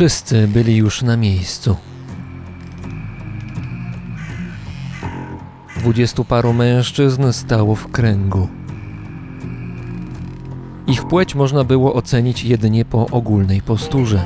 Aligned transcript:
Wszyscy 0.00 0.48
byli 0.48 0.76
już 0.76 1.02
na 1.02 1.16
miejscu. 1.16 1.76
Dwudziestu 5.76 6.24
paru 6.24 6.52
mężczyzn 6.52 7.32
stało 7.32 7.74
w 7.74 7.90
kręgu. 7.90 8.48
Ich 10.86 11.04
płeć 11.04 11.34
można 11.34 11.64
było 11.64 11.94
ocenić 11.94 12.44
jedynie 12.44 12.84
po 12.84 13.06
ogólnej 13.06 13.62
posturze. 13.62 14.24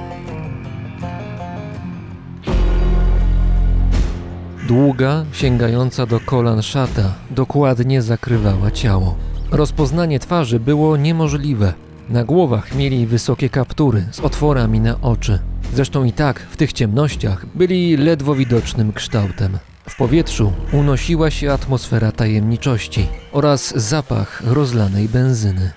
Długa, 4.68 5.24
sięgająca 5.32 6.06
do 6.06 6.20
kolan 6.20 6.62
szata 6.62 7.14
dokładnie 7.30 8.02
zakrywała 8.02 8.70
ciało. 8.70 9.14
Rozpoznanie 9.50 10.18
twarzy 10.18 10.60
było 10.60 10.96
niemożliwe. 10.96 11.72
Na 12.08 12.24
głowach 12.24 12.74
mieli 12.74 13.06
wysokie 13.06 13.48
kaptury 13.48 14.04
z 14.10 14.20
otworami 14.20 14.80
na 14.80 15.00
oczy. 15.00 15.53
Zresztą 15.74 16.04
i 16.04 16.12
tak 16.12 16.40
w 16.40 16.56
tych 16.56 16.72
ciemnościach 16.72 17.46
byli 17.46 17.96
ledwo 17.96 18.34
widocznym 18.34 18.92
kształtem. 18.92 19.58
W 19.88 19.96
powietrzu 19.96 20.52
unosiła 20.72 21.30
się 21.30 21.52
atmosfera 21.52 22.12
tajemniczości 22.12 23.08
oraz 23.32 23.76
zapach 23.76 24.42
rozlanej 24.44 25.08
benzyny. 25.08 25.72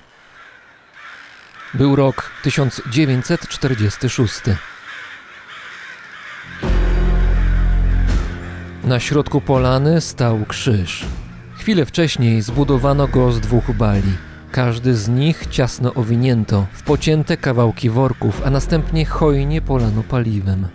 Był 1.74 1.96
rok 1.96 2.32
1946. 2.44 4.34
Na 8.84 9.00
środku 9.00 9.42
polany 9.42 10.02
stał 10.02 10.46
krzyż. 10.48 11.06
Chwilę 11.58 11.86
wcześniej 11.86 12.42
zbudowano 12.42 13.08
go 13.08 13.32
z 13.32 13.40
dwóch 13.40 13.72
bali. 13.72 14.18
Każdy 14.58 14.96
z 14.96 15.10
nich 15.10 15.48
ciasno 15.50 15.94
owinięto 15.94 16.66
w 16.74 16.84
pocięte 16.84 17.38
kawałki 17.38 17.90
worków, 17.90 18.42
a 18.46 18.50
następnie 18.50 19.06
hojnie 19.06 19.62
polano 19.62 20.04
paliwem. 20.04 20.68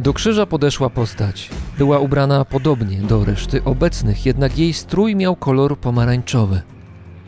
Do 0.00 0.12
krzyża 0.12 0.46
podeszła 0.46 0.90
postać. 0.90 1.50
Była 1.78 1.98
ubrana 1.98 2.44
podobnie 2.44 2.96
do 2.96 3.24
reszty 3.24 3.64
obecnych, 3.64 4.26
jednak 4.26 4.58
jej 4.58 4.72
strój 4.72 5.16
miał 5.16 5.36
kolor 5.36 5.78
pomarańczowy. 5.78 6.62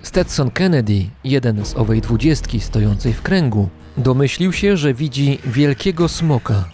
Stetson 0.03 0.51
Kennedy, 0.51 1.07
jeden 1.25 1.65
z 1.65 1.77
owej 1.77 2.01
dwudziestki 2.01 2.61
stojącej 2.61 3.13
w 3.13 3.23
kręgu, 3.23 3.69
domyślił 3.97 4.53
się, 4.53 4.77
że 4.77 4.95
widzi 4.95 5.39
wielkiego 5.45 6.09
smoka. 6.09 6.65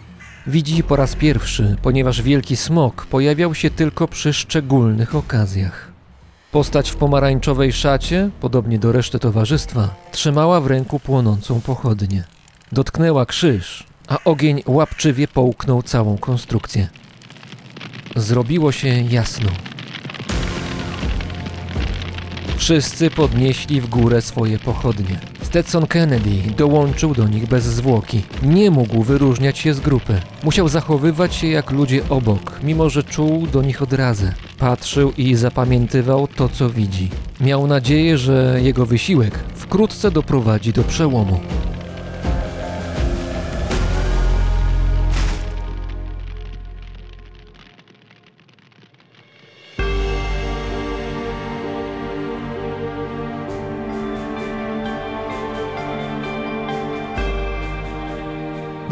Widzi 0.47 0.82
po 0.82 0.97
raz 0.97 1.16
pierwszy, 1.16 1.76
ponieważ 1.82 2.22
wielki 2.22 2.56
smok 2.56 3.06
pojawiał 3.06 3.54
się 3.54 3.70
tylko 3.70 4.08
przy 4.08 4.32
szczególnych 4.32 5.14
okazjach. 5.14 5.94
Postać 6.54 6.91
w 6.91 6.97
pomarańczowej 6.97 7.72
szacie, 7.72 8.31
podobnie 8.41 8.78
do 8.78 8.92
reszty 8.92 9.19
towarzystwa, 9.19 9.94
trzymała 10.12 10.60
w 10.60 10.66
ręku 10.66 11.00
płonącą 11.00 11.60
pochodnię. 11.60 12.25
Dotknęła 12.72 13.26
krzyż, 13.26 13.84
a 14.09 14.19
ogień 14.25 14.62
łapczywie 14.66 15.28
połknął 15.28 15.82
całą 15.82 16.19
konstrukcję. 16.19 16.88
Zrobiło 18.16 18.72
się 18.72 18.88
jasno. 18.88 19.50
Wszyscy 22.56 23.10
podnieśli 23.10 23.81
w 23.81 23.88
górę 23.88 24.22
swoje 24.22 24.59
pochodnie. 24.59 25.20
Stetson 25.42 25.87
Kennedy 25.87 26.31
dołączył 26.56 27.15
do 27.15 27.28
nich 27.28 27.48
bez 27.48 27.65
zwłoki. 27.65 28.22
Nie 28.42 28.70
mógł 28.70 29.03
wyróżniać 29.03 29.59
się 29.59 29.75
z 29.75 29.81
grupy. 29.81 30.20
Musiał 30.44 30.69
zachowywać 30.69 31.34
się 31.34 31.48
jak 31.48 31.70
ludzie 31.70 32.09
obok, 32.09 32.60
mimo 32.62 32.91
że 32.91 33.03
czuł 33.03 33.47
do 33.47 33.62
nich 33.62 33.82
odrazę. 33.82 34.34
Patrzył 34.59 35.12
i 35.16 35.34
zapamiętywał 35.34 36.28
to, 36.28 36.48
co 36.48 36.70
widzi. 36.70 37.10
Miał 37.41 37.66
nadzieję, 37.66 38.19
że 38.19 38.59
jego 38.62 38.87
wysiłek 38.87 39.38
wkrótce 39.54 40.10
doprowadzi 40.10 40.72
do 40.72 40.84
przełomu. 40.84 41.41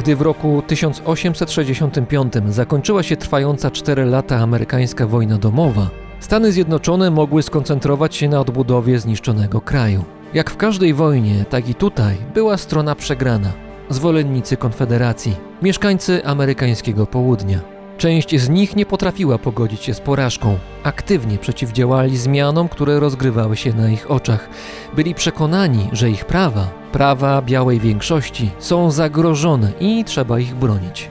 Gdy 0.02 0.16
w 0.16 0.22
roku 0.22 0.62
1865 0.66 2.32
zakończyła 2.48 3.02
się 3.02 3.16
trwająca 3.16 3.70
4 3.70 4.04
lata 4.04 4.36
amerykańska 4.36 5.06
wojna 5.06 5.38
domowa, 5.38 5.90
Stany 6.20 6.52
Zjednoczone 6.52 7.10
mogły 7.10 7.42
skoncentrować 7.42 8.16
się 8.16 8.28
na 8.28 8.40
odbudowie 8.40 8.98
zniszczonego 8.98 9.60
kraju. 9.60 10.04
Jak 10.34 10.50
w 10.50 10.56
każdej 10.56 10.94
wojnie, 10.94 11.44
tak 11.50 11.68
i 11.68 11.74
tutaj 11.74 12.16
była 12.34 12.56
strona 12.56 12.94
przegrana. 12.94 13.52
Zwolennicy 13.88 14.56
Konfederacji, 14.56 15.36
mieszkańcy 15.62 16.24
amerykańskiego 16.26 17.06
południa. 17.06 17.60
Część 17.98 18.40
z 18.40 18.48
nich 18.48 18.76
nie 18.76 18.86
potrafiła 18.86 19.38
pogodzić 19.38 19.82
się 19.82 19.94
z 19.94 20.00
porażką. 20.00 20.58
Aktywnie 20.82 21.38
przeciwdziałali 21.38 22.16
zmianom, 22.16 22.68
które 22.68 23.00
rozgrywały 23.00 23.56
się 23.56 23.72
na 23.72 23.90
ich 23.90 24.10
oczach. 24.10 24.48
Byli 24.96 25.14
przekonani, 25.14 25.88
że 25.92 26.10
ich 26.10 26.24
prawa, 26.24 26.68
prawa 26.92 27.42
białej 27.42 27.80
większości, 27.80 28.50
są 28.58 28.90
zagrożone 28.90 29.72
i 29.80 30.04
trzeba 30.04 30.38
ich 30.38 30.54
bronić. 30.54 31.10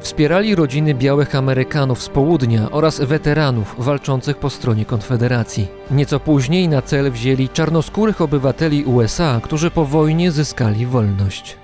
Wspierali 0.00 0.54
rodziny 0.54 0.94
białych 0.94 1.34
Amerykanów 1.34 2.02
z 2.02 2.08
południa 2.08 2.70
oraz 2.70 3.00
weteranów 3.00 3.74
walczących 3.78 4.36
po 4.36 4.50
stronie 4.50 4.84
Konfederacji. 4.84 5.68
Nieco 5.90 6.20
później 6.20 6.68
na 6.68 6.82
cel 6.82 7.12
wzięli 7.12 7.48
czarnoskórych 7.48 8.20
obywateli 8.20 8.84
USA, 8.84 9.40
którzy 9.42 9.70
po 9.70 9.84
wojnie 9.84 10.30
zyskali 10.30 10.86
wolność. 10.86 11.56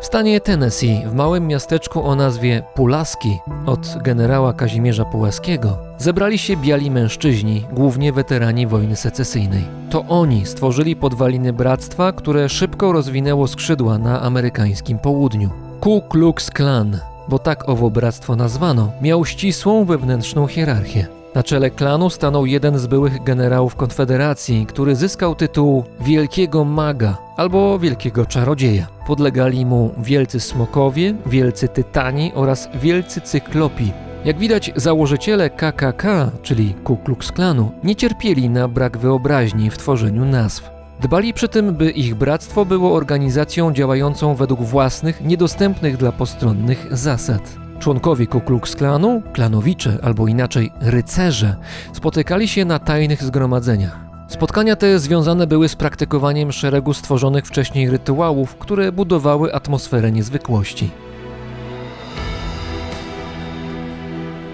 W 0.00 0.06
stanie 0.06 0.40
Tennessee, 0.40 1.02
w 1.06 1.14
małym 1.14 1.46
miasteczku 1.46 2.02
o 2.02 2.14
nazwie 2.14 2.62
Pulaski, 2.74 3.38
od 3.66 3.96
generała 4.02 4.52
Kazimierza 4.52 5.04
Pułaskiego, 5.04 5.76
zebrali 5.98 6.38
się 6.38 6.56
biali 6.56 6.90
mężczyźni, 6.90 7.66
głównie 7.72 8.12
weterani 8.12 8.66
wojny 8.66 8.96
secesyjnej. 8.96 9.64
To 9.90 10.04
oni 10.08 10.46
stworzyli 10.46 10.96
podwaliny 10.96 11.52
bractwa, 11.52 12.12
które 12.12 12.48
szybko 12.48 12.92
rozwinęło 12.92 13.48
skrzydła 13.48 13.98
na 13.98 14.22
amerykańskim 14.22 14.98
południu. 14.98 15.50
Ku 15.80 16.02
Klux 16.08 16.50
Klan, 16.50 16.98
bo 17.28 17.38
tak 17.38 17.68
owo 17.68 17.90
bractwo 17.90 18.36
nazwano, 18.36 18.92
miał 19.02 19.24
ścisłą 19.24 19.84
wewnętrzną 19.84 20.46
hierarchię. 20.46 21.19
Na 21.34 21.42
czele 21.42 21.70
klanu 21.70 22.10
stanął 22.10 22.46
jeden 22.46 22.78
z 22.78 22.86
byłych 22.86 23.22
generałów 23.22 23.76
Konfederacji, 23.76 24.66
który 24.66 24.96
zyskał 24.96 25.34
tytuł 25.34 25.84
Wielkiego 26.00 26.64
Maga 26.64 27.18
albo 27.36 27.78
Wielkiego 27.78 28.26
Czarodzieja. 28.26 28.86
Podlegali 29.06 29.66
mu 29.66 29.94
wielcy 29.98 30.40
smokowie, 30.40 31.14
wielcy 31.26 31.68
tytani 31.68 32.32
oraz 32.34 32.68
wielcy 32.74 33.20
cyklopi. 33.20 33.92
Jak 34.24 34.38
widać, 34.38 34.72
założyciele 34.76 35.50
KKK, 35.50 36.30
czyli 36.42 36.74
Ku 36.84 36.96
Klux 36.96 37.32
Klanu, 37.32 37.72
nie 37.84 37.96
cierpieli 37.96 38.50
na 38.50 38.68
brak 38.68 38.98
wyobraźni 38.98 39.70
w 39.70 39.78
tworzeniu 39.78 40.24
nazw. 40.24 40.70
Dbali 41.00 41.34
przy 41.34 41.48
tym, 41.48 41.74
by 41.74 41.90
ich 41.90 42.14
bractwo 42.14 42.64
było 42.64 42.94
organizacją 42.94 43.72
działającą 43.72 44.34
według 44.34 44.60
własnych, 44.60 45.20
niedostępnych 45.24 45.96
dla 45.96 46.12
postronnych 46.12 46.86
zasad. 46.90 47.69
Członkowie 47.80 48.26
Ku 48.26 48.40
Klux 48.40 48.76
Klanu, 48.76 49.22
klanowicze 49.32 49.98
albo 50.02 50.28
inaczej 50.28 50.72
rycerze, 50.80 51.56
spotykali 51.92 52.48
się 52.48 52.64
na 52.64 52.78
tajnych 52.78 53.22
zgromadzeniach. 53.22 53.98
Spotkania 54.28 54.76
te 54.76 54.98
związane 54.98 55.46
były 55.46 55.68
z 55.68 55.76
praktykowaniem 55.76 56.52
szeregu 56.52 56.94
stworzonych 56.94 57.46
wcześniej 57.46 57.90
rytuałów, 57.90 58.56
które 58.56 58.92
budowały 58.92 59.54
atmosferę 59.54 60.12
niezwykłości. 60.12 60.90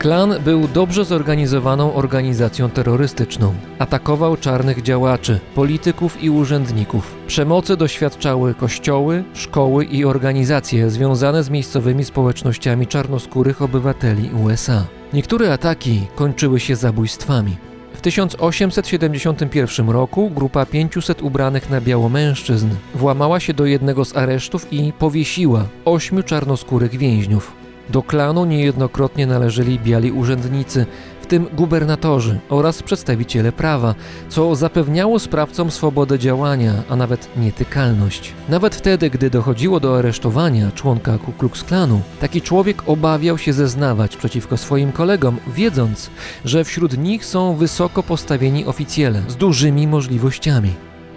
Klan 0.06 0.34
był 0.44 0.68
dobrze 0.68 1.04
zorganizowaną 1.04 1.94
organizacją 1.94 2.70
terrorystyczną. 2.70 3.54
Atakował 3.78 4.36
czarnych 4.36 4.82
działaczy, 4.82 5.40
polityków 5.54 6.22
i 6.22 6.30
urzędników. 6.30 7.14
Przemocy 7.26 7.76
doświadczały 7.76 8.54
kościoły, 8.54 9.24
szkoły 9.34 9.84
i 9.84 10.04
organizacje 10.04 10.90
związane 10.90 11.42
z 11.42 11.50
miejscowymi 11.50 12.04
społecznościami 12.04 12.86
czarnoskórych 12.86 13.62
obywateli 13.62 14.30
USA. 14.44 14.84
Niektóre 15.12 15.52
ataki 15.52 16.06
kończyły 16.16 16.60
się 16.60 16.76
zabójstwami. 16.76 17.56
W 17.94 18.00
1871 18.00 19.90
roku 19.90 20.30
grupa 20.30 20.66
500 20.66 21.22
ubranych 21.22 21.70
na 21.70 21.80
biało 21.80 22.08
mężczyzn 22.08 22.68
włamała 22.94 23.40
się 23.40 23.54
do 23.54 23.66
jednego 23.66 24.04
z 24.04 24.16
aresztów 24.16 24.72
i 24.72 24.92
powiesiła 24.92 25.64
ośmiu 25.84 26.22
czarnoskórych 26.22 26.96
więźniów. 26.98 27.65
Do 27.90 28.02
klanu 28.02 28.44
niejednokrotnie 28.44 29.26
należeli 29.26 29.78
biali 29.78 30.12
urzędnicy, 30.12 30.86
w 31.26 31.28
tym 31.28 31.46
gubernatorzy 31.52 32.38
oraz 32.48 32.82
przedstawiciele 32.82 33.52
prawa, 33.52 33.94
co 34.28 34.54
zapewniało 34.54 35.18
sprawcom 35.18 35.70
swobodę 35.70 36.18
działania, 36.18 36.72
a 36.88 36.96
nawet 36.96 37.28
nietykalność. 37.36 38.32
Nawet 38.48 38.74
wtedy, 38.74 39.10
gdy 39.10 39.30
dochodziło 39.30 39.80
do 39.80 39.98
aresztowania 39.98 40.70
członka 40.70 41.18
Ku 41.18 41.32
Klux 41.32 41.64
Klanu, 41.64 42.00
taki 42.20 42.42
człowiek 42.42 42.82
obawiał 42.86 43.38
się 43.38 43.52
zeznawać 43.52 44.16
przeciwko 44.16 44.56
swoim 44.56 44.92
kolegom, 44.92 45.36
wiedząc, 45.54 46.10
że 46.44 46.64
wśród 46.64 46.98
nich 46.98 47.24
są 47.24 47.56
wysoko 47.56 48.02
postawieni 48.02 48.66
oficjele 48.66 49.22
z 49.28 49.36
dużymi 49.36 49.86
możliwościami. 49.86 50.70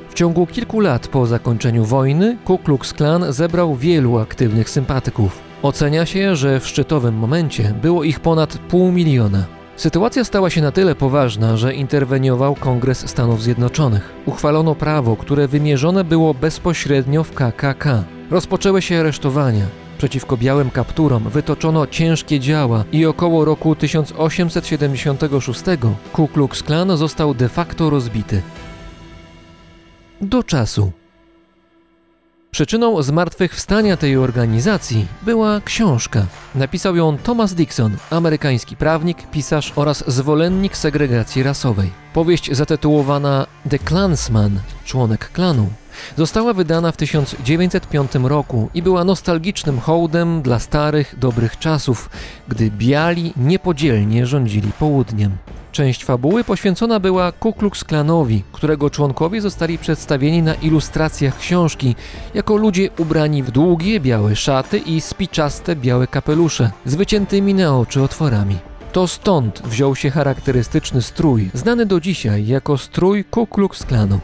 W 0.10 0.14
ciągu 0.14 0.48
kilku 0.48 0.80
lat 0.80 1.08
po 1.08 1.28
zakończeniu 1.28 1.86
wojny 1.86 2.38
Ku 2.46 2.58
Klux 2.58 2.94
Klan 2.94 3.34
zebrał 3.34 3.76
wielu 3.76 4.18
aktywnych 4.18 4.70
sympatyków. 4.70 5.49
Ocenia 5.64 6.06
się, 6.06 6.36
że 6.36 6.60
w 6.60 6.68
szczytowym 6.68 7.16
momencie 7.16 7.74
było 7.82 8.04
ich 8.04 8.20
ponad 8.20 8.58
pół 8.58 8.92
miliona. 8.92 9.46
Sytuacja 9.76 10.24
stała 10.24 10.50
się 10.50 10.62
na 10.62 10.72
tyle 10.72 10.96
poważna, 10.96 11.58
że 11.58 11.74
interweniował 11.74 12.56
Kongres 12.56 13.10
Stanów 13.10 13.44
Zjednoczonych. 13.44 14.14
Uchwalono 14.26 14.76
prawo, 14.76 15.16
które 15.16 15.48
wymierzone 15.48 16.04
było 16.04 16.34
bezpośrednio 16.34 17.24
w 17.24 17.32
KKK. 17.32 18.04
Rozpoczęły 18.32 18.82
się 18.82 19.00
aresztowania. 19.00 19.66
Przeciwko 19.98 20.38
białym 20.38 20.70
kapturom 20.70 21.30
wytoczono 21.30 21.88
ciężkie 21.88 22.40
działa 22.40 22.84
i 22.92 23.06
około 23.06 23.46
roku 23.46 23.76
1876 23.76 25.62
Ku 26.14 26.28
Klux 26.28 26.64
Klan 26.64 26.98
został 26.98 27.34
de 27.34 27.50
facto 27.50 27.90
rozbity. 27.90 28.42
Do 30.22 30.44
czasu. 30.44 30.99
Przyczyną 32.52 33.04
zmartwychwstania 33.04 33.98
tej 33.98 34.18
organizacji 34.18 35.08
była 35.22 35.62
książka. 35.66 36.26
Napisał 36.56 36.96
ją 36.96 37.18
Thomas 37.18 37.54
Dixon, 37.54 37.98
amerykański 38.10 38.76
prawnik, 38.76 39.18
pisarz 39.32 39.74
oraz 39.76 40.04
zwolennik 40.08 40.78
segregacji 40.78 41.44
rasowej. 41.44 41.90
Powieść 42.14 42.56
zatytułowana 42.56 43.48
The 43.70 43.80
Klansman, 43.80 44.60
członek 44.86 45.32
klanu, 45.32 45.70
została 46.18 46.54
wydana 46.54 46.92
w 46.92 46.98
1905 46.98 48.12
roku 48.24 48.70
i 48.74 48.82
była 48.82 49.04
nostalgicznym 49.04 49.80
hołdem 49.80 50.42
dla 50.42 50.60
starych, 50.60 51.16
dobrych 51.20 51.60
czasów, 51.60 52.10
gdy 52.48 52.72
biali 52.72 53.34
niepodzielnie 53.38 54.26
rządzili 54.26 54.72
południem. 54.80 55.38
Część 55.72 56.06
fabuły 56.06 56.44
poświęcona 56.44 57.00
była 57.00 57.32
Ku 57.32 57.54
Klux 57.54 57.84
Klanowi, 57.84 58.44
którego 58.52 58.90
członkowie 58.90 59.42
zostali 59.42 59.78
przedstawieni 59.78 60.42
na 60.42 60.54
ilustracjach 60.54 61.38
książki 61.38 61.96
jako 62.34 62.56
ludzie 62.56 62.90
ubrani 62.98 63.44
w 63.44 63.52
długie 63.52 64.00
białe 64.00 64.36
szaty 64.36 64.78
i 64.78 65.02
spiczaste 65.02 65.76
białe 65.76 66.08
kapelusze 66.08 66.72
z 66.86 66.96
wyciętymi 66.96 67.54
na 67.54 67.78
oczy 67.78 68.02
otworami. 68.02 68.58
To 68.92 69.08
stąd 69.08 69.62
wziął 69.66 69.96
się 69.96 70.10
charakterystyczny 70.10 71.02
strój, 71.02 71.50
znany 71.54 71.86
do 71.86 72.00
dzisiaj 72.00 72.48
jako 72.48 72.78
strój 72.78 73.24
Ku 73.24 73.48
Klux 73.48 73.84
Klanu. 73.84 74.20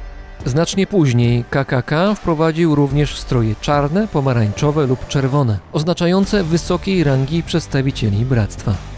Znacznie 0.45 0.87
później 0.87 1.43
KKK 1.49 2.15
wprowadził 2.15 2.75
również 2.75 3.17
stroje 3.17 3.55
czarne, 3.61 4.07
pomarańczowe 4.07 4.87
lub 4.87 5.07
czerwone, 5.07 5.59
oznaczające 5.73 6.43
wysokiej 6.43 7.03
rangi 7.03 7.43
przedstawicieli 7.43 8.25
bractwa. 8.25 8.94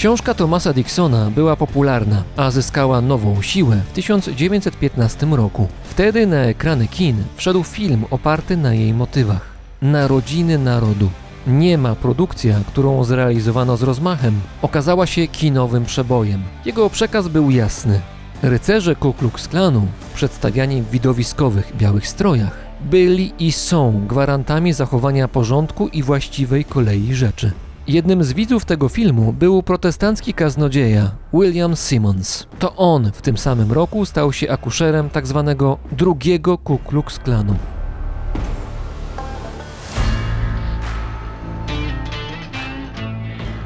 Książka 0.00 0.34
Thomasa 0.34 0.72
Dixona 0.72 1.30
była 1.30 1.56
popularna, 1.56 2.22
a 2.36 2.50
zyskała 2.50 3.00
nową 3.00 3.42
siłę 3.42 3.80
w 3.88 3.92
1915 3.92 5.26
roku. 5.26 5.68
Wtedy 5.84 6.26
na 6.26 6.36
ekrany 6.36 6.88
kin 6.88 7.24
wszedł 7.36 7.62
film 7.62 8.04
oparty 8.10 8.56
na 8.56 8.74
jej 8.74 8.94
motywach. 8.94 9.46
Narodziny 9.82 10.58
Narodu. 10.58 11.10
Niema 11.46 11.94
produkcja, 11.94 12.60
którą 12.66 13.04
zrealizowano 13.04 13.76
z 13.76 13.82
rozmachem, 13.82 14.40
okazała 14.62 15.06
się 15.06 15.28
kinowym 15.28 15.84
przebojem. 15.84 16.42
Jego 16.64 16.90
przekaz 16.90 17.28
był 17.28 17.50
jasny. 17.50 18.00
Rycerze 18.42 18.96
Ku 18.96 19.12
Klux 19.12 19.48
Klanu, 19.48 19.86
przedstawiani 20.14 20.82
w 20.82 20.90
widowiskowych 20.90 21.76
białych 21.76 22.08
strojach, 22.08 22.56
byli 22.80 23.32
i 23.38 23.52
są 23.52 24.06
gwarantami 24.08 24.72
zachowania 24.72 25.28
porządku 25.28 25.88
i 25.88 26.02
właściwej 26.02 26.64
kolei 26.64 27.14
rzeczy. 27.14 27.52
Jednym 27.90 28.24
z 28.24 28.32
widzów 28.32 28.64
tego 28.64 28.88
filmu 28.88 29.32
był 29.32 29.62
protestancki 29.62 30.34
kaznodzieja 30.34 31.10
William 31.32 31.76
Simmons. 31.76 32.46
To 32.58 32.76
on 32.76 33.12
w 33.12 33.22
tym 33.22 33.38
samym 33.38 33.72
roku 33.72 34.04
stał 34.04 34.32
się 34.32 34.50
akuszerem 34.50 35.10
tzw. 35.10 35.44
Tak 35.46 35.96
drugiego 35.98 36.58
Ku 36.58 36.78
Klux 36.78 37.18
Klanu. 37.18 37.54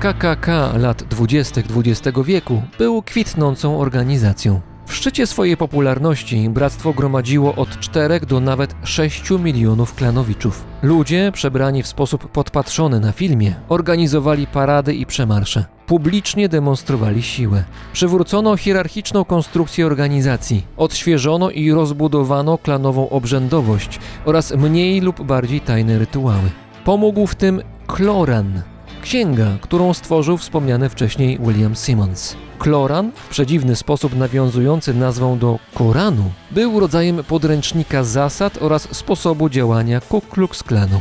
KKK 0.01 0.47
lat 0.77 1.03
20. 1.03 1.61
XX 1.61 2.19
wieku 2.25 2.63
był 2.79 3.03
kwitnącą 3.03 3.79
organizacją. 3.79 4.74
W 4.87 4.95
szczycie 4.95 5.27
swojej 5.27 5.57
popularności 5.57 6.49
bractwo 6.49 6.93
gromadziło 6.93 7.55
od 7.55 7.81
4 7.81 8.21
do 8.21 8.41
nawet 8.41 8.75
6 8.85 9.31
milionów 9.31 9.95
klanowiczów. 9.95 10.65
Ludzie, 10.83 11.31
przebrani 11.35 11.83
w 11.83 11.87
sposób 11.87 12.29
podpatrzony 12.29 13.01
na 13.01 13.13
filmie, 13.13 13.55
organizowali 13.69 14.47
parady 14.47 14.95
i 14.95 15.07
przemarsze. 15.07 15.65
Publicznie 15.87 16.49
demonstrowali 16.49 17.23
siłę. 17.23 17.65
Przywrócono 17.93 18.57
hierarchiczną 18.57 19.25
konstrukcję 19.25 19.87
organizacji, 19.87 20.67
odświeżono 20.77 21.51
i 21.51 21.73
rozbudowano 21.73 22.59
klanową 22.59 23.09
obrzędowość 23.09 23.99
oraz 24.25 24.53
mniej 24.57 25.01
lub 25.01 25.23
bardziej 25.23 25.61
tajne 25.61 25.99
rytuały. 25.99 26.51
Pomógł 26.85 27.27
w 27.27 27.35
tym 27.35 27.63
Kloran, 27.87 28.63
księga, 29.05 29.59
którą 29.61 29.95
stworzył 29.95 30.37
wspomniany 30.37 30.89
wcześniej 30.89 31.39
William 31.39 31.75
Simmons. 31.75 32.37
Kloran, 32.59 33.13
w 33.15 33.29
przedziwny 33.29 33.77
sposób 33.77 34.17
nawiązujący 34.17 34.95
nazwą 34.95 35.39
do 35.39 35.59
Koranu, 35.75 36.31
był 36.51 36.81
rodzajem 36.81 37.25
podręcznika 37.25 38.05
zasad 38.05 38.63
oraz 38.63 38.97
sposobu 38.97 39.49
działania 39.49 40.01
Ku 40.01 40.21
Klux 40.21 40.63
Klanu. 40.63 41.01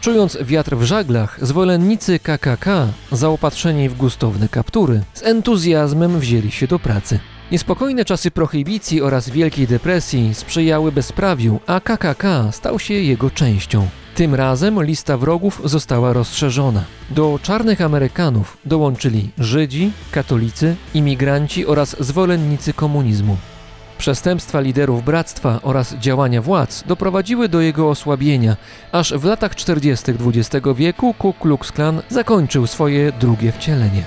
Czując 0.00 0.38
wiatr 0.42 0.76
w 0.76 0.82
żaglach, 0.82 1.38
zwolennicy 1.42 2.18
KKK, 2.18 2.88
zaopatrzeni 3.12 3.88
w 3.88 3.96
gustowne 3.96 4.48
kaptury, 4.48 5.02
z 5.14 5.22
entuzjazmem 5.22 6.18
wzięli 6.18 6.50
się 6.50 6.66
do 6.66 6.78
pracy. 6.78 7.18
Niespokojne 7.52 8.04
czasy 8.04 8.30
prohibicji 8.30 9.02
oraz 9.02 9.30
Wielkiej 9.30 9.66
Depresji 9.66 10.34
sprzyjały 10.34 10.92
bezprawiu, 10.92 11.60
a 11.66 11.80
KKK 11.80 12.24
stał 12.52 12.78
się 12.78 12.94
jego 12.94 13.30
częścią. 13.30 13.88
Tym 14.20 14.34
razem 14.34 14.82
lista 14.82 15.16
wrogów 15.16 15.62
została 15.64 16.12
rozszerzona. 16.12 16.84
Do 17.10 17.38
czarnych 17.42 17.80
Amerykanów 17.80 18.56
dołączyli 18.64 19.30
Żydzi, 19.38 19.92
katolicy, 20.10 20.76
imigranci 20.94 21.66
oraz 21.66 21.96
zwolennicy 22.00 22.72
komunizmu. 22.72 23.36
Przestępstwa 23.98 24.60
liderów 24.60 25.04
bractwa 25.04 25.60
oraz 25.62 25.94
działania 25.94 26.42
władz 26.42 26.84
doprowadziły 26.86 27.48
do 27.48 27.60
jego 27.60 27.90
osłabienia, 27.90 28.56
aż 28.92 29.12
w 29.12 29.24
latach 29.24 29.54
40. 29.56 30.12
XX 30.12 30.66
wieku 30.76 31.14
Ku 31.14 31.32
Klux 31.32 31.72
Klan 31.72 32.02
zakończył 32.08 32.66
swoje 32.66 33.12
drugie 33.12 33.52
wcielenie. 33.52 34.04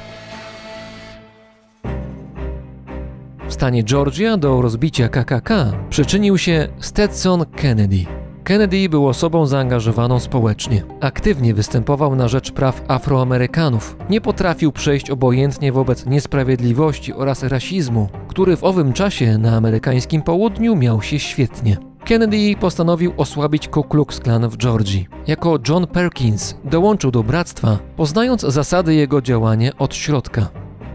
W 3.47 3.53
stanie 3.53 3.83
Georgia 3.83 4.37
do 4.37 4.61
rozbicia 4.61 5.09
KKK 5.09 5.73
przyczynił 5.89 6.37
się 6.37 6.67
Stetson 6.79 7.45
Kennedy. 7.45 8.22
Kennedy 8.43 8.89
był 8.89 9.07
osobą 9.07 9.45
zaangażowaną 9.45 10.19
społecznie. 10.19 10.83
Aktywnie 11.01 11.53
występował 11.53 12.15
na 12.15 12.27
rzecz 12.27 12.51
praw 12.51 12.81
Afroamerykanów. 12.87 13.95
Nie 14.09 14.21
potrafił 14.21 14.71
przejść 14.71 15.09
obojętnie 15.09 15.71
wobec 15.71 16.05
niesprawiedliwości 16.05 17.13
oraz 17.13 17.43
rasizmu, 17.43 18.09
który 18.27 18.57
w 18.57 18.63
owym 18.63 18.93
czasie 18.93 19.37
na 19.37 19.55
amerykańskim 19.55 20.21
południu 20.21 20.75
miał 20.75 21.01
się 21.01 21.19
świetnie. 21.19 21.77
Kennedy 22.05 22.55
postanowił 22.59 23.13
osłabić 23.17 23.67
Ku 23.67 23.83
Klux 23.83 24.19
Klan 24.19 24.49
w 24.49 24.57
Georgii. 24.57 25.07
Jako 25.27 25.59
John 25.69 25.87
Perkins 25.87 26.55
dołączył 26.63 27.11
do 27.11 27.23
bractwa, 27.23 27.79
poznając 27.95 28.41
zasady 28.41 28.95
jego 28.95 29.21
działania 29.21 29.71
od 29.79 29.95
środka. 29.95 30.49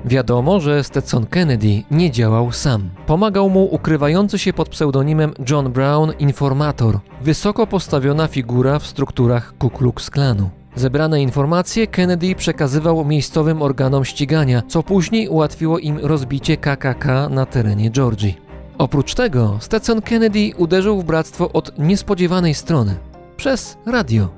Wiadomo, 0.05 0.61
że 0.61 0.85
Stetson 0.85 1.27
Kennedy 1.27 1.83
nie 1.91 2.11
działał 2.11 2.53
sam. 2.53 2.91
Pomagał 3.07 3.51
mu 3.51 3.75
ukrywający 3.75 4.39
się 4.39 4.53
pod 4.53 4.69
pseudonimem 4.69 5.33
John 5.51 5.73
Brown 5.73 6.13
informator, 6.19 6.99
wysoko 7.23 7.67
postawiona 7.67 8.27
figura 8.27 8.79
w 8.79 8.87
strukturach 8.87 9.55
Ku 9.59 9.71
Klux 9.71 10.11
Klanu. 10.11 10.51
Zebrane 10.75 11.23
informacje 11.23 11.87
Kennedy 11.87 12.35
przekazywał 12.35 13.05
miejscowym 13.05 13.63
organom 13.63 14.05
ścigania, 14.05 14.63
co 14.69 14.83
później 14.83 15.29
ułatwiło 15.29 15.79
im 15.79 15.99
rozbicie 15.99 16.57
KKK 16.57 17.29
na 17.31 17.47
terenie 17.47 17.91
Georgii. 17.91 18.37
Oprócz 18.79 19.15
tego 19.15 19.57
Stetson 19.61 20.03
Kennedy 20.03 20.51
uderzył 20.57 21.01
w 21.01 21.05
bractwo 21.05 21.53
od 21.53 21.79
niespodziewanej 21.79 22.55
strony 22.55 22.97
przez 23.37 23.77
radio. 23.87 24.29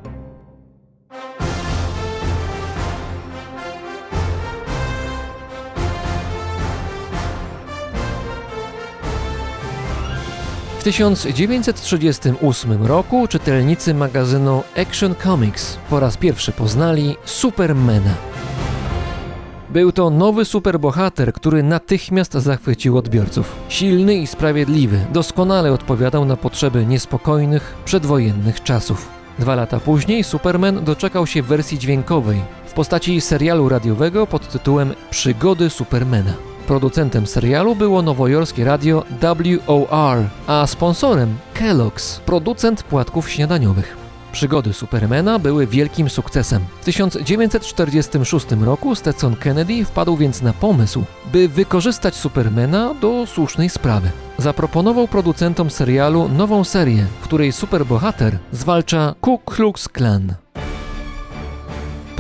W 10.81 10.83
1938 10.83 12.87
roku 12.87 13.29
czytelnicy 13.29 13.95
magazynu 13.95 14.63
Action 14.77 15.15
Comics 15.23 15.79
po 15.91 16.01
raz 16.01 16.17
pierwszy 16.17 16.53
poznali 16.53 17.17
Supermana. 17.25 18.15
Był 19.71 19.93
to 19.93 20.11
nowy 20.11 20.45
superbohater, 20.45 21.33
który 21.33 21.63
natychmiast 21.63 22.33
zachwycił 22.33 22.99
odbiorców. 22.99 23.57
Silny 23.69 24.15
i 24.15 24.27
sprawiedliwy, 24.27 24.99
doskonale 25.13 25.73
odpowiadał 25.73 26.25
na 26.25 26.37
potrzeby 26.37 26.87
niespokojnych, 26.87 27.75
przedwojennych 27.85 28.63
czasów. 28.63 29.09
Dwa 29.39 29.55
lata 29.55 29.81
później 29.81 30.25
Superman 30.25 30.85
doczekał 30.85 31.27
się 31.27 31.43
wersji 31.43 31.79
dźwiękowej 31.79 32.41
w 32.67 32.73
postaci 32.73 33.21
serialu 33.21 33.69
radiowego 33.69 34.27
pod 34.27 34.49
tytułem 34.49 34.95
Przygody 35.11 35.71
Supermana. 35.71 36.50
Producentem 36.71 37.27
serialu 37.27 37.77
było 37.77 38.03
nowojorskie 38.03 38.65
radio 38.65 39.05
WOR, 39.67 40.19
a 40.47 40.67
sponsorem 40.67 41.37
Kellogg's, 41.55 42.21
producent 42.21 42.83
płatków 42.83 43.31
śniadaniowych. 43.31 43.97
Przygody 44.33 44.73
Supermana 44.73 45.39
były 45.39 45.67
wielkim 45.67 46.11
sukcesem. 46.11 46.63
W 46.81 46.85
1946 46.85 48.47
roku 48.61 48.95
Stetson 48.95 49.37
Kennedy 49.37 49.85
wpadł 49.85 50.17
więc 50.17 50.43
na 50.43 50.53
pomysł, 50.53 51.05
by 51.33 51.49
wykorzystać 51.49 52.15
Supermana 52.15 52.95
do 52.95 53.27
słusznej 53.27 53.69
sprawy. 53.69 54.11
Zaproponował 54.39 55.09
producentom 55.09 55.71
serialu 55.71 56.29
nową 56.29 56.65
serię, 56.65 57.07
w 57.21 57.25
której 57.25 57.53
superbohater 57.53 58.39
zwalcza 58.53 59.15
Ku 59.21 59.39
Klux 59.39 59.89
Klan. 59.89 60.35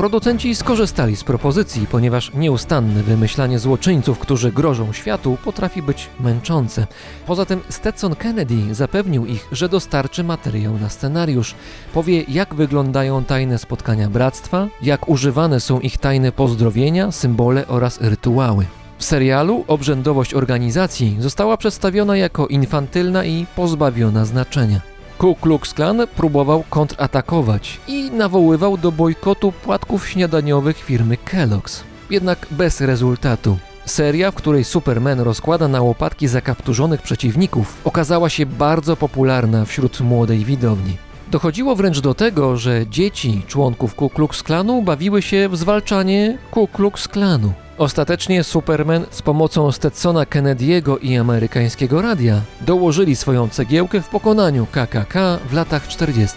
Producenci 0.00 0.54
skorzystali 0.54 1.16
z 1.16 1.24
propozycji, 1.24 1.86
ponieważ 1.86 2.34
nieustanne 2.34 3.02
wymyślanie 3.02 3.58
złoczyńców, 3.58 4.18
którzy 4.18 4.52
grożą 4.52 4.92
światu, 4.92 5.38
potrafi 5.44 5.82
być 5.82 6.08
męczące. 6.20 6.86
Poza 7.26 7.44
tym 7.44 7.60
Stetson 7.68 8.14
Kennedy 8.14 8.74
zapewnił 8.74 9.26
ich, 9.26 9.48
że 9.52 9.68
dostarczy 9.68 10.24
materiał 10.24 10.78
na 10.78 10.88
scenariusz. 10.88 11.54
Powie, 11.94 12.22
jak 12.28 12.54
wyglądają 12.54 13.24
tajne 13.24 13.58
spotkania 13.58 14.10
bractwa, 14.10 14.68
jak 14.82 15.08
używane 15.08 15.60
są 15.60 15.80
ich 15.80 15.98
tajne 15.98 16.32
pozdrowienia, 16.32 17.12
symbole 17.12 17.66
oraz 17.66 18.00
rytuały. 18.00 18.66
W 18.98 19.04
serialu 19.04 19.64
obrzędowość 19.68 20.34
organizacji 20.34 21.16
została 21.18 21.56
przedstawiona 21.56 22.16
jako 22.16 22.46
infantylna 22.46 23.24
i 23.24 23.46
pozbawiona 23.56 24.24
znaczenia. 24.24 24.89
Ku 25.20 25.34
Klux 25.34 25.74
Klan 25.74 26.06
próbował 26.16 26.64
kontratakować 26.70 27.80
i 27.88 28.10
nawoływał 28.10 28.76
do 28.76 28.92
bojkotu 28.92 29.52
płatków 29.52 30.08
śniadaniowych 30.08 30.78
firmy 30.78 31.16
Kellogg's. 31.16 31.82
Jednak 32.10 32.46
bez 32.50 32.80
rezultatu. 32.80 33.58
Seria, 33.84 34.30
w 34.30 34.34
której 34.34 34.64
Superman 34.64 35.20
rozkłada 35.20 35.68
na 35.68 35.82
łopatki 35.82 36.28
zakapturzonych 36.28 37.02
przeciwników, 37.02 37.78
okazała 37.84 38.28
się 38.28 38.46
bardzo 38.46 38.96
popularna 38.96 39.64
wśród 39.64 40.00
młodej 40.00 40.44
widowni. 40.44 40.96
Dochodziło 41.30 41.76
wręcz 41.76 42.00
do 42.00 42.14
tego, 42.14 42.56
że 42.56 42.86
dzieci 42.86 43.42
członków 43.46 43.94
Ku 43.94 44.10
Klux 44.10 44.42
Klanu 44.42 44.82
bawiły 44.82 45.22
się 45.22 45.48
w 45.48 45.56
zwalczanie 45.56 46.38
Ku 46.50 46.66
Klux 46.66 47.08
Klanu. 47.08 47.52
Ostatecznie 47.80 48.44
Superman 48.44 49.06
z 49.10 49.22
pomocą 49.22 49.72
Stetsona 49.72 50.24
Kennedy'ego 50.24 50.96
i 51.02 51.16
amerykańskiego 51.16 52.02
radia 52.02 52.40
dołożyli 52.60 53.16
swoją 53.16 53.48
cegiełkę 53.48 54.00
w 54.00 54.08
pokonaniu 54.08 54.66
KKK 54.66 55.38
w 55.48 55.52
latach 55.52 55.88
40. 55.88 56.36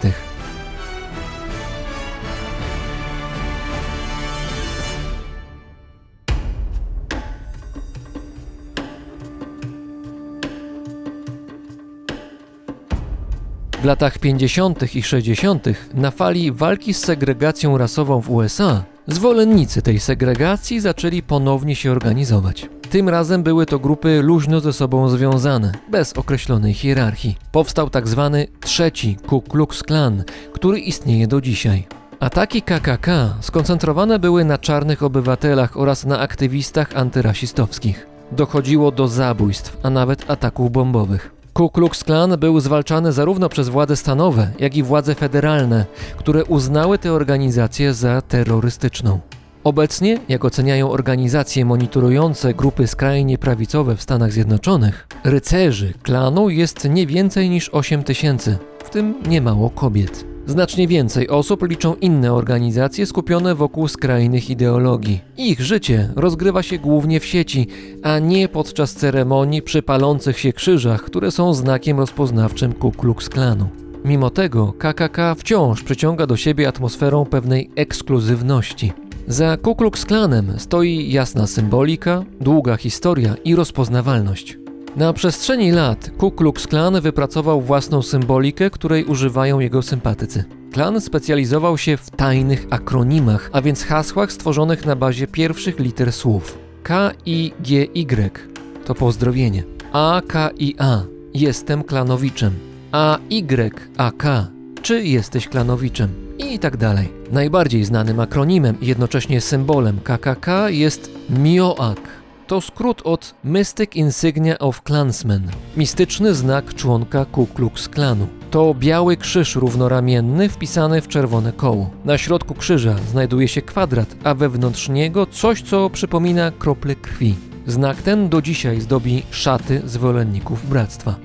W 13.81 13.85
latach 13.85 14.19
50. 14.19 14.95
i 14.95 15.03
60. 15.03 15.65
na 15.93 16.12
fali 16.12 16.51
walki 16.51 16.93
z 16.93 17.05
segregacją 17.05 17.77
rasową 17.77 18.21
w 18.21 18.29
USA 18.29 18.92
Zwolennicy 19.07 19.81
tej 19.81 20.00
segregacji 20.00 20.79
zaczęli 20.79 21.24
ponownie 21.24 21.75
się 21.75 21.91
organizować. 21.91 22.69
Tym 22.89 23.10
razem 23.10 23.43
były 23.43 23.65
to 23.65 23.79
grupy 23.79 24.22
luźno 24.22 24.60
ze 24.60 24.74
sobą 24.74 25.10
związane, 25.10 25.72
bez 25.91 26.13
określonej 26.13 26.74
hierarchii. 26.74 27.38
Powstał 27.51 27.89
tak 27.89 28.07
zwany 28.07 28.48
trzeci 28.62 29.17
Ku 29.27 29.41
Klux 29.41 29.83
Klan, 29.83 30.24
który 30.53 30.79
istnieje 30.79 31.27
do 31.27 31.41
dzisiaj. 31.41 31.88
Ataki 32.19 32.62
KKK 32.62 33.07
skoncentrowane 33.41 34.19
były 34.19 34.45
na 34.45 34.57
czarnych 34.57 35.03
obywatelach 35.03 35.77
oraz 35.77 36.05
na 36.05 36.19
aktywistach 36.19 36.95
antyrasistowskich. 36.95 38.07
Dochodziło 38.31 38.91
do 38.91 39.07
zabójstw, 39.07 39.77
a 39.83 39.89
nawet 39.89 40.29
ataków 40.31 40.72
bombowych. 40.72 41.42
Ku 41.53 41.69
Klux 41.69 42.03
Klan 42.03 42.38
był 42.38 42.60
zwalczany 42.60 43.12
zarówno 43.12 43.50
przez 43.50 43.69
władze 43.69 43.95
stanowe, 43.95 44.51
jak 44.60 44.75
i 44.75 44.83
władze 44.83 45.15
federalne, 45.15 45.86
które 46.17 46.45
uznały 46.45 46.98
tę 46.98 47.13
organizację 47.13 47.93
za 47.93 48.22
terrorystyczną. 48.22 49.19
Obecnie, 49.63 50.19
jak 50.29 50.45
oceniają 50.45 50.91
organizacje 50.91 51.65
monitorujące 51.65 52.53
grupy 52.53 52.88
skrajnie 52.88 53.38
prawicowe 53.38 53.95
w 53.95 54.01
Stanach 54.01 54.31
Zjednoczonych, 54.31 55.07
rycerzy 55.24 55.93
klanu 56.03 56.50
jest 56.50 56.89
nie 56.89 57.07
więcej 57.07 57.50
niż 57.50 57.69
8 57.69 58.03
tysięcy, 58.03 58.57
w 58.83 58.89
tym 58.89 59.15
niemało 59.27 59.69
kobiet. 59.69 60.32
Znacznie 60.47 60.88
więcej 60.88 61.29
osób 61.29 61.69
liczą 61.69 61.95
inne 61.95 62.33
organizacje 62.33 63.05
skupione 63.05 63.55
wokół 63.55 63.88
skrajnych 63.88 64.50
ideologii. 64.50 65.21
Ich 65.38 65.62
życie 65.62 66.09
rozgrywa 66.15 66.63
się 66.63 66.77
głównie 66.77 67.19
w 67.19 67.25
sieci, 67.25 67.67
a 68.03 68.19
nie 68.19 68.47
podczas 68.47 68.93
ceremonii 68.93 69.62
przy 69.62 69.81
palących 69.81 70.39
się 70.39 70.53
krzyżach, 70.53 71.01
które 71.01 71.31
są 71.31 71.53
znakiem 71.53 72.00
rozpoznawczym 72.00 72.73
Ku 72.73 72.91
Klux 72.91 73.29
Klanu. 73.29 73.67
Mimo 74.05 74.29
tego 74.29 74.73
KKK 74.73 75.35
wciąż 75.35 75.83
przyciąga 75.83 76.27
do 76.27 76.38
siebie 76.38 76.67
atmosferą 76.67 77.25
pewnej 77.25 77.69
ekskluzywności. 77.75 78.93
Za 79.27 79.57
Ku 79.57 79.75
Klux 79.75 80.05
Klanem 80.05 80.53
stoi 80.57 81.12
jasna 81.12 81.47
symbolika, 81.47 82.23
długa 82.41 82.77
historia 82.77 83.35
i 83.45 83.55
rozpoznawalność. 83.55 84.62
Na 84.95 85.13
przestrzeni 85.13 85.71
lat 85.71 86.12
Ku 86.17 86.31
Klux 86.31 86.67
Klan 86.67 87.01
wypracował 87.01 87.62
własną 87.62 88.01
symbolikę, 88.01 88.69
której 88.69 89.05
używają 89.05 89.59
jego 89.59 89.81
sympatycy. 89.81 90.43
Klan 90.71 91.01
specjalizował 91.01 91.77
się 91.77 91.97
w 91.97 92.09
tajnych 92.09 92.67
akronimach, 92.69 93.50
a 93.53 93.62
więc 93.62 93.83
hasłach 93.83 94.31
stworzonych 94.31 94.85
na 94.85 94.95
bazie 94.95 95.27
pierwszych 95.27 95.79
liter 95.79 96.13
słów. 96.13 96.57
K, 96.83 97.12
I, 97.25 97.53
G, 97.59 97.88
Y 97.93 98.39
to 98.85 98.95
pozdrowienie. 98.95 99.63
A, 99.93 100.21
K, 100.27 100.50
I, 100.57 100.75
A 100.79 101.01
jestem 101.33 101.83
klanowiczem. 101.83 102.53
A, 102.91 103.17
Y, 103.29 103.89
A, 103.97 104.12
K 104.12 104.47
czy 104.81 105.03
jesteś 105.03 105.47
klanowiczem? 105.47 106.09
I 106.38 106.59
tak 106.59 106.77
dalej. 106.77 107.09
Najbardziej 107.31 107.83
znanym 107.83 108.19
akronimem 108.19 108.81
i 108.81 108.88
jednocześnie 108.88 109.41
symbolem 109.41 110.00
KKK 110.03 110.69
jest 110.69 111.12
MIOAK 111.29 112.23
to 112.53 112.62
skrót 112.62 113.01
od 113.03 113.36
Mystic 113.43 113.95
Insignia 113.95 114.60
of 114.60 114.81
Klansmen, 114.81 115.51
mistyczny 115.77 116.36
znak 116.36 116.74
członka 116.74 117.25
Ku 117.25 117.48
Klux 117.48 117.89
Klanu. 117.89 118.27
To 118.51 118.75
biały 118.79 119.17
krzyż 119.17 119.55
równoramienny 119.55 120.50
wpisany 120.50 121.01
w 121.01 121.07
czerwone 121.07 121.53
koło. 121.53 121.89
Na 122.05 122.17
środku 122.17 122.53
krzyża 122.53 122.95
znajduje 123.12 123.48
się 123.48 123.62
kwadrat, 123.62 124.15
a 124.24 124.33
wewnątrz 124.33 124.89
niego 124.89 125.25
coś, 125.25 125.62
co 125.62 125.89
przypomina 125.89 126.51
krople 126.51 126.95
krwi. 126.95 127.36
Znak 127.67 128.01
ten 128.01 128.29
do 128.29 128.41
dzisiaj 128.41 128.81
zdobi 128.81 129.24
szaty 129.31 129.81
zwolenników 129.86 130.69
bractwa. 130.69 131.15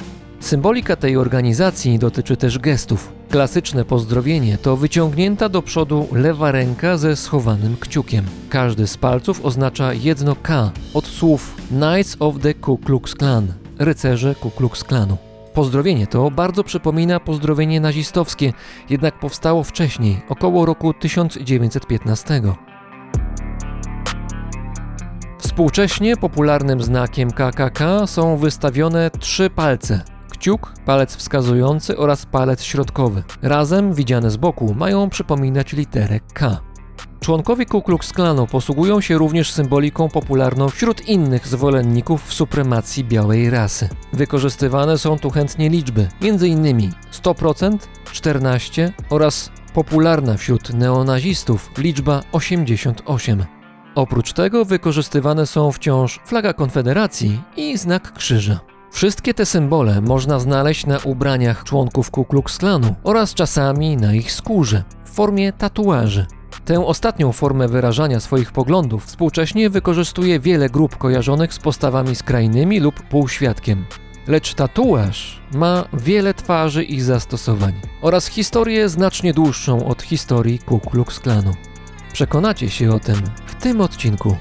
Symbolika 0.41 0.97
tej 0.97 1.17
organizacji 1.17 1.99
dotyczy 1.99 2.37
też 2.37 2.59
gestów. 2.59 3.13
Klasyczne 3.31 3.85
pozdrowienie 3.85 4.59
to 4.59 4.77
wyciągnięta 4.77 5.49
do 5.49 5.63
przodu 5.63 6.09
lewa 6.13 6.53
ręka 6.53 6.97
ze 6.97 7.17
schowanym 7.17 7.77
kciukiem. 7.81 8.25
Każdy 8.49 8.87
z 8.87 8.97
palców 8.97 9.45
oznacza 9.45 9.93
jedno 9.93 10.37
K 10.37 10.71
od 10.95 11.07
słów 11.07 11.57
Knights 11.69 12.17
of 12.21 12.35
the 12.43 12.55
Ku 12.55 12.79
Klux 12.79 13.15
Klan, 13.15 13.53
rycerze 13.79 14.35
Ku 14.35 14.51
Klux 14.51 14.85
Klanu. 14.85 15.17
Pozdrowienie 15.55 16.07
to 16.07 16.31
bardzo 16.31 16.65
przypomina 16.65 17.21
pozdrowienie 17.21 17.81
nazistowskie, 17.81 18.53
jednak 18.91 19.21
powstało 19.21 19.65
wcześniej, 19.65 20.23
około 20.29 20.67
roku 20.67 20.95
1915. 20.95 22.43
Współcześnie 25.39 26.17
popularnym 26.17 26.83
znakiem 26.83 27.31
KKK 27.31 28.07
są 28.07 28.37
wystawione 28.37 29.11
trzy 29.11 29.51
palce 29.51 30.18
kciuk, 30.39 30.73
palec 30.87 31.17
wskazujący 31.17 31.99
oraz 31.99 32.27
palec 32.27 32.63
środkowy. 32.63 33.23
Razem, 33.43 33.95
widziane 33.95 34.31
z 34.31 34.37
boku, 34.37 34.75
mają 34.75 35.11
przypominać 35.11 35.73
literę 35.73 36.21
K. 36.35 36.61
Członkowie 37.21 37.67
Ku 37.67 37.83
Klux 37.83 38.13
Klanu 38.13 38.47
posługują 38.47 39.01
się 39.01 39.19
również 39.19 39.53
symboliką 39.53 40.09
popularną 40.09 40.69
wśród 40.69 41.09
innych 41.09 41.47
zwolenników 41.47 42.35
supremacji 42.35 43.05
białej 43.05 43.51
rasy. 43.51 43.89
Wykorzystywane 44.13 44.99
są 44.99 45.19
tu 45.19 45.31
chętnie 45.31 45.69
liczby, 45.69 46.09
m.in. 46.23 46.93
100%, 47.13 47.79
14 48.13 48.93
oraz 49.11 49.51
popularna 49.75 50.37
wśród 50.37 50.75
neonazistów 50.75 51.71
liczba 51.79 52.23
88. 52.33 53.45
Oprócz 53.95 54.33
tego 54.33 54.65
wykorzystywane 54.65 55.47
są 55.47 55.73
wciąż 55.73 56.21
flaga 56.25 56.53
Konfederacji 56.53 57.43
i 57.57 57.79
znak 57.79 58.13
krzyża. 58.13 58.61
Wszystkie 58.91 59.35
te 59.35 59.47
symbole 59.47 60.01
można 60.01 60.39
znaleźć 60.39 60.87
na 60.87 60.99
ubraniach 60.99 61.65
członków 61.65 62.11
Ku 62.11 62.25
Klux 62.25 62.59
Klanu 62.59 62.95
oraz 63.05 63.35
czasami 63.35 63.97
na 63.97 64.15
ich 64.15 64.33
skórze 64.33 64.85
w 65.05 65.11
formie 65.11 65.53
tatuaży. 65.53 66.27
Tę 66.65 66.87
ostatnią 66.87 67.33
formę 67.33 67.69
wyrażania 67.69 68.21
swoich 68.21 68.53
poglądów 68.53 69.05
współcześnie 69.05 69.71
wykorzystuje 69.71 70.41
wiele 70.41 70.71
grup 70.71 70.97
kojarzonych 70.97 71.55
z 71.55 71.59
postawami 71.59 72.17
skrajnymi 72.17 72.81
lub 72.81 73.03
półświadkiem. 73.03 73.85
Lecz 74.27 74.55
tatuaż 74.55 75.41
ma 75.53 75.85
wiele 75.93 76.35
twarzy 76.35 76.85
i 76.85 77.01
zastosowań 77.01 77.73
oraz 78.03 78.27
historię 78.27 78.89
znacznie 78.89 79.33
dłuższą 79.33 79.87
od 79.87 80.03
historii 80.03 80.59
Ku 80.59 80.81
Klux 80.81 81.21
Klanu. 81.21 81.53
Przekonacie 82.13 82.71
się 82.71 82.95
o 82.95 83.01
tym 83.01 83.17
w 83.47 83.55
tym 83.55 83.81
odcinku. 83.81 84.37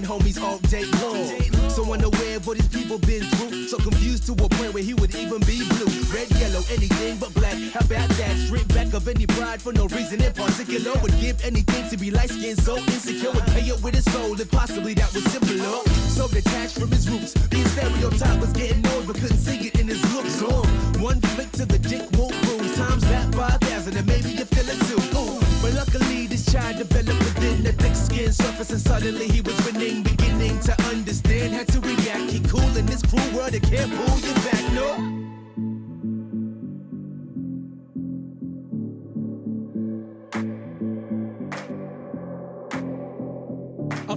Homies 0.00 0.40
all 0.40 0.58
day 0.72 0.84
long. 1.02 1.68
So 1.68 1.84
unaware 1.92 2.36
of 2.36 2.46
what 2.46 2.56
his 2.56 2.68
people 2.68 2.98
been 2.98 3.24
through. 3.36 3.68
So 3.68 3.76
confused 3.76 4.24
to 4.26 4.32
a 4.32 4.48
point 4.48 4.72
where 4.72 4.82
he 4.82 4.94
would 4.94 5.14
even 5.14 5.40
be 5.40 5.60
blue. 5.68 5.92
Red, 6.08 6.30
yellow, 6.40 6.62
anything 6.72 7.18
but 7.18 7.34
black. 7.34 7.54
How 7.74 7.80
about 7.80 8.08
that? 8.16 8.36
Strip 8.46 8.68
back 8.68 8.94
of 8.94 9.06
any 9.08 9.26
pride 9.26 9.60
for 9.60 9.72
no 9.72 9.86
reason 9.88 10.22
in 10.22 10.32
particular. 10.32 10.92
Would 11.02 11.18
give 11.20 11.44
anything 11.44 11.88
to 11.90 11.96
be 11.96 12.10
light 12.10 12.30
skinned, 12.30 12.62
so 12.62 12.76
insecure. 12.76 13.32
Would 13.32 13.46
pay 13.52 13.68
it 13.68 13.82
with 13.82 13.94
his 13.94 14.10
soul 14.12 14.40
if 14.40 14.50
possibly 14.50 14.94
that 14.94 15.12
was 15.12 15.24
simpler. 15.24 15.84
So 16.08 16.28
detached 16.28 16.78
from 16.78 16.90
his 16.90 17.08
roots. 17.10 17.34
Being 17.48 17.66
stereotyped 17.66 18.40
was 18.40 18.52
getting 18.52 18.86
old, 18.92 19.06
but 19.06 19.16
couldn't 19.16 19.38
see 19.38 19.68
it 19.68 19.78
in 19.80 19.88
his 19.88 20.02
looks. 20.14 20.40
On 20.42 20.66
one 21.02 21.20
flick 21.34 21.50
to 21.52 21.66
the 21.66 21.78
dick 21.78 22.08
won't 22.16 22.40
bruise. 22.42 22.76
Times 22.76 23.02
that 23.08 23.30
by 23.36 23.48
a 23.48 23.58
thousand, 23.58 23.96
and 23.96 24.06
maybe 24.06 24.30
you 24.30 24.44
feel 24.44 24.68
it 24.68 24.80
too. 24.88 25.00
Ooh. 25.18 25.40
But 25.60 25.74
luckily, 25.74 26.26
this 26.26 26.50
child 26.50 26.78
developed 26.78 27.21
skin 28.22 28.32
surface, 28.32 28.70
and 28.70 28.80
suddenly 28.80 29.28
he 29.28 29.40
was 29.40 29.54
winning, 29.64 30.02
beginning 30.02 30.58
to 30.60 30.80
understand. 30.82 31.52
Had 31.52 31.68
to 31.68 31.80
react. 31.80 32.30
He 32.30 32.40
cool 32.40 32.76
in 32.76 32.86
this 32.86 33.02
cruel 33.02 33.36
world, 33.36 33.54
it 33.54 33.62
can't 33.62 33.90
pull 33.92 34.18
you 34.18 34.34
back, 34.34 34.72
no. 34.72 35.31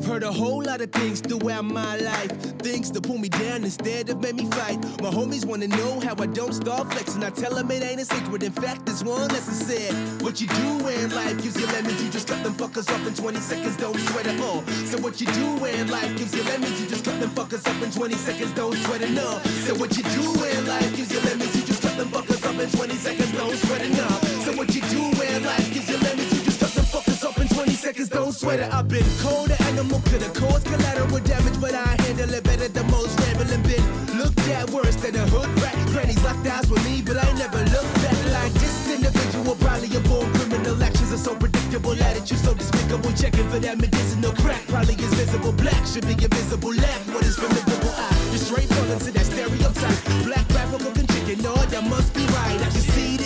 I've 0.05 0.12
heard 0.12 0.24
a 0.24 0.31
whole 0.31 0.62
lot 0.62 0.81
of 0.81 0.91
things 0.91 1.19
throughout 1.19 1.65
my 1.65 1.97
life. 1.97 2.29
Things 2.59 2.91
to 2.91 3.01
pull 3.01 3.17
me 3.17 3.27
down 3.27 3.63
instead 3.63 4.07
of 4.09 4.21
make 4.21 4.35
me 4.35 4.45
fight. 4.51 4.79
My 5.01 5.09
homies 5.09 5.43
wanna 5.45 5.67
know 5.67 6.00
how 6.00 6.13
I 6.19 6.27
don't 6.27 6.53
start 6.53 6.93
flexing. 6.93 7.24
I 7.24 7.31
tell 7.31 7.55
them 7.55 7.71
it 7.71 7.81
ain't 7.81 8.00
a 8.00 8.05
secret. 8.05 8.43
In 8.43 8.51
fact, 8.51 8.85
there's 8.85 9.03
one 9.03 9.27
lesson 9.29 9.55
said. 9.55 10.21
What 10.21 10.39
you 10.39 10.45
do 10.45 10.88
in 10.89 11.09
life 11.09 11.41
gives 11.41 11.59
you 11.59 11.65
lemons. 11.65 12.03
You 12.03 12.12
just 12.12 12.27
cut 12.27 12.43
them 12.43 12.53
fuckers 12.53 12.88
up 12.93 13.07
in 13.07 13.15
20 13.15 13.39
seconds. 13.39 13.77
Don't 13.77 13.97
sweat 13.97 14.27
it, 14.27 14.39
uh. 14.39 14.62
So 14.85 15.00
what 15.00 15.19
you 15.19 15.25
do 15.25 15.65
in 15.65 15.89
life 15.89 16.15
gives 16.15 16.35
you 16.35 16.43
lemons. 16.43 16.79
You 16.79 16.85
just 16.85 17.03
cut 17.03 17.19
them 17.19 17.31
fuckers 17.31 17.65
up 17.67 17.81
in 17.81 17.89
20 17.89 18.13
seconds. 18.13 18.53
Don't 18.53 18.77
sweat 18.85 19.01
it, 19.01 19.09
no. 19.09 19.39
So 19.65 19.74
what 19.74 19.97
you 19.97 20.03
do 20.03 20.25
in 20.45 20.67
life 20.67 20.95
gives 20.95 21.12
you 21.12 21.19
lemons. 21.21 21.55
You 21.55 21.65
just 21.65 21.81
cut 21.81 21.98
them 21.98 22.09
fuckers 22.09 22.46
up 22.46 22.59
in 22.61 22.70
20 22.70 22.94
seconds. 22.94 23.31
Don't 23.31 23.57
sweat 23.57 23.81
it. 23.81 23.96
So 24.46 24.53
what 24.53 24.70
you 24.75 24.81
do 24.81 25.01
in 25.01 25.44
life 25.44 25.75
seconds. 27.85 28.09
Don't 28.09 28.33
sweat 28.33 28.59
it. 28.59 28.74
I've 28.74 28.87
been 28.87 29.05
cold 29.21 29.51
animal 29.69 30.01
could 30.09 30.24
have 30.24 30.33
caused 30.33 30.65
collateral 30.65 31.19
damage, 31.19 31.61
but 31.61 31.75
I 31.75 31.93
handle 32.01 32.33
it 32.33 32.43
better 32.43 32.67
than 32.67 32.89
most 32.89 33.13
rambling 33.19 33.61
been 33.61 33.85
looked 34.17 34.39
at 34.57 34.69
worse 34.71 34.95
than 34.95 35.13
a 35.15 35.25
hood 35.29 35.50
rat. 35.61 35.75
Granny's 35.93 36.24
locked 36.24 36.48
eyes 36.48 36.67
with 36.67 36.83
me, 36.83 37.03
but 37.05 37.17
I 37.17 37.29
never 37.33 37.61
looked 37.75 37.95
back 38.01 38.17
like 38.37 38.53
this 38.53 38.75
individual. 38.89 39.53
Probably 39.61 39.89
a 39.95 40.01
born 40.09 40.25
criminal. 40.33 40.81
Actions 40.81 41.13
are 41.13 41.24
so 41.29 41.35
predictable, 41.35 41.93
attitude 42.01 42.39
so 42.39 42.55
despicable. 42.55 43.13
Checking 43.13 43.48
for 43.51 43.59
that 43.59 43.77
medicinal 43.77 44.33
crack, 44.41 44.65
probably 44.65 44.95
is 44.95 45.13
visible. 45.13 45.51
Black 45.51 45.85
should 45.85 46.07
be 46.07 46.17
invisible. 46.17 46.74
Lack 46.74 47.01
what 47.13 47.24
is 47.24 47.37
formidable. 47.37 47.93
I 47.93 48.09
just 48.33 48.48
straight 48.50 48.69
fall 48.74 48.89
into 48.89 49.11
that 49.11 49.25
stereotype. 49.29 50.00
Black 50.25 50.45
rapper 50.57 50.81
cooking 50.81 51.07
chicken, 51.13 51.37
no, 51.45 51.53
that 51.53 51.83
must 51.85 52.15
be 52.15 52.25
right. 52.33 52.57
I 52.65 52.69
can 52.74 52.85
see 52.98 53.25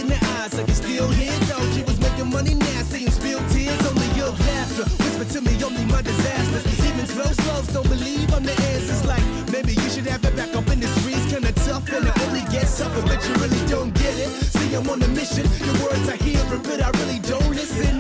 but 13.01 13.27
you 13.27 13.33
really 13.35 13.65
don't 13.67 13.93
get 13.93 14.17
it. 14.17 14.29
See, 14.29 14.75
I'm 14.75 14.89
on 14.89 15.01
a 15.01 15.07
mission. 15.09 15.45
Your 15.65 15.75
words 15.85 16.09
I 16.09 16.17
hear, 16.17 16.43
but 16.63 16.81
I 16.81 16.89
really 16.99 17.19
don't 17.19 17.49
listen. 17.49 17.98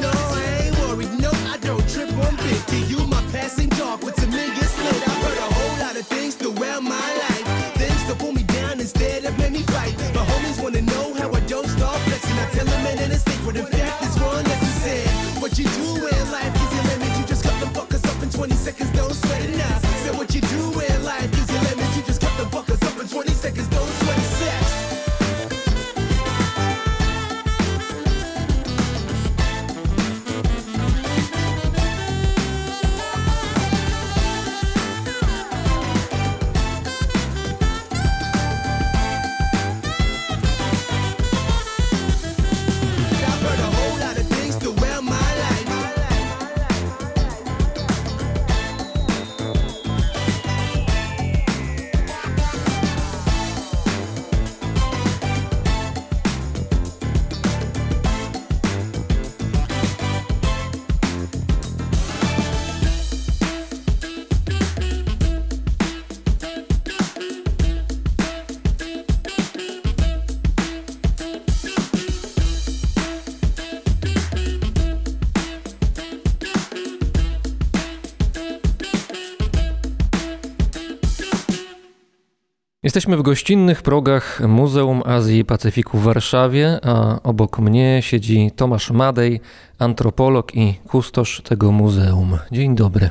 Jesteśmy 82.99 83.17
w 83.17 83.21
gościnnych 83.21 83.81
progach 83.81 84.41
Muzeum 84.47 85.01
Azji 85.05 85.39
i 85.39 85.45
Pacyfiku 85.45 85.97
w 85.97 86.03
Warszawie, 86.03 86.79
a 86.83 87.19
obok 87.23 87.59
mnie 87.59 88.01
siedzi 88.01 88.51
Tomasz 88.55 88.91
Madej, 88.91 89.41
antropolog 89.77 90.55
i 90.55 90.73
kustosz 90.87 91.41
tego 91.41 91.71
muzeum. 91.71 92.37
Dzień 92.51 92.75
dobry. 92.75 93.09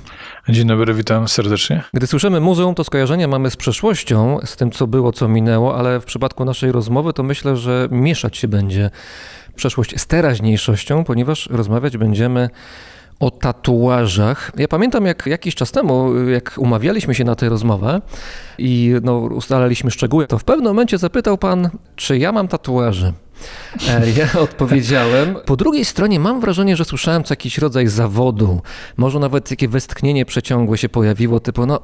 Dzień 0.49 0.69
dobry, 0.69 0.95
witam 0.95 1.29
serdecznie. 1.29 1.83
Gdy 1.95 2.07
słyszymy 2.07 2.41
muzeum, 2.41 2.75
to 2.75 2.85
skojarzenia 2.85 3.29
mamy 3.29 3.51
z 3.51 3.57
przeszłością, 3.57 4.39
z 4.45 4.57
tym 4.57 4.71
co 4.71 4.87
było, 4.87 5.13
co 5.13 5.29
minęło, 5.29 5.77
ale 5.77 6.01
w 6.01 6.05
przypadku 6.05 6.45
naszej 6.45 6.73
rozmowy 6.73 7.13
to 7.13 7.23
myślę, 7.23 7.57
że 7.57 7.89
mieszać 7.91 8.37
się 8.37 8.49
będzie 8.49 8.91
przeszłość 9.57 10.01
z 10.01 10.07
teraźniejszością, 10.07 11.05
ponieważ 11.05 11.47
rozmawiać 11.47 11.97
będziemy 11.97 12.51
o 13.21 13.31
tatuażach. 13.31 14.53
Ja 14.57 14.69
pamiętam, 14.69 15.07
jak 15.07 15.27
jakiś 15.27 15.55
czas 15.55 15.73
temu, 15.73 16.25
jak 16.27 16.55
umawialiśmy 16.59 17.15
się 17.15 17.25
na 17.25 17.35
tę 17.35 17.49
rozmowę 17.49 18.01
i 18.59 18.95
no, 19.03 19.19
ustalaliśmy 19.19 19.91
szczegóły, 19.91 20.27
to 20.27 20.39
w 20.39 20.45
pewnym 20.45 20.67
momencie 20.67 20.99
zapytał 20.99 21.39
pan, 21.39 21.71
czy 21.97 22.19
ja 22.19 22.33
mam 22.33 22.49
tatuaże. 22.49 23.13
E, 23.89 24.11
Ja 24.11 24.41
odpowiedziałem. 24.41 25.37
Po 25.47 25.57
drugiej 25.57 25.85
stronie 25.85 26.21
mam 26.21 26.41
wrażenie, 26.41 26.77
że 26.77 26.85
słyszałem 26.85 27.25
co 27.25 27.33
jakiś 27.33 27.59
rodzaj 27.59 27.87
zawodu. 27.87 28.61
Może 28.97 29.19
nawet 29.19 29.49
takie 29.49 29.69
westchnienie 29.69 30.25
przeciągłe 30.25 30.79
się 30.79 30.89
pojawiło, 30.89 31.41
typu 31.41 31.67
no, 31.67 31.81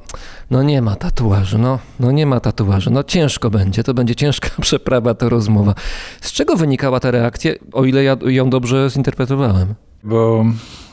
no 0.50 0.62
nie 0.62 0.82
ma 0.82 0.96
tatuaży, 0.96 1.58
no, 1.58 1.78
no 2.00 2.12
nie 2.12 2.26
ma 2.26 2.40
tatuaży, 2.40 2.90
no 2.90 3.02
ciężko 3.02 3.50
będzie, 3.50 3.84
to 3.84 3.94
będzie 3.94 4.14
ciężka 4.14 4.48
przeprawa 4.62 5.14
ta 5.14 5.28
rozmowa. 5.28 5.74
Z 6.20 6.32
czego 6.32 6.56
wynikała 6.56 7.00
ta 7.00 7.10
reakcja, 7.10 7.52
o 7.72 7.84
ile 7.84 8.04
ja 8.04 8.16
ją 8.26 8.50
dobrze 8.50 8.90
zinterpretowałem? 8.90 9.74
Bo 10.04 10.44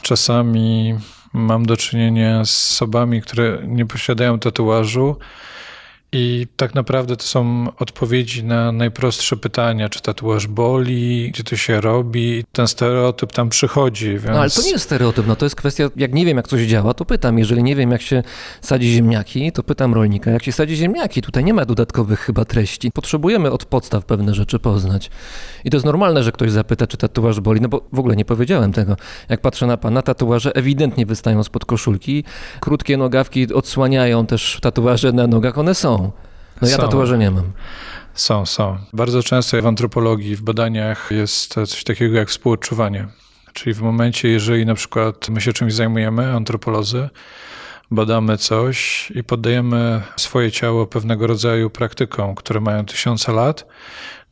czasami 0.01 0.95
mam 1.33 1.65
do 1.65 1.77
czynienia 1.77 2.45
z 2.45 2.71
osobami, 2.71 3.21
które 3.21 3.63
nie 3.67 3.85
posiadają 3.85 4.39
tatuażu 4.39 5.15
i 6.13 6.47
tak 6.55 6.75
naprawdę 6.75 7.17
to 7.17 7.23
są 7.23 7.67
odpowiedzi 7.79 8.43
na 8.43 8.71
najprostsze 8.71 9.37
pytania, 9.37 9.89
czy 9.89 10.01
tatuaż 10.01 10.47
boli, 10.47 11.31
gdzie 11.31 11.43
to 11.43 11.55
się 11.55 11.81
robi. 11.81 12.43
Ten 12.51 12.67
stereotyp 12.67 13.31
tam 13.31 13.49
przychodzi, 13.49 14.09
więc... 14.09 14.25
No 14.25 14.39
ale 14.39 14.49
to 14.49 14.61
nie 14.61 14.71
jest 14.71 14.83
stereotyp, 14.83 15.27
no 15.27 15.35
to 15.35 15.45
jest 15.45 15.55
kwestia, 15.55 15.89
jak 15.95 16.13
nie 16.13 16.25
wiem 16.25 16.37
jak 16.37 16.47
coś 16.47 16.61
działa, 16.61 16.93
to 16.93 17.05
pytam. 17.05 17.39
Jeżeli 17.39 17.63
nie 17.63 17.75
wiem 17.75 17.91
jak 17.91 18.01
się 18.01 18.23
sadzi 18.61 18.91
ziemniaki, 18.91 19.51
to 19.51 19.63
pytam 19.63 19.93
rolnika, 19.93 20.31
jak 20.31 20.43
się 20.43 20.51
sadzi 20.51 20.75
ziemniaki. 20.75 21.21
Tutaj 21.21 21.43
nie 21.43 21.53
ma 21.53 21.65
dodatkowych 21.65 22.19
chyba 22.19 22.45
treści. 22.45 22.91
Potrzebujemy 22.91 23.51
od 23.51 23.65
podstaw 23.65 24.05
pewne 24.05 24.33
rzeczy 24.33 24.59
poznać. 24.59 25.09
I 25.65 25.69
to 25.69 25.77
jest 25.77 25.85
normalne, 25.85 26.23
że 26.23 26.31
ktoś 26.31 26.51
zapyta, 26.51 26.87
czy 26.87 26.97
tatuaż 26.97 27.39
boli, 27.39 27.61
no 27.61 27.69
bo 27.69 27.87
w 27.93 27.99
ogóle 27.99 28.15
nie 28.15 28.25
powiedziałem 28.25 28.73
tego. 28.73 28.97
Jak 29.29 29.41
patrzę 29.41 29.67
na 29.67 29.77
pana, 29.77 30.01
tatuaże 30.01 30.55
ewidentnie 30.55 31.05
wystają 31.05 31.43
spod 31.43 31.65
koszulki. 31.65 32.23
Krótkie 32.59 32.97
nogawki 32.97 33.53
odsłaniają 33.53 34.25
też 34.25 34.59
tatuaże 34.61 35.11
na 35.11 35.27
nogach, 35.27 35.57
one 35.57 35.75
są. 35.75 36.00
No 36.61 36.67
ja 36.67 36.75
Są. 36.75 36.81
tatuaże 36.81 37.17
nie 37.17 37.31
mam. 37.31 37.51
Są, 38.13 38.45
są. 38.45 38.77
Bardzo 38.93 39.23
często 39.23 39.61
w 39.61 39.67
antropologii, 39.67 40.35
w 40.35 40.41
badaniach 40.41 41.11
jest 41.11 41.53
coś 41.53 41.83
takiego 41.83 42.17
jak 42.17 42.29
współodczuwanie. 42.29 43.07
Czyli 43.53 43.73
w 43.73 43.81
momencie, 43.81 44.29
jeżeli 44.29 44.65
na 44.65 44.75
przykład 44.75 45.29
my 45.29 45.41
się 45.41 45.53
czymś 45.53 45.73
zajmujemy, 45.73 46.33
antropolodzy, 46.33 47.09
badamy 47.91 48.37
coś 48.37 49.11
i 49.15 49.23
poddajemy 49.23 50.01
swoje 50.17 50.51
ciało 50.51 50.87
pewnego 50.87 51.27
rodzaju 51.27 51.69
praktykom, 51.69 52.35
które 52.35 52.61
mają 52.61 52.85
tysiące 52.85 53.31
lat, 53.31 53.65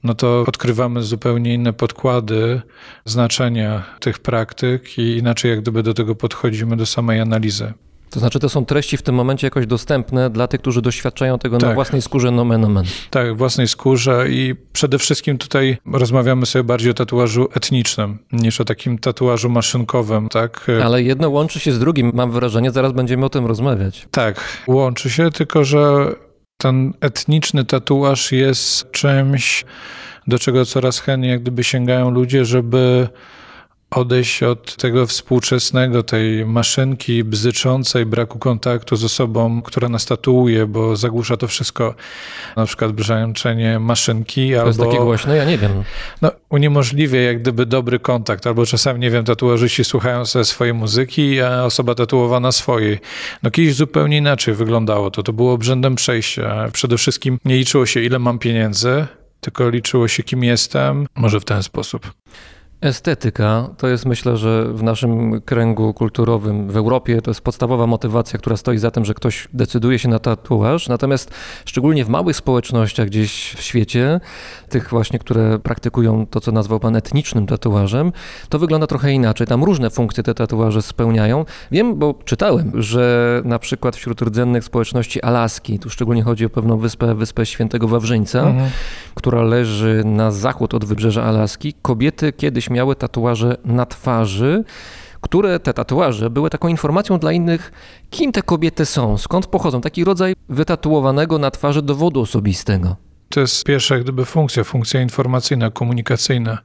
no 0.03 0.13
to 0.13 0.43
odkrywamy 0.47 1.03
zupełnie 1.03 1.53
inne 1.53 1.73
podkłady 1.73 2.61
znaczenia 3.05 3.83
tych 3.99 4.19
praktyk 4.19 4.97
i 4.97 5.17
inaczej 5.17 5.51
jak 5.51 5.61
gdyby 5.61 5.83
do 5.83 5.93
tego 5.93 6.15
podchodzimy 6.15 6.77
do 6.77 6.85
samej 6.85 7.21
analizy. 7.21 7.73
To 8.09 8.19
znaczy, 8.19 8.39
to 8.39 8.49
są 8.49 8.65
treści 8.65 8.97
w 8.97 9.01
tym 9.01 9.15
momencie 9.15 9.47
jakoś 9.47 9.67
dostępne 9.67 10.29
dla 10.29 10.47
tych, 10.47 10.61
którzy 10.61 10.81
doświadczają 10.81 11.39
tego 11.39 11.57
na 11.57 11.67
Tak. 11.67 11.75
własnej 11.75 12.01
skórze 12.01 12.31
nomen 12.31 12.65
omen. 12.65 12.85
Tak, 13.09 13.37
własnej 13.37 13.67
skórze 13.67 14.25
i 14.29 14.55
przede 14.73 14.97
wszystkim 14.99 15.37
tutaj 15.37 15.77
rozmawiamy 15.93 16.45
sobie 16.45 16.63
bardziej 16.63 16.91
o 16.91 16.93
tatuażu 16.93 17.47
etnicznym 17.53 18.19
niż 18.31 18.61
o 18.61 18.65
takim 18.65 18.97
tatuażu 18.99 19.49
maszynkowym, 19.49 20.29
tak? 20.29 20.67
Ale 20.83 21.03
jedno 21.03 21.29
łączy 21.29 21.59
się 21.59 21.71
z 21.71 21.79
drugim, 21.79 22.11
mam 22.13 22.31
wrażenie, 22.31 22.71
zaraz 22.71 22.91
będziemy 22.91 23.25
o 23.25 23.29
tym 23.29 23.45
rozmawiać. 23.45 24.07
Tak, 24.11 24.41
łączy 24.67 25.09
się, 25.09 25.31
tylko 25.31 25.63
że 25.63 26.11
ten 26.57 26.93
etniczny 27.01 27.65
tatuaż 27.65 28.31
jest 28.31 28.91
czymś, 28.91 29.65
do 30.27 30.39
czego 30.39 30.65
coraz 30.65 30.99
chętniej 30.99 31.31
jak 31.31 31.41
gdyby 31.41 31.63
sięgają 31.63 32.09
ludzie, 32.11 32.45
żeby 32.45 33.07
odejść 33.91 34.43
od 34.43 34.75
tego 34.75 35.07
współczesnego, 35.07 36.03
tej 36.03 36.45
maszynki 36.45 37.23
bzyczącej, 37.23 38.05
braku 38.05 38.39
kontaktu 38.39 38.95
z 38.95 39.03
osobą, 39.03 39.61
która 39.61 39.89
nas 39.89 40.05
tatuuje, 40.05 40.65
bo 40.65 40.95
zagłusza 40.95 41.37
to 41.37 41.47
wszystko, 41.47 41.95
na 42.55 42.65
przykład 42.65 42.91
brzęczenie 42.91 43.79
maszynki, 43.79 44.51
To 44.55 44.67
jest 44.67 44.79
albo 44.79 44.91
takie 44.91 45.03
głośne, 45.03 45.35
ja 45.37 45.45
nie 45.45 45.57
wiem. 45.57 45.83
no, 46.21 46.31
uniemożliwia 46.49 47.21
jak 47.21 47.41
gdyby 47.41 47.65
dobry 47.65 47.99
kontakt, 47.99 48.47
albo 48.47 48.65
czasami, 48.65 48.99
nie 48.99 49.09
wiem, 49.11 49.25
tatuażyści 49.25 49.83
słuchają 49.83 50.25
sobie 50.25 50.45
swojej 50.45 50.73
muzyki, 50.73 51.41
a 51.41 51.63
osoba 51.63 51.95
tatuowana 51.95 52.51
swojej. 52.51 52.99
No 53.43 53.51
kiedyś 53.51 53.75
zupełnie 53.75 54.17
inaczej 54.17 54.53
wyglądało 54.53 55.11
to, 55.11 55.23
to 55.23 55.33
było 55.33 55.53
obrzędem 55.53 55.95
przejścia. 55.95 56.69
Przede 56.73 56.97
wszystkim 56.97 57.39
nie 57.45 57.57
liczyło 57.57 57.85
się, 57.85 58.01
ile 58.01 58.19
mam 58.19 58.39
pieniędzy, 58.39 59.07
tylko 59.41 59.69
liczyło 59.69 60.07
się, 60.07 60.23
kim 60.23 60.43
jestem, 60.43 61.07
może 61.15 61.39
w 61.39 61.45
ten 61.45 61.63
sposób. 61.63 62.11
Estetyka 62.81 63.69
to 63.77 63.87
jest 63.87 64.05
myślę, 64.05 64.37
że 64.37 64.65
w 64.73 64.83
naszym 64.83 65.41
kręgu 65.41 65.93
kulturowym 65.93 66.67
w 66.67 66.77
Europie 66.77 67.21
to 67.21 67.31
jest 67.31 67.41
podstawowa 67.41 67.87
motywacja, 67.87 68.39
która 68.39 68.57
stoi 68.57 68.77
za 68.77 68.91
tym, 68.91 69.05
że 69.05 69.13
ktoś 69.13 69.47
decyduje 69.53 69.99
się 69.99 70.09
na 70.09 70.19
tatuaż. 70.19 70.87
Natomiast 70.87 71.31
szczególnie 71.65 72.05
w 72.05 72.09
małych 72.09 72.35
społecznościach 72.35 73.07
gdzieś 73.07 73.53
w 73.57 73.61
świecie, 73.61 74.19
tych 74.69 74.89
właśnie, 74.89 75.19
które 75.19 75.59
praktykują 75.59 76.25
to, 76.27 76.39
co 76.39 76.51
nazwał 76.51 76.79
pan 76.79 76.95
etnicznym 76.95 77.47
tatuażem, 77.47 78.11
to 78.49 78.59
wygląda 78.59 78.87
trochę 78.87 79.11
inaczej. 79.11 79.47
Tam 79.47 79.63
różne 79.63 79.89
funkcje 79.89 80.23
te 80.23 80.33
tatuaże 80.33 80.81
spełniają. 80.81 81.45
Wiem, 81.71 81.95
bo 81.95 82.15
czytałem, 82.25 82.71
że 82.75 83.41
na 83.45 83.59
przykład 83.59 83.95
wśród 83.95 84.21
rdzennych 84.21 84.63
społeczności 84.63 85.21
Alaski, 85.21 85.79
tu 85.79 85.89
szczególnie 85.89 86.23
chodzi 86.23 86.45
o 86.45 86.49
pewną 86.49 86.77
wyspę, 86.77 87.15
wyspę 87.15 87.45
Świętego 87.45 87.87
Wawrzyńca, 87.87 88.53
która 89.15 89.41
leży 89.41 90.01
na 90.05 90.31
zachód 90.31 90.73
od 90.73 90.85
wybrzeża 90.85 91.23
Alaski, 91.23 91.73
kobiety 91.81 92.33
kiedyś 92.33 92.68
miały 92.69 92.95
tatuaże 92.95 93.57
na 93.65 93.85
twarzy, 93.85 94.63
które 95.21 95.59
te 95.59 95.73
tatuaże 95.73 96.29
były 96.29 96.49
taką 96.49 96.67
informacją 96.67 97.19
dla 97.19 97.31
innych, 97.31 97.71
kim 98.09 98.31
te 98.31 98.41
kobiety 98.41 98.85
są, 98.85 99.17
skąd 99.17 99.47
pochodzą. 99.47 99.81
Taki 99.81 100.03
rodzaj 100.03 100.35
wytatuowanego 100.49 101.37
na 101.37 101.51
twarzy 101.51 101.81
dowodu 101.81 102.21
osobistego. 102.21 102.95
To 103.29 103.39
jest 103.39 103.63
pierwsza 103.63 103.99
gdyby 103.99 104.25
funkcja, 104.25 104.63
funkcja 104.63 105.01
informacyjna, 105.01 105.71
komunikacyjna. 105.71 106.57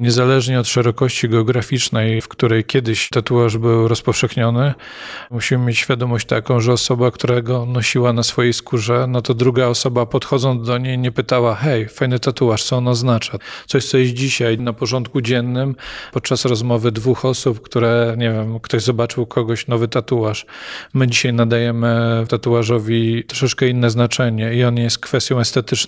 Niezależnie 0.00 0.60
od 0.60 0.68
szerokości 0.68 1.28
geograficznej, 1.28 2.20
w 2.20 2.28
której 2.28 2.64
kiedyś 2.64 3.08
tatuaż 3.08 3.58
był 3.58 3.88
rozpowszechniony, 3.88 4.74
musimy 5.30 5.64
mieć 5.64 5.78
świadomość 5.78 6.26
taką, 6.26 6.60
że 6.60 6.72
osoba, 6.72 7.10
która 7.10 7.42
go 7.42 7.66
nosiła 7.66 8.12
na 8.12 8.22
swojej 8.22 8.52
skórze, 8.52 9.06
no 9.08 9.22
to 9.22 9.34
druga 9.34 9.66
osoba 9.66 10.06
podchodząc 10.06 10.66
do 10.66 10.78
niej 10.78 10.98
nie 10.98 11.12
pytała, 11.12 11.54
hej, 11.54 11.88
fajny 11.88 12.18
tatuaż, 12.18 12.64
co 12.64 12.76
on 12.76 12.88
oznacza? 12.88 13.38
Coś, 13.66 13.84
co 13.84 13.98
jest 13.98 14.12
dzisiaj 14.12 14.58
na 14.58 14.72
porządku 14.72 15.20
dziennym, 15.20 15.74
podczas 16.12 16.44
rozmowy 16.44 16.92
dwóch 16.92 17.24
osób, 17.24 17.60
które, 17.60 18.14
nie 18.18 18.30
wiem, 18.30 18.60
ktoś 18.60 18.82
zobaczył 18.82 19.26
kogoś 19.26 19.66
nowy 19.66 19.88
tatuaż. 19.88 20.46
My 20.94 21.06
dzisiaj 21.06 21.32
nadajemy 21.32 22.24
tatuażowi 22.28 23.24
troszeczkę 23.24 23.68
inne 23.68 23.90
znaczenie 23.90 24.54
i 24.54 24.64
on 24.64 24.76
jest 24.76 24.98
kwestią 24.98 25.40
estetyczną 25.40 25.85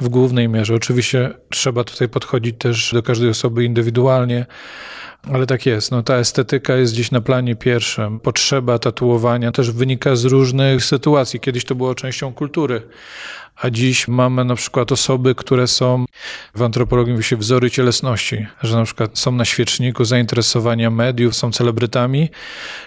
w 0.00 0.08
głównej 0.08 0.48
mierze. 0.48 0.74
Oczywiście 0.74 1.30
trzeba 1.50 1.84
tutaj 1.84 2.08
podchodzić 2.08 2.56
też 2.58 2.92
do 2.92 3.02
każdej 3.02 3.28
osoby 3.28 3.64
indywidualnie, 3.64 4.46
ale 5.30 5.46
tak 5.46 5.66
jest. 5.66 5.90
No, 5.90 6.02
ta 6.02 6.16
estetyka 6.16 6.76
jest 6.76 6.92
gdzieś 6.92 7.10
na 7.10 7.20
planie 7.20 7.56
pierwszym. 7.56 8.20
Potrzeba 8.20 8.78
tatuowania 8.78 9.52
też 9.52 9.70
wynika 9.70 10.16
z 10.16 10.24
różnych 10.24 10.84
sytuacji. 10.84 11.40
Kiedyś 11.40 11.64
to 11.64 11.74
było 11.74 11.94
częścią 11.94 12.32
kultury. 12.32 12.82
A 13.56 13.70
dziś 13.70 14.08
mamy 14.08 14.44
na 14.44 14.54
przykład 14.54 14.92
osoby, 14.92 15.34
które 15.34 15.66
są 15.66 16.04
w 16.54 16.62
antropologii 16.62 17.12
mówi 17.12 17.24
się 17.24 17.36
wzory 17.36 17.70
cielesności, 17.70 18.46
że 18.62 18.76
na 18.76 18.84
przykład 18.84 19.18
są 19.18 19.32
na 19.32 19.44
świeczniku 19.44 20.04
zainteresowania 20.04 20.90
mediów, 20.90 21.36
są 21.36 21.52
celebrytami 21.52 22.28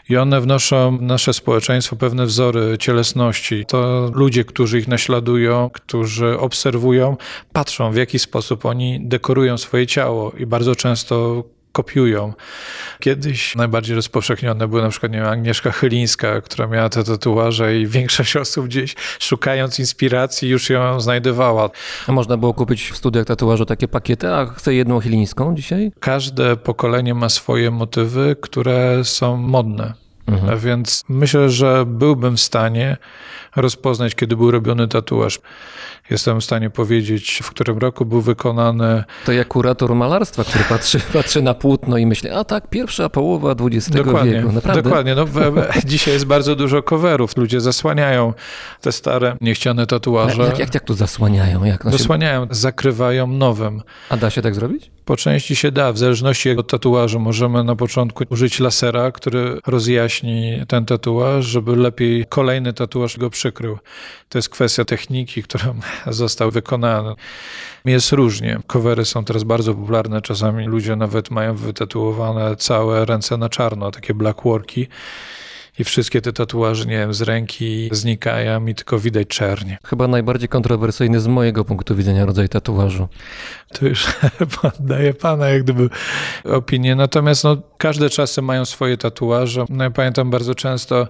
i 0.09 0.17
one 0.17 0.41
wnoszą 0.41 0.97
nasze 1.01 1.33
społeczeństwo 1.33 1.95
pewne 1.95 2.25
wzory 2.25 2.77
cielesności. 2.79 3.65
To 3.67 4.11
ludzie, 4.13 4.43
którzy 4.43 4.79
ich 4.79 4.87
naśladują, 4.87 5.69
którzy 5.73 6.39
obserwują, 6.39 7.17
patrzą 7.53 7.91
w 7.91 7.95
jaki 7.95 8.19
sposób 8.19 8.65
oni 8.65 8.99
dekorują 9.01 9.57
swoje 9.57 9.87
ciało 9.87 10.31
i 10.31 10.45
bardzo 10.45 10.75
często 10.75 11.43
kopiują. 11.75 12.33
Kiedyś 12.99 13.55
najbardziej 13.55 13.95
rozpowszechnione 13.95 14.67
były 14.67 14.81
na 14.81 14.89
przykład 14.89 15.11
nie 15.11 15.17
wiem, 15.17 15.27
Agnieszka 15.27 15.71
Chylińska, 15.71 16.41
która 16.41 16.67
miała 16.67 16.89
te 16.89 17.03
tatuaże 17.03 17.77
i 17.77 17.87
większość 17.87 18.35
osób 18.45 18.65
gdzieś 18.65 18.95
szukając 19.19 19.79
inspiracji 19.79 20.49
już 20.49 20.69
ją 20.69 20.99
znajdowała. 20.99 21.69
A 22.07 22.11
można 22.11 22.37
było 22.37 22.53
kupić 22.53 22.91
w 22.91 22.97
studiach 22.97 23.25
tatuażu 23.25 23.65
takie 23.65 23.87
pakiety, 23.87 24.33
a 24.33 24.45
chcę 24.45 24.73
jedną 24.73 25.01
chilińską 25.01 25.55
dzisiaj? 25.55 25.91
Każde 25.99 26.57
pokolenie 26.57 27.13
ma 27.13 27.29
swoje 27.29 27.71
motywy, 27.71 28.35
które 28.41 29.03
są 29.03 29.37
modne. 29.37 29.93
Mhm. 30.27 30.59
Więc 30.59 31.03
myślę, 31.09 31.49
że 31.49 31.85
byłbym 31.87 32.37
w 32.37 32.41
stanie 32.41 32.97
rozpoznać, 33.55 34.15
kiedy 34.15 34.37
był 34.37 34.51
robiony 34.51 34.87
tatuaż. 34.87 35.39
Jestem 36.09 36.41
w 36.41 36.43
stanie 36.43 36.69
powiedzieć, 36.69 37.39
w 37.43 37.49
którym 37.49 37.77
roku 37.77 38.05
był 38.05 38.21
wykonany. 38.21 39.03
To 39.25 39.31
jak 39.31 39.47
kurator 39.47 39.95
malarstwa, 39.95 40.43
który 40.43 40.63
patrzy, 40.63 40.99
patrzy 41.13 41.41
na 41.41 41.53
płótno 41.53 41.97
i 41.97 42.05
myśli, 42.05 42.29
a 42.29 42.43
tak, 42.43 42.69
pierwsza 42.69 43.09
połowa 43.09 43.55
XX 43.61 43.97
Dokładnie, 43.97 44.31
wieku. 44.31 44.51
Naprawdę? 44.51 44.81
dokładnie. 44.81 45.15
No, 45.15 45.25
dzisiaj 45.85 46.13
jest 46.13 46.25
bardzo 46.25 46.55
dużo 46.55 46.83
coverów. 46.83 47.37
Ludzie 47.37 47.61
zasłaniają 47.61 48.33
te 48.81 48.91
stare, 48.91 49.37
niechciane 49.41 49.87
tatuaże. 49.87 50.43
Jak, 50.43 50.59
jak, 50.59 50.73
jak 50.73 50.83
to 50.83 50.93
zasłaniają? 50.93 51.63
Jak? 51.63 51.91
Zasłaniają, 51.91 52.47
zakrywają 52.51 53.27
nowym. 53.27 53.81
a 54.09 54.17
da 54.17 54.29
się 54.29 54.41
tak 54.41 54.55
zrobić? 54.55 54.91
Po 55.05 55.17
części 55.17 55.55
się 55.55 55.71
da, 55.71 55.93
w 55.93 55.97
zależności 55.97 56.51
od 56.51 56.67
tatuażu. 56.67 57.19
Możemy 57.19 57.63
na 57.63 57.75
początku 57.75 58.23
użyć 58.29 58.59
lasera, 58.59 59.11
który 59.11 59.59
rozjaśni 59.67 60.61
ten 60.67 60.85
tatuaż, 60.85 61.45
żeby 61.45 61.75
lepiej 61.75 62.25
kolejny 62.29 62.73
tatuaż 62.73 63.17
go 63.17 63.29
przykrył. 63.45 63.77
To 64.29 64.37
jest 64.37 64.49
kwestia 64.49 64.85
techniki, 64.85 65.43
którą 65.43 65.79
został 66.21 66.51
wykonany. 66.51 67.15
Jest 67.85 68.11
różnie. 68.11 68.59
Covery 68.67 69.05
są 69.05 69.25
teraz 69.25 69.43
bardzo 69.43 69.73
popularne. 69.73 70.21
Czasami 70.21 70.65
ludzie 70.65 70.95
nawet 70.95 71.31
mają 71.31 71.55
wytatuowane 71.55 72.55
całe 72.55 73.05
ręce 73.05 73.37
na 73.37 73.49
czarno, 73.49 73.91
takie 73.91 74.13
blackworki 74.13 74.87
i 75.79 75.83
wszystkie 75.83 76.21
te 76.21 76.33
tatuaże, 76.33 76.85
nie 76.85 76.97
wiem, 76.97 77.13
z 77.13 77.21
ręki 77.21 77.89
znikają 77.91 78.65
i 78.65 78.75
tylko 78.75 78.99
widać 78.99 79.27
czernie. 79.27 79.77
Chyba 79.85 80.07
najbardziej 80.07 80.49
kontrowersyjny 80.49 81.19
z 81.19 81.27
mojego 81.27 81.65
punktu 81.65 81.95
widzenia 81.95 82.25
rodzaj 82.25 82.49
tatuażu. 82.49 83.07
To 83.73 83.85
już 83.85 84.07
daje 84.79 85.13
pana 85.13 85.49
jak 85.49 85.63
gdyby 85.63 85.89
opinię. 86.43 86.95
Natomiast 86.95 87.43
no, 87.43 87.57
każde 87.77 88.09
czasy 88.09 88.41
mają 88.41 88.65
swoje 88.65 88.97
tatuaże. 88.97 89.65
No, 89.69 89.83
ja 89.83 89.89
pamiętam 89.89 90.29
bardzo 90.29 90.55
często 90.55 91.07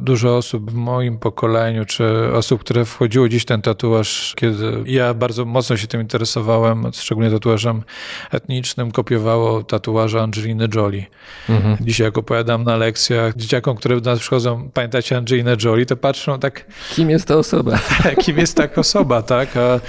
dużo 0.00 0.36
osób 0.36 0.70
w 0.70 0.74
moim 0.74 1.18
pokoleniu, 1.18 1.84
czy 1.84 2.32
osób, 2.32 2.60
które 2.60 2.84
wchodziło 2.84 3.26
gdzieś 3.26 3.44
ten 3.44 3.62
tatuaż, 3.62 4.34
kiedy 4.36 4.82
ja 4.86 5.14
bardzo 5.14 5.44
mocno 5.44 5.76
się 5.76 5.86
tym 5.86 6.00
interesowałem, 6.00 6.90
szczególnie 6.92 7.30
tatuażem 7.30 7.82
etnicznym, 8.30 8.90
kopiowało 8.90 9.62
tatuaże 9.62 10.22
Angeliny 10.22 10.68
Jolie. 10.74 11.06
Mhm. 11.48 11.76
Dzisiaj 11.80 12.04
jak 12.04 12.18
opowiadam 12.18 12.64
na 12.64 12.76
lekcjach 12.76 13.36
dzieciakom, 13.36 13.76
które 13.76 14.00
do 14.00 14.10
nas 14.10 14.20
przychodzą, 14.20 14.70
pamiętacie 14.74 15.16
Angelinę 15.16 15.56
Jolie, 15.64 15.86
to 15.86 15.96
patrzą 15.96 16.38
tak... 16.38 16.64
Kim 16.90 17.10
jest 17.10 17.28
ta 17.28 17.36
osoba? 17.36 17.78
Kim 18.24 18.38
jest 18.38 18.56
ta 18.56 18.68
osoba, 18.76 19.22
tak? 19.22 19.56
A, 19.56 19.80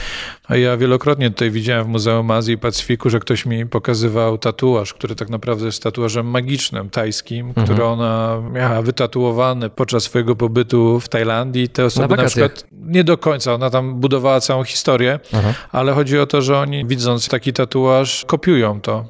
a 0.47 0.55
ja 0.55 0.77
wielokrotnie 0.77 1.29
tutaj 1.29 1.51
widziałem 1.51 1.85
w 1.85 1.87
Muzeum 1.87 2.31
Azji 2.31 2.53
i 2.53 2.57
Pacyfiku, 2.57 3.09
że 3.09 3.19
ktoś 3.19 3.45
mi 3.45 3.65
pokazywał 3.65 4.37
tatuaż, 4.37 4.93
który 4.93 5.15
tak 5.15 5.29
naprawdę 5.29 5.65
jest 5.65 5.83
tatuażem 5.83 6.27
magicznym, 6.27 6.89
tajskim, 6.89 7.47
mhm. 7.47 7.67
który 7.67 7.83
ona 7.83 8.41
miała 8.51 8.81
wytatuowany 8.81 9.69
podczas 9.69 10.03
swojego 10.03 10.35
pobytu 10.35 10.99
w 10.99 11.09
Tajlandii. 11.09 11.69
Te 11.69 11.85
osoby 11.85 12.15
na, 12.15 12.23
na 12.23 12.29
przykład 12.29 12.65
nie 12.71 13.03
do 13.03 13.17
końca, 13.17 13.53
ona 13.53 13.69
tam 13.69 13.95
budowała 13.95 14.39
całą 14.39 14.63
historię, 14.63 15.19
mhm. 15.33 15.53
ale 15.71 15.93
chodzi 15.93 16.19
o 16.19 16.25
to, 16.25 16.41
że 16.41 16.57
oni 16.57 16.85
widząc 16.85 17.27
taki 17.27 17.53
tatuaż 17.53 18.25
kopiują 18.25 18.81
to. 18.81 19.05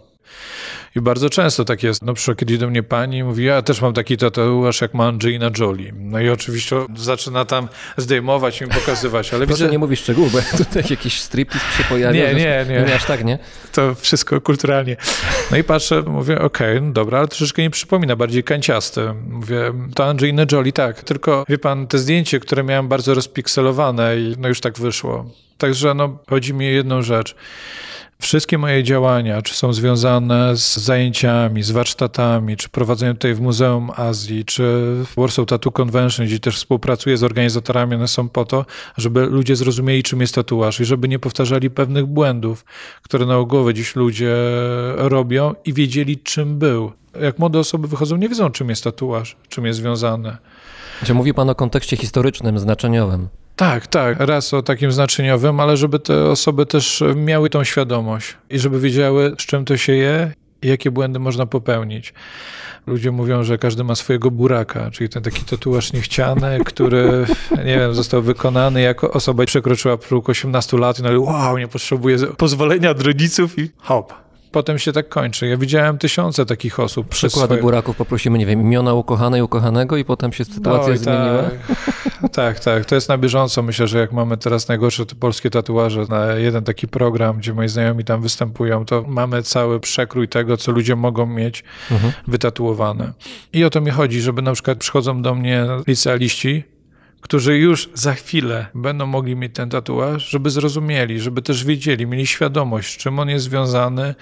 I 0.95 1.01
bardzo 1.01 1.29
często 1.29 1.65
tak 1.65 1.83
jest. 1.83 2.01
No 2.03 2.13
przykład 2.13 2.37
kiedyś 2.37 2.57
do 2.57 2.67
mnie 2.67 2.83
pani 2.83 3.23
mówi, 3.23 3.43
ja 3.45 3.61
też 3.61 3.81
mam 3.81 3.93
taki 3.93 4.17
tatuaż 4.17 4.81
jak 4.81 4.93
ma 4.93 5.07
Angelina 5.07 5.51
Jolie. 5.59 5.93
No 5.95 6.19
i 6.19 6.29
oczywiście 6.29 6.75
zaczyna 6.95 7.45
tam 7.45 7.67
zdejmować 7.97 8.61
i 8.61 8.63
mi 8.63 8.69
pokazywać, 8.69 9.33
ale 9.33 9.45
Proszę 9.47 9.63
widzę... 9.63 9.71
nie 9.71 9.79
mówisz 9.79 9.99
szczegółów, 9.99 10.31
bo 10.31 10.37
jak 10.37 10.57
tutaj 10.57 10.83
jakiś 10.89 11.21
striptease 11.21 11.77
się 11.77 11.83
pojawia. 11.83 12.13
Nie, 12.13 12.33
nie, 12.33 12.65
nie. 12.69 12.83
Nie 12.87 12.95
aż 12.95 13.05
tak, 13.05 13.25
nie? 13.25 13.39
To 13.71 13.95
wszystko 13.95 14.41
kulturalnie. 14.41 14.97
No 15.51 15.57
i 15.57 15.63
patrzę, 15.63 16.01
mówię, 16.01 16.41
okej, 16.41 16.77
okay, 16.77 16.87
no 16.87 16.93
dobra, 16.93 17.19
ale 17.19 17.27
troszeczkę 17.27 17.61
nie 17.61 17.69
przypomina, 17.69 18.15
bardziej 18.15 18.43
kanciaste. 18.43 19.13
Mówię, 19.29 19.73
to 19.95 20.05
Angelina 20.05 20.45
Jolie, 20.51 20.73
tak, 20.73 21.03
tylko 21.03 21.45
wie 21.49 21.57
pan, 21.57 21.87
te 21.87 21.99
zdjęcie, 21.99 22.39
które 22.39 22.63
miałem 22.63 22.87
bardzo 22.87 23.13
rozpikselowane 23.13 24.17
i 24.17 24.35
no 24.39 24.47
już 24.47 24.61
tak 24.61 24.79
wyszło. 24.79 25.25
Także 25.57 25.93
no, 25.93 26.17
chodzi 26.29 26.53
mi 26.53 26.67
o 26.67 26.71
jedną 26.71 27.01
rzecz. 27.01 27.35
Wszystkie 28.21 28.57
moje 28.57 28.83
działania, 28.83 29.41
czy 29.41 29.53
są 29.53 29.73
związane 29.73 30.57
z 30.57 30.77
zajęciami, 30.77 31.63
z 31.63 31.71
warsztatami, 31.71 32.57
czy 32.57 32.69
prowadzenie 32.69 33.13
tutaj 33.13 33.33
w 33.33 33.41
Muzeum 33.41 33.91
Azji, 33.95 34.45
czy 34.45 34.63
w 35.05 35.13
Warsaw 35.17 35.45
Tattoo 35.45 35.71
Convention, 35.81 36.25
gdzie 36.25 36.39
też 36.39 36.55
współpracuję 36.55 37.17
z 37.17 37.23
organizatorami, 37.23 37.95
one 37.95 38.07
są 38.07 38.29
po 38.29 38.45
to, 38.45 38.65
żeby 38.97 39.25
ludzie 39.25 39.55
zrozumieli, 39.55 40.03
czym 40.03 40.21
jest 40.21 40.35
tatuaż 40.35 40.79
i 40.79 40.85
żeby 40.85 41.07
nie 41.07 41.19
powtarzali 41.19 41.69
pewnych 41.69 42.05
błędów, 42.05 42.65
które 43.01 43.25
naogowo 43.25 43.73
dziś 43.73 43.95
ludzie 43.95 44.35
robią 44.95 45.53
i 45.65 45.73
wiedzieli, 45.73 46.17
czym 46.17 46.59
był. 46.59 46.91
Jak 47.21 47.39
młode 47.39 47.59
osoby 47.59 47.87
wychodzą, 47.87 48.17
nie 48.17 48.29
wiedzą, 48.29 48.49
czym 48.49 48.69
jest 48.69 48.83
tatuaż, 48.83 49.35
czym 49.49 49.65
jest 49.65 49.79
związane. 49.79 50.37
Czy 51.03 51.13
mówi 51.13 51.33
Pan 51.33 51.49
o 51.49 51.55
kontekście 51.55 51.97
historycznym, 51.97 52.59
znaczeniowym? 52.59 53.27
Tak, 53.61 53.87
tak. 53.87 54.19
Raz 54.19 54.53
o 54.53 54.61
takim 54.61 54.91
znaczeniowym, 54.91 55.59
ale 55.59 55.77
żeby 55.77 55.99
te 55.99 56.23
osoby 56.23 56.65
też 56.65 57.03
miały 57.15 57.49
tą 57.49 57.63
świadomość 57.63 58.37
i 58.49 58.59
żeby 58.59 58.79
wiedziały, 58.79 59.35
z 59.39 59.45
czym 59.45 59.65
to 59.65 59.77
się 59.77 59.93
je 59.93 60.31
i 60.61 60.67
jakie 60.67 60.91
błędy 60.91 61.19
można 61.19 61.45
popełnić. 61.45 62.13
Ludzie 62.87 63.11
mówią, 63.11 63.43
że 63.43 63.57
każdy 63.57 63.83
ma 63.83 63.95
swojego 63.95 64.31
buraka, 64.31 64.91
czyli 64.91 65.09
ten 65.09 65.23
taki 65.23 65.43
tatuaż 65.45 65.93
niechciany, 65.93 66.59
który, 66.65 67.25
nie 67.65 67.77
wiem, 67.79 67.93
został 67.93 68.21
wykonany 68.21 68.81
jako 68.81 69.11
osoba 69.11 69.45
przekroczyła 69.45 69.97
próg 69.97 70.29
18 70.29 70.77
lat 70.77 70.99
i 70.99 71.03
nagle, 71.03 71.19
wow, 71.19 71.57
nie 71.57 71.67
potrzebuje 71.67 72.17
pozwolenia 72.17 72.89
od 72.89 73.01
rodziców 73.01 73.59
i 73.59 73.69
hop, 73.77 74.13
potem 74.51 74.79
się 74.79 74.91
tak 74.91 75.09
kończy. 75.09 75.47
Ja 75.47 75.57
widziałem 75.57 75.97
tysiące 75.97 76.45
takich 76.45 76.79
osób. 76.79 77.07
Przykłady 77.07 77.47
swoje... 77.47 77.61
buraków 77.61 77.95
poprosimy, 77.95 78.37
nie 78.37 78.45
wiem, 78.45 78.61
imiona 78.61 78.93
ukochanej, 78.93 79.41
ukochanego 79.41 79.97
i 79.97 80.05
potem 80.05 80.33
się 80.33 80.45
sytuacja 80.45 80.93
no 80.93 80.97
zmieniła? 80.97 81.43
Tak, 82.21 82.29
tak, 82.39 82.59
tak. 82.59 82.85
To 82.85 82.95
jest 82.95 83.09
na 83.09 83.17
bieżąco. 83.17 83.61
Myślę, 83.61 83.87
że 83.87 83.99
jak 83.99 84.11
mamy 84.11 84.37
teraz 84.37 84.67
najgorsze 84.67 85.05
polskie 85.19 85.49
tatuaże 85.49 86.05
na 86.09 86.25
jeden 86.25 86.63
taki 86.63 86.87
program, 86.87 87.37
gdzie 87.37 87.53
moi 87.53 87.67
znajomi 87.67 88.03
tam 88.03 88.21
występują, 88.21 88.85
to 88.85 89.03
mamy 89.07 89.43
cały 89.43 89.79
przekrój 89.79 90.27
tego, 90.27 90.57
co 90.57 90.71
ludzie 90.71 90.95
mogą 90.95 91.25
mieć 91.25 91.63
mhm. 91.91 92.13
wytatuowane. 92.27 93.13
I 93.53 93.63
o 93.63 93.69
to 93.69 93.81
mi 93.81 93.91
chodzi, 93.91 94.21
żeby 94.21 94.41
na 94.41 94.53
przykład 94.53 94.77
przychodzą 94.77 95.21
do 95.21 95.35
mnie 95.35 95.67
licealiści, 95.87 96.63
którzy 97.21 97.57
już 97.57 97.89
za 97.93 98.13
chwilę 98.13 98.65
będą 98.75 99.05
mogli 99.05 99.35
mieć 99.35 99.55
ten 99.55 99.69
tatuaż, 99.69 100.29
żeby 100.29 100.49
zrozumieli, 100.49 101.19
żeby 101.19 101.41
też 101.41 101.65
wiedzieli, 101.65 102.07
mieli 102.07 102.27
świadomość, 102.27 102.93
z 102.93 102.97
czym 102.97 103.19
on 103.19 103.29
jest 103.29 103.45
związany. 103.45 104.15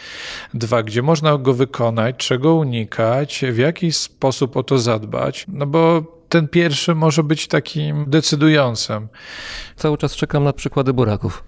Dwa, 0.53 0.83
gdzie 0.83 1.01
można 1.01 1.37
go 1.37 1.53
wykonać, 1.53 2.15
czego 2.17 2.55
unikać, 2.55 3.45
w 3.51 3.57
jaki 3.57 3.91
sposób 3.91 4.57
o 4.57 4.63
to 4.63 4.77
zadbać. 4.77 5.45
No 5.47 5.65
bo 5.65 6.03
ten 6.29 6.47
pierwszy 6.47 6.95
może 6.95 7.23
być 7.23 7.47
takim 7.47 8.05
decydującym. 8.07 9.07
Cały 9.75 9.97
czas 9.97 10.15
czekam 10.15 10.43
na 10.43 10.53
przykłady 10.53 10.93
buraków 10.93 11.43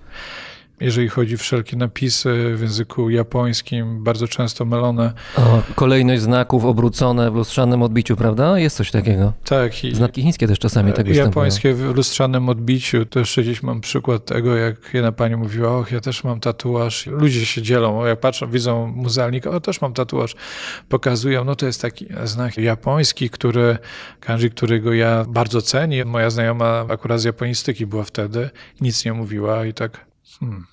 jeżeli 0.82 1.10
chodzi 1.10 1.36
o 1.36 1.38
wszelkie 1.38 1.78
napisy 1.78 2.56
w 2.56 2.62
języku 2.62 3.10
japońskim, 3.10 4.04
bardzo 4.04 4.28
często 4.28 4.66
mylone. 4.66 5.14
O, 5.38 5.62
kolejność 5.76 6.22
znaków 6.22 6.66
obrócone 6.66 7.32
w 7.32 7.36
lustrzanym 7.36 7.82
odbiciu, 7.82 8.16
prawda? 8.16 8.60
Jest 8.60 8.78
coś 8.78 8.92
takiego. 8.92 9.34
Tak. 9.46 9.84
I 9.84 9.96
Znaki 9.96 10.22
chińskie 10.22 10.48
też 10.48 10.60
czasami 10.60 10.94
tak 10.94 11.08
Japońskie 11.08 11.74
w 11.74 11.96
lustrzanym 11.96 12.50
odbiciu, 12.50 13.06
to 13.06 13.20
jeszcze 13.20 13.42
gdzieś 13.42 13.64
mam 13.64 13.82
przykład 13.82 14.26
tego, 14.26 14.56
jak 14.56 14.76
jedna 14.94 15.12
pani 15.12 15.36
mówiła, 15.36 15.78
och, 15.78 15.92
ja 15.92 16.00
też 16.00 16.24
mam 16.24 16.40
tatuaż. 16.40 17.06
Ludzie 17.08 17.46
się 17.46 17.62
dzielą, 17.62 18.06
jak 18.06 18.20
patrzą, 18.20 18.52
widzą 18.52 18.88
muzealnika, 18.88 19.50
o, 19.50 19.60
też 19.60 19.82
mam 19.82 19.94
tatuaż. 19.94 20.36
Pokazują, 20.90 21.44
no 21.44 21.56
to 21.56 21.66
jest 21.66 21.82
taki 21.82 22.06
znak 22.24 22.58
japoński, 22.58 23.30
który, 23.30 23.78
kanji, 24.20 24.50
którego 24.50 24.94
ja 24.94 25.26
bardzo 25.30 25.62
cenię. 25.62 26.06
Moja 26.06 26.30
znajoma 26.30 26.86
akurat 26.90 27.20
z 27.20 27.24
japonistyki 27.24 27.86
była 27.86 28.04
wtedy, 28.04 28.50
nic 28.82 29.06
nie 29.06 29.14
mówiła 29.14 29.66
i 29.66 29.74
tak 29.74 30.11
Hmm. 30.42 30.66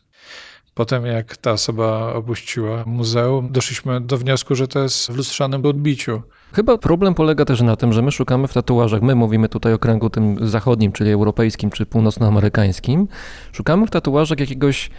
Potem, 0.75 1.07
jak 1.07 1.37
ta 1.37 1.53
osoba 1.53 2.13
opuściła 2.15 2.85
muzeum, 2.87 3.53
doszliśmy 3.53 4.01
do 4.01 4.19
wniosku, 4.19 4.55
że 4.55 4.69
to 4.69 4.83
jest 4.83 5.13
w 5.13 5.17
lustrzanym 5.17 5.67
odbiciu. 5.67 6.23
Chyba 6.53 6.79
problem 6.79 7.15
polega 7.15 7.45
też 7.45 7.61
na 7.61 7.77
tym, 7.77 7.93
że 7.93 8.03
my 8.03 8.13
szukamy 8.13 8.49
w 8.49 8.53
tatuażach, 8.53 9.03
my 9.03 9.15
mówimy 9.15 9.49
tutaj 9.49 9.73
o 9.73 9.79
kręgu 9.79 10.11
tym 10.11 10.49
zachodnim, 10.49 10.93
czyli 10.93 11.11
europejskim 11.11 11.71
czy 11.71 11.87
północnoamerykańskim, 11.87 13.09
szukamy 13.53 13.87
w 13.87 13.91
tatuażach 13.91 14.41
jakiegoś 14.41 14.91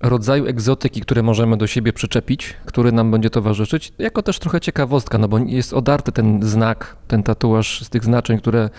rodzaju 0.00 0.46
egzotyki, 0.46 1.00
które 1.00 1.22
możemy 1.22 1.56
do 1.56 1.66
siebie 1.66 1.92
przyczepić, 1.92 2.56
który 2.66 2.92
nam 2.92 3.10
będzie 3.10 3.30
towarzyszyć, 3.30 3.92
jako 3.98 4.22
też 4.22 4.38
trochę 4.38 4.60
ciekawostka, 4.60 5.18
no 5.18 5.28
bo 5.28 5.38
jest 5.38 5.74
odarty 5.74 6.12
ten 6.12 6.42
znak, 6.42 6.96
ten 7.08 7.22
tatuaż 7.22 7.82
z 7.82 7.88
tych 7.88 8.04
znaczeń, 8.04 8.38
które 8.38 8.70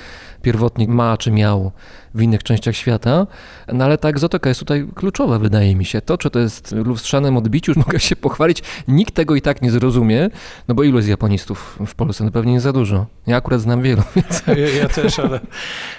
pierwotnik 0.42 0.90
ma 0.90 1.18
czy 1.18 1.32
miał 1.32 1.72
w 2.14 2.22
innych 2.22 2.44
częściach 2.44 2.76
świata, 2.76 3.28
no 3.74 3.86
ale 3.86 3.98
ta 3.98 4.10
egzotyka 4.10 4.50
jest 4.50 4.60
tutaj 4.60 4.88
kluczowa, 4.96 5.40
wydaje 5.40 5.76
mi 5.76 5.86
się. 5.86 6.02
To, 6.02 6.18
czy 6.18 6.30
to 6.30 6.40
jest 6.40 6.72
lustrzanym 6.72 7.38
odbiciu, 7.38 7.74
mogę 7.86 8.00
się 8.00 8.16
pochwalić, 8.16 8.64
nikt 8.88 9.14
tego 9.14 9.36
i 9.36 9.42
tak 9.42 9.62
nie 9.62 9.72
zrozumie, 9.72 10.30
no 10.68 10.76
bo 10.76 10.84
ilu 10.84 10.98
jest 10.98 11.10
japonistów 11.10 11.80
w 11.88 11.96
Polsce? 11.96 12.24
No 12.24 12.32
pewnie 12.32 12.52
nie 12.52 12.62
za 12.62 12.74
dużo. 12.74 13.06
Ja 13.28 13.38
akurat 13.38 13.62
znam 13.62 13.82
wielu. 13.82 14.02
Więc... 14.16 14.44
Ja, 14.48 14.70
ja 14.70 14.88
też, 14.88 15.20
ale 15.20 15.40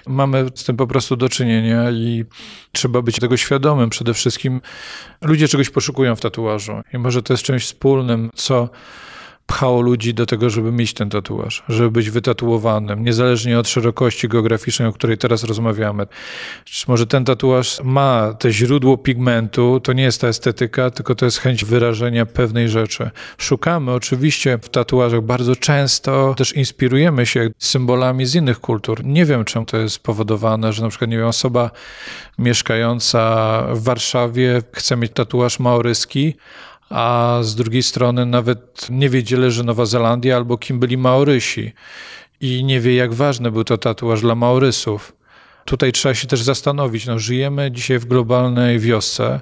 mamy 0.07 0.47
z 0.55 0.65
tym 0.65 0.77
po 0.77 0.87
prostu 0.87 1.17
do 1.17 1.29
czynienia 1.29 1.91
i 1.91 2.25
trzeba 2.73 3.03
być 3.03 3.19
tego 3.19 3.37
świadomym. 3.37 3.91
Przede 3.91 4.15
wszystkim 4.15 4.61
ludzie 5.23 5.49
czegoś 5.49 5.71
poszukują 5.71 6.17
w 6.17 6.21
tatuażu 6.21 6.83
i 6.95 6.99
może 6.99 7.23
to 7.23 7.33
jest 7.33 7.43
czymś 7.43 7.65
wspólnym, 7.65 8.31
co 8.35 8.69
pchało 9.53 9.81
ludzi 9.81 10.15
do 10.15 10.27
tego, 10.27 10.51
żeby 10.51 10.73
mieć 10.73 10.95
ten 10.95 11.11
tatuaż, 11.11 11.62
żeby 11.69 11.91
być 11.91 12.11
wytatuowanym, 12.11 13.05
niezależnie 13.05 13.59
od 13.59 13.69
szerokości 13.69 14.29
geograficznej, 14.29 14.88
o 14.88 14.93
której 14.93 15.19
teraz 15.19 15.45
rozmawiamy. 15.45 16.07
Może 16.88 17.07
ten 17.07 17.25
tatuaż 17.25 17.81
ma 17.85 18.35
te 18.38 18.53
źródło 18.53 18.99
pigmentu, 18.99 19.81
to 19.81 19.93
nie 19.93 20.03
jest 20.03 20.21
ta 20.21 20.29
estetyka, 20.29 20.91
tylko 20.91 21.15
to 21.15 21.25
jest 21.25 21.38
chęć 21.38 21.65
wyrażenia 21.65 22.27
pewnej 22.27 22.69
rzeczy. 22.69 23.11
Szukamy 23.38 23.93
oczywiście 23.93 24.59
w 24.62 24.69
tatuażach 24.69 25.23
bardzo 25.23 25.57
często, 25.57 26.35
też 26.35 26.53
inspirujemy 26.53 27.27
się 27.27 27.51
symbolami 27.59 28.27
z 28.27 28.35
innych 28.35 28.61
kultur. 28.61 29.05
Nie 29.05 29.25
wiem, 29.25 29.45
czym 29.45 29.67
to 29.67 29.77
jest 29.77 29.95
spowodowane, 29.95 30.73
że 30.73 30.83
na 30.83 30.88
przykład, 30.88 31.11
nie 31.11 31.19
wiem, 31.19 31.27
osoba 31.27 31.71
mieszkająca 32.38 33.23
w 33.73 33.83
Warszawie 33.83 34.62
chce 34.73 34.97
mieć 34.97 35.12
tatuaż 35.12 35.59
maoryski, 35.59 36.35
a 36.93 37.39
z 37.43 37.55
drugiej 37.55 37.83
strony 37.83 38.27
nawet 38.27 38.87
nie 38.91 39.09
wiedzieli, 39.09 39.51
że 39.51 39.65
Nowa 39.65 39.87
Zelandia 39.87 40.37
albo 40.37 40.59
kim 40.59 40.79
byli 40.79 40.97
Maorysi 40.97 41.73
i 42.41 42.65
nie 42.65 42.81
wie, 42.81 42.95
jak 42.95 43.15
ważny 43.15 43.51
był 43.51 43.65
to 43.65 43.79
tatuaż 43.79 44.21
dla 44.21 44.35
Maorysów. 44.35 45.13
Tutaj 45.65 45.93
trzeba 45.93 46.15
się 46.15 46.27
też 46.27 46.43
zastanowić. 46.43 47.07
No, 47.07 47.19
żyjemy 47.19 47.71
dzisiaj 47.71 47.99
w 47.99 48.05
globalnej 48.05 48.79
wiosce 48.79 49.41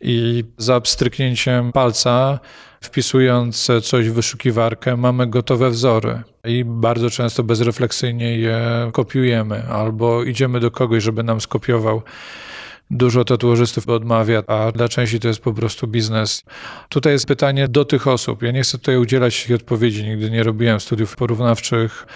i 0.00 0.44
za 0.58 0.80
pstryknięciem 0.80 1.72
palca, 1.72 2.38
wpisując 2.80 3.70
coś 3.82 4.08
w 4.08 4.12
wyszukiwarkę, 4.12 4.96
mamy 4.96 5.26
gotowe 5.26 5.70
wzory 5.70 6.22
i 6.44 6.64
bardzo 6.64 7.10
często 7.10 7.42
bezrefleksyjnie 7.42 8.38
je 8.38 8.90
kopiujemy 8.92 9.62
albo 9.68 10.24
idziemy 10.24 10.60
do 10.60 10.70
kogoś, 10.70 11.02
żeby 11.02 11.22
nam 11.22 11.40
skopiował. 11.40 12.02
Dużo 12.90 13.24
tatuażystów 13.24 13.88
odmawia, 13.88 14.42
a 14.46 14.72
dla 14.72 14.88
części 14.88 15.20
to 15.20 15.28
jest 15.28 15.40
po 15.40 15.52
prostu 15.52 15.86
biznes. 15.86 16.42
Tutaj 16.88 17.12
jest 17.12 17.26
pytanie 17.26 17.68
do 17.68 17.84
tych 17.84 18.06
osób. 18.06 18.42
Ja 18.42 18.50
nie 18.50 18.62
chcę 18.62 18.78
tutaj 18.78 18.96
udzielać 18.96 19.50
odpowiedzi, 19.54 20.04
nigdy 20.04 20.30
nie 20.30 20.42
robiłem 20.42 20.80
studiów 20.80 21.16
porównawczych 21.16 22.06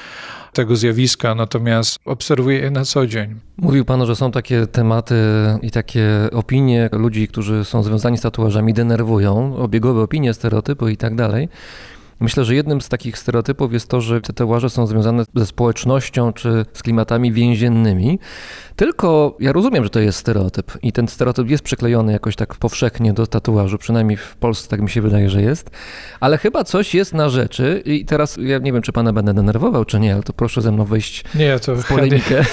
tego 0.52 0.76
zjawiska, 0.76 1.34
natomiast 1.34 1.98
obserwuję 2.04 2.58
je 2.58 2.70
na 2.70 2.84
co 2.84 3.06
dzień. 3.06 3.40
Mówił 3.56 3.84
Pan, 3.84 4.06
że 4.06 4.16
są 4.16 4.30
takie 4.30 4.66
tematy 4.66 5.14
i 5.62 5.70
takie 5.70 6.08
opinie 6.32 6.88
ludzi, 6.92 7.28
którzy 7.28 7.64
są 7.64 7.82
związani 7.82 8.18
z 8.18 8.20
tatuażami, 8.20 8.74
denerwują, 8.74 9.56
obiegowe 9.56 10.02
opinie, 10.02 10.34
stereotypy 10.34 10.92
i 10.92 10.96
tak 10.96 11.14
dalej. 11.14 11.48
Myślę, 12.22 12.44
że 12.44 12.54
jednym 12.54 12.80
z 12.80 12.88
takich 12.88 13.18
stereotypów 13.18 13.72
jest 13.72 13.88
to, 13.88 14.00
że 14.00 14.20
tatuaże 14.20 14.70
są 14.70 14.86
związane 14.86 15.24
ze 15.34 15.46
społecznością 15.46 16.32
czy 16.32 16.64
z 16.72 16.82
klimatami 16.82 17.32
więziennymi. 17.32 18.18
Tylko 18.76 19.36
ja 19.40 19.52
rozumiem, 19.52 19.84
że 19.84 19.90
to 19.90 20.00
jest 20.00 20.18
stereotyp 20.18 20.72
i 20.82 20.92
ten 20.92 21.08
stereotyp 21.08 21.50
jest 21.50 21.64
przyklejony 21.64 22.12
jakoś 22.12 22.36
tak 22.36 22.54
powszechnie 22.54 23.12
do 23.12 23.26
tatuażu, 23.26 23.78
przynajmniej 23.78 24.16
w 24.16 24.36
Polsce 24.36 24.68
tak 24.68 24.80
mi 24.80 24.90
się 24.90 25.02
wydaje, 25.02 25.30
że 25.30 25.42
jest. 25.42 25.70
Ale 26.20 26.38
chyba 26.38 26.64
coś 26.64 26.94
jest 26.94 27.14
na 27.14 27.28
rzeczy 27.28 27.82
i 27.84 28.04
teraz 28.04 28.38
ja 28.40 28.58
nie 28.58 28.72
wiem, 28.72 28.82
czy 28.82 28.92
pana 28.92 29.12
będę 29.12 29.34
denerwował, 29.34 29.84
czy 29.84 30.00
nie, 30.00 30.14
ale 30.14 30.22
to 30.22 30.32
proszę 30.32 30.62
ze 30.62 30.72
mną 30.72 30.84
wejść 30.84 31.24
nie, 31.34 31.58
to 31.58 31.76
w 31.76 31.88
polemikę. 31.88 32.44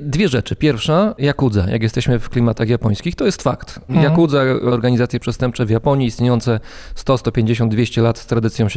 Dwie 0.00 0.28
rzeczy. 0.28 0.56
Pierwsza, 0.56 1.14
Jakudza. 1.18 1.70
Jak 1.70 1.82
jesteśmy 1.82 2.18
w 2.18 2.28
klimatach 2.28 2.68
japońskich, 2.68 3.14
to 3.14 3.26
jest 3.26 3.42
fakt. 3.42 3.80
Mhm. 3.88 4.02
Jakudza, 4.02 4.42
organizacje 4.62 5.20
przestępcze 5.20 5.66
w 5.66 5.70
Japonii 5.70 6.06
istniejące 6.06 6.60
100, 6.94 7.18
150, 7.18 7.72
200 7.72 8.02
lat 8.02 8.18
z 8.18 8.26
tradycją 8.26 8.68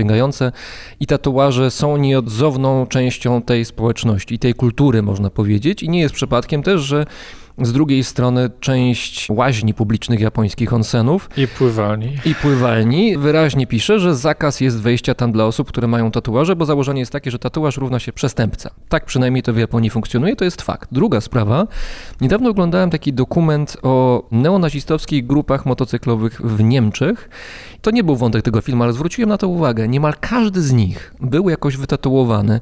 i 0.99 1.07
tatuaże 1.07 1.71
są 1.71 1.97
nieodzowną 1.97 2.88
częścią 2.88 3.41
tej 3.41 3.65
społeczności 3.65 4.36
i 4.36 4.39
tej 4.39 4.53
kultury, 4.53 5.01
można 5.01 5.29
powiedzieć. 5.29 5.83
I 5.83 5.89
nie 5.89 5.99
jest 5.99 6.15
przypadkiem 6.15 6.63
też, 6.63 6.81
że 6.81 7.05
z 7.61 7.73
drugiej 7.73 8.03
strony 8.03 8.49
część 8.59 9.29
łaźni 9.29 9.73
publicznych 9.73 10.19
japońskich 10.19 10.73
onsenów 10.73 11.29
i 11.37 11.47
pływalni. 11.47 12.17
I 12.25 12.35
pływalni 12.35 13.17
wyraźnie 13.17 13.67
pisze, 13.67 13.99
że 13.99 14.15
zakaz 14.15 14.61
jest 14.61 14.81
wejścia 14.81 15.15
tam 15.15 15.31
dla 15.31 15.45
osób, 15.45 15.67
które 15.67 15.87
mają 15.87 16.11
tatuaże, 16.11 16.55
bo 16.55 16.65
założenie 16.65 16.99
jest 16.99 17.11
takie, 17.11 17.31
że 17.31 17.39
tatuaż 17.39 17.77
równa 17.77 17.99
się 17.99 18.13
przestępca. 18.13 18.69
Tak 18.89 19.05
przynajmniej 19.05 19.43
to 19.43 19.53
w 19.53 19.57
Japonii 19.57 19.89
funkcjonuje, 19.89 20.35
to 20.35 20.45
jest 20.45 20.61
fakt. 20.61 20.89
Druga 20.91 21.21
sprawa, 21.21 21.67
niedawno 22.21 22.49
oglądałem 22.49 22.89
taki 22.89 23.13
dokument 23.13 23.77
o 23.83 24.23
neonazistowskich 24.31 25.27
grupach 25.27 25.65
motocyklowych 25.65 26.41
w 26.41 26.63
Niemczech. 26.63 27.29
To 27.81 27.91
nie 27.91 28.03
był 28.03 28.15
wątek 28.15 28.41
tego 28.41 28.61
filmu, 28.61 28.83
ale 28.83 28.93
zwróciłem 28.93 29.29
na 29.29 29.37
to 29.37 29.47
uwagę. 29.47 29.87
Niemal 29.87 30.13
każdy 30.19 30.61
z 30.61 30.73
nich 30.73 31.13
był 31.21 31.49
jakoś 31.49 31.77
wytatuowany. 31.77 32.59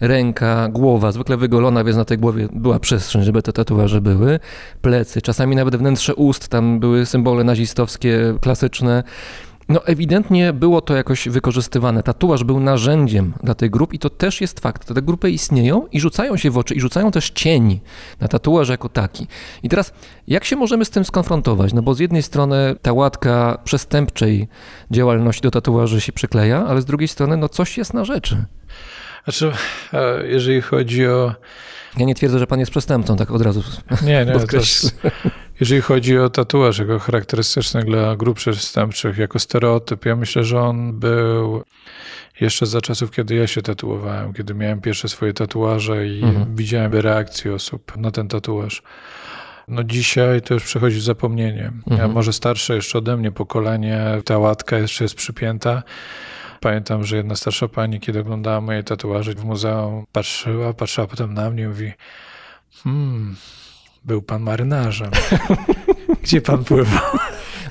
Ręka, 0.00 0.68
głowa, 0.68 1.12
zwykle 1.12 1.36
wygolona, 1.36 1.84
więc 1.84 1.96
na 1.96 2.04
tej 2.04 2.18
głowie 2.18 2.48
była 2.52 2.80
przestrzeń, 2.80 3.22
żeby 3.22 3.42
te 3.42 3.52
tatuaże 3.52 4.00
były 4.00 4.31
plecy, 4.80 5.22
czasami 5.22 5.56
nawet 5.56 5.76
wnętrze 5.76 6.14
ust, 6.14 6.48
tam 6.48 6.80
były 6.80 7.06
symbole 7.06 7.44
nazistowskie 7.44 8.34
klasyczne. 8.40 9.02
No 9.68 9.86
ewidentnie 9.86 10.52
było 10.52 10.80
to 10.80 10.94
jakoś 10.94 11.28
wykorzystywane. 11.28 12.02
Tatuaż 12.02 12.44
był 12.44 12.60
narzędziem 12.60 13.34
dla 13.42 13.54
tej 13.54 13.70
grup 13.70 13.94
i 13.94 13.98
to 13.98 14.10
też 14.10 14.40
jest 14.40 14.60
fakt. 14.60 14.94
Te 14.94 15.02
grupy 15.02 15.30
istnieją 15.30 15.86
i 15.92 16.00
rzucają 16.00 16.36
się 16.36 16.50
w 16.50 16.58
oczy 16.58 16.74
i 16.74 16.80
rzucają 16.80 17.10
też 17.10 17.30
cień 17.30 17.80
na 18.20 18.28
tatuaż 18.28 18.68
jako 18.68 18.88
taki. 18.88 19.26
I 19.62 19.68
teraz 19.68 19.92
jak 20.28 20.44
się 20.44 20.56
możemy 20.56 20.84
z 20.84 20.90
tym 20.90 21.04
skonfrontować? 21.04 21.72
No 21.72 21.82
bo 21.82 21.94
z 21.94 21.98
jednej 21.98 22.22
strony 22.22 22.76
ta 22.82 22.92
łatka 22.92 23.58
przestępczej 23.64 24.48
działalności 24.90 25.42
do 25.42 25.50
tatuaży 25.50 26.00
się 26.00 26.12
przykleja, 26.12 26.66
ale 26.66 26.82
z 26.82 26.84
drugiej 26.84 27.08
strony 27.08 27.36
no 27.36 27.48
coś 27.48 27.78
jest 27.78 27.94
na 27.94 28.04
rzeczy. 28.04 28.44
Znaczy, 29.24 29.52
e, 29.92 30.26
jeżeli 30.26 30.60
chodzi 30.60 31.06
o 31.06 31.34
ja 31.96 32.06
nie 32.06 32.14
twierdzę, 32.14 32.38
że 32.38 32.46
pan 32.46 32.60
jest 32.60 32.70
przestępcą, 32.70 33.16
tak 33.16 33.30
od 33.30 33.42
razu. 33.42 33.62
Nie, 34.02 34.26
nie. 34.26 34.32
Jest, 34.52 35.00
jeżeli 35.60 35.80
chodzi 35.80 36.18
o 36.18 36.30
tatuaż 36.30 36.78
jako 36.78 36.98
charakterystyczny 36.98 37.82
dla 37.82 38.16
grup 38.16 38.36
przestępczych, 38.36 39.18
jako 39.18 39.38
stereotyp, 39.38 40.06
ja 40.06 40.16
myślę, 40.16 40.44
że 40.44 40.60
on 40.60 40.98
był 40.98 41.62
jeszcze 42.40 42.66
za 42.66 42.80
czasów, 42.80 43.10
kiedy 43.10 43.34
ja 43.34 43.46
się 43.46 43.62
tatuowałem, 43.62 44.32
kiedy 44.32 44.54
miałem 44.54 44.80
pierwsze 44.80 45.08
swoje 45.08 45.32
tatuaże 45.32 46.06
i 46.06 46.22
mhm. 46.22 46.56
widziałem 46.56 46.92
reakcję 46.92 47.54
osób 47.54 47.96
na 47.96 48.10
ten 48.10 48.28
tatuaż. 48.28 48.82
No 49.68 49.84
dzisiaj 49.84 50.42
to 50.42 50.54
już 50.54 50.64
przechodzi 50.64 50.96
w 50.96 51.02
zapomnienie. 51.02 51.72
Mhm. 51.90 52.12
może 52.12 52.32
starsze 52.32 52.74
jeszcze 52.74 52.98
ode 52.98 53.16
mnie 53.16 53.32
pokolenie, 53.32 54.04
ta 54.24 54.38
łatka 54.38 54.78
jeszcze 54.78 55.04
jest 55.04 55.14
przypięta. 55.14 55.82
Pamiętam, 56.62 57.04
że 57.04 57.16
jedna 57.16 57.36
starsza 57.36 57.68
pani, 57.68 58.00
kiedy 58.00 58.20
oglądała 58.20 58.60
moje 58.60 58.82
tatuaże 58.82 59.34
w 59.34 59.44
muzeum, 59.44 60.06
patrzyła, 60.12 60.72
patrzyła 60.72 61.06
potem 61.06 61.34
na 61.34 61.50
mnie 61.50 61.62
i 61.62 61.68
mówi 61.68 61.92
hmm, 62.82 63.36
był 64.04 64.22
pan 64.22 64.42
marynarzem. 64.42 65.10
Gdzie 66.22 66.40
pan 66.40 66.64
pływał? 66.64 67.18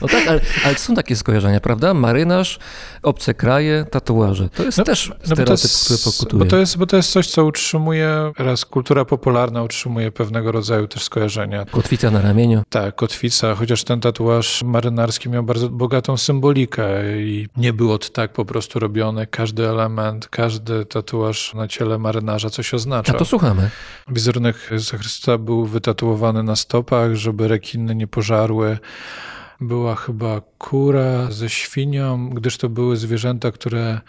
No 0.01 0.07
tak, 0.07 0.27
ale, 0.27 0.41
ale 0.65 0.75
są 0.75 0.95
takie 0.95 1.15
skojarzenia, 1.15 1.59
prawda? 1.59 1.93
Marynarz, 1.93 2.59
obce 3.03 3.33
kraje, 3.33 3.85
tatuaże. 3.91 4.49
To 4.49 4.63
jest 4.63 4.77
no, 4.77 4.83
też 4.83 5.09
no 5.09 5.15
stereotyp, 5.15 5.47
no 5.47 5.53
jest, 5.53 5.85
który 5.85 5.99
pokutuje. 6.03 6.43
Bo 6.43 6.49
to, 6.49 6.57
jest, 6.57 6.77
bo 6.77 6.85
to 6.85 6.97
jest 6.97 7.11
coś, 7.11 7.27
co 7.27 7.45
utrzymuje, 7.45 8.31
raz 8.37 8.65
kultura 8.65 9.05
popularna 9.05 9.63
utrzymuje 9.63 10.11
pewnego 10.11 10.51
rodzaju 10.51 10.87
też 10.87 11.03
skojarzenia. 11.03 11.65
Kotwica 11.65 12.11
na 12.11 12.21
ramieniu. 12.21 12.63
Tak, 12.69 12.95
kotwica, 12.95 13.55
chociaż 13.55 13.83
ten 13.83 13.99
tatuaż 13.99 14.63
marynarski 14.63 15.29
miał 15.29 15.43
bardzo 15.43 15.69
bogatą 15.69 16.17
symbolikę 16.17 16.87
i 17.21 17.47
nie 17.57 17.73
było 17.73 17.97
to 17.97 18.09
tak 18.09 18.33
po 18.33 18.45
prostu 18.45 18.79
robione. 18.79 19.27
Każdy 19.27 19.69
element, 19.69 20.27
każdy 20.27 20.85
tatuaż 20.85 21.53
na 21.53 21.67
ciele 21.67 21.97
marynarza 21.97 22.49
coś 22.49 22.73
oznacza. 22.73 23.13
A 23.15 23.17
to 23.17 23.25
słuchamy. 23.25 23.69
Wizerunek 24.07 24.55
Jezusa 24.71 24.97
Chrystusa 24.97 25.37
był 25.37 25.65
wytatuowany 25.65 26.43
na 26.43 26.55
stopach, 26.55 27.15
żeby 27.15 27.47
rekiny 27.47 27.95
nie 27.95 28.07
pożarły 28.07 28.77
była 29.61 29.95
chyba 29.95 30.41
kura 30.57 31.31
ze 31.31 31.49
świnią, 31.49 32.29
gdyż 32.29 32.57
to 32.57 32.69
były 32.69 32.97
zwierzęta, 32.97 33.51
które 33.51 34.01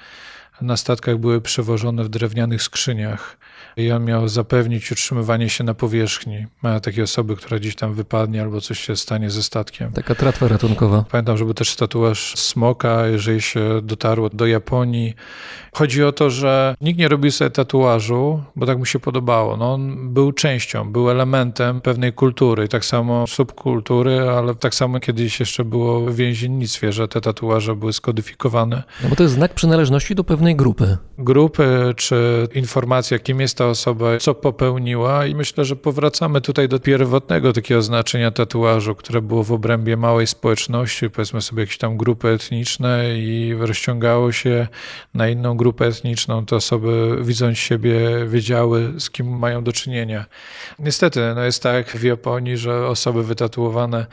na 0.60 0.76
statkach 0.76 1.18
były 1.18 1.40
przewożone 1.40 2.04
w 2.04 2.08
drewnianych 2.08 2.62
skrzyniach 2.62 3.36
i 3.76 3.92
on 3.92 4.04
miał 4.04 4.28
zapewnić 4.28 4.92
utrzymywanie 4.92 5.48
się 5.48 5.64
na 5.64 5.74
powierzchni. 5.74 6.46
Takiej 6.82 7.04
osoby, 7.04 7.36
która 7.36 7.58
gdzieś 7.58 7.76
tam 7.76 7.94
wypadnie 7.94 8.42
albo 8.42 8.60
coś 8.60 8.80
się 8.80 8.96
stanie 8.96 9.30
ze 9.30 9.42
statkiem. 9.42 9.92
Taka 9.92 10.14
tratwa 10.14 10.48
ratunkowa. 10.48 11.04
Pamiętam, 11.10 11.36
żeby 11.36 11.54
też 11.54 11.76
tatuaż 11.76 12.34
smoka, 12.38 13.06
jeżeli 13.06 13.42
się 13.42 13.80
dotarło 13.82 14.28
do 14.28 14.46
Japonii. 14.46 15.14
Chodzi 15.72 16.04
o 16.04 16.12
to, 16.12 16.30
że 16.30 16.74
nikt 16.80 16.98
nie 16.98 17.08
robił 17.08 17.30
sobie 17.30 17.50
tatuażu, 17.50 18.42
bo 18.56 18.66
tak 18.66 18.78
mu 18.78 18.84
się 18.84 18.98
podobało. 18.98 19.56
No, 19.56 19.72
on 19.72 20.12
był 20.14 20.32
częścią, 20.32 20.92
był 20.92 21.10
elementem 21.10 21.80
pewnej 21.80 22.12
kultury, 22.12 22.68
tak 22.68 22.84
samo 22.84 23.26
subkultury, 23.26 24.20
ale 24.20 24.54
tak 24.54 24.74
samo 24.74 25.00
kiedyś 25.00 25.40
jeszcze 25.40 25.64
było 25.64 26.00
w 26.00 26.14
więziennictwie, 26.14 26.92
że 26.92 27.08
te 27.08 27.20
tatuaże 27.20 27.76
były 27.76 27.92
skodyfikowane. 27.92 28.82
No 29.02 29.08
bo 29.08 29.16
to 29.16 29.22
jest 29.22 29.34
znak 29.34 29.54
przynależności 29.54 30.14
do 30.14 30.24
pewnej 30.24 30.56
grupy. 30.56 30.96
Grupy, 31.18 31.94
czy 31.96 32.48
informacja, 32.54 33.18
kim 33.18 33.40
jest 33.40 33.56
ta 33.62 33.68
osoba, 33.68 34.18
co 34.18 34.34
popełniła 34.34 35.26
i 35.26 35.34
myślę, 35.34 35.64
że 35.64 35.76
powracamy 35.76 36.40
tutaj 36.40 36.68
do 36.68 36.80
pierwotnego 36.80 37.52
takiego 37.52 37.82
znaczenia 37.82 38.30
tatuażu, 38.30 38.94
które 38.94 39.22
było 39.22 39.44
w 39.44 39.52
obrębie 39.52 39.96
małej 39.96 40.26
społeczności, 40.26 41.10
powiedzmy 41.10 41.42
sobie 41.42 41.62
jakieś 41.62 41.78
tam 41.78 41.96
grupy 41.96 42.28
etniczne 42.28 43.04
i 43.18 43.54
rozciągało 43.58 44.32
się 44.32 44.68
na 45.14 45.28
inną 45.28 45.56
grupę 45.56 45.86
etniczną. 45.86 46.46
Te 46.46 46.56
osoby 46.56 47.16
widząc 47.20 47.58
siebie 47.58 47.98
wiedziały, 48.26 48.92
z 48.98 49.10
kim 49.10 49.38
mają 49.38 49.64
do 49.64 49.72
czynienia. 49.72 50.24
Niestety, 50.78 51.20
no 51.34 51.42
jest 51.42 51.62
tak 51.62 51.86
w 51.86 52.02
Japonii, 52.02 52.56
że 52.56 52.86
osoby 52.86 53.24
wytatuowane 53.24 54.06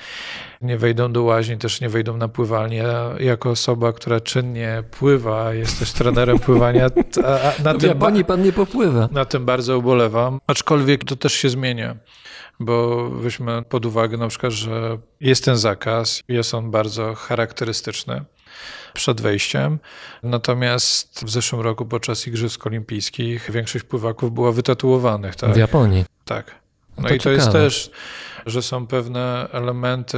nie 0.62 0.78
wejdą 0.78 1.12
do 1.12 1.24
łaźni, 1.24 1.58
też 1.58 1.82
nie 1.82 1.90
wejdą 1.90 2.18
na 2.18 2.28
pływalnię. 2.28 2.86
Jako 3.20 3.50
osoba, 3.50 3.94
która 3.94 4.20
czynnie 4.20 4.84
pływa, 5.00 5.54
jest 5.54 5.80
też 5.80 5.92
trenerem 5.92 6.40
pływania. 6.40 6.90
A 7.26 7.64
na 7.64 7.74
w 7.74 7.78
tym 7.78 7.90
Japonii 7.90 8.26
pan 8.26 8.42
nie 8.44 8.52
popływa. 8.52 9.10
Na 9.12 9.26
tym 9.26 9.39
bardzo 9.46 9.78
ubolewam, 9.78 10.40
aczkolwiek 10.48 11.04
to 11.04 11.16
też 11.16 11.34
się 11.34 11.50
zmienia 11.50 11.96
bo 12.60 13.10
weźmy 13.10 13.64
pod 13.70 13.86
uwagę 13.86 14.18
na 14.18 14.28
przykład, 14.28 14.54
że 14.54 14.98
jest 15.22 15.46
ten 15.46 15.58
zakaz, 15.58 16.24
jest 16.28 16.54
on 16.54 16.72
bardzo 16.72 17.16
charakterystyczny 17.16 18.26
przed 18.94 19.22
wejściem. 19.22 19.80
Natomiast 20.24 21.26
w 21.26 21.30
zeszłym 21.30 21.62
roku 21.62 21.86
podczas 21.86 22.28
Igrzysk 22.28 22.68
Olimpijskich 22.68 23.52
większość 23.52 23.86
pływaków 23.86 24.32
była 24.32 24.52
wytatuowanych. 24.52 25.36
Tak? 25.36 25.54
W 25.54 25.58
Japonii. 25.58 26.06
Tak. 26.26 26.56
No, 26.98 27.04
no 27.04 27.10
to 27.10 27.16
i 27.16 27.20
to 27.20 27.30
jest 27.30 27.52
też, 27.52 27.92
że 28.46 28.62
są 28.62 28.88
pewne 28.88 29.48
elementy 29.52 30.18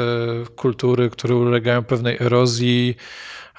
kultury, 0.56 1.10
które 1.10 1.36
ulegają 1.36 1.84
pewnej 1.84 2.18
erozji, 2.20 2.96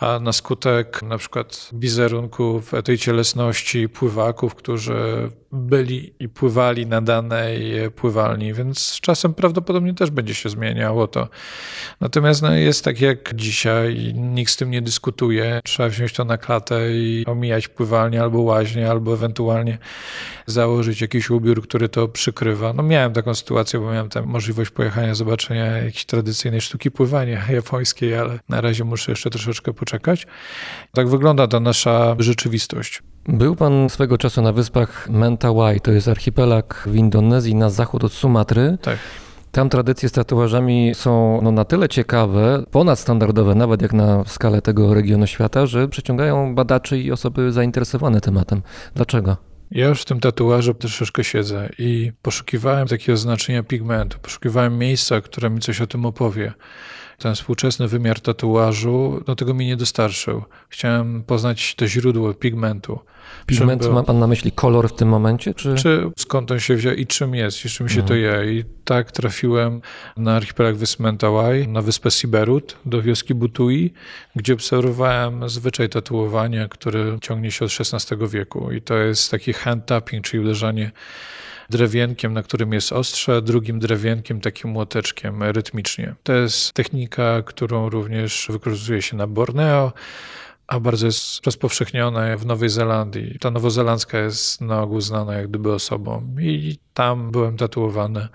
a 0.01 0.19
na 0.19 0.33
skutek 0.33 1.03
na 1.03 1.19
przykład 1.19 1.71
wizerunku 1.73 2.63
tej 2.85 2.99
cielesności 2.99 3.89
pływaków, 3.89 4.55
którzy 4.55 5.31
byli 5.53 6.15
i 6.19 6.29
pływali 6.29 6.87
na 6.87 7.01
danej 7.01 7.91
pływalni, 7.91 8.55
więc 8.55 8.99
czasem 9.01 9.35
prawdopodobnie 9.35 9.95
też 9.95 10.11
będzie 10.11 10.35
się 10.35 10.49
zmieniało 10.49 11.07
to. 11.07 11.29
Natomiast 12.01 12.43
no, 12.43 12.55
jest 12.55 12.85
tak 12.85 13.01
jak 13.01 13.35
dzisiaj, 13.35 14.13
nikt 14.15 14.53
z 14.53 14.57
tym 14.57 14.71
nie 14.71 14.83
dyskutuje. 14.83 15.61
Trzeba 15.65 15.89
wziąć 15.89 16.13
to 16.13 16.25
na 16.25 16.39
klatę 16.39 16.93
i 16.93 17.25
omijać 17.27 17.69
pływalnię 17.69 18.23
albo 18.23 18.41
łaźnię, 18.41 18.91
albo 18.91 19.15
ewentualnie 19.15 19.79
założyć 20.47 21.01
jakiś 21.01 21.31
ubiór, 21.31 21.63
który 21.63 21.89
to 21.89 22.09
przykrywa. 22.09 22.73
No 22.73 22.83
miałem 22.83 23.13
taką 23.13 23.35
sytuację, 23.35 23.81
bo 23.81 23.93
miałem 23.93 24.09
tam 24.09 24.27
możliwość 24.27 24.71
pojechania, 24.71 25.15
zobaczenia 25.15 25.67
jakiejś 25.67 26.05
tradycyjnej 26.05 26.61
sztuki 26.61 26.91
pływania 26.91 27.47
japońskiej, 27.51 28.17
ale 28.17 28.39
na 28.49 28.61
razie 28.61 28.85
muszę 28.85 29.13
jeszcze 29.13 29.31
troszeczkę 29.31 29.73
poczekać. 29.73 30.27
Tak 30.93 31.09
wygląda 31.09 31.47
ta 31.47 31.61
nasza 31.61 32.17
rzeczywistość. 32.19 33.03
Był 33.29 33.57
pan 33.57 33.89
swego 33.89 34.19
czasu 34.19 34.43
na 34.43 34.53
wyspach 34.53 35.09
Mentawai, 35.11 35.81
to 35.81 35.93
jest 35.93 36.09
archipelag 36.09 36.85
w 36.87 36.95
Indonezji 36.95 37.55
na 37.55 37.71
zachód 37.71 38.05
od 38.05 38.13
Sumatry. 38.13 38.79
Tak. 38.83 38.99
Tam 39.53 39.69
tradycje 39.69 40.09
z 40.09 40.13
tatuażami 40.13 40.95
są 40.95 41.41
no, 41.43 41.53
na 41.53 41.65
tyle 41.65 41.89
ciekawe, 41.89 42.65
ponadstandardowe, 42.71 43.55
nawet 43.55 43.83
jak 43.83 43.93
na 43.93 44.25
skalę 44.25 44.63
tego 44.63 44.95
regionu 44.95 45.27
świata, 45.27 45.67
że 45.67 45.89
przyciągają 45.89 46.55
badaczy 46.55 46.99
i 46.99 47.13
osoby 47.13 47.53
zainteresowane 47.53 48.21
tematem. 48.21 48.63
Dlaczego? 48.95 49.37
Ja 49.71 49.89
już 49.89 50.03
w 50.03 50.05
tym 50.05 50.21
tatuażu 50.21 50.75
troszeczkę 50.75 51.25
siedzę 51.25 51.69
i 51.79 52.13
poszukiwałem 52.23 52.89
takiego 52.89 53.17
znaczenia 53.17 53.63
pigmentu, 53.63 54.19
poszukiwałem 54.23 54.79
miejsca, 54.79 55.21
które 55.21 55.51
mi 55.51 55.61
coś 55.61 55.81
o 55.81 55.87
tym 55.87 56.07
opowie. 56.07 56.53
Ten 57.23 57.35
współczesny 57.35 57.89
wymiar 57.89 58.21
tatuażu, 58.21 59.25
no 59.27 59.37
tego 59.37 59.55
mi 59.55 59.67
nie 59.67 59.77
dostarczył. 59.77 60.43
Chciałem 60.69 61.23
poznać 61.23 61.75
to 61.75 61.87
źródło 61.87 62.35
pigmentu. 62.35 62.99
Pigment 63.47 63.91
ma 63.93 64.03
pan 64.03 64.19
na 64.19 64.27
myśli 64.27 64.53
kolor 64.53 64.89
w 64.89 64.93
tym 64.93 65.09
momencie? 65.09 65.55
Czy, 65.55 65.75
czy 65.75 66.11
skąd 66.17 66.51
on 66.51 66.61
się 66.61 66.77
wziął 66.77 66.95
i 66.95 67.07
czym 67.07 67.35
jest, 67.35 67.65
i 67.65 67.69
czym 67.69 67.89
się 67.89 68.03
to 68.03 68.15
je. 68.15 68.53
I 68.53 68.65
tak 68.85 69.13
trafiłem 69.13 69.81
na 70.17 70.37
archipelag 70.37 70.77
wysp 70.77 71.01
Mentawai, 71.01 71.69
na 71.69 71.83
wyspę 71.83 72.11
Siberut, 72.11 72.77
do 72.85 73.03
wioski 73.03 73.35
Butui, 73.35 73.93
gdzie 74.37 74.55
obserwowałem 74.55 75.49
zwyczaj 75.49 75.89
tatuowania, 75.89 76.69
który 76.69 77.19
ciągnie 77.21 77.51
się 77.51 77.65
od 77.65 77.71
XVI 77.93 78.17
wieku. 78.29 78.73
I 78.73 78.83
to 78.83 78.95
jest 78.95 79.31
taki 79.31 79.53
hand 79.53 79.87
tapping, 79.87 80.25
czyli 80.25 80.43
uderzanie 80.43 80.91
drewienkiem, 81.71 82.33
na 82.33 82.43
którym 82.43 82.73
jest 82.73 82.93
ostrze, 82.93 83.43
drugim 83.43 83.79
drewienkiem, 83.79 84.41
takim 84.41 84.71
młoteczkiem 84.71 85.43
rytmicznie. 85.43 86.15
To 86.23 86.33
jest 86.33 86.73
technika, 86.73 87.43
którą 87.43 87.89
również 87.89 88.47
wykorzystuje 88.51 89.03
się 89.03 89.17
na 89.17 89.27
Borneo, 89.27 89.93
a 90.67 90.81
bardzo 90.81 91.07
jest 91.07 91.47
rozpowszechniona 91.47 92.37
w 92.37 92.47
Nowej 92.47 92.69
Zelandii. 92.69 93.39
Ta 93.39 93.51
nowozelandzka 93.51 94.19
jest 94.19 94.61
na 94.61 94.83
ogół 94.83 95.01
znana 95.01 95.35
jak 95.35 95.49
gdyby 95.49 95.73
osobą 95.73 96.37
i 96.41 96.79
tam 96.95 97.31
byłem 97.31 97.57
tatuowany 97.57 98.29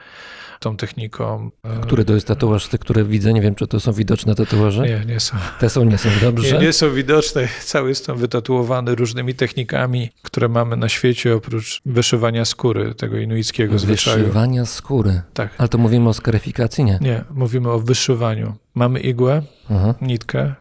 tą 0.59 0.77
techniką. 0.77 1.51
Który 1.81 2.05
to 2.05 2.13
jest 2.13 2.27
tatuaż 2.27 2.67
tych, 2.67 2.79
które 2.79 3.03
widzę? 3.03 3.33
Nie 3.33 3.41
wiem, 3.41 3.55
czy 3.55 3.67
to 3.67 3.79
są 3.79 3.91
widoczne 3.91 4.35
tatuaże? 4.35 4.83
Nie, 4.83 5.05
nie 5.13 5.19
są. 5.19 5.37
Te 5.59 5.69
są, 5.69 5.83
nie 5.83 5.97
są, 5.97 6.09
dobrze? 6.21 6.57
Nie, 6.57 6.65
nie 6.65 6.73
są 6.73 6.93
widoczne. 6.93 7.47
Cały 7.63 7.89
jestem 7.89 8.17
wytatuowany 8.17 8.95
różnymi 8.95 9.35
technikami, 9.35 10.09
które 10.21 10.49
mamy 10.49 10.77
na 10.77 10.89
świecie, 10.89 11.35
oprócz 11.35 11.81
wyszywania 11.85 12.45
skóry, 12.45 12.95
tego 12.95 13.17
inuickiego 13.17 13.79
zwyczaju. 13.79 14.17
Wyszywania 14.17 14.65
skóry? 14.65 15.21
Tak. 15.33 15.55
Ale 15.57 15.69
to 15.69 15.77
mówimy 15.77 16.09
o 16.09 16.13
skaryfikacji, 16.13 16.83
nie? 16.83 16.99
Nie, 17.01 17.23
mówimy 17.31 17.71
o 17.71 17.79
wyszywaniu. 17.79 18.55
Mamy 18.75 18.99
igłę, 18.99 19.41
Aha. 19.69 19.95
nitkę, 20.01 20.53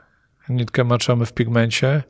nitkę 0.49 0.85
maczamy 0.85 1.27
w 1.27 1.33
pigmencie. 1.33 2.03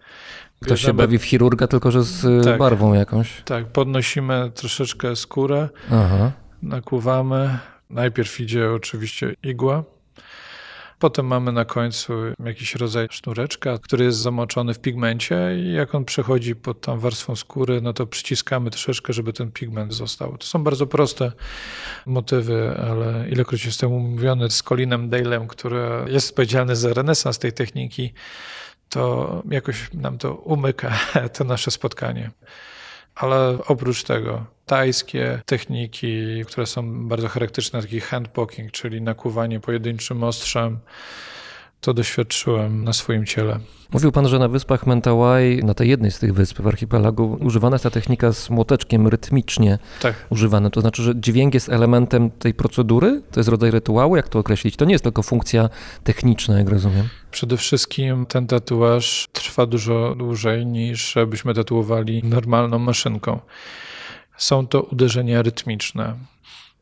Ktoś 0.61 0.81
się 0.81 0.95
bawi 0.95 1.19
w 1.19 1.25
chirurga, 1.25 1.67
tylko 1.67 1.91
że 1.91 2.03
z 2.03 2.45
tak, 2.45 2.59
barwą 2.59 2.95
jakąś. 2.95 3.43
Tak, 3.45 3.67
podnosimy 3.67 4.51
troszeczkę 4.55 5.17
skórę, 5.17 5.69
Aha. 5.93 6.33
nakłuwamy. 6.63 7.59
Najpierw 7.91 8.41
idzie 8.41 8.73
oczywiście 8.73 9.35
igła, 9.43 9.85
Potem 10.99 11.27
mamy 11.27 11.53
na 11.53 11.65
końcu 11.65 12.13
jakiś 12.45 12.75
rodzaj 12.75 13.09
sznureczka, 13.11 13.79
który 13.79 14.05
jest 14.05 14.19
zamoczony 14.19 14.75
w 14.75 14.79
pigmencie 14.79 15.37
i 15.59 15.73
jak 15.73 15.95
on 15.95 16.05
przechodzi 16.05 16.57
pod 16.57 16.81
tą 16.81 16.99
warstwą 16.99 17.37
skóry, 17.37 17.81
no 17.81 17.93
to 17.93 18.07
przyciskamy 18.07 18.71
troszeczkę, 18.71 19.13
żeby 19.13 19.33
ten 19.33 19.53
pigment 19.53 19.95
został. 19.95 20.39
To 20.39 20.47
są 20.47 20.65
bardzo 20.65 20.87
proste 20.87 21.33
motywy, 22.07 22.77
ale 22.91 23.29
ilekroć 23.29 23.65
jestem 23.65 23.93
umówiony 23.93 24.51
z 24.51 24.63
Colinem 24.63 25.09
Dalem, 25.09 25.49
który 25.49 25.89
jest 26.07 26.31
odpowiedzialny 26.31 26.77
za 26.77 26.95
renesans 26.95 27.39
tej 27.39 27.53
techniki, 27.53 28.13
to 28.89 29.43
jakoś 29.51 29.93
nam 29.93 30.19
to 30.19 30.35
umyka, 30.35 30.99
to 31.35 31.45
nasze 31.45 31.71
spotkanie. 31.71 32.31
Ale 33.17 33.59
oprócz 33.67 34.03
tego 34.03 34.45
tajskie 34.67 35.43
techniki, 35.47 36.45
które 36.47 36.67
są 36.67 37.09
bardzo 37.09 37.29
charakterystyczne, 37.29 37.83
taki 37.83 38.01
handpoking, 38.01 38.73
czyli 38.73 39.03
nakłuwanie 39.03 39.61
pojedynczym 39.61 40.25
ostrzem, 40.25 40.79
to 41.87 41.95
doświadczyłem 41.95 42.85
na 42.85 42.93
swoim 42.93 43.27
ciele. 43.27 43.59
Mówił 43.93 44.13
pan, 44.13 44.29
że 44.29 44.39
na 44.39 44.49
wyspach 44.49 44.87
Mentawai, 44.87 45.61
na 45.65 45.75
tej 45.75 45.89
jednej 45.89 46.11
z 46.11 46.19
tych 46.19 46.35
wysp 46.35 46.61
w 46.61 46.67
archipelagu, 46.67 47.39
używana 47.41 47.75
jest 47.75 47.83
ta 47.83 47.91
technika 47.91 48.33
z 48.33 48.51
młoteczkiem 48.51 49.09
rytmicznie 49.09 49.79
tak. 50.01 50.27
używana. 50.31 50.71
To 50.71 50.81
znaczy, 50.81 51.03
że 51.03 51.21
dźwięk 51.21 51.55
jest 51.55 51.69
elementem 51.69 52.31
tej 52.31 52.55
procedury? 52.55 53.23
To 53.31 53.41
jest 53.41 53.49
rodzaj 53.49 53.71
rytuału? 53.71 54.17
Jak 54.17 54.29
to 54.29 54.39
określić? 54.39 54.77
To 54.77 54.85
nie 54.85 54.93
jest 54.93 55.05
tylko 55.05 55.23
funkcja 55.23 55.69
techniczna, 56.05 56.59
jak 56.59 56.69
rozumiem. 56.69 57.09
Przede 57.31 57.57
wszystkim 57.57 58.27
ten 58.27 58.47
tatuaż 58.47 59.29
trwa 59.33 59.67
dużo 59.67 60.15
dłużej 60.15 60.67
niż 60.67 61.15
byśmy 61.27 61.55
tatuowali 61.55 62.23
normalną 62.25 62.79
maszynką. 62.79 63.41
Są 64.37 64.67
to 64.67 64.83
uderzenia 64.83 65.43
rytmiczne. 65.43 66.15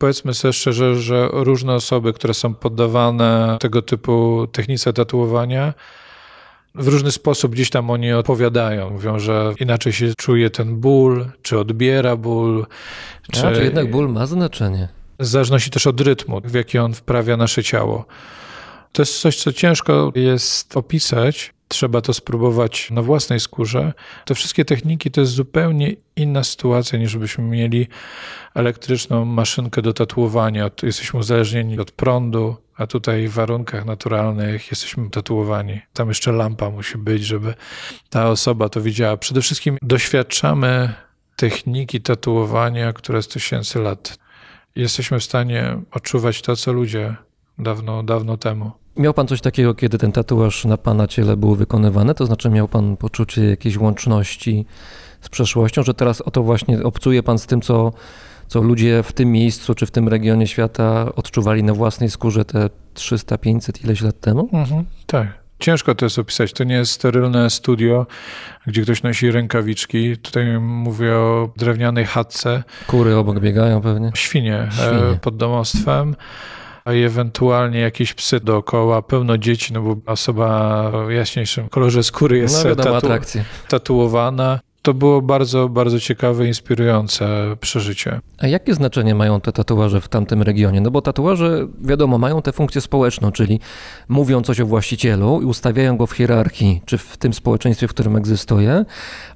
Powiedzmy 0.05 0.35
sobie 0.35 0.53
szczerze, 0.53 0.97
że 0.97 1.29
różne 1.33 1.75
osoby, 1.75 2.13
które 2.13 2.35
są 2.35 2.55
poddawane 2.55 3.57
tego 3.61 3.83
typu 3.83 4.47
technice 4.53 4.93
tatuowania, 4.93 5.75
w 6.75 6.89
różny 6.89 7.13
sposób 7.13 7.53
gdzieś 7.53 7.71
tam 7.71 7.91
oni 7.91 8.13
opowiadają. 8.13 8.91
Mówią, 8.91 9.19
że 9.19 9.55
inaczej 9.61 9.93
się 9.93 10.15
czuje 10.15 10.51
ten 10.51 10.77
ból, 10.77 11.27
czy 11.43 11.59
odbiera 11.59 12.17
ból. 12.17 12.67
Czy, 13.33 13.47
A, 13.47 13.53
czy 13.53 13.65
jednak 13.65 13.91
ból 13.91 14.09
ma 14.09 14.27
znaczenie? 14.27 14.89
W 15.19 15.27
zależności 15.27 15.71
też 15.71 15.87
od 15.87 16.01
rytmu, 16.01 16.41
w 16.45 16.55
jaki 16.55 16.79
on 16.79 16.95
wprawia 16.95 17.37
nasze 17.37 17.63
ciało. 17.63 18.05
To 18.93 19.03
jest 19.03 19.21
coś, 19.21 19.37
co 19.37 19.53
ciężko 19.53 20.13
jest 20.15 20.77
opisać. 20.77 21.54
Trzeba 21.69 22.01
to 22.01 22.15
spróbować 22.15 22.91
na 22.91 23.03
własnej 23.03 23.41
skórze. 23.41 23.93
Te 24.25 24.35
wszystkie 24.35 24.65
techniki 24.65 25.11
to 25.11 25.21
jest 25.21 25.33
zupełnie 25.33 25.97
inna 26.17 26.45
sytuacja, 26.45 26.99
niż 26.99 27.17
byśmy 27.17 27.45
mieli 27.45 27.89
elektryczną 28.55 29.25
maszynkę 29.25 29.83
do 29.83 29.93
tatuowania. 29.93 30.71
Jesteśmy 30.83 31.21
uzależnieni 31.21 31.79
od 31.79 31.91
prądu, 31.91 32.57
a 32.77 32.87
tutaj 32.87 33.29
w 33.29 33.33
warunkach 33.33 33.85
naturalnych 33.85 34.71
jesteśmy 34.71 35.11
tatuowani. 35.11 35.81
Tam 35.93 36.09
jeszcze 36.09 36.33
lampa 36.33 36.71
musi 36.71 36.99
być, 36.99 37.25
żeby 37.25 37.55
ta 38.11 38.29
osoba 38.29 38.69
to 38.69 38.81
widziała. 38.81 39.17
Przede 39.17 39.41
wszystkim 39.41 39.79
doświadczamy 39.83 40.95
techniki 41.37 42.01
tatuowania, 42.01 42.93
które 42.93 43.23
z 43.23 43.29
tysięcy 43.29 43.79
lat. 43.79 44.19
Jesteśmy 44.77 45.21
w 45.21 45.25
stanie 45.25 45.81
odczuwać 45.93 46.43
to, 46.43 46.57
co 46.57 46.73
ludzie 46.73 47.17
dawno, 47.59 48.03
dawno 48.03 48.37
temu. 48.37 48.84
Miał 48.97 49.15
pan 49.15 49.27
coś 49.27 49.41
takiego, 49.41 49.75
kiedy 49.75 49.99
ten 49.99 50.13
tatuaż 50.13 50.65
na 50.65 50.77
pana 50.77 51.07
ciele 51.07 51.37
był 51.37 51.55
wykonywany? 51.55 52.15
To 52.15 52.27
znaczy 52.27 52.51
miał 52.51 52.69
pan 52.69 52.97
poczucie 52.97 53.45
jakiejś 53.45 53.79
łączności 53.79 54.67
z 55.21 55.29
przeszłością, 55.29 55.83
że 55.83 55.95
teraz 55.95 56.21
oto 56.21 56.43
właśnie 56.43 56.83
obcuje 56.83 57.23
pan 57.23 57.39
z 57.39 57.47
tym, 57.47 57.61
co, 57.61 57.93
co 58.47 58.63
ludzie 58.63 59.03
w 59.03 59.13
tym 59.13 59.33
miejscu 59.33 59.75
czy 59.75 59.87
w 59.87 59.91
tym 59.91 60.09
regionie 60.09 60.47
świata 60.47 61.13
odczuwali 61.17 61.63
na 61.63 61.75
własnej 61.75 62.11
skórze 62.11 62.45
te 62.45 62.71
300, 62.95 63.39
500 63.39 63.85
ileś 63.85 64.03
lat 64.03 64.21
temu? 64.21 64.49
Mhm, 64.53 64.85
tak. 65.07 65.45
Ciężko 65.59 65.95
to 65.95 66.07
jest 66.07 66.19
opisać. 66.19 66.53
To 66.53 66.65
nie 66.65 66.75
jest 66.75 66.93
sterylne 66.93 67.51
studio, 67.51 68.07
gdzie 68.67 68.83
ktoś 68.83 69.03
nosi 69.03 69.31
rękawiczki. 69.31 70.17
Tutaj 70.17 70.59
mówię 70.61 71.15
o 71.17 71.51
drewnianej 71.57 72.07
chatce. 72.07 72.63
Kury 72.87 73.17
obok 73.17 73.41
biegają 73.41 73.81
pewnie. 73.81 74.11
Świnie, 74.15 74.59
e, 74.59 74.73
Świnie. 74.73 75.19
pod 75.21 75.37
domostwem 75.37 76.17
a 76.85 76.93
ewentualnie 76.93 77.81
jakieś 77.81 78.15
psy 78.15 78.41
dookoła, 78.41 79.03
pełno 79.03 79.39
dzieci, 79.39 79.73
no 79.73 79.83
bo 79.83 79.97
osoba 80.07 80.81
o 80.93 81.11
jaśniejszym 81.11 81.69
kolorze 81.69 82.03
skóry 82.03 82.39
jest 82.39 82.65
no, 82.65 82.69
wiadomo, 82.71 83.01
tatu- 83.01 83.41
tatuowana. 83.69 84.61
To 84.85 84.95
było 84.95 85.23
bardzo, 85.23 85.69
bardzo 85.69 86.01
ciekawe, 86.01 86.47
inspirujące 86.47 87.57
przeżycie. 87.61 88.21
A 88.39 88.47
jakie 88.47 88.75
znaczenie 88.75 89.15
mają 89.15 89.41
te 89.41 89.53
tatuaże 89.53 90.01
w 90.01 90.09
tamtym 90.09 90.43
regionie? 90.43 90.81
No 90.81 90.91
bo 90.91 91.03
tatuaże, 91.03 91.67
wiadomo, 91.81 92.19
mają 92.19 92.43
tę 92.43 92.53
funkcję 92.53 92.81
społeczną, 92.81 93.33
czyli 93.33 93.61
mówią 94.09 94.43
coś 94.43 94.61
o 94.61 94.67
właścicielu 94.67 95.43
i 95.43 95.45
ustawiają 95.45 95.97
go 95.97 96.07
w 96.07 96.13
hierarchii, 96.13 96.83
czy 96.85 96.99
w 96.99 97.17
tym 97.17 97.33
społeczeństwie, 97.33 97.89
w 97.89 97.91
którym 97.91 98.17
egzystuje, 98.17 98.85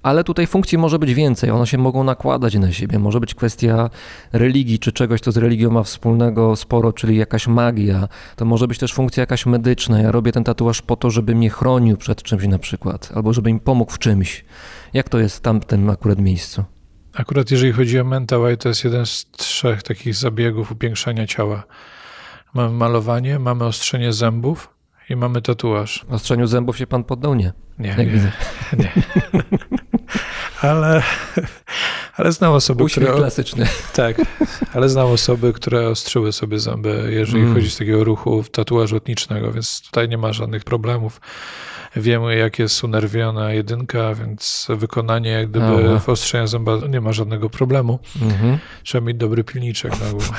ale 0.03 0.25
tutaj 0.25 0.47
funkcji 0.47 0.79
może 0.79 0.99
być 0.99 1.15
więcej, 1.15 1.51
one 1.51 1.67
się 1.67 1.79
mogą 1.79 2.05
nakładać 2.05 2.55
na 2.55 2.73
siebie. 2.73 2.99
Może 2.99 3.21
być 3.21 3.35
kwestia 3.35 3.91
religii, 4.33 4.79
czy 4.79 4.93
czegoś, 4.93 5.21
co 5.21 5.33
z 5.33 5.37
religią 5.37 5.71
ma 5.71 5.83
wspólnego 5.83 6.57
sporo, 6.57 6.93
czyli 6.93 7.17
jakaś 7.17 7.47
magia. 7.47 8.09
To 8.37 8.45
może 8.45 8.69
być 8.69 8.79
też 8.79 8.95
funkcja 8.95 9.21
jakaś 9.21 9.47
medyczna. 9.47 10.01
Ja 10.01 10.13
robię 10.13 10.33
ten 10.33 10.45
tatuaż 10.45 10.83
po 10.83 10.97
to, 10.97 11.11
żeby 11.11 11.35
mnie 11.35 11.51
chronił 11.51 11.97
przed 11.97 12.23
czymś 12.23 12.47
na 12.47 12.59
przykład, 12.59 13.13
albo 13.15 13.33
żeby 13.33 13.53
mi 13.53 13.61
pomógł 13.61 13.93
w 13.93 13.99
czymś. 13.99 14.45
Jak 14.95 15.09
to 15.09 15.19
jest 15.19 15.37
w 15.37 15.41
tamtym 15.41 15.91
akurat 15.91 16.19
miejscu? 16.19 16.65
Akurat 17.15 17.51
jeżeli 17.51 17.73
chodzi 17.73 18.01
o 18.01 18.05
mental 18.05 18.47
eye, 18.47 18.57
to 18.57 18.69
jest 18.69 18.85
jeden 18.85 19.07
z 19.07 19.27
trzech 19.31 19.83
takich 19.83 20.15
zabiegów 20.15 20.73
upiększania 20.73 21.27
ciała. 21.27 21.63
Mamy 22.55 22.71
malowanie, 22.71 23.39
mamy 23.39 23.65
ostrzenie 23.65 24.13
zębów 24.13 24.75
i 25.11 25.17
mamy 25.17 25.43
tatuaż. 25.43 26.07
Ostrzeniu 26.11 26.47
zębów 26.47 26.79
się 26.79 26.87
pan 26.87 27.05
poddał? 27.05 27.35
Nie. 27.35 27.53
Nie, 27.79 27.89
Jak 27.89 27.99
nie, 27.99 28.07
widzę. 28.07 28.33
nie. 28.79 28.93
Ale, 30.63 31.03
ale 32.17 32.33
znam 32.33 32.53
osoby, 32.53 32.85
Uśmiech 32.85 33.07
które... 33.09 33.21
klasyczny. 33.21 33.67
Tak, 33.95 34.17
ale 34.75 34.89
znam 34.89 35.07
osoby, 35.07 35.53
które 35.53 35.89
ostrzyły 35.89 36.33
sobie 36.33 36.59
zęby, 36.59 37.09
jeżeli 37.13 37.41
Mm. 37.41 37.55
chodzi 37.55 37.71
z 37.71 37.77
takiego 37.77 38.05
ruchu 38.05 38.45
tatuażu 38.53 38.97
etnicznego, 38.97 39.53
więc 39.53 39.83
tutaj 39.83 40.09
nie 40.09 40.19
ma 40.19 40.33
żadnych 40.33 40.65
problemów. 40.65 41.21
Wiemy, 41.97 42.37
jak 42.37 42.59
jest 42.59 42.85
unerwiona 42.85 43.53
jedynka, 43.53 44.15
więc 44.15 44.67
wykonanie 44.71 45.31
jak 45.31 45.51
gdyby 45.51 45.67
Aha. 45.67 45.99
w 45.99 46.09
ostrzenia 46.09 46.47
zęba 46.47 46.79
nie 46.89 47.01
ma 47.01 47.13
żadnego 47.13 47.51
problemu. 47.51 47.99
Mhm. 48.23 48.59
Trzeba 48.83 49.07
mieć 49.07 49.17
dobry 49.17 49.45
pilniczek 49.45 50.01
na 50.01 50.11
głowę. 50.11 50.35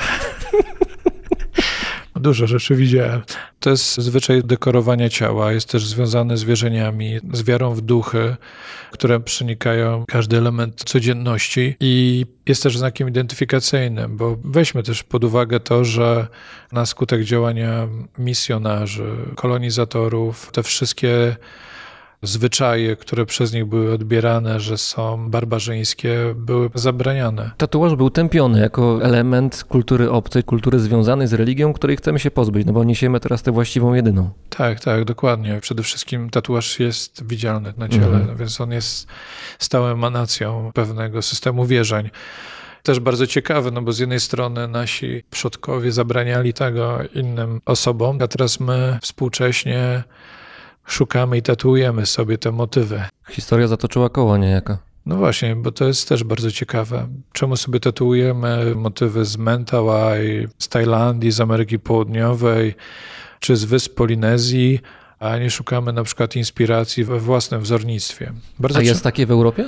Dużo 2.20 2.46
rzeczy 2.46 2.74
widziałem. 2.74 3.22
To 3.60 3.70
jest 3.70 3.94
zwyczaj 3.94 4.42
dekorowania 4.44 5.08
ciała, 5.08 5.52
jest 5.52 5.68
też 5.68 5.86
związany 5.86 6.36
z 6.36 6.44
wierzeniami, 6.44 7.18
z 7.32 7.42
wiarą 7.42 7.74
w 7.74 7.80
duchy, 7.80 8.36
które 8.90 9.20
przenikają 9.20 10.04
każdy 10.08 10.36
element 10.36 10.84
codzienności 10.84 11.76
i 11.80 12.26
jest 12.46 12.62
też 12.62 12.78
znakiem 12.78 13.08
identyfikacyjnym, 13.08 14.16
bo 14.16 14.36
weźmy 14.44 14.82
też 14.82 15.02
pod 15.02 15.24
uwagę 15.24 15.60
to, 15.60 15.84
że 15.84 16.26
na 16.72 16.86
skutek 16.86 17.24
działania 17.24 17.88
misjonarzy, 18.18 19.16
kolonizatorów, 19.36 20.50
te 20.52 20.62
wszystkie 20.62 21.36
zwyczaje, 22.22 22.96
które 22.96 23.26
przez 23.26 23.52
nich 23.52 23.64
były 23.64 23.92
odbierane, 23.94 24.60
że 24.60 24.78
są 24.78 25.30
barbarzyńskie, 25.30 26.34
były 26.36 26.70
zabraniane. 26.74 27.50
Tatuaż 27.56 27.94
był 27.94 28.10
tępiony 28.10 28.60
jako 28.60 28.98
element 29.02 29.64
kultury 29.64 30.10
obcej, 30.10 30.44
kultury 30.44 30.80
związanej 30.80 31.26
z 31.28 31.32
religią, 31.32 31.72
której 31.72 31.96
chcemy 31.96 32.18
się 32.18 32.30
pozbyć, 32.30 32.66
no 32.66 32.72
bo 32.72 32.84
niesiemy 32.84 33.20
teraz 33.20 33.42
tę 33.42 33.52
właściwą 33.52 33.94
jedyną. 33.94 34.30
Tak, 34.50 34.80
tak, 34.80 35.04
dokładnie. 35.04 35.58
Przede 35.60 35.82
wszystkim 35.82 36.30
tatuaż 36.30 36.80
jest 36.80 37.26
widzialny 37.26 37.72
na 37.76 37.88
ciele, 37.88 38.06
Mhm. 38.16 38.36
więc 38.38 38.60
on 38.60 38.72
jest 38.72 39.06
stałą 39.58 39.86
emanacją 39.86 40.70
pewnego 40.74 41.22
systemu 41.22 41.64
wierzeń. 41.64 42.10
Też 42.82 43.00
bardzo 43.00 43.26
ciekawe, 43.26 43.70
no 43.70 43.82
bo 43.82 43.92
z 43.92 43.98
jednej 43.98 44.20
strony 44.20 44.68
nasi 44.68 45.22
przodkowie 45.30 45.92
zabraniali 45.92 46.52
tego 46.52 46.98
innym 47.14 47.60
osobom, 47.66 48.18
a 48.22 48.28
teraz 48.28 48.60
my 48.60 48.98
współcześnie 49.02 50.02
szukamy 50.92 51.38
i 51.38 51.42
tatuujemy 51.42 52.06
sobie 52.06 52.38
te 52.38 52.52
motywy. 52.52 53.02
Historia 53.30 53.66
zatoczyła 53.66 54.08
koło 54.08 54.36
niejako. 54.36 54.78
No 55.06 55.16
właśnie, 55.16 55.56
bo 55.56 55.72
to 55.72 55.84
jest 55.86 56.08
też 56.08 56.24
bardzo 56.24 56.50
ciekawe. 56.50 57.08
Czemu 57.32 57.56
sobie 57.56 57.80
tatuujemy 57.80 58.74
motywy 58.74 59.24
z 59.24 59.36
Mentawai, 59.36 60.48
z 60.58 60.68
Tajlandii, 60.68 61.30
z 61.30 61.40
Ameryki 61.40 61.78
Południowej, 61.78 62.74
czy 63.40 63.56
z 63.56 63.64
wysp 63.64 63.94
Polinezji, 63.94 64.80
a 65.18 65.38
nie 65.38 65.50
szukamy 65.50 65.92
na 65.92 66.04
przykład 66.04 66.36
inspiracji 66.36 67.04
we 67.04 67.18
własnym 67.18 67.60
wzornictwie. 67.60 68.32
Bardzo 68.58 68.78
A 68.78 68.82
jest 68.82 69.04
takie 69.04 69.26
w 69.26 69.30
Europie? 69.30 69.64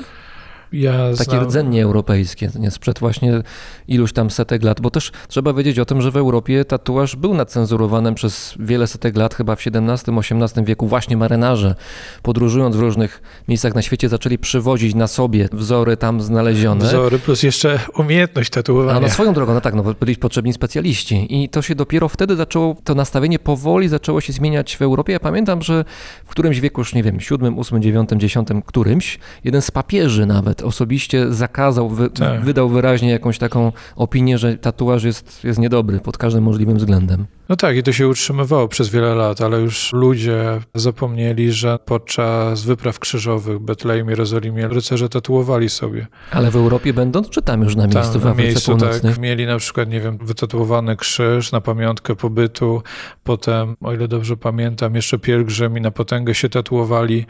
Ja 0.72 0.92
Takie 1.18 1.30
znam- 1.30 1.44
rdzennie 1.44 1.82
europejskie, 1.82 2.50
nie 2.58 2.70
sprzed 2.70 2.98
właśnie 2.98 3.42
iluś 3.88 4.12
tam 4.12 4.30
setek 4.30 4.62
lat, 4.62 4.80
bo 4.80 4.90
też 4.90 5.12
trzeba 5.28 5.52
wiedzieć 5.52 5.78
o 5.78 5.84
tym, 5.84 6.02
że 6.02 6.10
w 6.10 6.16
Europie 6.16 6.64
tatuaż 6.64 7.16
był 7.16 7.34
nacenzurowany 7.34 8.14
przez 8.14 8.54
wiele 8.58 8.86
setek 8.86 9.16
lat, 9.16 9.34
chyba 9.34 9.56
w 9.56 9.66
XVII-XVIII 9.66 10.64
wieku 10.64 10.88
właśnie 10.88 11.16
marynarze, 11.16 11.74
podróżując 12.22 12.76
w 12.76 12.80
różnych 12.80 13.22
miejscach 13.48 13.74
na 13.74 13.82
świecie, 13.82 14.08
zaczęli 14.08 14.38
przywozić 14.38 14.94
na 14.94 15.06
sobie 15.06 15.48
wzory 15.52 15.96
tam 15.96 16.20
znalezione. 16.20 16.84
wzory, 16.84 17.18
plus 17.18 17.42
jeszcze 17.42 17.80
umiejętność 17.98 18.50
tatuowania. 18.50 18.98
A 18.98 19.00
no 19.00 19.08
swoją 19.08 19.32
drogą, 19.32 19.54
no 19.54 19.60
tak, 19.60 19.74
no 19.74 19.82
byli 20.00 20.16
potrzebni 20.16 20.52
specjaliści 20.52 21.42
i 21.42 21.48
to 21.48 21.62
się 21.62 21.74
dopiero 21.74 22.08
wtedy 22.08 22.36
zaczęło, 22.36 22.76
to 22.84 22.94
nastawienie 22.94 23.38
powoli 23.38 23.88
zaczęło 23.88 24.20
się 24.20 24.32
zmieniać 24.32 24.76
w 24.76 24.82
Europie. 24.82 25.12
Ja 25.12 25.20
pamiętam, 25.20 25.62
że 25.62 25.84
w 26.24 26.28
którymś 26.28 26.60
wieku, 26.60 26.80
już 26.80 26.94
nie 26.94 27.02
wiem, 27.02 27.20
siódmym, 27.20 27.58
ósmym, 27.58 27.82
dziewiątym, 27.82 28.20
dziesiątym, 28.20 28.62
którymś, 28.62 29.18
jeden 29.44 29.62
z 29.62 29.70
papieży 29.70 30.26
nawet 30.26 30.61
osobiście 30.62 31.32
zakazał, 31.32 31.88
wy, 31.88 32.10
Tak. 32.10 32.44
wydał 32.44 32.68
wyraźnie 32.68 33.10
jakąś 33.10 33.38
taką 33.38 33.72
opinię, 33.96 34.38
że 34.38 34.58
tatuaż 34.58 35.04
jest, 35.04 35.44
jest 35.44 35.58
niedobry 35.58 36.00
pod 36.00 36.18
każdym 36.18 36.44
możliwym 36.44 36.76
względem. 36.76 37.26
No 37.52 37.56
tak, 37.56 37.76
i 37.76 37.82
to 37.82 37.92
się 37.92 38.08
utrzymywało 38.08 38.68
przez 38.68 38.88
wiele 38.88 39.14
lat, 39.14 39.40
ale 39.40 39.60
już 39.60 39.92
ludzie 39.92 40.60
zapomnieli, 40.74 41.52
że 41.52 41.78
podczas 41.84 42.62
wypraw 42.62 42.98
krzyżowych 42.98 43.58
w 43.58 43.60
Betlejem, 43.60 44.10
Jerozolimie 44.10 44.68
rycerze 44.68 45.08
tatuowali 45.08 45.68
sobie. 45.68 46.06
Ale 46.30 46.50
w 46.50 46.56
Europie 46.56 46.92
będąc, 46.92 47.30
czy 47.30 47.42
tam 47.42 47.62
już 47.62 47.76
na 47.76 47.86
miejscu 47.86 48.12
Tam 48.12 48.20
w 48.20 48.26
Afryce 48.26 48.42
miejscu 48.42 48.70
Północnej? 48.70 49.12
tak, 49.12 49.22
mieli 49.22 49.46
na 49.46 49.58
przykład, 49.58 49.88
nie 49.88 50.00
wiem, 50.00 50.18
wytatuowany 50.18 50.96
krzyż 50.96 51.52
na 51.52 51.60
pamiątkę 51.60 52.16
pobytu, 52.16 52.82
potem, 53.24 53.76
o 53.80 53.92
ile 53.92 54.08
dobrze 54.08 54.36
pamiętam, 54.36 54.94
jeszcze 54.94 55.18
pielgrzymi 55.18 55.80
na 55.80 55.90
potęgę 55.90 56.34
się 56.34 56.48
tatuowali. 56.48 57.26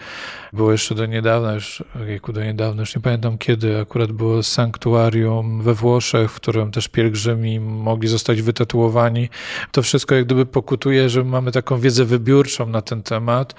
Było 0.52 0.72
jeszcze 0.72 0.94
do 0.94 1.06
niedawna, 1.06 1.54
już, 1.54 1.84
ojejku, 2.00 2.32
do 2.32 2.44
niedawna, 2.44 2.82
już 2.82 2.96
nie 2.96 3.02
pamiętam 3.02 3.38
kiedy, 3.38 3.80
akurat 3.80 4.12
było 4.12 4.42
sanktuarium 4.42 5.62
we 5.62 5.74
Włoszech, 5.74 6.30
w 6.30 6.34
którym 6.34 6.70
też 6.70 6.88
pielgrzymi 6.88 7.60
mogli 7.60 8.08
zostać 8.08 8.42
wytatuowani. 8.42 9.28
To 9.72 9.82
wszystko 9.82 10.11
jak 10.14 10.24
gdyby 10.24 10.46
pokutuje, 10.46 11.08
że 11.08 11.24
mamy 11.24 11.52
taką 11.52 11.80
wiedzę 11.80 12.04
wybiórczą 12.04 12.66
na 12.66 12.82
ten 12.82 13.02
temat 13.02 13.54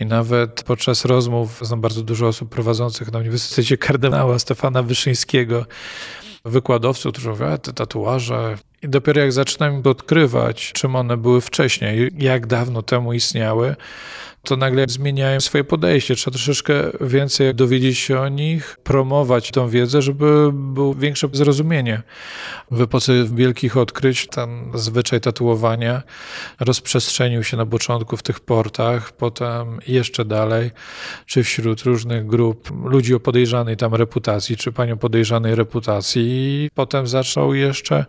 i 0.00 0.06
nawet 0.06 0.62
podczas 0.62 1.04
rozmów 1.04 1.60
znam 1.62 1.80
bardzo 1.80 2.02
dużo 2.02 2.26
osób 2.26 2.48
prowadzących 2.48 3.12
na 3.12 3.18
Uniwersytecie 3.18 3.76
kardynała 3.76 4.38
Stefana 4.38 4.82
Wyszyńskiego, 4.82 5.64
wykładowców, 6.44 7.12
którzy 7.12 7.30
mówią, 7.30 7.46
a 7.46 7.58
te 7.58 7.72
tatuaże. 7.72 8.58
I 8.82 8.88
dopiero 8.88 9.20
jak 9.20 9.32
zaczynam 9.32 9.82
odkrywać, 9.84 10.72
czym 10.72 10.96
one 10.96 11.16
były 11.16 11.40
wcześniej, 11.40 12.10
jak 12.18 12.46
dawno 12.46 12.82
temu 12.82 13.12
istniały, 13.12 13.76
to 14.42 14.56
nagle 14.56 14.86
zmieniają 14.88 15.40
swoje 15.40 15.64
podejście. 15.64 16.14
Trzeba 16.14 16.34
troszeczkę 16.34 16.74
więcej 17.00 17.54
dowiedzieć 17.54 17.98
się 17.98 18.20
o 18.20 18.28
nich, 18.28 18.76
promować 18.84 19.50
tą 19.50 19.68
wiedzę, 19.68 20.02
żeby 20.02 20.50
było 20.52 20.94
większe 20.94 21.28
zrozumienie. 21.32 22.02
W 22.70 22.80
epoce 22.80 23.12
wielkich 23.34 23.76
odkryć 23.76 24.26
ten 24.26 24.70
zwyczaj 24.74 25.20
tatuowania 25.20 26.02
rozprzestrzenił 26.60 27.44
się 27.44 27.56
na 27.56 27.66
początku 27.66 28.16
w 28.16 28.22
tych 28.22 28.40
portach, 28.40 29.12
potem 29.12 29.78
jeszcze 29.86 30.24
dalej, 30.24 30.70
czy 31.26 31.42
wśród 31.42 31.82
różnych 31.82 32.26
grup 32.26 32.70
ludzi 32.84 33.14
o 33.14 33.20
podejrzanej 33.20 33.76
tam 33.76 33.94
reputacji, 33.94 34.56
czy 34.56 34.72
panią 34.72 34.98
podejrzanej 34.98 35.54
reputacji 35.54 36.70
potem 36.74 37.06
zaczął 37.06 37.54
jeszcze 37.54 38.04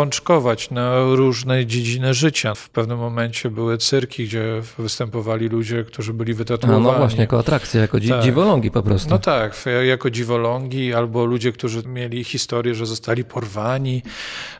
pączkować 0.00 0.70
na 0.70 1.00
różne 1.14 1.66
dziedziny 1.66 2.14
życia. 2.14 2.54
W 2.54 2.68
pewnym 2.70 2.98
momencie 2.98 3.50
były 3.50 3.78
cyrki, 3.78 4.24
gdzie 4.24 4.62
występowali 4.78 5.48
ludzie, 5.48 5.84
którzy 5.84 6.12
byli 6.12 6.32
A 6.32 6.36
wytatuowani. 6.36 6.82
no 6.84 6.92
właśnie, 6.92 7.20
jako 7.20 7.38
atrakcja, 7.38 7.80
jako 7.80 8.00
dzi- 8.00 8.08
Tak. 8.08 8.22
dziwolągi 8.22 8.70
po 8.70 8.82
prostu. 8.82 9.10
No 9.10 9.18
tak, 9.18 9.64
jako 9.86 10.10
dziwolągi 10.10 10.94
albo 10.94 11.24
ludzie, 11.24 11.52
którzy 11.52 11.82
mieli 11.82 12.24
historię, 12.24 12.74
że 12.74 12.86
zostali 12.86 13.24
porwani, 13.24 14.02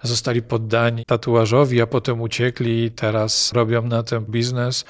zostali 0.02 0.42
poddani 0.42 1.04
tatuażowi, 1.04 1.80
a 1.82 1.86
potem 1.86 2.20
uciekli 2.20 2.84
i 2.84 2.90
teraz 2.90 3.52
robią 3.52 3.82
na 3.82 4.02
tym 4.02 4.24
biznes. 4.24 4.84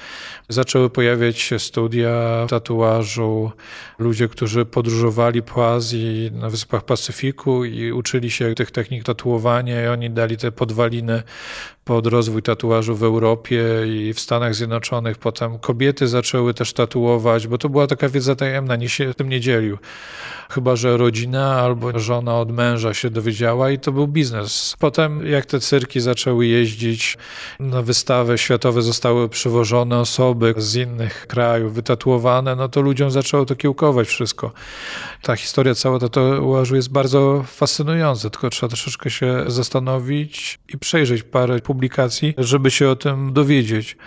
Zaczęły 0.49 0.89
pojawiać 0.89 1.39
się 1.39 1.59
studia 1.59 2.45
tatuażu, 2.49 3.51
ludzie, 3.99 4.27
którzy 4.27 4.65
podróżowali 4.65 5.41
po 5.41 5.73
Azji, 5.73 6.31
na 6.33 6.49
Wyspach 6.49 6.85
Pacyfiku 6.85 7.65
i 7.65 7.91
uczyli 7.91 8.31
się 8.31 8.55
tych 8.55 8.71
technik 8.71 9.03
tatuowania 9.03 9.83
i 9.83 9.87
oni 9.87 10.09
dali 10.09 10.36
te 10.37 10.51
podwaliny 10.51 11.21
pod 11.87 12.07
rozwój 12.07 12.41
tatuażu 12.41 12.95
w 12.95 13.03
Europie 13.03 13.63
i 13.87 14.13
w 14.13 14.19
Stanach 14.19 14.55
Zjednoczonych. 14.55 15.17
Potem 15.17 15.59
kobiety 15.59 16.07
zaczęły 16.07 16.53
też 16.53 16.73
tatuować, 16.73 17.47
bo 17.47 17.57
to 17.57 17.69
była 17.69 17.87
taka 17.87 18.09
wiedza 18.09 18.35
tajemna, 18.35 18.75
nikt 18.75 18.91
się 18.91 19.13
tym 19.13 19.29
nie 19.29 19.39
dzielił. 19.39 19.77
Chyba, 20.49 20.75
że 20.75 20.97
rodzina 20.97 21.55
albo 21.55 21.99
żona 21.99 22.39
od 22.39 22.51
męża 22.51 22.93
się 22.93 23.09
dowiedziała 23.09 23.71
i 23.71 23.79
to 23.79 23.91
był 23.91 24.07
biznes. 24.07 24.75
Potem 24.79 25.27
jak 25.27 25.45
te 25.45 25.59
cyrki 25.59 25.99
zaczęły 25.99 26.45
jeździć 26.45 27.17
na 27.59 27.81
wystawy 27.81 28.37
światowe, 28.37 28.81
zostały 28.81 29.29
przywożone 29.29 29.99
osoby 29.99 30.53
z 30.57 30.75
innych 30.75 31.27
krajów, 31.27 31.73
wytatuowane, 31.73 32.55
no 32.55 32.69
to 32.69 32.81
ludziom 32.81 33.11
zaczęło 33.11 33.45
to 33.45 33.55
kiełkować 33.55 34.07
wszystko. 34.07 34.51
Ta 35.21 35.35
historia 35.35 35.75
cała 35.75 35.99
tatuażu 35.99 36.75
jest 36.75 36.91
bardzo 36.91 37.43
fascynująca, 37.47 38.29
tylko 38.29 38.49
trzeba 38.49 38.67
troszeczkę 38.67 39.09
się 39.09 39.43
zastanowić 39.47 40.59
i 40.73 40.77
przejrzeć 40.77 41.23
parę 41.23 41.59
publikacji, 41.59 41.76
żeby 42.37 42.71
się 42.71 42.89
o 42.89 42.95
tym 42.95 43.33
dowiedzieć. 43.33 43.97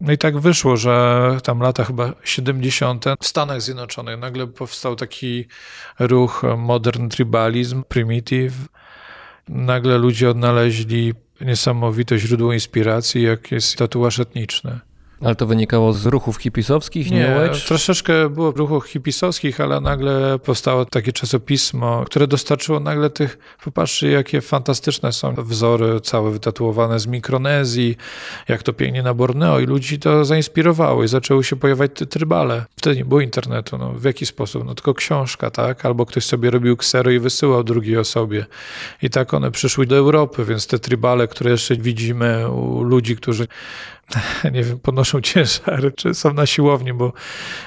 No 0.00 0.12
i 0.12 0.18
tak 0.18 0.38
wyszło, 0.38 0.76
że 0.76 1.36
tam 1.42 1.60
lata 1.60 1.84
chyba 1.84 2.12
70. 2.24 3.04
w 3.20 3.26
Stanach 3.26 3.62
Zjednoczonych 3.62 4.18
nagle 4.18 4.46
powstał 4.46 4.96
taki 4.96 5.44
ruch 5.98 6.42
modern 6.56 7.08
tribalizm, 7.08 7.82
primitive. 7.88 8.54
Nagle 9.48 9.98
ludzie 9.98 10.30
odnaleźli 10.30 11.14
niesamowite 11.40 12.18
źródło 12.18 12.52
inspiracji, 12.52 13.22
jak 13.22 13.52
jest 13.52 13.76
tatuaż 13.76 14.20
etniczny. 14.20 14.80
Ale 15.20 15.34
to 15.34 15.46
wynikało 15.46 15.92
z 15.92 16.06
ruchów 16.06 16.36
hipisowskich, 16.36 17.10
Nie, 17.10 17.36
Age? 17.36 17.60
troszeczkę 17.60 18.30
było 18.30 18.52
w 18.52 18.56
ruchach 18.56 18.88
hipisowskich, 18.88 19.60
ale 19.60 19.80
nagle 19.80 20.38
powstało 20.38 20.84
takie 20.84 21.12
czasopismo, 21.12 22.04
które 22.04 22.26
dostarczyło 22.26 22.80
nagle 22.80 23.10
tych, 23.10 23.38
popatrzcie 23.64 24.10
jakie 24.10 24.40
fantastyczne 24.40 25.12
są 25.12 25.34
wzory 25.34 26.00
całe 26.00 26.30
wytatuowane 26.30 27.00
z 27.00 27.06
Mikronezji, 27.06 27.96
jak 28.48 28.62
to 28.62 28.72
pięknie 28.72 29.02
na 29.02 29.14
Borneo 29.14 29.60
i 29.60 29.66
ludzi 29.66 29.98
to 29.98 30.24
zainspirowało 30.24 31.04
i 31.04 31.08
zaczęły 31.08 31.44
się 31.44 31.56
pojawiać 31.56 31.90
te 31.94 32.06
trybale. 32.06 32.64
Wtedy 32.76 32.96
nie 32.96 33.04
było 33.04 33.20
internetu, 33.20 33.78
no 33.78 33.92
w 33.92 34.04
jaki 34.04 34.26
sposób? 34.26 34.64
No 34.66 34.74
tylko 34.74 34.94
książka, 34.94 35.50
tak? 35.50 35.84
Albo 35.84 36.06
ktoś 36.06 36.24
sobie 36.24 36.50
robił 36.50 36.76
ksery 36.76 37.14
i 37.14 37.18
wysyłał 37.18 37.64
drugiej 37.64 37.98
osobie. 37.98 38.46
I 39.02 39.10
tak 39.10 39.34
one 39.34 39.50
przyszły 39.50 39.86
do 39.86 39.96
Europy, 39.96 40.44
więc 40.44 40.66
te 40.66 40.78
trybale, 40.78 41.28
które 41.28 41.50
jeszcze 41.50 41.76
widzimy 41.76 42.50
u 42.50 42.82
ludzi, 42.82 43.16
którzy 43.16 43.46
nie 44.52 44.62
wiem, 44.64 44.78
podnoszą 44.78 45.20
ciężary, 45.20 45.92
czy 45.92 46.14
są 46.14 46.32
na 46.32 46.46
siłowni, 46.46 46.92
bo 46.92 47.12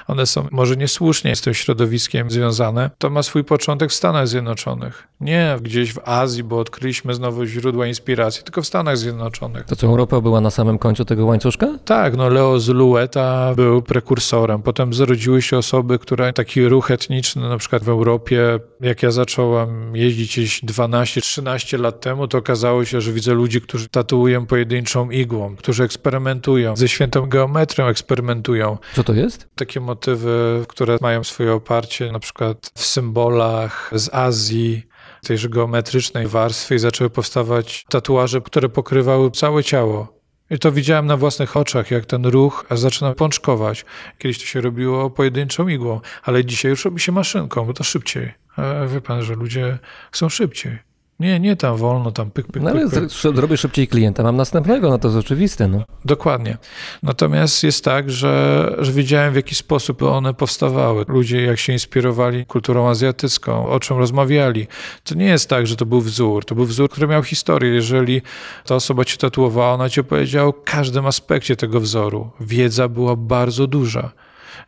one 0.07 0.25
są 0.25 0.47
może 0.51 0.75
niesłusznie 0.75 1.35
z 1.35 1.41
tym 1.41 1.53
środowiskiem 1.53 2.31
związane, 2.31 2.91
to 2.97 3.09
ma 3.09 3.23
swój 3.23 3.43
początek 3.43 3.89
w 3.89 3.93
Stanach 3.93 4.27
Zjednoczonych. 4.27 5.07
Nie 5.21 5.57
gdzieś 5.61 5.93
w 5.93 5.99
Azji, 6.05 6.43
bo 6.43 6.59
odkryliśmy 6.59 7.13
znowu 7.13 7.45
źródła 7.45 7.87
inspiracji, 7.87 8.43
tylko 8.43 8.61
w 8.61 8.67
Stanach 8.67 8.97
Zjednoczonych. 8.97 9.63
To 9.63 9.75
co, 9.75 9.87
Europa 9.87 10.21
była 10.21 10.41
na 10.41 10.51
samym 10.51 10.77
końcu 10.77 11.05
tego 11.05 11.25
łańcuszka? 11.25 11.67
Tak, 11.85 12.17
no 12.17 12.29
Leo 12.29 12.59
Zulueta 12.59 13.53
był 13.55 13.81
prekursorem. 13.81 14.61
Potem 14.61 14.93
zrodziły 14.93 15.41
się 15.41 15.57
osoby, 15.57 15.99
które 15.99 16.33
taki 16.33 16.67
ruch 16.67 16.91
etniczny, 16.91 17.49
na 17.49 17.57
przykład 17.57 17.83
w 17.83 17.89
Europie, 17.89 18.59
jak 18.81 19.03
ja 19.03 19.11
zacząłem 19.11 19.95
jeździć 19.95 20.29
gdzieś 20.31 20.63
12-13 20.63 21.79
lat 21.79 22.01
temu, 22.01 22.27
to 22.27 22.37
okazało 22.37 22.85
się, 22.85 23.01
że 23.01 23.11
widzę 23.11 23.33
ludzi, 23.33 23.61
którzy 23.61 23.89
tatuują 23.89 24.45
pojedynczą 24.45 25.09
igłą, 25.09 25.55
którzy 25.55 25.83
eksperymentują 25.83 26.28
ze 26.73 26.87
świętą 26.87 27.25
geometrią, 27.25 27.87
eksperymentują. 27.87 28.77
Co 28.95 29.03
to 29.03 29.13
jest? 29.13 29.47
Takie 29.55 29.79
motywy, 29.79 30.65
które 30.67 30.97
mają 31.01 31.23
swoje 31.23 31.53
oparcie 31.53 32.11
na 32.11 32.19
przykład 32.19 32.71
w 32.75 32.85
symbolach 32.85 33.91
z 33.95 34.13
Azji, 34.13 34.83
tejże 35.23 35.49
geometrycznej 35.49 36.27
warstwy 36.27 36.75
i 36.75 36.79
zaczęły 36.79 37.09
powstawać 37.09 37.85
tatuaże, 37.89 38.41
które 38.41 38.69
pokrywały 38.69 39.31
całe 39.31 39.63
ciało. 39.63 40.19
I 40.51 40.59
to 40.59 40.71
widziałem 40.71 41.05
na 41.05 41.17
własnych 41.17 41.57
oczach, 41.57 41.91
jak 41.91 42.05
ten 42.05 42.25
ruch 42.25 42.65
zaczyna 42.71 43.15
pączkować. 43.15 43.85
Kiedyś 44.17 44.39
to 44.39 44.45
się 44.45 44.61
robiło 44.61 45.09
pojedynczą 45.09 45.67
igłą, 45.67 46.01
ale 46.23 46.45
dzisiaj 46.45 46.69
już 46.71 46.85
robi 46.85 46.99
się 46.99 47.11
maszynką, 47.11 47.65
bo 47.65 47.73
to 47.73 47.83
szybciej. 47.83 48.33
A 48.55 48.85
wie 48.85 49.01
pan, 49.01 49.23
że 49.23 49.35
ludzie 49.35 49.79
chcą 50.11 50.29
szybciej. 50.29 50.88
Nie, 51.19 51.39
nie 51.39 51.55
tam 51.55 51.77
wolno, 51.77 52.11
tam 52.11 52.31
pyk, 52.31 52.47
pyk, 52.47 52.63
No 52.63 52.69
ale 52.69 52.89
pyk, 52.89 53.47
pyk. 53.49 53.59
szybciej 53.59 53.87
klienta, 53.87 54.23
mam 54.23 54.35
następnego, 54.35 54.89
no 54.89 54.97
to 54.97 55.07
jest 55.07 55.17
oczywiste. 55.17 55.67
No. 55.67 55.83
Dokładnie. 56.05 56.57
Natomiast 57.03 57.63
jest 57.63 57.85
tak, 57.85 58.11
że, 58.11 58.75
że 58.79 58.91
wiedziałem 58.91 59.33
w 59.33 59.35
jaki 59.35 59.55
sposób 59.55 60.03
one 60.03 60.33
powstawały. 60.33 61.05
Ludzie 61.07 61.41
jak 61.41 61.59
się 61.59 61.73
inspirowali 61.73 62.45
kulturą 62.45 62.89
azjatycką, 62.89 63.67
o 63.67 63.79
czym 63.79 63.97
rozmawiali. 63.97 64.67
To 65.03 65.15
nie 65.15 65.25
jest 65.25 65.49
tak, 65.49 65.67
że 65.67 65.75
to 65.75 65.85
był 65.85 66.01
wzór. 66.01 66.45
To 66.45 66.55
był 66.55 66.65
wzór, 66.65 66.89
który 66.89 67.07
miał 67.07 67.23
historię. 67.23 67.73
Jeżeli 67.73 68.21
ta 68.65 68.75
osoba 68.75 69.05
cię 69.05 69.17
tatuowała, 69.17 69.73
ona 69.73 69.89
ci 69.89 69.99
opowiedziała 69.99 70.47
o 70.47 70.53
każdym 70.53 71.05
aspekcie 71.05 71.55
tego 71.55 71.79
wzoru. 71.79 72.31
Wiedza 72.39 72.87
była 72.87 73.15
bardzo 73.15 73.67
duża. 73.67 74.11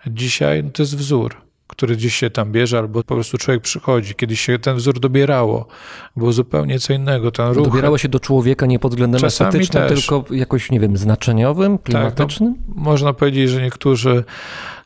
Dzisiaj 0.07 0.63
no, 0.63 0.69
to 0.69 0.83
jest 0.83 0.97
wzór 0.97 1.50
który 1.71 1.95
gdzieś 1.95 2.15
się 2.15 2.29
tam 2.29 2.51
bierze, 2.51 2.77
albo 2.77 3.03
po 3.03 3.15
prostu 3.15 3.37
człowiek 3.37 3.63
przychodzi. 3.63 4.15
Kiedyś 4.15 4.41
się 4.41 4.59
ten 4.59 4.75
wzór 4.75 4.99
dobierało, 4.99 5.67
było 6.15 6.33
zupełnie 6.33 6.79
co 6.79 6.93
innego. 6.93 7.31
Ten 7.31 7.47
ruch, 7.47 7.67
Dobierało 7.67 7.97
się 7.97 8.09
do 8.09 8.19
człowieka 8.19 8.65
nie 8.65 8.79
pod 8.79 8.91
względem 8.91 9.25
estetycznym. 9.25 9.83
Tak, 9.83 9.91
tylko 9.91 10.25
jakoś, 10.31 10.71
nie 10.71 10.79
wiem, 10.79 10.97
znaczeniowym, 10.97 11.77
klimatycznym? 11.77 12.55
Można 12.67 13.13
powiedzieć, 13.13 13.49
że 13.49 13.61
niektórzy 13.61 14.23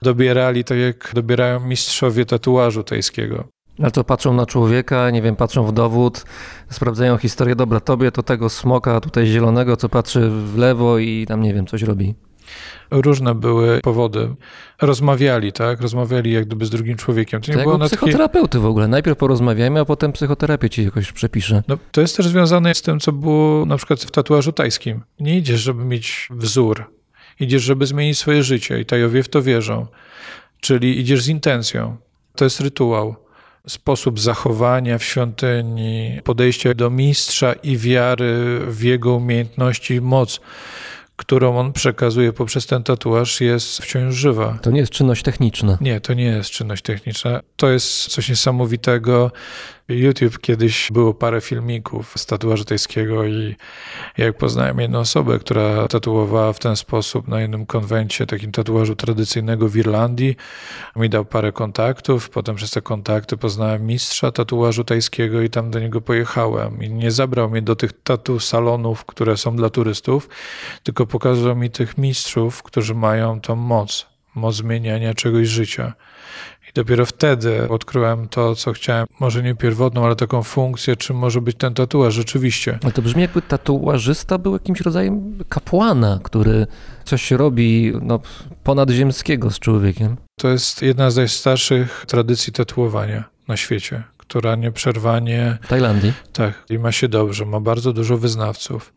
dobierali 0.01 0.63
tak, 0.63 0.77
jak 0.77 1.11
dobierają 1.13 1.59
mistrzowie 1.59 2.25
tatuażu 2.25 2.83
tajskiego. 2.83 3.43
Ale 3.79 3.91
to 3.91 4.03
patrzą 4.03 4.33
na 4.33 4.45
człowieka, 4.45 5.09
nie 5.09 5.21
wiem, 5.21 5.35
patrzą 5.35 5.65
w 5.65 5.71
dowód, 5.71 6.23
sprawdzają 6.69 7.17
historię, 7.17 7.55
dobra, 7.55 7.79
tobie 7.79 8.11
to 8.11 8.23
tego 8.23 8.49
smoka 8.49 9.01
tutaj 9.01 9.25
zielonego, 9.25 9.77
co 9.77 9.89
patrzy 9.89 10.29
w 10.29 10.57
lewo 10.57 10.97
i 10.97 11.25
tam, 11.27 11.41
nie 11.41 11.53
wiem, 11.53 11.67
coś 11.67 11.81
robi. 11.81 12.15
Różne 12.91 13.35
były 13.35 13.81
powody. 13.81 14.35
Rozmawiali, 14.81 15.51
tak? 15.53 15.81
Rozmawiali 15.81 16.31
jak 16.31 16.45
gdyby 16.45 16.65
z 16.65 16.69
drugim 16.69 16.97
człowiekiem. 16.97 17.41
To 17.41 17.45
To 17.45 17.51
nie 17.51 17.57
jak 17.57 17.65
było 17.65 17.77
na 17.77 17.85
psychoterapeuty 17.85 18.59
w 18.59 18.65
ogóle. 18.65 18.87
Najpierw 18.87 19.17
porozmawiajmy, 19.17 19.79
a 19.79 19.85
potem 19.85 20.11
psychoterapię 20.11 20.69
ci 20.69 20.83
jakoś 20.83 21.11
przepisze. 21.11 21.63
No, 21.67 21.77
to 21.91 22.01
jest 22.01 22.17
też 22.17 22.27
związane 22.27 22.75
z 22.75 22.81
tym, 22.81 22.99
co 22.99 23.11
było 23.11 23.65
na 23.65 23.77
przykład 23.77 24.01
w 24.03 24.11
tatuażu 24.11 24.51
tajskim. 24.51 25.01
Nie 25.19 25.37
idziesz, 25.37 25.61
żeby 25.61 25.85
mieć 25.85 26.27
wzór. 26.31 26.91
Idziesz, 27.39 27.63
żeby 27.63 27.85
zmienić 27.85 28.17
swoje 28.17 28.43
życie 28.43 28.79
i 28.79 28.85
Tajowie 28.85 29.23
w 29.23 29.29
to 29.29 29.41
wierzą. 29.41 29.87
Czyli 30.61 30.99
idziesz 30.99 31.23
z 31.23 31.27
intencją. 31.27 31.97
To 32.35 32.43
jest 32.43 32.59
rytuał. 32.59 33.15
Sposób 33.67 34.19
zachowania 34.19 34.97
w 34.97 35.03
świątyni, 35.03 36.19
podejście 36.23 36.75
do 36.75 36.89
mistrza 36.89 37.53
i 37.53 37.77
wiary 37.77 38.59
w 38.67 38.83
jego 38.83 39.15
umiejętności 39.15 39.93
i 39.93 40.01
moc, 40.01 40.39
którą 41.15 41.57
on 41.57 41.73
przekazuje 41.73 42.33
poprzez 42.33 42.65
ten 42.65 42.83
tatuaż, 42.83 43.41
jest 43.41 43.81
wciąż 43.81 44.15
żywa. 44.15 44.59
To 44.61 44.71
nie 44.71 44.79
jest 44.79 44.91
czynność 44.91 45.23
techniczna. 45.23 45.77
Nie, 45.81 46.01
to 46.01 46.13
nie 46.13 46.25
jest 46.25 46.49
czynność 46.49 46.83
techniczna. 46.83 47.41
To 47.55 47.69
jest 47.69 48.07
coś 48.07 48.29
niesamowitego. 48.29 49.31
YouTube 49.89 50.39
kiedyś 50.39 50.91
było 50.91 51.13
parę 51.13 51.41
filmików 51.41 52.13
z 52.17 52.25
tatuażu 52.25 52.65
tajskiego 52.65 53.25
i 53.25 53.55
jak 54.17 54.37
poznałem 54.37 54.79
jedną 54.79 54.99
osobę, 54.99 55.39
która 55.39 55.87
tatuowała 55.87 56.53
w 56.53 56.59
ten 56.59 56.75
sposób 56.75 57.27
na 57.27 57.41
jednym 57.41 57.65
konwencie, 57.65 58.25
takim 58.25 58.51
tatuażu 58.51 58.95
tradycyjnego 58.95 59.69
w 59.69 59.75
Irlandii, 59.75 60.35
mi 60.95 61.09
dał 61.09 61.25
parę 61.25 61.51
kontaktów, 61.51 62.29
potem 62.29 62.55
przez 62.55 62.71
te 62.71 62.81
kontakty 62.81 63.37
poznałem 63.37 63.87
mistrza 63.87 64.31
tatuażu 64.31 64.83
tajskiego 64.83 65.41
i 65.41 65.49
tam 65.49 65.71
do 65.71 65.79
niego 65.79 66.01
pojechałem 66.01 66.83
i 66.83 66.89
nie 66.89 67.11
zabrał 67.11 67.49
mnie 67.49 67.61
do 67.61 67.75
tych 67.75 67.91
tatu 68.03 68.39
salonów, 68.39 69.05
które 69.05 69.37
są 69.37 69.55
dla 69.55 69.69
turystów, 69.69 70.29
tylko 70.83 71.05
pokazał 71.05 71.55
mi 71.55 71.69
tych 71.69 71.97
mistrzów, 71.97 72.63
którzy 72.63 72.95
mają 72.95 73.41
tą 73.41 73.55
moc, 73.55 74.05
moc 74.35 74.55
zmieniania 74.55 75.13
czegoś 75.13 75.47
życia. 75.47 75.93
Dopiero 76.75 77.05
wtedy 77.05 77.69
odkryłem 77.69 78.27
to, 78.27 78.55
co 78.55 78.73
chciałem, 78.73 79.07
może 79.19 79.43
nie 79.43 79.55
pierwotną, 79.55 80.05
ale 80.05 80.15
taką 80.15 80.43
funkcję, 80.43 80.95
czym 80.95 81.17
może 81.17 81.41
być 81.41 81.57
ten 81.57 81.73
tatuaż 81.73 82.13
rzeczywiście. 82.13 82.79
Ale 82.83 82.91
to 82.91 83.01
brzmi 83.01 83.21
jakby 83.21 83.41
tatuażysta 83.41 84.37
był 84.37 84.53
jakimś 84.53 84.81
rodzajem 84.81 85.37
kapłana, 85.49 86.19
który 86.23 86.67
coś 87.05 87.31
robi 87.31 87.93
no, 88.01 88.19
ponadzziemskiego 88.63 89.51
z 89.51 89.59
człowiekiem. 89.59 90.17
To 90.39 90.47
jest 90.47 90.81
jedna 90.81 91.09
z 91.09 91.15
najstarszych 91.15 92.05
tradycji 92.07 92.53
tatuowania 92.53 93.23
na 93.47 93.57
świecie, 93.57 94.03
która 94.17 94.55
nieprzerwanie, 94.55 95.57
W 95.61 95.67
Tajlandii. 95.67 96.13
tak, 96.33 96.63
i 96.69 96.79
ma 96.79 96.91
się 96.91 97.07
dobrze, 97.07 97.45
ma 97.45 97.59
bardzo 97.59 97.93
dużo 97.93 98.17
wyznawców. 98.17 98.93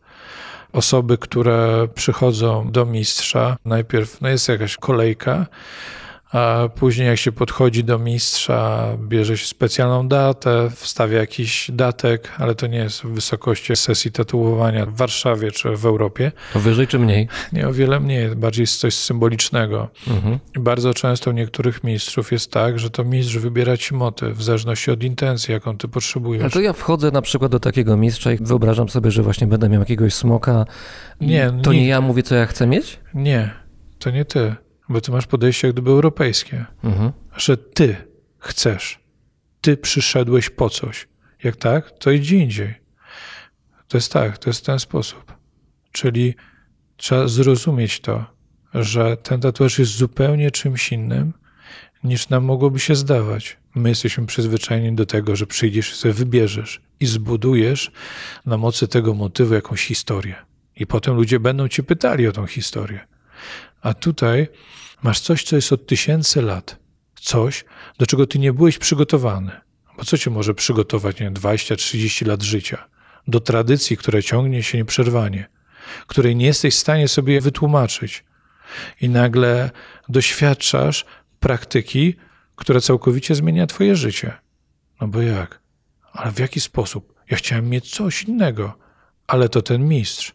Osoby, 0.73 1.17
które 1.17 1.87
przychodzą 1.95 2.71
do 2.71 2.85
mistrza, 2.85 3.57
najpierw 3.65 4.21
no 4.21 4.29
jest 4.29 4.49
jakaś 4.49 4.77
kolejka, 4.77 5.45
a 6.31 6.69
później 6.75 7.07
jak 7.07 7.17
się 7.17 7.31
podchodzi 7.31 7.83
do 7.83 7.99
mistrza, 7.99 8.87
bierze 8.97 9.37
się 9.37 9.45
specjalną 9.47 10.07
datę, 10.07 10.69
wstawia 10.75 11.17
jakiś 11.19 11.71
datek, 11.73 12.31
ale 12.37 12.55
to 12.55 12.67
nie 12.67 12.77
jest 12.77 13.01
w 13.01 13.07
wysokości 13.07 13.75
sesji 13.75 14.11
tatuowania 14.11 14.85
w 14.85 14.95
Warszawie 14.95 15.51
czy 15.51 15.75
w 15.75 15.85
Europie. 15.85 16.31
To 16.53 16.59
wyżej 16.59 16.87
czy 16.87 16.99
mniej? 16.99 17.27
Nie, 17.53 17.67
o 17.67 17.73
wiele 17.73 17.99
mniej, 17.99 18.35
bardziej 18.35 18.63
jest 18.63 18.79
coś 18.79 18.93
symbolicznego. 18.93 19.87
Mhm. 20.07 20.39
Bardzo 20.59 20.93
często 20.93 21.29
u 21.29 21.33
niektórych 21.33 21.83
mistrzów 21.83 22.31
jest 22.31 22.51
tak, 22.51 22.79
że 22.79 22.89
to 22.89 23.03
mistrz 23.03 23.37
wybiera 23.37 23.77
ci 23.77 23.93
motyw 23.95 24.37
w 24.37 24.43
zależności 24.43 24.91
od 24.91 25.03
intencji, 25.03 25.51
jaką 25.51 25.77
ty 25.77 25.87
potrzebujesz. 25.87 26.41
Ale 26.41 26.51
to 26.51 26.61
ja 26.61 26.73
wchodzę 26.73 27.11
na 27.11 27.21
przykład 27.21 27.51
do 27.51 27.59
takiego 27.59 27.97
mistrza 27.97 28.31
i 28.31 28.37
wyobrażam 28.37 28.89
sobie, 28.89 29.11
że 29.11 29.23
właśnie 29.23 29.47
będę 29.47 29.69
miał 29.69 29.79
jakiegoś 29.81 30.13
smoka. 30.13 30.65
Nie, 31.21 31.51
To 31.63 31.73
nie 31.73 31.79
nie- 31.81 31.87
ja 31.87 32.01
mówię, 32.01 32.23
co 32.23 32.35
ja 32.35 32.45
chcę 32.45 32.67
mieć? 32.67 32.99
Nie, 33.13 33.51
to 33.99 34.09
nie 34.11 34.25
ty, 34.25 34.55
bo 34.89 35.01
ty 35.01 35.11
masz 35.11 35.27
podejście 35.27 35.67
jak 35.67 35.75
gdyby 35.75 35.91
europejskie. 35.91 36.65
Mhm. 36.83 37.11
że 37.37 37.57
ty 37.57 37.95
chcesz, 38.39 38.99
ty 39.61 39.77
przyszedłeś 39.77 40.49
po 40.49 40.69
coś. 40.69 41.07
Jak 41.43 41.55
tak, 41.55 41.91
to 41.91 42.11
idź 42.11 42.31
indziej. 42.31 42.75
To 43.87 43.97
jest 43.97 44.13
tak, 44.13 44.37
to 44.37 44.49
jest 44.49 44.59
w 44.59 44.65
ten 44.65 44.79
sposób. 44.79 45.33
Czyli 45.91 46.35
trzeba 46.97 47.27
zrozumieć 47.27 47.99
to, 47.99 48.25
że 48.73 49.17
ten 49.17 49.41
tatuaż 49.41 49.79
jest 49.79 49.91
zupełnie 49.91 50.51
czymś 50.51 50.91
innym, 50.91 51.33
niż 52.03 52.29
nam 52.29 52.43
mogłoby 52.43 52.79
się 52.79 52.95
zdawać. 52.95 53.57
My 53.75 53.89
jesteśmy 53.89 54.25
przyzwyczajeni 54.25 54.95
do 54.95 55.05
tego, 55.05 55.35
że 55.35 55.47
przyjdziesz 55.47 55.91
i 55.91 55.95
sobie 55.95 56.13
wybierzesz 56.13 56.81
i 56.99 57.05
zbudujesz 57.05 57.91
na 58.45 58.57
mocy 58.57 58.87
tego 58.87 59.13
motywu 59.13 59.53
jakąś 59.53 59.85
historię. 59.85 60.35
I 60.75 60.87
potem 60.87 61.15
ludzie 61.15 61.39
będą 61.39 61.67
ci 61.67 61.83
pytali 61.83 62.27
o 62.27 62.31
tą 62.31 62.45
historię. 62.45 62.99
A 63.81 63.93
tutaj 63.93 64.47
masz 65.03 65.19
coś, 65.19 65.43
co 65.43 65.55
jest 65.55 65.73
od 65.73 65.87
tysięcy 65.87 66.41
lat 66.41 66.79
coś, 67.21 67.65
do 67.97 68.05
czego 68.05 68.27
ty 68.27 68.39
nie 68.39 68.53
byłeś 68.53 68.77
przygotowany. 68.77 69.51
Bo 69.97 70.05
co 70.05 70.17
cię 70.17 70.29
może 70.29 70.53
przygotować, 70.53 71.19
nie 71.19 71.25
wiem, 71.25 71.33
20-30 71.33 72.27
lat 72.27 72.43
życia? 72.43 72.87
Do 73.27 73.39
tradycji, 73.39 73.97
która 73.97 74.21
ciągnie 74.21 74.63
się 74.63 74.77
nieprzerwanie, 74.77 75.49
której 76.07 76.35
nie 76.35 76.45
jesteś 76.45 76.75
w 76.75 76.79
stanie 76.79 77.07
sobie 77.07 77.41
wytłumaczyć. 77.41 78.25
I 79.01 79.09
nagle 79.09 79.71
doświadczasz 80.09 81.05
praktyki, 81.39 82.15
która 82.55 82.81
całkowicie 82.81 83.35
zmienia 83.35 83.67
twoje 83.67 83.95
życie. 83.95 84.33
No 85.01 85.07
bo 85.07 85.21
jak? 85.21 85.59
Ale 86.11 86.31
w 86.31 86.39
jaki 86.39 86.59
sposób? 86.59 87.13
Ja 87.29 87.37
chciałem 87.37 87.69
mieć 87.69 87.95
coś 87.95 88.23
innego, 88.23 88.77
ale 89.27 89.49
to 89.49 89.61
ten 89.61 89.87
mistrz, 89.87 90.33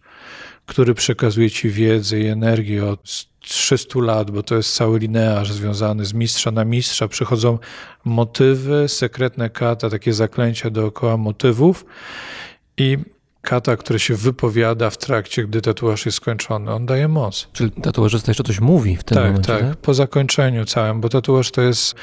który 0.67 0.95
przekazuje 0.95 1.51
ci 1.51 1.71
wiedzę 1.71 2.21
i 2.21 2.27
energię 2.27 2.87
od 2.87 3.27
300 3.45 4.01
lat, 4.01 4.31
bo 4.31 4.43
to 4.43 4.57
jest 4.57 4.75
cały 4.75 4.99
linearz 4.99 5.53
związany 5.53 6.05
z 6.05 6.15
mistrza 6.15 6.51
na 6.51 6.65
mistrza. 6.65 7.09
Przychodzą 7.09 7.59
motywy, 8.05 8.89
sekretne 8.89 9.51
kata, 9.51 9.91
takie 9.91 10.13
zaklęcia 10.13 10.71
dookoła 10.71 11.17
motywów 11.17 11.85
i 12.77 12.99
kata, 13.45 13.77
które 13.77 13.99
się 13.99 14.15
wypowiada 14.15 14.91
w 14.91 14.97
trakcie, 14.97 15.45
gdy 15.45 15.61
tatuaż 15.61 16.07
jest 16.07 16.17
skończony. 16.17 16.73
On 16.73 16.87
daje 16.87 17.09
moc. 17.09 17.49
Czyli 17.53 17.71
tatuażysta 17.71 18.31
jeszcze 18.31 18.45
coś 18.45 18.61
mówi 18.61 18.97
w 18.97 19.05
tym 19.05 19.15
tak, 19.19 19.27
momencie, 19.27 19.53
tak, 19.53 19.63
tak? 19.63 19.77
po 19.77 19.95
zakończeniu 19.95 20.65
całym, 20.65 21.01
bo 21.01 21.09
tatuaż 21.09 21.51
to 21.51 21.63
jest, 21.63 21.95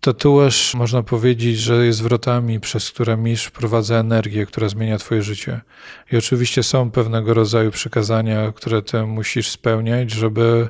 tatuaż 0.00 0.74
można 0.74 1.02
powiedzieć, 1.02 1.58
że 1.58 1.86
jest 1.86 2.02
wrotami, 2.02 2.60
przez 2.60 2.90
które 2.90 3.16
mistrz 3.16 3.46
wprowadza 3.46 3.96
energię, 3.96 4.46
która 4.46 4.68
zmienia 4.68 4.98
twoje 4.98 5.22
życie. 5.22 5.60
I 6.12 6.16
oczywiście 6.16 6.62
są 6.62 6.90
pewnego 6.90 7.34
rodzaju 7.34 7.70
przykazania, 7.70 8.52
które 8.52 8.82
ty 8.82 9.02
musisz 9.02 9.50
spełniać, 9.50 10.10
żeby 10.10 10.68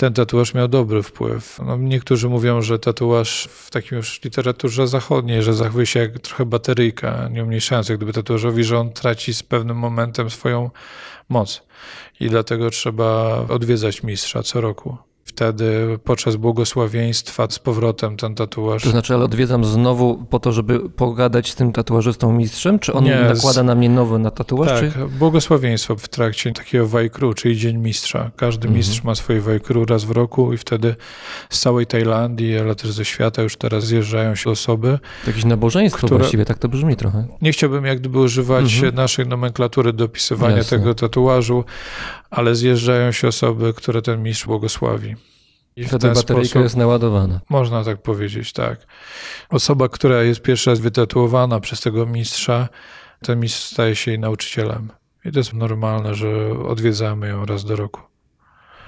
ten 0.00 0.12
tatuaż 0.12 0.54
miał 0.54 0.68
dobry 0.68 1.02
wpływ. 1.02 1.58
No, 1.66 1.76
niektórzy 1.76 2.28
mówią, 2.28 2.62
że 2.62 2.78
tatuaż 2.78 3.48
w 3.52 3.70
takim 3.70 3.98
już 3.98 4.22
literaturze 4.24 4.86
zachodniej, 4.86 5.42
że 5.42 5.54
zachowuje 5.54 5.86
się 5.86 6.00
jak 6.00 6.18
trochę 6.18 6.46
bateryjka, 6.46 7.28
nie 7.28 7.42
umniejszając 7.42 7.88
jak 7.88 7.98
gdyby 7.98 8.12
tatuażowi, 8.12 8.64
że 8.64 8.78
on 8.78 8.92
traci 8.92 9.34
z 9.40 9.42
pewnym 9.42 9.76
momentem 9.76 10.30
swoją 10.30 10.70
moc. 11.28 11.62
I 12.20 12.28
dlatego 12.28 12.70
trzeba 12.70 13.38
odwiedzać 13.48 14.02
mistrza 14.02 14.42
co 14.42 14.60
roku. 14.60 15.09
Wtedy 15.34 15.98
podczas 16.04 16.36
błogosławieństwa 16.36 17.46
z 17.50 17.58
powrotem 17.58 18.16
ten 18.16 18.34
tatuaż. 18.34 18.82
To 18.82 18.90
znaczy, 18.90 19.14
ale 19.14 19.24
odwiedzam 19.24 19.64
znowu 19.64 20.26
po 20.30 20.38
to, 20.40 20.52
żeby 20.52 20.90
pogadać 20.90 21.50
z 21.50 21.54
tym 21.54 21.72
tatuażystą 21.72 22.32
mistrzem? 22.32 22.78
Czy 22.78 22.92
on 22.92 23.04
Nie, 23.04 23.18
z- 23.32 23.34
nakłada 23.36 23.62
na 23.62 23.74
mnie 23.74 23.88
nowy 23.90 24.18
na 24.18 24.30
tatuaż? 24.30 24.68
Tak, 24.68 24.80
Czy... 24.92 25.06
błogosławieństwo 25.18 25.96
w 25.96 26.08
trakcie 26.08 26.52
takiego 26.52 26.86
wajkru, 26.86 27.34
czyli 27.34 27.56
Dzień 27.56 27.76
Mistrza. 27.78 28.30
Każdy 28.36 28.68
Mhm. 28.68 28.76
mistrz 28.76 29.04
ma 29.04 29.14
swoje 29.14 29.40
wajkru 29.40 29.84
raz 29.84 30.04
w 30.04 30.10
roku 30.10 30.52
i 30.52 30.56
wtedy 30.56 30.94
z 31.50 31.60
całej 31.60 31.86
Tajlandii, 31.86 32.58
ale 32.58 32.74
też 32.74 32.90
ze 32.92 33.04
świata 33.04 33.42
już 33.42 33.56
teraz 33.56 33.84
zjeżdżają 33.84 34.34
się 34.34 34.50
osoby. 34.50 34.98
To 35.24 35.30
jakieś 35.30 35.44
nabożeństwo 35.44 36.06
Które- 36.06 36.18
właściwie, 36.18 36.44
tak 36.44 36.58
to 36.58 36.68
brzmi 36.68 36.96
trochę. 36.96 37.26
Nie 37.42 37.52
chciałbym 37.52 37.84
jak 37.84 37.98
gdyby 38.00 38.18
używać 38.18 38.74
Mhm. 38.74 38.94
naszej 38.94 39.26
nomenklatury 39.26 39.92
do 39.92 40.04
opisywania 40.04 40.56
Jasne. 40.56 40.78
tego 40.78 40.94
tatuażu, 40.94 41.64
ale 42.30 42.54
zjeżdżają 42.54 43.12
się 43.12 43.28
osoby, 43.28 43.72
które 43.74 44.02
ten 44.02 44.22
mistrz 44.22 44.46
błogosławi. 44.46 45.16
I 45.76 45.84
Wtedy 45.84 46.08
bateryjka 46.08 46.34
sposób 46.34 46.62
jest 46.62 46.76
naładowana. 46.76 47.40
Można 47.48 47.84
tak 47.84 48.02
powiedzieć, 48.02 48.52
tak. 48.52 48.86
Osoba, 49.50 49.88
która 49.88 50.22
jest 50.22 50.42
pierwszy 50.42 50.70
raz 50.70 50.80
wytatuowana 50.80 51.60
przez 51.60 51.80
tego 51.80 52.06
mistrza, 52.06 52.68
ten 53.22 53.40
mistrz 53.40 53.62
staje 53.64 53.96
się 53.96 54.10
jej 54.10 54.20
nauczycielem. 54.20 54.90
I 55.24 55.32
to 55.32 55.38
jest 55.38 55.52
normalne, 55.52 56.14
że 56.14 56.50
odwiedzamy 56.68 57.28
ją 57.28 57.46
raz 57.46 57.64
do 57.64 57.76
roku. 57.76 58.00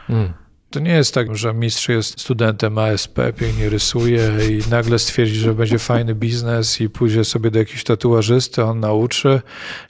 Mm. 0.09 0.32
To 0.72 0.80
nie 0.80 0.92
jest 0.92 1.14
tak, 1.14 1.36
że 1.36 1.54
mistrz 1.54 1.88
jest 1.88 2.20
studentem 2.20 2.78
ASP, 2.78 3.18
pięknie 3.36 3.68
rysuje 3.68 4.30
i 4.50 4.70
nagle 4.70 4.98
stwierdzi, 4.98 5.34
że 5.34 5.54
będzie 5.54 5.78
fajny 5.78 6.14
biznes 6.14 6.80
i 6.80 6.90
pójdzie 6.90 7.24
sobie 7.24 7.50
do 7.50 7.58
jakiegoś 7.58 7.84
tatuażysty, 7.84 8.64
on 8.64 8.80
nauczy 8.80 9.40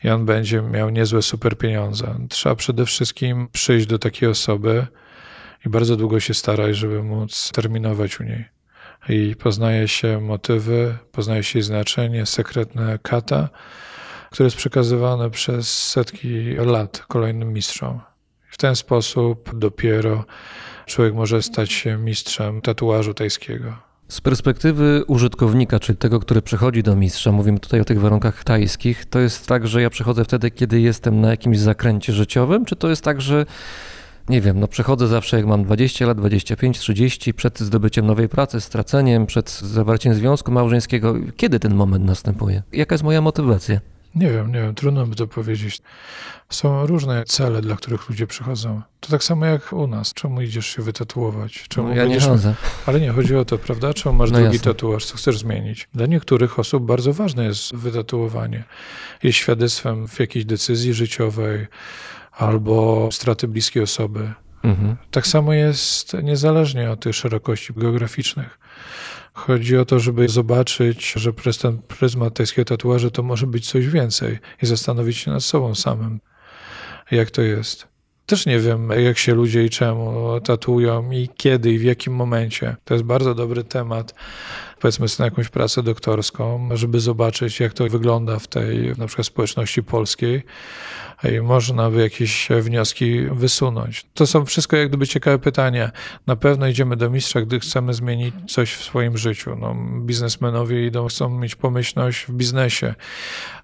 i 0.05 0.09
on 0.09 0.27
będzie 0.27 0.63
miał 0.63 0.91
niezłe 0.91 1.23
super 1.23 1.59
pieniądze. 1.59 2.15
Trzeba 2.29 2.55
przede 2.55 2.87
wszystkim 2.87 3.49
przyjść 3.53 3.87
do 3.87 3.99
takiej 3.99 4.29
osoby 4.29 4.87
i 5.67 5.69
bardzo 5.69 5.97
długo 5.97 6.21
się 6.21 6.35
starać, 6.35 6.77
żeby 6.77 7.03
móc 7.03 7.51
terminować 7.53 8.21
u 8.21 8.25
niej. 8.25 8.45
I 9.09 9.37
poznaje 9.37 9.89
się 9.89 10.21
motywy, 10.21 10.99
poznaje 11.13 11.43
się 11.43 11.63
znaczenie, 11.63 12.27
sekretne 12.27 12.99
kata, 13.03 13.49
które 14.31 14.47
jest 14.47 14.57
przekazywane 14.57 15.31
przez 15.31 15.89
setki 15.89 16.55
lat 16.55 17.05
kolejnym 17.09 17.53
mistrzom. 17.53 18.01
W 18.51 18.59
ten 18.59 18.77
sposób 18.77 19.59
dopiero 19.59 20.25
człowiek 20.93 21.15
może 21.15 21.43
stać 21.43 21.73
się 21.73 21.99
mistrzem 21.99 22.61
tatuażu 22.61 23.15
tajskiego. 23.15 23.77
Z 24.09 24.21
perspektywy 24.21 25.05
użytkownika, 25.07 25.81
czyli 25.81 25.99
tego, 25.99 26.21
który 26.21 26.43
przychodzi 26.43 26.83
do 26.83 26.97
mistrza, 26.97 27.33
mówimy 27.33 27.61
tutaj 27.61 27.81
o 27.81 27.85
tych 27.85 28.01
warunkach 28.01 28.45
tajskich, 28.45 29.05
to 29.05 29.21
jest 29.21 29.47
tak, 29.47 29.67
że 29.67 29.83
ja 29.83 29.91
przychodzę 29.91 30.25
wtedy, 30.25 30.51
kiedy 30.51 30.81
jestem 30.81 31.21
na 31.21 31.31
jakimś 31.31 31.59
zakręcie 31.59 32.13
życiowym, 32.13 32.65
czy 32.65 32.77
to 32.77 32.89
jest 32.89 33.05
tak, 33.05 33.21
że 33.21 33.47
nie 34.29 34.41
wiem, 34.41 34.61
no 34.61 34.69
przychodzę 34.69 35.09
zawsze 35.09 35.37
jak 35.37 35.47
mam 35.47 35.65
20 35.65 36.07
lat, 36.07 36.19
25, 36.19 36.79
30, 36.79 37.35
przed 37.35 37.61
zdobyciem 37.61 38.07
nowej 38.07 38.29
pracy, 38.29 38.61
straceniem, 38.61 39.27
przed 39.27 39.51
zawarciem 39.51 40.15
związku 40.15 40.53
małżeńskiego. 40.53 41.15
Kiedy 41.37 41.61
ten 41.61 41.75
moment 41.75 42.05
następuje? 42.05 42.63
Jaka 42.73 42.95
jest 42.95 43.05
moja 43.05 43.21
motywacja? 43.21 43.81
Nie 44.15 44.31
wiem, 44.31 44.53
nie 44.53 44.61
wiem, 44.61 44.75
trudno 44.75 45.07
by 45.07 45.17
to 45.17 45.27
powiedzieć. 45.27 45.79
Są 46.51 46.87
różne 46.87 47.25
cele, 47.25 47.61
dla 47.63 47.77
których 47.77 48.09
ludzie 48.09 48.27
przychodzą. 48.27 48.83
To 49.01 49.11
tak 49.11 49.25
samo 49.25 49.47
jak 49.47 49.73
u 49.73 49.87
nas. 49.87 50.15
Czemu 50.15 50.41
idziesz 50.41 50.67
się 50.67 50.83
wytatuować? 50.83 51.65
Czemu 51.69 51.89
No, 51.89 51.95
ja 51.95 52.03
nie 52.05 52.11
będziesz... 52.11 52.29
chodzę. 52.29 52.55
Ale 52.87 53.01
nie, 53.01 53.11
chodzi 53.11 53.37
o 53.37 53.45
to, 53.45 53.59
prawda? 53.59 53.95
Czemu 53.95 54.15
masz 54.19 54.31
No 54.31 54.39
drugi 54.39 54.57
jasne. 54.57 54.73
tatuaż? 54.73 55.05
Co 55.05 55.17
chcesz 55.17 55.39
zmienić? 55.39 55.89
Dla 55.95 56.07
niektórych 56.07 56.59
osób 56.59 56.85
bardzo 56.87 57.13
ważne 57.13 57.45
jest 57.45 57.75
wytatuowanie. 57.75 58.65
Jest 59.23 59.39
świadectwem 59.39 60.09
w 60.09 60.21
jakiejś 60.21 60.45
decyzji 60.45 60.95
życiowej 60.95 61.67
albo 62.33 63.09
straty 63.13 63.49
bliskiej 63.49 63.83
osoby. 63.83 64.33
Mhm. 64.63 64.97
Tak 65.11 65.27
samo 65.27 65.53
jest 65.53 66.17
niezależnie 66.23 66.91
od 66.91 67.01
tych 67.01 67.15
szerokości 67.15 67.73
geograficznych. 67.77 68.59
Chodzi 69.33 69.77
o 69.77 69.85
to, 69.85 69.99
żeby 69.99 70.29
zobaczyć, 70.29 71.13
że 71.13 71.33
przez 71.33 71.59
ten 71.59 71.79
pryzmat 71.79 72.35
tajskiego 72.35 72.65
tatuażu 72.65 73.11
to 73.11 73.23
może 73.23 73.47
być 73.47 73.71
coś 73.71 73.89
więcej 73.89 74.39
i 74.63 74.67
zastanowić 74.67 75.17
się 75.17 75.31
nad 75.31 75.45
sobą 75.45 75.75
samym, 75.75 76.21
jak 77.11 77.31
to 77.31 77.43
jest. 77.43 77.89
Też 78.27 78.47
nie 78.47 78.59
wiem, 78.59 78.91
jak 78.91 79.19
się 79.19 79.35
ludzie 79.35 79.65
i 79.65 79.71
czemu 79.71 80.41
tatuują 80.41 81.11
i 81.11 81.29
kiedy 81.37 81.73
i 81.73 81.79
w 81.79 81.83
jakim 81.83 82.15
momencie. 82.15 82.77
To 82.85 82.95
jest 82.95 83.05
bardzo 83.05 83.35
dobry 83.35 83.65
temat, 83.65 84.15
powiedzmy 84.83 85.09
sobie 85.09 85.25
jakąś 85.25 85.49
pracę 85.49 85.83
doktorską, 85.83 86.69
żeby 86.73 87.01
zobaczyć, 87.01 87.61
jak 87.61 87.73
to 87.73 87.89
wygląda 87.89 88.39
w 88.39 88.47
tej 88.47 88.93
na 88.99 89.07
przykład 89.07 89.27
społeczności 89.27 89.83
polskiej 89.83 90.43
i 91.33 91.41
można 91.41 91.91
by 91.91 92.03
jakieś 92.03 92.49
wnioski 92.61 93.21
wysunąć. 93.33 94.07
To 94.15 94.27
są 94.27 94.45
wszystko 94.45 94.77
jak 94.77 94.89
gdyby 94.89 95.07
ciekawe 95.07 95.39
pytania. 95.39 95.91
Na 96.27 96.37
pewno 96.37 96.67
idziemy 96.67 96.97
do 96.97 97.11
mistrza, 97.11 97.41
gdy 97.41 97.61
chcemy 97.61 97.95
zmienić 97.95 98.35
coś 98.49 98.75
w 98.75 98.85
swoim 98.85 99.17
życiu. 99.17 99.57
No, 99.57 99.77
biznesmenowie 100.01 100.87
idą, 100.87 101.09
chcą 101.09 101.29
mieć 101.29 101.55
pomyślność 101.55 102.27
w 102.27 102.33
biznesie. 102.33 102.95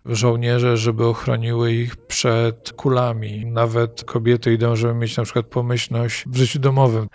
Żołnierze, 0.07 0.77
żeby 0.77 1.07
ochroniły 1.07 1.73
ich 1.73 1.97
przed 1.97 2.73
kulami. 2.73 3.47
Nawet 3.47 4.05
kobiety 4.05 4.53
idą, 4.53 4.77
żeby 4.77 4.95
mieć 4.95 5.17
na 5.17 5.25
przykład 5.25 5.47
pomyślność 5.47 6.25
w 6.27 6.37
życiu 6.37 6.59
domowym. 6.59 7.09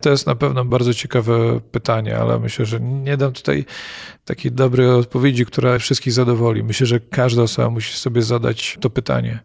To 0.00 0.10
jest 0.10 0.26
na 0.26 0.34
pewno 0.34 0.64
bardzo 0.64 0.94
ciekawe 0.94 1.60
pytanie, 1.60 2.18
ale 2.18 2.38
myślę, 2.38 2.66
że 2.66 2.80
nie 2.80 3.16
dam 3.16 3.32
tutaj 3.32 3.64
takiej 4.24 4.52
dobrej 4.52 4.90
odpowiedzi, 4.90 5.46
która 5.46 5.78
wszystkich 5.78 6.12
zadowoli. 6.12 6.64
Myślę, 6.64 6.86
że 6.86 7.00
każda 7.00 7.42
osoba 7.42 7.70
musi 7.70 7.98
sobie 7.98 8.22
zadać 8.22 8.78
to 8.80 8.90
pytanie. 8.90 9.38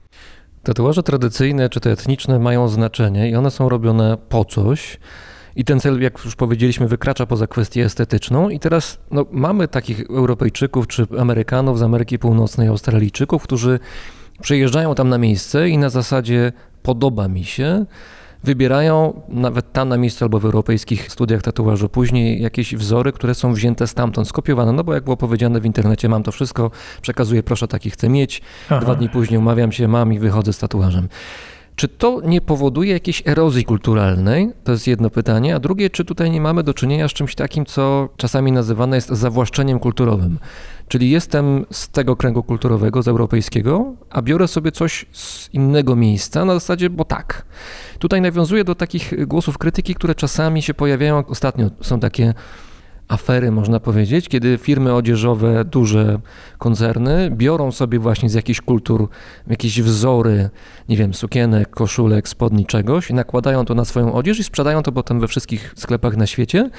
Tatuaże 0.64 1.04
tradycyjne 1.04 1.70
czy 1.70 1.80
te 1.80 1.92
etniczne 1.92 2.40
mają 2.40 2.68
znaczenie 2.68 3.30
i 3.30 3.36
one 3.36 3.52
są 3.52 3.70
robione 3.70 4.18
po 4.30 4.46
coś. 4.46 5.00
I 5.56 5.66
ten 5.66 5.80
cel, 5.80 6.02
jak 6.02 6.26
już 6.26 6.36
powiedzieliśmy, 6.36 6.88
wykracza 6.88 7.26
poza 7.26 7.48
kwestię 7.48 7.86
estetyczną. 7.86 8.50
I 8.50 8.60
teraz 8.60 9.00
no, 9.12 9.26
mamy 9.32 9.68
takich 9.68 10.10
Europejczyków 10.10 10.88
czy 10.88 11.08
Amerykanów 11.20 11.80
z 11.80 11.82
Ameryki 11.82 12.20
Północnej, 12.20 12.68
Australijczyków, 12.68 13.44
którzy 13.44 13.80
przyjeżdżają 14.42 14.96
tam 14.96 15.10
na 15.10 15.18
miejsce 15.18 15.70
i 15.70 15.78
na 15.78 15.90
zasadzie 15.90 16.52
podoba 16.84 17.28
mi 17.28 17.44
się, 17.44 17.86
wybierają 18.44 19.22
nawet 19.30 19.72
tam 19.72 19.90
na 19.90 19.98
miejscu 19.98 20.26
albo 20.26 20.40
w 20.40 20.46
europejskich 20.46 21.12
studiach 21.12 21.42
tatuażu 21.42 21.90
później 21.90 22.42
jakieś 22.42 22.76
wzory, 22.76 23.12
które 23.12 23.36
są 23.36 23.54
wzięte 23.54 23.88
stamtąd, 23.88 24.28
skopiowane. 24.28 24.72
No 24.72 24.84
bo 24.84 24.94
jak 24.94 25.04
było 25.04 25.18
powiedziane 25.18 25.60
w 25.60 25.66
internecie, 25.66 26.10
mam 26.10 26.24
to 26.24 26.32
wszystko, 26.32 26.72
przekazuję, 27.02 27.44
proszę, 27.44 27.68
taki 27.68 27.90
chcę 27.90 28.10
mieć. 28.10 28.42
Aha. 28.70 28.80
Dwa 28.80 28.96
dni 28.96 29.10
później 29.10 29.38
umawiam 29.38 29.72
się, 29.72 29.88
mam 29.88 30.14
i 30.14 30.20
wychodzę 30.20 30.54
z 30.54 30.58
tatuażem. 30.58 31.08
Czy 31.82 31.88
to 31.88 32.22
nie 32.24 32.42
powoduje 32.42 32.94
jakiejś 32.94 33.24
erozji 33.28 33.66
kulturalnej? 33.66 34.52
To 34.64 34.72
jest 34.72 34.88
jedno 34.88 35.10
pytanie. 35.10 35.56
A 35.56 35.60
drugie, 35.60 35.90
czy 35.90 36.06
tutaj 36.06 36.32
nie 36.32 36.42
mamy 36.42 36.64
do 36.64 36.74
czynienia 36.74 37.08
z 37.08 37.14
czymś 37.14 37.36
takim, 37.36 37.66
co 37.66 38.10
czasami 38.18 38.52
nazywane 38.52 38.98
jest 38.98 39.10
zawłaszczeniem 39.10 39.80
kulturowym? 39.80 40.40
Czyli 40.88 41.10
jestem 41.10 41.66
z 41.72 41.90
tego 41.90 42.16
kręgu 42.16 42.44
kulturowego, 42.44 43.04
z 43.04 43.08
europejskiego, 43.08 43.94
a 44.10 44.22
biorę 44.22 44.48
sobie 44.48 44.72
coś 44.72 45.06
z 45.12 45.54
innego 45.54 45.96
miejsca 45.96 46.46
na 46.46 46.54
zasadzie, 46.54 46.90
bo 46.90 47.06
tak. 47.06 47.46
Tutaj 48.00 48.22
nawiązuję 48.22 48.64
do 48.64 48.76
takich 48.76 49.28
głosów 49.28 49.58
krytyki, 49.58 49.96
które 49.96 50.16
czasami 50.16 50.62
się 50.62 50.74
pojawiają. 50.74 51.24
Ostatnio 51.28 51.70
są 51.82 52.00
takie 52.00 52.34
afery, 53.12 53.52
można 53.52 53.80
powiedzieć, 53.80 54.30
kiedy 54.30 54.58
firmy 54.58 54.94
odzieżowe, 54.94 55.66
duże 55.66 56.20
koncerny 56.58 57.32
biorą 57.32 57.72
sobie 57.72 58.00
właśnie 58.00 58.30
z 58.30 58.34
jakichś 58.34 58.62
kultur 58.62 59.10
jakieś 59.48 59.82
wzory, 59.82 60.50
nie 60.90 60.98
wiem, 60.98 61.14
sukienek, 61.14 61.70
koszulek, 61.70 62.28
spodni, 62.28 62.66
czegoś 62.66 63.10
i 63.10 63.14
nakładają 63.14 63.66
to 63.66 63.76
na 63.76 63.86
swoją 63.86 64.14
odzież 64.14 64.40
i 64.40 64.44
sprzedają 64.44 64.84
to 64.84 64.92
potem 64.92 65.20
we 65.20 65.28
wszystkich 65.28 65.74
sklepach 65.76 66.18
na 66.18 66.28
świecie, 66.28 66.70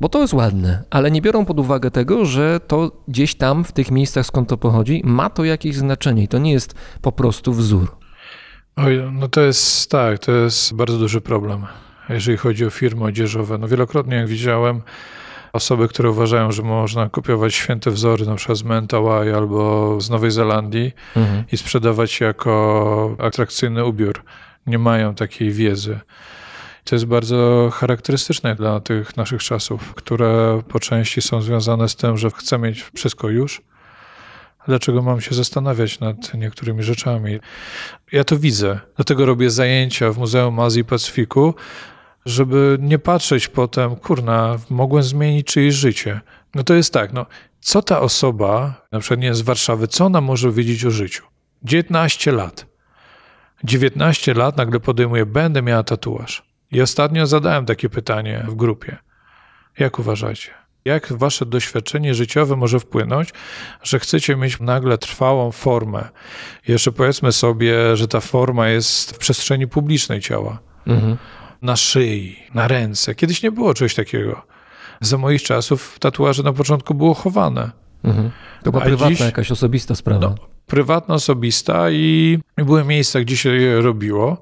bo 0.00 0.08
to 0.08 0.20
jest 0.20 0.34
ładne, 0.34 0.84
ale 0.90 1.10
nie 1.10 1.22
biorą 1.22 1.44
pod 1.44 1.60
uwagę 1.60 1.90
tego, 1.90 2.24
że 2.24 2.60
to 2.66 2.90
gdzieś 3.08 3.34
tam, 3.34 3.64
w 3.64 3.72
tych 3.72 3.90
miejscach, 3.90 4.26
skąd 4.26 4.48
to 4.48 4.56
pochodzi, 4.56 5.02
ma 5.04 5.30
to 5.30 5.44
jakieś 5.44 5.76
znaczenie 5.76 6.22
i 6.22 6.28
to 6.28 6.38
nie 6.38 6.52
jest 6.52 6.74
po 7.02 7.12
prostu 7.12 7.52
wzór. 7.52 7.96
Oj, 8.76 9.02
no 9.12 9.28
to 9.28 9.40
jest 9.40 9.90
tak, 9.90 10.18
to 10.18 10.32
jest 10.32 10.74
bardzo 10.74 10.98
duży 10.98 11.20
problem, 11.20 11.66
jeżeli 12.08 12.38
chodzi 12.38 12.66
o 12.66 12.70
firmy 12.70 13.04
odzieżowe. 13.04 13.58
No 13.58 13.68
wielokrotnie, 13.68 14.16
jak 14.16 14.28
widziałem, 14.28 14.82
osoby, 15.56 15.88
które 15.88 16.10
uważają, 16.10 16.52
że 16.52 16.62
można 16.62 17.08
kopiować 17.08 17.54
święte 17.54 17.90
wzory, 17.90 18.26
na 18.26 18.34
przykład 18.34 18.58
z 18.58 18.62
Mentawai 18.62 19.30
albo 19.30 19.96
z 20.00 20.10
Nowej 20.10 20.30
Zelandii 20.30 20.92
Mhm. 21.16 21.44
i 21.52 21.56
sprzedawać 21.56 22.20
jako 22.20 23.16
atrakcyjny 23.18 23.84
ubiór, 23.84 24.22
nie 24.66 24.78
mają 24.78 25.14
takiej 25.14 25.50
wiedzy. 25.50 26.00
To 26.84 26.94
jest 26.94 27.04
bardzo 27.04 27.70
charakterystyczne 27.74 28.54
dla 28.54 28.80
tych 28.80 29.16
naszych 29.16 29.42
czasów, 29.42 29.94
które 29.94 30.62
po 30.68 30.80
części 30.80 31.22
są 31.22 31.42
związane 31.42 31.88
z 31.88 31.96
tym, 31.96 32.16
że 32.16 32.30
chcę 32.30 32.58
mieć 32.58 32.84
wszystko 32.94 33.28
już. 33.28 33.62
Dlaczego 34.68 35.02
mam 35.02 35.20
się 35.20 35.34
zastanawiać 35.34 36.00
nad 36.00 36.34
niektórymi 36.34 36.82
rzeczami? 36.82 37.38
Ja 38.12 38.24
to 38.24 38.38
widzę, 38.38 38.80
dlatego 38.96 39.26
robię 39.26 39.50
zajęcia 39.50 40.12
w 40.12 40.18
Muzeum 40.18 40.60
Azji 40.60 40.80
i 40.80 40.84
Pacyfiku, 40.84 41.54
żeby 42.26 42.78
nie 42.80 42.98
patrzeć 42.98 43.48
potem, 43.48 43.96
kurna, 43.96 44.56
mogłem 44.70 45.02
zmienić 45.02 45.46
czyjeś 45.46 45.74
życie. 45.74 46.20
No 46.54 46.62
to 46.62 46.74
jest 46.74 46.92
tak, 46.92 47.12
no, 47.12 47.26
co 47.60 47.82
ta 47.82 48.00
osoba, 48.00 48.74
na 48.92 49.00
przykład 49.00 49.20
nie 49.20 49.34
z 49.34 49.40
Warszawy, 49.40 49.88
co 49.88 50.04
ona 50.04 50.20
może 50.20 50.52
wiedzieć 50.52 50.84
o 50.84 50.90
życiu? 50.90 51.24
19 51.62 52.32
lat. 52.32 52.66
19 53.64 54.34
lat 54.34 54.56
nagle 54.56 54.80
podejmuje, 54.80 55.26
będę 55.26 55.62
miała 55.62 55.82
tatuaż. 55.82 56.42
I 56.72 56.80
ostatnio 56.80 57.26
zadałem 57.26 57.66
takie 57.66 57.88
pytanie 57.88 58.44
w 58.48 58.54
grupie. 58.54 58.96
Jak 59.78 59.98
uważacie? 59.98 60.50
Jak 60.84 61.12
wasze 61.12 61.46
doświadczenie 61.46 62.14
życiowe 62.14 62.56
może 62.56 62.80
wpłynąć, 62.80 63.32
że 63.82 63.98
chcecie 63.98 64.36
mieć 64.36 64.60
nagle 64.60 64.98
trwałą 64.98 65.52
formę? 65.52 66.08
Jeszcze 66.68 66.92
powiedzmy 66.92 67.32
sobie, 67.32 67.96
że 67.96 68.08
ta 68.08 68.20
forma 68.20 68.68
jest 68.68 69.10
w 69.10 69.18
przestrzeni 69.18 69.66
publicznej 69.66 70.20
ciała 70.20 70.58
Mhm. 70.86 71.16
Na 71.62 71.76
szyi, 71.76 72.36
na 72.54 72.68
ręce. 72.68 73.14
Kiedyś 73.14 73.42
nie 73.42 73.50
było 73.52 73.74
czegoś 73.74 73.94
takiego. 73.94 74.42
Za 75.00 75.18
moich 75.18 75.42
czasów 75.42 75.98
tatuaże 75.98 76.42
na 76.42 76.52
początku 76.52 76.94
było 76.94 77.14
chowane. 77.14 77.70
Mhm. 78.04 78.30
To 78.62 78.70
była 78.70 78.82
A 78.82 78.86
prywatna, 78.86 79.16
dziś- 79.16 79.20
jakaś 79.24 79.50
osobista 79.52 79.94
sprawa. 79.94 80.20
No, 80.20 80.34
prywatna, 80.66 81.14
osobista 81.14 81.90
i 81.90 82.38
były 82.56 82.84
miejsca, 82.84 83.20
gdzie 83.20 83.36
się 83.36 83.50
je 83.50 83.80
robiło, 83.80 84.38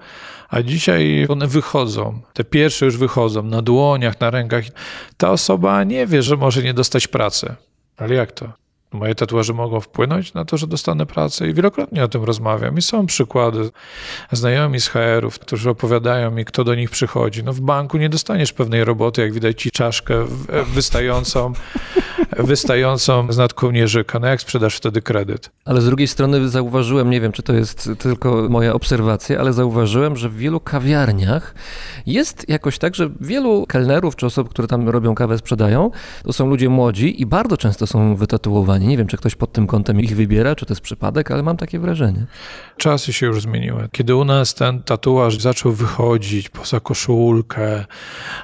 a 0.49 0.63
dzisiaj 0.63 1.27
one 1.29 1.47
wychodzą. 1.47 2.21
Te 2.33 2.45
pierwsze 2.45 2.85
już 2.87 2.97
wychodzą 2.97 3.43
na 3.43 3.63
dłoniach, 3.63 4.21
na 4.21 4.31
rękach. 4.31 4.65
Ta 5.17 5.31
osoba 5.31 5.85
nie 5.85 6.07
wie, 6.07 6.23
że 6.23 6.37
może 6.37 6.63
nie 6.63 6.75
dostać 6.75 7.07
pracy. 7.09 7.55
Ale 7.97 8.15
jak 8.15 8.33
to? 8.33 8.53
Moje 8.95 9.15
tatuaże 9.15 9.53
mogą 9.53 9.81
wpłynąć 9.81 10.35
na 10.35 10.45
to, 10.45 10.57
że 10.57 10.67
dostanę 10.67 11.07
pracę 11.07 11.49
i 11.49 11.55
wielokrotnie 11.55 12.05
o 12.05 12.09
tym 12.09 12.25
rozmawiam. 12.25 12.79
I 12.79 12.83
są 12.83 13.07
przykłady. 13.07 13.71
Znajomi 14.33 14.81
z 14.81 14.89
HR-ów, 14.89 15.39
którzy 15.39 15.71
opowiadają 15.71 16.31
mi, 16.31 16.45
kto 16.45 16.65
do 16.65 16.75
nich 16.75 16.91
przychodzi. 16.91 17.45
No 17.45 17.53
w 17.53 17.61
banku 17.61 17.99
nie 17.99 18.09
dostaniesz 18.09 18.53
pewnej 18.53 18.85
roboty, 18.85 19.23
jak 19.23 19.33
widać 19.33 19.63
ci 19.63 19.71
czaszkę 19.71 20.27
wystającą, 20.75 21.53
wystającą 22.37 23.33
z 23.33 23.39
nad 23.39 23.55
kołnierzyka. 23.55 24.19
No 24.19 24.27
jak 24.27 24.41
sprzedasz 24.41 24.77
wtedy 24.77 25.03
kredyt? 25.03 25.51
Ale 25.65 25.81
z 25.81 25.85
drugiej 25.87 26.09
strony 26.09 26.49
zauważyłem, 26.49 27.11
nie 27.11 27.21
wiem 27.21 27.33
czy 27.33 27.43
to 27.43 27.53
jest 27.53 27.89
tylko 27.99 28.47
moja 28.49 28.73
obserwacja, 28.73 29.41
ale 29.41 29.53
zauważyłem, 29.53 30.17
że 30.17 30.29
w 30.29 30.37
wielu 30.37 30.61
kawiarniach 30.61 31.55
jest 32.07 32.49
jakoś 32.49 32.79
tak, 32.79 32.95
że 32.95 33.11
wielu 33.21 33.67
kelnerów 33.67 34.17
czy 34.17 34.27
osób, 34.27 34.49
które 34.49 34.69
tam 34.69 34.89
robią 34.89 35.15
kawę, 35.15 35.39
sprzedają, 35.39 35.91
to 36.25 36.33
są 36.33 36.47
ludzie 36.47 36.69
młodzi 36.69 37.23
i 37.23 37.27
bardzo 37.27 37.57
często 37.57 37.87
są 37.87 38.17
wytatuowani. 38.17 38.84
Nie 38.87 38.97
wiem, 38.97 39.07
czy 39.07 39.17
ktoś 39.17 39.35
pod 39.35 39.53
tym 39.53 39.67
kątem 39.67 40.01
ich 40.01 40.17
wybiera, 40.17 40.55
czy 40.55 40.67
to 40.67 40.73
jest 40.73 40.81
przypadek, 40.81 41.31
ale 41.31 41.43
mam 41.43 41.57
takie 41.57 41.79
wrażenie. 41.79 42.27
Czasy 42.77 43.13
się 43.13 43.27
już 43.27 43.43
zmieniły. 43.43 43.89
Kiedy 43.93 44.15
u 44.15 44.25
nas 44.25 44.55
ten 44.55 44.83
tatuaż 44.83 45.39
zaczął 45.39 45.73
wychodzić 45.73 46.49
poza 46.49 46.81
koszulkę, 46.81 47.85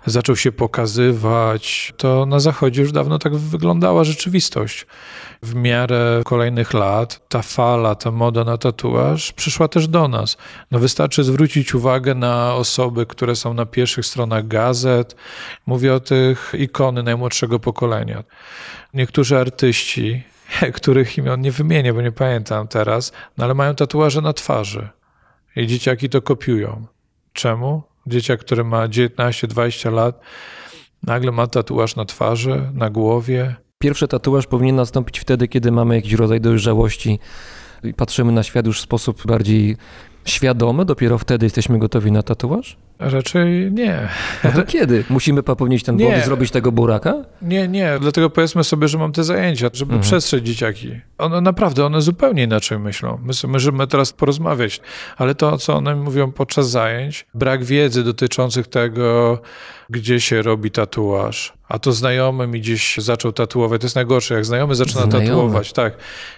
zaczął 0.07 0.36
się 0.36 0.53
pokazywać, 0.53 1.93
to 1.97 2.26
na 2.26 2.41
zachodzie 2.41 2.82
już 2.82 2.93
dawno 2.93 3.18
tak 3.18 3.36
wyglądała 3.36 4.05
rzeczywistość. 4.05 4.86
W 5.43 5.55
miarę 5.55 6.22
kolejnych 6.24 6.74
lat 6.74 7.28
ta 7.28 7.43
fala, 7.43 7.95
ta 7.95 8.11
moda 8.11 8.45
na 8.45 8.59
tatuaż 8.59 9.32
przyszła 9.32 9.68
też 9.68 9.88
do 9.88 10.09
nas. 10.09 10.36
No 10.70 10.78
wystarczy 10.78 11.24
zwrócić 11.24 11.74
uwagę 11.74 12.14
na 12.14 12.55
osoby, 12.55 13.07
które 13.07 13.36
są 13.36 13.55
na 13.55 13.66
pierwszych 13.66 14.07
stronach 14.07 14.49
gazet. 14.49 15.16
Mówię 15.66 15.95
o 15.95 16.01
tych 16.01 16.53
ikony 16.59 17.03
najmłodszego 17.03 17.61
pokolenia. 17.61 18.24
Niektórzy 18.95 19.38
artyści, 19.38 20.22
których 20.74 21.18
imion 21.18 21.40
nie 21.40 21.53
wymienię, 21.53 21.92
bo 21.92 22.03
nie 22.03 22.12
pamiętam 22.12 22.68
teraz, 22.68 23.12
no 23.38 23.44
ale 23.44 23.55
mają 23.55 23.74
tatuaże 23.74 24.20
na 24.20 24.32
twarzy. 24.32 24.88
I 25.57 25.66
dzieciaki 25.66 26.09
to 26.09 26.22
kopiują. 26.22 26.86
Czemu? 27.32 27.82
Dzieciak, 28.07 28.40
który 28.40 28.64
ma 28.64 28.88
19-20 28.88 29.92
lat, 29.92 30.20
nagle 31.03 31.32
ma 31.32 31.46
tatuaż 31.46 31.96
na 31.96 32.05
twarzy, 32.05 32.70
na 32.74 32.90
głowie. 32.90 33.55
Pierwszy 33.78 34.09
tatuaż 34.09 34.46
powinien 34.46 34.76
nastąpić 34.76 35.18
wtedy, 35.18 35.48
kiedy 35.48 35.72
mamy 35.72 35.94
jakiś 35.94 36.12
rodzaj 36.12 36.40
dojrzałości 36.40 37.18
i 37.82 37.94
patrzymy 37.94 38.32
na 38.32 38.42
świat 38.42 38.66
już 38.66 38.78
w 38.78 38.82
sposób 38.82 39.26
bardziej 39.26 39.76
świadomy, 40.24 40.84
dopiero 40.84 41.18
wtedy 41.18 41.46
jesteśmy 41.46 41.78
gotowi 41.78 42.12
na 42.12 42.22
tatuaż? 42.22 42.76
Raczej 43.01 43.72
nie. 43.72 44.09
No 44.44 44.51
to 44.53 44.62
kiedy? 44.62 45.05
Musimy 45.11 45.42
popełnić 45.42 45.82
ten 45.84 45.96
błąd 45.96 46.18
i 46.18 46.20
zrobić 46.20 46.51
tego 46.51 46.72
buraka? 46.72 47.14
Nie, 47.42 47.68
nie, 47.68 47.92
dlatego 48.01 48.30
powiedzmy 48.30 48.64
sobie, 48.64 48.88
że 48.88 48.98
mam 48.98 49.12
te 49.12 49.24
zajęcia, 49.24 49.70
żeby 49.72 49.92
Mhm. 49.92 50.03
przestrzec 50.03 50.42
dzieciaki. 50.44 51.01
One 51.18 51.40
naprawdę, 51.40 51.86
one 51.86 52.03
zupełnie 52.03 52.42
inaczej 52.42 52.78
myślą. 52.78 53.18
My 53.22 53.32
możemy 53.48 53.86
teraz 53.86 54.12
porozmawiać, 54.12 54.80
ale 55.16 55.34
to, 55.34 55.59
co 55.59 55.74
one 55.76 55.96
mówią 55.96 56.32
podczas 56.32 56.70
zajęć, 56.70 57.26
brak 57.34 57.64
wiedzy 57.64 58.05
dotyczących 58.05 58.66
tego, 58.66 59.38
gdzie 59.90 60.20
się 60.20 60.42
robi 60.42 60.70
tatuaż. 60.70 61.53
A 61.68 61.78
to 61.78 61.92
znajomy 61.92 62.46
mi 62.46 62.61
gdzieś 62.61 62.96
zaczął 62.98 63.32
tatuować. 63.32 63.80
To 63.80 63.84
jest 63.86 63.96
najgorsze, 63.96 64.34
jak 64.34 64.44
znajomy 64.44 64.74
zaczyna 64.74 65.03
Znajomy. 65.03 65.26
tatuować. 65.26 65.72
Tak, 65.72 65.94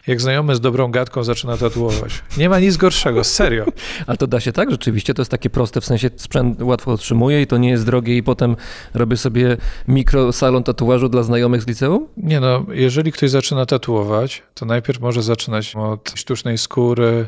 jak 0.07 0.21
znajomy 0.21 0.55
z 0.55 0.61
dobrą 0.61 0.91
gadką 0.91 1.23
zaczyna 1.25 1.57
tatuować. 1.57 2.23
Nie 2.37 2.49
ma 2.49 2.59
nic 2.59 2.77
gorszego, 2.77 3.25
serio. 3.25 3.65
Ale 4.07 4.17
to 4.17 4.27
da 4.27 4.41
się 4.41 4.53
tak? 4.53 4.71
Rzeczywiście 4.71 5.15
to 5.15 5.23
jest 5.23 5.31
takie 5.31 5.51
proste, 5.51 5.81
w 5.81 5.85
sensie 5.85 6.11
sprzęt 6.17 6.52
łatwo 6.61 6.93
otrzymuję 6.93 7.43
i 7.43 7.47
to 7.47 7.57
nie 7.57 7.71
jest 7.71 7.87
drogie 7.87 8.17
i 8.17 8.23
potem 8.23 8.57
robię 8.95 9.17
sobie 9.17 9.57
mikro 9.89 10.33
salon 10.33 10.65
tatuażu 10.65 11.09
dla 11.09 11.23
znajomych 11.23 11.63
z 11.63 11.67
liceum? 11.67 12.07
Nie 12.17 12.41
no, 12.41 12.67
jeżeli 12.73 13.13
ktoś 13.13 13.31
zaczyna 13.31 13.67
tatuować, 13.67 14.43
to 14.55 14.67
najpierw 14.67 15.01
może 15.01 15.23
zaczynać 15.23 15.77
od 15.77 16.13
sztucznej 16.15 16.59
skóry, 16.59 17.27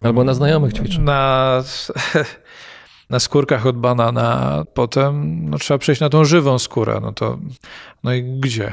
Albo 0.00 0.24
na 0.24 0.34
znajomych 0.34 0.72
ćwiczę. 0.72 1.00
Na... 1.00 1.62
na 3.10 3.20
skórkach 3.20 3.66
od 3.66 3.78
banana, 3.78 4.64
potem 4.74 5.44
no, 5.50 5.58
trzeba 5.58 5.78
przejść 5.78 6.00
na 6.00 6.08
tą 6.08 6.24
żywą 6.24 6.58
skórę. 6.58 6.98
No 7.02 7.12
to, 7.12 7.38
no 8.04 8.14
i 8.14 8.22
gdzie? 8.22 8.72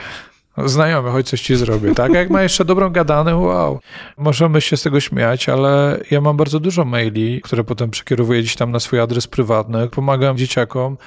Znajomy, 0.66 1.12
choć 1.12 1.30
coś 1.30 1.42
ci 1.42 1.56
zrobię, 1.56 1.96
tak? 1.96 2.12
A 2.16 2.18
jak 2.18 2.30
ma 2.30 2.44
jeszcze 2.44 2.66
dobrą 2.66 2.90
gadanę, 2.90 3.36
wow. 3.36 3.80
Możemy 4.18 4.62
się 4.62 4.78
z 4.78 4.82
tego 4.84 5.00
śmiać, 5.00 5.50
ale 5.50 6.00
ja 6.12 6.22
mam 6.22 6.38
bardzo 6.38 6.60
dużo 6.60 6.86
maili, 6.86 7.42
które 7.42 7.64
potem 7.64 7.90
przekierowuję 7.90 8.42
gdzieś 8.42 8.56
tam 8.56 8.72
na 8.72 8.80
swój 8.80 9.00
adres 9.00 9.28
prywatny. 9.28 9.88
Pomagam 9.90 10.38
dzieciakom 10.38 10.98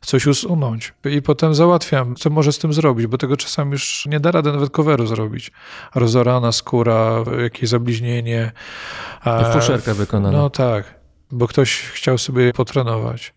coś 0.00 0.26
usunąć 0.26 0.94
i 1.04 1.22
potem 1.22 1.54
załatwiam, 1.54 2.14
co 2.16 2.30
może 2.30 2.52
z 2.52 2.58
tym 2.58 2.72
zrobić, 2.72 3.06
bo 3.06 3.18
tego 3.18 3.36
czasami 3.36 3.72
już 3.72 4.06
nie 4.06 4.20
da 4.20 4.30
rady 4.30 4.52
nawet 4.52 4.70
coveru 4.70 5.06
zrobić. 5.06 5.50
Rozorana 5.94 6.52
skóra, 6.52 7.10
jakieś 7.42 7.68
zabliźnienie. 7.70 8.52
a- 9.20 9.52
Fuszerka 9.52 9.94
wykonana. 9.94 10.38
No 10.38 10.50
tak, 10.50 10.94
bo 11.30 11.48
ktoś 11.48 11.80
chciał 11.80 12.18
sobie 12.18 12.52
potrenować. 12.52 13.34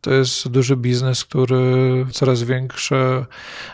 To 0.00 0.14
jest 0.14 0.48
duży 0.48 0.76
biznes, 0.76 1.24
który 1.24 2.06
coraz 2.12 2.42
większe 2.42 3.26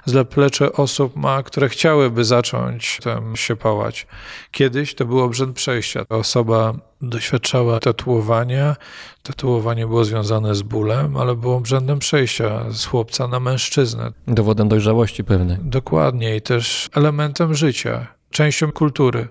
zaplecze 0.04 0.72
osób 0.72 1.16
ma, 1.16 1.42
które 1.42 1.68
chciałyby 1.68 2.24
zacząć 2.24 2.98
tym 3.02 3.36
się 3.36 3.56
pałać. 3.56 4.06
Kiedyś 4.50 4.94
to 4.94 5.04
był 5.04 5.20
obrzęd 5.20 5.56
przejścia. 5.56 6.04
Osoba 6.08 6.74
doświadczała 7.02 7.80
tatuowania. 7.80 8.76
Tatuowanie 9.22 9.86
było 9.86 10.04
związane 10.04 10.54
z 10.54 10.62
bólem, 10.62 11.16
ale 11.16 11.34
było 11.34 11.56
obrzędem 11.56 11.98
przejścia 11.98 12.70
z 12.70 12.84
chłopca 12.84 13.28
na 13.28 13.40
mężczyznę. 13.40 14.12
Dowodem 14.26 14.68
dojrzałości 14.68 15.24
pewnej. 15.24 15.56
Dokładnie 15.60 16.36
i 16.36 16.42
też 16.42 16.90
elementem 16.94 17.54
życia, 17.54 18.06
częścią 18.30 18.72
kultury. 18.72 19.28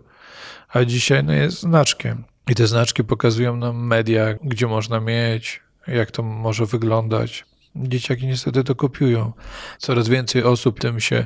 A 0.70 0.86
dzisiaj 0.86 1.24
no, 1.24 1.34
jest 1.34 1.60
znaczkiem. 1.60 2.24
I 2.50 2.56
te 2.56 2.68
znaczki 2.68 3.04
pokazują 3.04 3.56
nam 3.56 3.88
media, 3.88 4.34
gdzie 4.44 4.68
można 4.68 5.00
mieć, 5.00 5.62
jak 5.88 6.12
to 6.12 6.24
może 6.24 6.66
wyglądać. 6.66 7.46
Dzieciaki 7.76 8.28
niestety 8.28 8.64
to 8.64 8.76
kopiują. 8.76 9.34
Coraz 9.78 10.10
więcej 10.10 10.44
osób 10.44 10.80
tym 10.80 11.00
się 11.00 11.26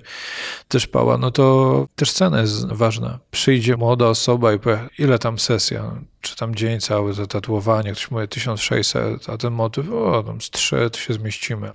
też 0.68 0.88
pała. 0.88 1.18
No 1.18 1.32
to 1.32 1.88
też 1.96 2.12
cena 2.14 2.42
jest 2.42 2.68
ważna. 2.68 3.20
Przyjdzie 3.32 3.78
młoda 3.78 4.08
osoba 4.08 4.54
i 4.54 4.60
powie, 4.60 4.80
ile 5.00 5.20
tam 5.20 5.40
sesja, 5.40 6.02
czy 6.22 6.36
tam 6.36 6.56
dzień 6.56 6.80
cały 6.80 7.14
za 7.14 7.28
tatuowanie, 7.28 7.92
ktoś 7.92 8.12
mówi 8.12 8.28
1600, 8.28 9.30
a 9.30 9.38
ten 9.38 9.54
motyw, 9.54 9.92
o, 9.92 10.24
tam 10.24 10.42
z 10.42 10.50
3 10.50 10.90
to 10.90 11.00
się 11.00 11.14
zmieścimy. 11.14 11.72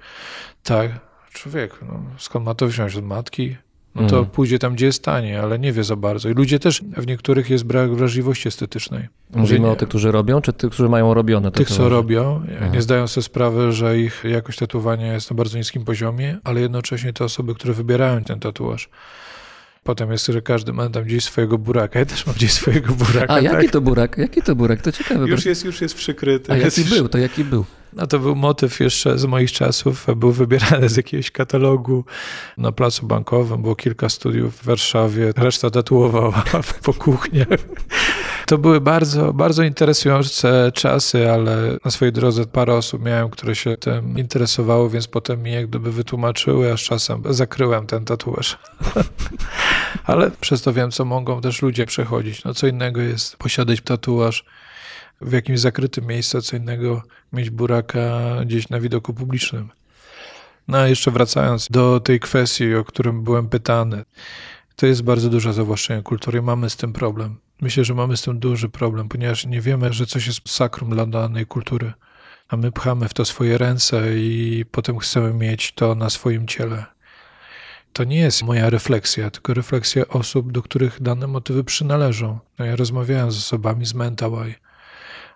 Tak, 0.62 0.90
człowiek, 1.32 1.78
no, 1.82 2.02
skąd 2.18 2.44
ma 2.44 2.54
to 2.54 2.66
wziąć 2.66 2.96
od 2.96 3.04
matki? 3.04 3.56
No 3.94 4.06
to 4.08 4.16
Mm. 4.18 4.30
pójdzie 4.30 4.58
tam, 4.58 4.74
gdzie 4.74 4.86
jest 4.86 5.04
tanie, 5.04 5.40
ale 5.42 5.58
nie 5.58 5.72
wie 5.72 5.84
za 5.84 5.96
bardzo. 5.96 6.28
I 6.28 6.34
ludzie 6.34 6.58
też, 6.58 6.82
w 6.96 7.06
niektórych 7.06 7.50
jest 7.50 7.64
brak 7.64 7.94
wrażliwości 7.94 8.48
estetycznej. 8.48 9.08
Mówimy 9.34 9.60
nie- 9.60 9.68
o 9.72 9.76
tych, 9.76 9.88
którzy 9.88 10.12
robią, 10.12 10.40
czy 10.40 10.52
tych, 10.52 10.70
którzy 10.70 10.88
mają 10.88 11.14
robione? 11.14 11.50
Tych, 11.50 11.68
co 11.68 11.88
robią, 11.88 12.36
Mhm. 12.36 12.72
nie 12.72 12.82
zdają 12.82 13.06
sobie 13.06 13.24
sprawy, 13.24 13.72
że 13.72 13.98
ich 13.98 14.24
jakość 14.24 14.58
tatuowania 14.58 15.12
jest 15.12 15.30
na 15.30 15.36
bardzo 15.36 15.58
niskim 15.58 15.84
poziomie, 15.84 16.38
ale 16.44 16.60
jednocześnie 16.60 17.12
te 17.12 17.24
osoby, 17.24 17.54
które 17.54 17.74
wybierają 17.74 18.24
ten 18.24 18.40
tatuaż. 18.40 18.88
Potem 19.84 20.10
jest, 20.12 20.26
że 20.26 20.42
każdy 20.42 20.72
ma 20.72 20.88
tam 20.90 21.04
gdzieś 21.04 21.24
swojego 21.24 21.58
buraka. 21.58 21.98
Ja 21.98 22.04
też 22.06 22.26
mam 22.26 22.34
gdzieś 22.34 22.52
swojego 22.52 22.92
buraka. 22.92 23.34
A 23.34 23.40
jaki 23.40 23.56
tak? 23.64 23.70
to 23.72 23.80
burak? 23.80 24.18
Jaki 24.18 24.42
to 24.42 24.56
burak? 24.56 24.82
To 24.82 24.92
ciekawe. 24.92 25.26
Już 25.28 25.46
jest, 25.46 25.64
już 25.64 25.80
jest 25.80 25.94
przykryty. 25.94 26.52
A 26.52 26.56
Jest 26.56 26.78
jaki 26.78 26.90
już- 26.90 26.98
był? 26.98 27.08
To 27.08 27.18
jaki 27.18 27.44
był? 27.44 27.64
No 27.92 28.06
to 28.06 28.18
był 28.18 28.36
motyw 28.36 28.80
jeszcze 28.80 29.18
z 29.18 29.24
moich 29.24 29.52
czasów. 29.52 30.06
Był 30.16 30.32
wybierany 30.32 30.88
z 30.88 30.96
jakiegoś 30.96 31.30
katalogu 31.30 32.04
na 32.56 32.72
placu 32.72 33.06
bankowym. 33.06 33.62
Było 33.62 33.76
kilka 33.76 34.08
studiów 34.08 34.56
w 34.56 34.64
Warszawie. 34.64 35.32
Reszta 35.36 35.70
tatuowała 35.70 36.42
po 36.84 36.94
kuchniach. 36.94 37.48
To 38.46 38.58
były 38.58 38.80
bardzo, 38.80 39.32
bardzo 39.32 39.62
interesujące 39.62 40.72
czasy, 40.74 41.30
ale 41.30 41.76
na 41.84 41.90
swojej 41.90 42.12
drodze 42.12 42.46
parę 42.46 42.74
osób 42.74 43.04
miałem, 43.04 43.30
które 43.30 43.56
się 43.56 43.76
tym 43.76 44.18
interesowało, 44.18 44.90
więc 44.90 45.06
potem 45.06 45.42
mi 45.42 45.52
jak 45.52 45.66
gdyby 45.66 45.92
wytłumaczyły, 45.92 46.72
aż 46.72 46.84
czasem 46.84 47.22
zakryłem 47.30 47.86
ten 47.86 48.04
tatuaż. 48.04 48.58
ale 50.04 50.30
przez 50.30 50.62
to 50.62 50.72
wiem, 50.72 50.90
co 50.90 51.04
mogą 51.04 51.40
też 51.40 51.62
ludzie 51.62 51.86
przechodzić. 51.86 52.44
No 52.44 52.54
co 52.54 52.66
innego 52.66 53.00
jest 53.00 53.36
posiadać 53.36 53.80
tatuaż 53.80 54.44
w 55.20 55.32
jakimś 55.32 55.60
zakrytym 55.60 56.06
miejscu, 56.06 56.42
co 56.42 56.56
innego 56.56 57.02
mieć 57.32 57.50
buraka 57.50 58.20
gdzieś 58.44 58.68
na 58.68 58.80
widoku 58.80 59.14
publicznym. 59.14 59.70
No 60.68 60.78
a 60.78 60.88
jeszcze 60.88 61.10
wracając 61.10 61.68
do 61.68 62.00
tej 62.00 62.20
kwestii, 62.20 62.74
o 62.74 62.84
którym 62.84 63.24
byłem 63.24 63.48
pytany, 63.48 64.04
to 64.76 64.86
jest 64.86 65.02
bardzo 65.02 65.30
duże 65.30 65.52
zawłaszczenie 65.52 66.02
kultury. 66.02 66.42
Mamy 66.42 66.70
z 66.70 66.76
tym 66.76 66.92
problem. 66.92 67.36
Myślę, 67.60 67.84
że 67.84 67.94
mamy 67.94 68.16
z 68.16 68.22
tym 68.22 68.38
duży 68.38 68.68
problem, 68.68 69.08
ponieważ 69.08 69.46
nie 69.46 69.60
wiemy, 69.60 69.92
że 69.92 70.06
coś 70.06 70.26
jest 70.26 70.48
sakrum 70.48 70.90
dla 70.90 71.06
danej 71.06 71.46
kultury. 71.46 71.92
A 72.48 72.56
my 72.56 72.72
pchamy 72.72 73.08
w 73.08 73.14
to 73.14 73.24
swoje 73.24 73.58
ręce 73.58 74.18
i 74.18 74.64
potem 74.70 74.98
chcemy 74.98 75.34
mieć 75.34 75.72
to 75.72 75.94
na 75.94 76.10
swoim 76.10 76.46
ciele. 76.46 76.84
To 77.92 78.04
nie 78.04 78.18
jest 78.18 78.42
moja 78.42 78.70
refleksja, 78.70 79.30
tylko 79.30 79.54
refleksja 79.54 80.08
osób, 80.08 80.52
do 80.52 80.62
których 80.62 81.02
dane 81.02 81.26
motywy 81.26 81.64
przynależą. 81.64 82.38
No 82.58 82.64
ja 82.64 82.76
rozmawiałem 82.76 83.32
z 83.32 83.38
osobami 83.38 83.86
z 83.86 83.94
Mentawai, 83.94 84.54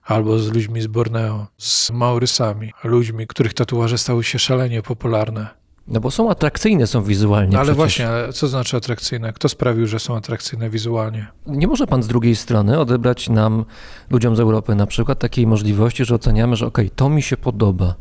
albo 0.04 0.38
z 0.38 0.52
ludźmi 0.52 0.80
z 0.80 0.86
Borneo, 0.86 1.46
z 1.58 1.90
Maurysami, 1.90 2.72
ludźmi, 2.84 3.26
których 3.26 3.54
tatuaże 3.54 3.98
stały 3.98 4.24
się 4.24 4.38
szalenie 4.38 4.82
popularne. 4.82 5.64
No 5.88 6.00
bo 6.00 6.10
są 6.10 6.30
atrakcyjne, 6.30 6.86
są 6.86 7.02
wizualnie. 7.02 7.52
No 7.52 7.58
ale 7.58 7.64
przecież. 7.66 7.76
właśnie, 7.76 8.08
ale 8.08 8.32
co 8.32 8.48
znaczy 8.48 8.76
atrakcyjne? 8.76 9.32
Kto 9.32 9.48
sprawił, 9.48 9.86
że 9.86 9.98
są 9.98 10.16
atrakcyjne 10.16 10.70
wizualnie? 10.70 11.26
Nie 11.46 11.66
może 11.66 11.86
pan 11.86 12.02
z 12.02 12.06
drugiej 12.06 12.36
strony 12.36 12.80
odebrać 12.80 13.28
nam, 13.28 13.64
ludziom 14.10 14.36
z 14.36 14.40
Europy 14.40 14.74
na 14.74 14.86
przykład, 14.86 15.18
takiej 15.18 15.46
możliwości, 15.46 16.04
że 16.04 16.14
oceniamy, 16.14 16.56
że 16.56 16.66
okej, 16.66 16.90
to 16.90 17.08
mi 17.08 17.22
się 17.22 17.36
podoba. 17.36 17.94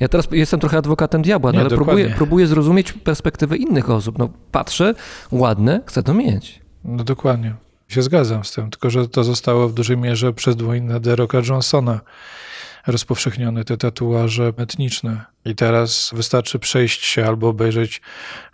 Ja 0.00 0.08
teraz 0.08 0.28
jestem 0.32 0.60
trochę 0.60 0.78
adwokatem 0.78 1.22
diabła, 1.22 1.52
no 1.52 1.60
ale 1.60 1.70
próbuję, 1.70 2.14
próbuję 2.16 2.46
zrozumieć 2.46 2.92
perspektywę 2.92 3.56
innych 3.56 3.90
osób. 3.90 4.18
No 4.18 4.28
patrzę, 4.52 4.94
ładne, 5.32 5.80
chcę 5.86 6.02
to 6.02 6.14
mieć. 6.14 6.60
No 6.84 7.04
dokładnie. 7.04 7.54
Się 7.92 8.02
zgadzam 8.02 8.44
z 8.44 8.52
tym, 8.52 8.70
tylko 8.70 8.90
że 8.90 9.08
to 9.08 9.24
zostało 9.24 9.68
w 9.68 9.74
dużej 9.74 9.96
mierze 9.96 10.32
przez 10.32 10.56
Dwayna 10.56 11.00
The 11.00 11.16
Rocka 11.16 11.38
Johnsona 11.48 12.00
rozpowszechnione 12.86 13.64
te 13.64 13.76
tatuaże 13.76 14.52
etniczne. 14.56 15.24
I 15.44 15.54
teraz 15.54 16.10
wystarczy 16.14 16.58
przejść 16.58 17.04
się 17.04 17.26
albo 17.26 17.48
obejrzeć 17.48 18.02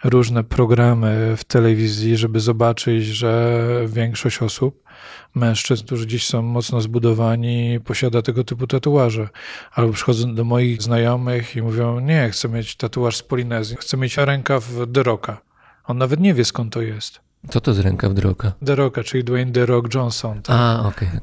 różne 0.04 0.44
programy 0.44 1.36
w 1.36 1.44
telewizji, 1.44 2.16
żeby 2.16 2.40
zobaczyć, 2.40 3.06
że 3.06 3.62
większość 3.86 4.42
osób, 4.42 4.82
mężczyzn, 5.34 5.84
którzy 5.84 6.06
gdzieś 6.06 6.26
są 6.26 6.42
mocno 6.42 6.80
zbudowani, 6.80 7.80
posiada 7.84 8.22
tego 8.22 8.44
typu 8.44 8.66
tatuaże. 8.66 9.28
Albo 9.72 9.92
przychodzą 9.92 10.34
do 10.34 10.44
moich 10.44 10.82
znajomych 10.82 11.56
i 11.56 11.62
mówią, 11.62 12.00
nie, 12.00 12.30
chcę 12.30 12.48
mieć 12.48 12.76
tatuaż 12.76 13.16
z 13.16 13.22
Polinezji, 13.22 13.76
chcę 13.76 13.96
mieć 13.96 14.16
rękaw 14.16 14.70
The 14.94 15.02
Rocka. 15.02 15.40
On 15.84 15.98
nawet 15.98 16.20
nie 16.20 16.34
wie, 16.34 16.44
skąd 16.44 16.72
to 16.72 16.82
jest. 16.82 17.27
Co 17.50 17.60
to 17.60 17.70
jest 17.70 17.82
ręka 17.82 18.08
w 18.08 18.14
droga? 18.14 18.52
The 18.66 18.74
Rocka, 18.74 19.04
czyli 19.04 19.24
Dwayne 19.24 19.52
The 19.52 19.66
Rock 19.66 19.94
Johnson. 19.94 20.42
Tak? 20.42 20.56
A, 20.58 20.88
okej. 20.88 21.08
okej. 21.08 21.20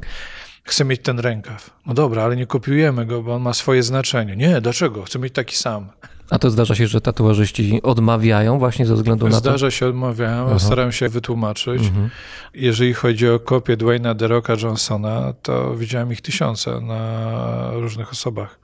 Chcę 0.63 0.86
mieć 0.86 1.01
ten 1.01 1.20
rękaw. 1.20 1.70
No 1.86 1.93
dobra, 1.93 2.24
ale 2.24 2.36
nie 2.36 2.45
kopiujemy 2.45 3.05
go, 3.05 3.24
bo 3.24 3.36
on 3.36 3.41
ma 3.41 3.53
swoje 3.53 3.84
znaczenie. 3.84 4.36
Nie, 4.36 4.61
dlaczego? 4.61 5.03
Chcę 5.03 5.20
mieć 5.20 5.34
taki 5.34 5.55
sam. 5.55 5.89
A 6.30 6.39
to 6.39 6.49
zdarza 6.49 6.76
się, 6.76 6.88
że 6.88 7.01
tatuażyści 7.01 7.82
odmawiają 7.82 8.59
właśnie 8.59 8.86
ze 8.86 8.95
względu 8.95 9.26
na 9.26 9.32
to? 9.32 9.38
Zdarza 9.38 9.72
się, 9.72 9.88
odmawiałem, 9.88 10.47
Aha. 10.47 10.59
staram 10.59 10.91
się 10.91 11.09
wytłumaczyć. 11.09 11.82
Mhm. 11.82 12.09
Jeżeli 12.53 12.93
chodzi 12.93 13.30
o 13.30 13.39
kopię 13.39 13.78
Dwayna 13.78 14.16
The 14.16 14.28
Rocka 14.28 14.53
Johnsona, 14.61 15.34
to 15.41 15.76
widziałem 15.76 16.11
ich 16.11 16.22
tysiące 16.22 16.82
na 16.82 17.72
różnych 17.74 18.11
osobach. 18.11 18.59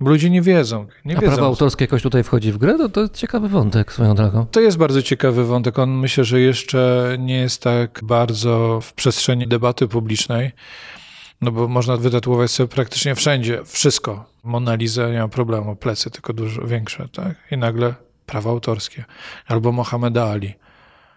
Bo 0.00 0.10
ludzie 0.10 0.30
nie 0.30 0.42
wiedzą. 0.42 0.86
Nie 1.04 1.16
A 1.16 1.20
wiedzą. 1.20 1.32
prawo 1.32 1.46
autorskie 1.48 1.84
jakoś 1.84 2.02
tutaj 2.02 2.22
wchodzi 2.22 2.52
w 2.52 2.58
grę? 2.58 2.78
To, 2.78 2.88
to 2.88 3.00
jest 3.00 3.14
ciekawy 3.16 3.48
wątek 3.48 3.92
swoją 3.92 4.14
drogą. 4.14 4.46
To 4.46 4.60
jest 4.60 4.76
bardzo 4.76 5.02
ciekawy 5.02 5.44
wątek. 5.44 5.78
On 5.78 5.90
myślę, 5.90 6.24
że 6.24 6.40
jeszcze 6.40 7.16
nie 7.18 7.36
jest 7.36 7.62
tak 7.62 8.00
bardzo 8.02 8.80
w 8.82 8.92
przestrzeni 8.92 9.48
debaty 9.48 9.88
publicznej, 9.88 10.52
no 11.40 11.52
bo 11.52 11.68
można 11.68 11.96
wytatuować 11.96 12.50
sobie 12.50 12.68
praktycznie 12.68 13.14
wszędzie 13.14 13.60
wszystko. 13.64 14.24
Mona 14.44 14.74
Lisa 14.74 15.08
nie 15.10 15.18
ma 15.18 15.28
problemu, 15.28 15.76
plecy 15.76 16.10
tylko 16.10 16.32
dużo 16.32 16.62
większe, 16.62 17.08
tak? 17.08 17.34
I 17.50 17.56
nagle 17.56 17.94
prawa 18.26 18.50
autorskie. 18.50 19.04
Albo 19.46 19.72
Mohameda 19.72 20.24
Ali. 20.30 20.54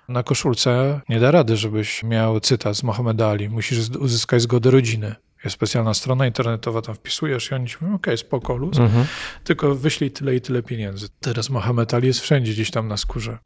Na 0.09 0.23
koszulce 0.23 1.01
nie 1.09 1.19
da 1.19 1.31
rady, 1.31 1.57
żebyś 1.57 2.03
miał 2.03 2.39
cytat 2.39 2.75
z 2.77 2.83
Mohameda 2.83 3.27
Ali. 3.29 3.49
Musisz 3.49 3.89
uzyskać 3.89 4.41
zgodę 4.41 4.71
rodziny. 4.71 5.15
Jest 5.47 5.53
specjalna 5.55 5.93
strona 5.93 6.27
internetowa, 6.27 6.81
tam 6.81 6.95
wpisujesz 6.95 7.51
i 7.51 7.55
oni 7.55 7.67
ci 7.67 7.75
mówią, 7.81 7.95
okej, 7.95 8.17
spoko, 8.17 8.55
luz, 8.57 8.77
Mhm. 8.79 9.05
tylko 9.43 9.75
wyślij 9.75 10.11
tyle 10.11 10.35
i 10.35 10.41
tyle 10.41 10.63
pieniędzy. 10.63 11.07
Teraz 11.19 11.49
Mohamed 11.49 11.93
Ali 11.93 12.07
jest 12.07 12.19
wszędzie 12.19 12.51
gdzieś 12.51 12.71
tam 12.71 12.87
na 12.87 12.97
skórze. 12.97 13.37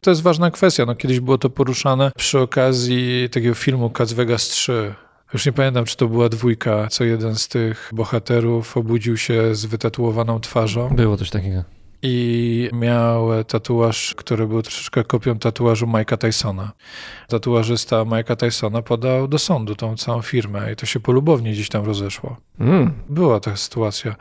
To 0.00 0.10
jest 0.10 0.22
ważna 0.22 0.50
kwestia. 0.50 0.86
No, 0.86 0.94
kiedyś 0.94 1.20
było 1.20 1.38
to 1.38 1.50
poruszane 1.50 2.12
przy 2.16 2.38
okazji 2.40 3.28
takiego 3.32 3.54
filmu 3.54 3.90
Cats 3.90 4.12
Vegas 4.12 4.48
3. 4.48 4.94
Już 5.32 5.46
nie 5.46 5.52
pamiętam, 5.52 5.84
czy 5.84 5.96
to 5.96 6.08
była 6.08 6.28
dwójka, 6.28 6.88
co 6.90 7.04
jeden 7.04 7.34
z 7.36 7.48
tych 7.48 7.90
bohaterów 7.92 8.76
obudził 8.76 9.16
się 9.16 9.54
z 9.54 9.64
wytatuowaną 9.66 10.40
twarzą 10.40 10.88
Było 10.88 11.16
coś 11.16 11.30
takiego. 11.30 11.64
I 12.06 12.70
miał 12.72 13.44
tatuaż, 13.44 14.14
który 14.14 14.46
był 14.46 14.62
troszeczkę 14.62 15.04
kopią 15.04 15.38
tatuażu 15.38 15.86
Mike'a 15.86 16.16
Tysona. 16.16 16.72
Tatuażysta 17.28 17.96
Mike'a 17.96 18.36
Tysona 18.36 18.82
podał 18.82 19.28
do 19.28 19.38
sądu 19.38 19.74
tą 19.74 19.96
całą 19.96 20.22
firmę 20.22 20.72
i 20.72 20.76
to 20.76 20.86
się 20.86 21.00
polubownie 21.00 21.52
gdzieś 21.52 21.68
tam 21.68 21.84
rozeszło. 21.84 22.36
Mm. 22.60 22.92
Była 23.08 23.40
taka 23.40 23.56
sytuacja. 23.56 24.16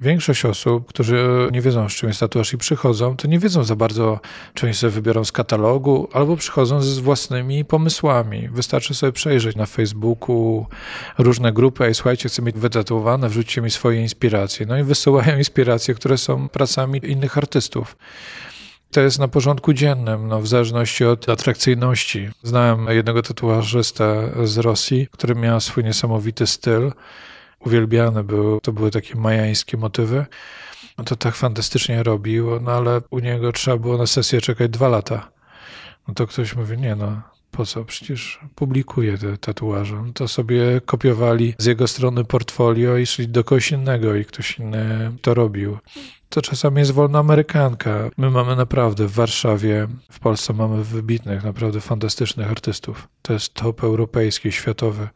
Większość 0.00 0.44
osób, 0.44 0.86
którzy 0.88 1.48
nie 1.52 1.60
wiedzą, 1.60 1.88
z 1.88 1.92
czym 1.92 2.08
jest 2.08 2.20
tatuaż 2.20 2.52
i 2.52 2.58
przychodzą, 2.58 3.16
to 3.16 3.28
nie 3.28 3.38
wiedzą 3.38 3.64
za 3.64 3.76
bardzo, 3.76 4.20
czy 4.54 4.66
oni 4.66 4.74
sobie 4.74 4.90
wybiorą 4.90 5.24
z 5.24 5.32
katalogu, 5.32 6.08
albo 6.12 6.36
przychodzą 6.36 6.80
z 6.80 6.98
własnymi 6.98 7.64
pomysłami. 7.64 8.48
Wystarczy 8.48 8.94
sobie 8.94 9.12
przejrzeć 9.12 9.56
na 9.56 9.66
Facebooku 9.66 10.66
różne 11.18 11.52
grupy, 11.52 11.84
ej, 11.84 11.94
słuchajcie, 11.94 12.28
chcę 12.28 12.42
mieć 12.42 12.56
wytatuowane, 12.56 13.28
wrzućcie 13.28 13.60
mi 13.60 13.70
swoje 13.70 14.02
inspiracje. 14.02 14.66
No 14.66 14.78
i 14.78 14.82
wysyłają 14.82 15.38
inspiracje, 15.38 15.94
które 15.94 16.18
są 16.18 16.48
pracami 16.48 17.00
innych 17.04 17.38
artystów. 17.38 17.96
To 18.90 19.00
jest 19.00 19.18
na 19.18 19.28
porządku 19.28 19.72
dziennym, 19.72 20.28
no, 20.28 20.40
w 20.40 20.46
zależności 20.46 21.04
od 21.04 21.28
atrakcyjności. 21.28 22.28
Znałem 22.42 22.86
jednego 22.88 23.22
tatuażystę 23.22 24.30
z 24.44 24.58
Rosji, 24.58 25.08
który 25.10 25.34
miał 25.34 25.60
swój 25.60 25.84
niesamowity 25.84 26.46
styl 26.46 26.92
uwielbiane 27.60 28.24
był, 28.24 28.60
to 28.60 28.72
były 28.72 28.90
takie 28.90 29.14
majańskie 29.14 29.76
motywy. 29.76 30.26
On 30.96 31.04
to 31.04 31.16
tak 31.16 31.34
fantastycznie 31.34 32.02
robił, 32.02 32.60
no 32.60 32.72
ale 32.72 33.00
u 33.10 33.18
niego 33.18 33.52
trzeba 33.52 33.76
było 33.76 33.98
na 33.98 34.06
sesję 34.06 34.40
czekać 34.40 34.70
dwa 34.70 34.88
lata. 34.88 35.30
No 36.08 36.14
to 36.14 36.26
ktoś 36.26 36.56
mówi, 36.56 36.78
nie 36.78 36.96
no, 36.96 37.22
po 37.50 37.66
co? 37.66 37.84
Przecież 37.84 38.40
publikuje 38.54 39.18
te 39.18 39.38
tatuaże. 39.38 40.02
No 40.06 40.12
to 40.12 40.28
sobie 40.28 40.80
kopiowali 40.86 41.54
z 41.58 41.66
jego 41.66 41.88
strony 41.88 42.24
portfolio 42.24 42.96
i 42.96 43.06
szli 43.06 43.28
do 43.28 43.44
kogoś 43.44 43.72
innego 43.72 44.14
i 44.14 44.24
ktoś 44.24 44.58
inny 44.58 45.12
to 45.22 45.34
robił. 45.34 45.78
To 46.28 46.42
czasami 46.42 46.78
jest 46.78 46.90
wolna 46.90 47.18
amerykanka. 47.18 48.10
My 48.16 48.30
mamy 48.30 48.56
naprawdę 48.56 49.06
w 49.06 49.12
Warszawie, 49.12 49.88
w 50.10 50.18
Polsce 50.18 50.52
mamy 50.52 50.84
wybitnych, 50.84 51.44
naprawdę 51.44 51.80
fantastycznych 51.80 52.50
artystów. 52.50 53.08
To 53.22 53.32
jest 53.32 53.54
top 53.54 53.84
europejski, 53.84 54.52
światowy. 54.52 55.08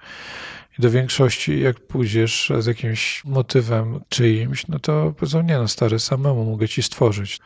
I 0.78 0.82
do 0.82 0.90
większości, 0.90 1.60
jak 1.60 1.80
pójdziesz 1.80 2.52
z 2.58 2.66
jakimś 2.66 3.24
motywem 3.24 4.00
czyimś, 4.08 4.66
no 4.68 4.78
to 4.78 5.14
powiedzą, 5.16 5.42
nie 5.42 5.58
no 5.58 5.68
stary, 5.68 5.98
samemu 5.98 6.44
mogę 6.44 6.68
ci 6.68 6.82
stworzyć. 6.82 7.40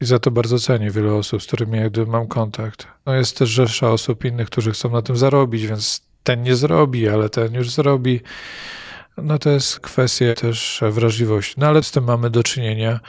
I 0.00 0.04
za 0.04 0.18
to 0.18 0.30
bardzo 0.30 0.58
cenię 0.58 0.90
wiele 0.90 1.14
osób, 1.14 1.42
z 1.42 1.46
którymi 1.46 1.78
jakby 1.78 2.06
mam 2.06 2.26
kontakt. 2.26 2.86
No 3.06 3.14
jest 3.14 3.38
też 3.38 3.48
rzesza 3.48 3.90
osób 3.90 4.24
innych, 4.24 4.46
którzy 4.46 4.72
chcą 4.72 4.90
na 4.90 5.02
tym 5.02 5.16
zarobić, 5.16 5.66
więc 5.66 6.02
ten 6.22 6.42
nie 6.42 6.56
zrobi, 6.56 7.08
ale 7.08 7.28
ten 7.28 7.54
już 7.54 7.70
zrobi. 7.70 8.20
No 9.16 9.38
to 9.38 9.50
jest 9.50 9.80
kwestia 9.80 10.34
też 10.34 10.80
wrażliwości. 10.90 11.54
No 11.58 11.66
ale 11.66 11.82
z 11.82 11.90
tym 11.90 12.04
mamy 12.04 12.30
do 12.30 12.42
czynienia. 12.42 13.00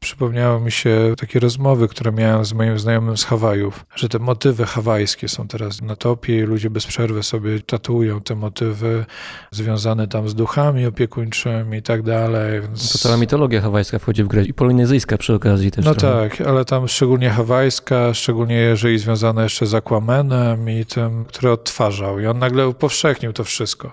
Przypomniały 0.00 0.60
mi 0.60 0.72
się 0.72 1.14
takie 1.18 1.40
rozmowy, 1.40 1.88
które 1.88 2.12
miałem 2.12 2.44
z 2.44 2.52
moim 2.52 2.78
znajomym 2.78 3.16
z 3.16 3.24
Hawajów, 3.24 3.86
że 3.96 4.08
te 4.08 4.18
motywy 4.18 4.64
hawajskie 4.64 5.28
są 5.28 5.48
teraz 5.48 5.82
na 5.82 5.96
topie 5.96 6.38
i 6.38 6.42
ludzie 6.42 6.70
bez 6.70 6.86
przerwy 6.86 7.22
sobie 7.22 7.60
tatuują 7.60 8.20
te 8.20 8.34
motywy 8.34 9.06
związane 9.50 10.08
tam 10.08 10.28
z 10.28 10.34
duchami 10.34 10.86
opiekuńczymi 10.86 11.78
i 11.78 11.82
tak 11.82 12.02
dalej. 12.02 12.60
Więc... 12.60 12.92
To 12.92 12.98
cała 12.98 13.16
mitologia 13.16 13.60
hawajska 13.60 13.98
wchodzi 13.98 14.24
w 14.24 14.28
grę 14.28 14.44
i 14.44 14.54
polinezyjska 14.54 15.18
przy 15.18 15.34
okazji 15.34 15.70
też. 15.70 15.84
No 15.84 15.94
trochę. 15.94 16.28
tak, 16.28 16.40
ale 16.48 16.64
tam 16.64 16.88
szczególnie 16.88 17.30
hawajska, 17.30 18.14
szczególnie 18.14 18.54
jeżeli 18.54 18.98
związana 18.98 19.42
jeszcze 19.42 19.66
z 19.66 19.74
Aquamanem 19.74 20.70
i 20.70 20.84
tym, 20.84 21.24
który 21.24 21.50
odtwarzał. 21.50 22.18
I 22.18 22.26
on 22.26 22.38
nagle 22.38 22.68
upowszechnił 22.68 23.32
to 23.32 23.44
wszystko. 23.44 23.92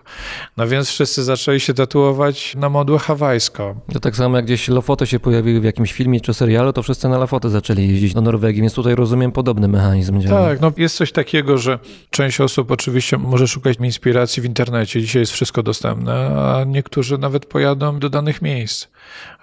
No 0.58 0.68
więc 0.68 0.89
wszyscy 0.89 1.24
zaczęli 1.24 1.60
się 1.60 1.74
tatuować 1.74 2.56
na 2.56 2.70
modłę 2.70 2.99
hawajską. 2.99 3.80
To 3.93 3.99
tak 3.99 4.16
samo 4.16 4.36
jak 4.36 4.45
gdzieś 4.45 4.68
Lofoty 4.68 5.08
się 5.08 5.20
pojawiły 5.20 5.60
w 5.60 5.64
jakimś 5.64 5.93
filmie 5.96 6.22
czy 6.22 6.34
serialu, 6.34 6.74
to 6.74 6.84
wszyscy 6.84 7.10
na 7.10 7.18
Lofoty 7.18 7.50
zaczęli 7.50 7.88
jeździć 7.88 8.14
do 8.14 8.22
Norwegii, 8.22 8.62
więc 8.62 8.74
tutaj 8.74 8.96
rozumiem 8.96 9.32
podobny 9.32 9.68
mechanizm. 9.68 10.22
Tak, 10.22 10.62
no 10.62 10.72
jest 10.78 10.96
coś 10.96 11.12
takiego, 11.12 11.58
że 11.58 11.80
część 12.10 12.41
osób 12.41 12.72
oczywiście 12.72 13.18
może 13.18 13.48
szukać 13.48 13.78
inspiracji 13.80 14.41
w 14.41 14.46
internecie. 14.46 15.02
Dzisiaj 15.02 15.20
jest 15.20 15.32
wszystko 15.32 15.64
dostępne, 15.64 16.14
a 16.41 16.64
niektórzy 16.64 17.18
nawet 17.18 17.46
pojadą 17.46 18.00
do 18.00 18.10
danych 18.10 18.41
miejsc, 18.41 18.88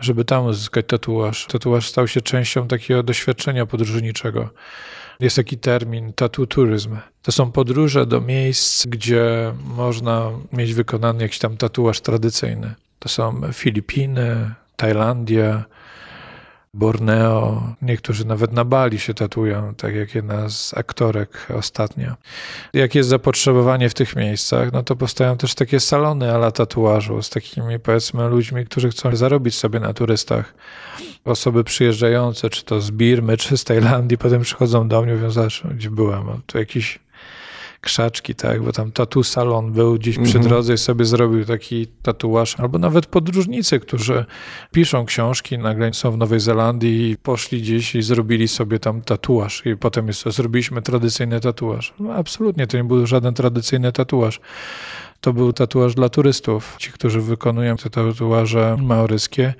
żeby 0.00 0.24
tam 0.24 0.46
uzyskać 0.46 0.86
tatuaż. 0.88 1.46
Tatuaż 1.46 1.88
stał 1.88 2.08
się 2.08 2.20
częścią 2.20 2.68
takiego 2.68 3.02
doświadczenia 3.02 3.66
podróżniczego. 3.66 4.48
Jest 5.20 5.36
taki 5.36 5.58
termin 5.58 6.12
tattoo 6.12 6.46
tourism. 6.46 6.96
To 7.22 7.32
są 7.32 7.52
podróże 7.52 8.06
do 8.06 8.20
miejsc, 8.20 8.86
gdzie 8.86 9.52
można 9.76 10.30
mieć 10.52 10.74
wykonany 10.74 11.22
jakiś 11.22 11.38
tam 11.38 11.56
tatuaż 11.56 12.00
tradycyjny. 12.00 12.74
To 12.98 13.08
są 13.08 13.40
Filipiny, 13.52 14.54
Tajlandia, 14.76 15.64
Borneo, 16.74 17.62
niektórzy 17.82 18.24
nawet 18.26 18.52
na 18.52 18.64
Bali 18.64 18.98
się 18.98 19.14
tatują, 19.14 19.74
tak 19.74 19.94
jak 19.94 20.14
jedna 20.14 20.48
z 20.48 20.74
aktorek 20.74 21.46
ostatnio. 21.54 22.14
Jak 22.72 22.94
jest 22.94 23.08
zapotrzebowanie 23.08 23.88
w 23.88 23.94
tych 23.94 24.16
miejscach, 24.16 24.72
no 24.72 24.82
to 24.82 24.96
powstają 24.96 25.36
też 25.36 25.54
takie 25.54 25.80
salony 25.80 26.34
ala 26.34 26.50
tatuażu 26.50 27.22
z 27.22 27.30
takimi 27.30 27.78
powiedzmy 27.78 28.28
ludźmi, 28.28 28.64
którzy 28.64 28.90
chcą 28.90 29.16
zarobić 29.16 29.54
sobie 29.54 29.80
na 29.80 29.94
turystach. 29.94 30.54
Osoby 31.24 31.64
przyjeżdżające, 31.64 32.50
czy 32.50 32.64
to 32.64 32.80
z 32.80 32.90
Birmy, 32.90 33.36
czy 33.36 33.56
z 33.56 33.64
Tajlandii, 33.64 34.18
potem 34.18 34.42
przychodzą 34.42 34.88
do 34.88 35.02
mnie 35.02 35.12
i 35.12 35.16
mówią, 35.16 35.30
gdzie 35.74 35.90
byłem, 35.90 36.42
tu 36.46 36.58
jakiś 36.58 36.98
krzaczki, 37.82 38.34
tak, 38.34 38.62
bo 38.62 38.72
tam 38.72 38.92
tatu 38.92 39.22
salon 39.22 39.72
był 39.72 39.94
gdzieś 39.94 40.14
przy 40.18 40.36
Mhm. 40.36 40.44
drodze 40.44 40.74
i 40.74 40.78
sobie 40.78 41.04
zrobił 41.04 41.44
taki 41.44 41.86
tatuaż, 42.02 42.60
albo 42.60 42.78
nawet 42.78 43.06
podróżnicy, 43.06 43.80
którzy 43.80 44.24
piszą 44.72 45.04
książki, 45.04 45.58
nagle 45.58 45.94
są 45.94 46.10
w 46.10 46.16
Nowej 46.16 46.40
Zelandii 46.40 47.10
i 47.10 47.16
poszli 47.16 47.62
gdzieś 47.62 47.94
i 47.94 48.02
zrobili 48.02 48.48
sobie 48.48 48.78
tam 48.78 49.02
tatuaż 49.02 49.62
i 49.66 49.76
potem 49.76 50.06
jest, 50.06 50.24
zrobiliśmy 50.26 50.82
tradycyjny 50.82 51.40
tatuaż. 51.40 51.94
No, 52.00 52.14
absolutnie, 52.14 52.66
to 52.66 52.76
nie 52.76 52.84
był 52.84 53.06
żaden 53.06 53.34
tradycyjny 53.34 53.92
tatuaż. 53.92 54.40
To 55.22 55.32
był 55.32 55.52
tatuaż 55.52 55.94
dla 55.94 56.08
turystów. 56.08 56.76
Ci, 56.78 56.92
którzy 56.92 57.20
wykonują 57.20 57.76
te 57.76 57.90
tatuaże 57.90 58.76
maoryskie, 58.80 59.54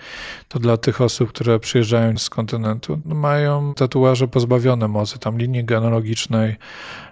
to 0.49 0.59
dla 0.59 0.77
tych 0.77 1.01
osób, 1.01 1.29
które 1.29 1.61
przyjeżdżają 1.61 2.19
z 2.19 2.31
kontynentu, 2.31 3.01
no 3.05 3.15
mają 3.15 3.75
tatuaże 3.75 4.29
pozbawione 4.29 4.89
mocy, 4.89 5.19
tam 5.19 5.39
linii 5.39 5.65
genealogicznej 5.65 6.57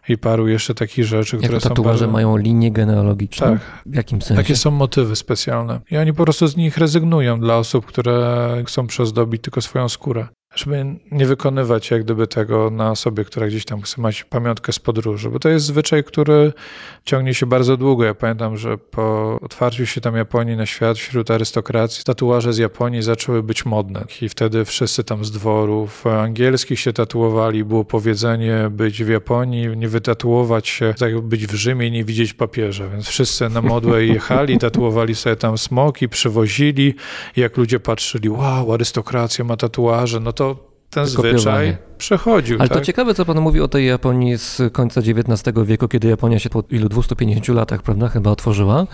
i 0.08 0.18
paru 0.18 0.48
jeszcze 0.48 0.74
takich 0.74 1.04
rzeczy, 1.04 1.36
które 1.36 1.54
Jako 1.54 1.60
są 1.60 1.68
tatuaże 1.68 1.98
bardzo... 1.98 2.12
mają 2.12 2.36
linię 2.36 2.72
genealogiczną? 2.72 3.46
Tak. 3.46 3.60
W 3.86 3.94
jakim 3.94 4.22
sensie? 4.22 4.42
Takie 4.42 4.56
są 4.56 4.70
motywy 4.70 5.16
specjalne. 5.16 5.80
I 5.90 5.96
oni 5.96 6.12
po 6.12 6.24
prostu 6.24 6.46
z 6.46 6.56
nich 6.56 6.78
rezygnują 6.78 7.40
dla 7.40 7.56
osób, 7.56 7.86
które 7.86 8.48
chcą 8.66 8.86
przyozdobić 8.86 9.42
tylko 9.42 9.60
swoją 9.60 9.88
skórę. 9.88 10.26
Żeby 10.54 10.86
nie 11.10 11.26
wykonywać 11.26 11.90
jak 11.90 12.04
gdyby 12.04 12.26
tego 12.26 12.70
na 12.70 12.90
osobie, 12.90 13.24
która 13.24 13.46
gdzieś 13.46 13.64
tam 13.64 13.82
chce 13.82 14.02
mieć 14.02 14.24
pamiątkę 14.24 14.72
z 14.72 14.78
podróży, 14.78 15.30
bo 15.30 15.38
to 15.38 15.48
jest 15.48 15.66
zwyczaj, 15.66 16.04
który 16.04 16.52
ciągnie 17.04 17.34
się 17.34 17.46
bardzo 17.46 17.76
długo. 17.76 18.04
Ja 18.04 18.14
pamiętam, 18.14 18.56
że 18.56 18.78
po 18.78 19.38
otwarciu 19.42 19.86
się 19.86 20.00
tam 20.00 20.16
Japonii 20.16 20.56
na 20.56 20.66
świat 20.66 20.98
wśród 20.98 21.30
arystokracji, 21.30 22.04
tatuaże 22.04 22.52
z 22.52 22.58
Japonii 22.58 23.02
zaczęły 23.02 23.42
być 23.42 23.66
modne 23.66 24.04
i 24.22 24.28
wtedy 24.28 24.64
wszyscy 24.64 25.04
tam 25.04 25.24
z 25.24 25.30
dworów 25.30 26.06
angielskich 26.06 26.80
się 26.80 26.92
tatuowali. 26.92 27.64
Było 27.64 27.84
powiedzenie 27.84 28.68
być 28.70 29.04
w 29.04 29.08
Japonii, 29.08 29.76
nie 29.76 29.88
wytatuować 29.88 30.68
się, 30.68 30.94
tak 30.98 31.20
być 31.20 31.46
w 31.46 31.54
Rzymie 31.54 31.90
nie 31.90 32.04
widzieć 32.04 32.34
papieża, 32.34 32.88
więc 32.88 33.08
wszyscy 33.08 33.48
na 33.48 33.62
modłę 33.62 34.06
jechali, 34.06 34.58
tatuowali 34.58 35.14
sobie 35.14 35.36
tam 35.36 35.58
smoki, 35.58 36.08
przywozili 36.08 36.94
jak 37.36 37.56
ludzie 37.56 37.80
patrzyli, 37.80 38.28
wow, 38.28 38.72
arystokracja 38.72 39.44
ma 39.44 39.56
tatuaże, 39.56 40.20
no 40.20 40.32
to 40.32 40.39
ten 40.90 41.04
Wykopiowanie. 41.04 41.38
zwyczaj 41.38 41.76
przechodził. 41.98 42.56
Ale 42.60 42.68
tak? 42.68 42.78
to 42.78 42.84
ciekawe, 42.84 43.14
co 43.14 43.24
pan 43.24 43.40
mówi 43.40 43.60
o 43.60 43.68
tej 43.68 43.86
Japonii 43.86 44.38
z 44.38 44.62
końca 44.72 45.00
XIX 45.00 45.56
wieku, 45.64 45.88
kiedy 45.88 46.08
Japonia 46.08 46.38
się 46.38 46.50
po 46.50 46.62
ilu 46.70 46.88
250 46.88 47.48
latach, 47.48 47.82
prawda, 47.82 48.08
chyba 48.08 48.30
otworzyła. 48.30 48.86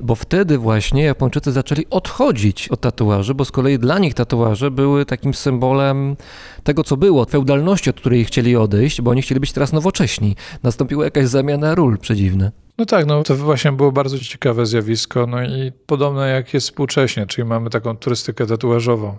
Bo 0.00 0.14
wtedy 0.14 0.58
właśnie 0.58 1.02
Japończycy 1.02 1.52
zaczęli 1.52 1.86
odchodzić 1.90 2.68
od 2.68 2.80
tatuaży, 2.80 3.34
bo 3.34 3.44
z 3.44 3.50
kolei 3.50 3.78
dla 3.78 3.98
nich 3.98 4.14
tatuaże 4.14 4.70
były 4.70 5.04
takim 5.04 5.34
symbolem 5.34 6.16
tego, 6.64 6.84
co 6.84 6.96
było, 6.96 7.24
feudalności, 7.24 7.90
od 7.90 7.96
której 7.96 8.24
chcieli 8.24 8.56
odejść, 8.56 9.00
bo 9.00 9.10
oni 9.10 9.22
chcieli 9.22 9.40
być 9.40 9.52
teraz 9.52 9.72
nowocześni. 9.72 10.36
Nastąpiła 10.62 11.04
jakaś 11.04 11.26
zamiana 11.26 11.74
ról 11.74 11.98
przedziwne. 11.98 12.52
No 12.78 12.86
tak, 12.86 13.06
no 13.06 13.22
to 13.22 13.36
właśnie 13.36 13.72
było 13.72 13.92
bardzo 13.92 14.18
ciekawe 14.18 14.66
zjawisko, 14.66 15.26
no 15.26 15.42
i 15.42 15.72
podobne 15.86 16.28
jak 16.28 16.54
jest 16.54 16.66
współcześnie, 16.66 17.26
czyli 17.26 17.48
mamy 17.48 17.70
taką 17.70 17.96
turystykę 17.96 18.46
tatuażową. 18.46 19.16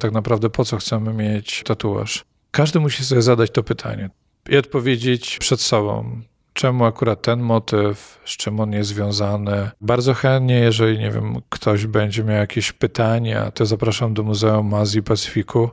Tak 0.00 0.12
naprawdę 0.12 0.50
po 0.50 0.64
co 0.64 0.76
chcemy 0.76 1.14
mieć 1.14 1.62
tatuaż? 1.62 2.24
Każdy 2.50 2.80
musi 2.80 3.04
sobie 3.04 3.22
zadać 3.22 3.50
to 3.50 3.62
pytanie 3.62 4.10
i 4.48 4.56
odpowiedzieć 4.56 5.38
przed 5.38 5.60
sobą, 5.60 6.20
czemu 6.52 6.84
akurat 6.84 7.22
ten 7.22 7.40
motyw, 7.40 8.20
z 8.24 8.30
czym 8.30 8.60
on 8.60 8.72
jest 8.72 8.90
związany. 8.90 9.70
Bardzo 9.80 10.14
chętnie, 10.14 10.54
jeżeli, 10.54 10.98
nie 10.98 11.10
wiem, 11.10 11.36
ktoś 11.48 11.86
będzie 11.86 12.24
miał 12.24 12.36
jakieś 12.36 12.72
pytania, 12.72 13.50
to 13.50 13.66
zapraszam 13.66 14.14
do 14.14 14.22
Muzeum 14.22 14.74
Azji 14.74 15.00
i 15.00 15.02
Pacyfiku. 15.02 15.70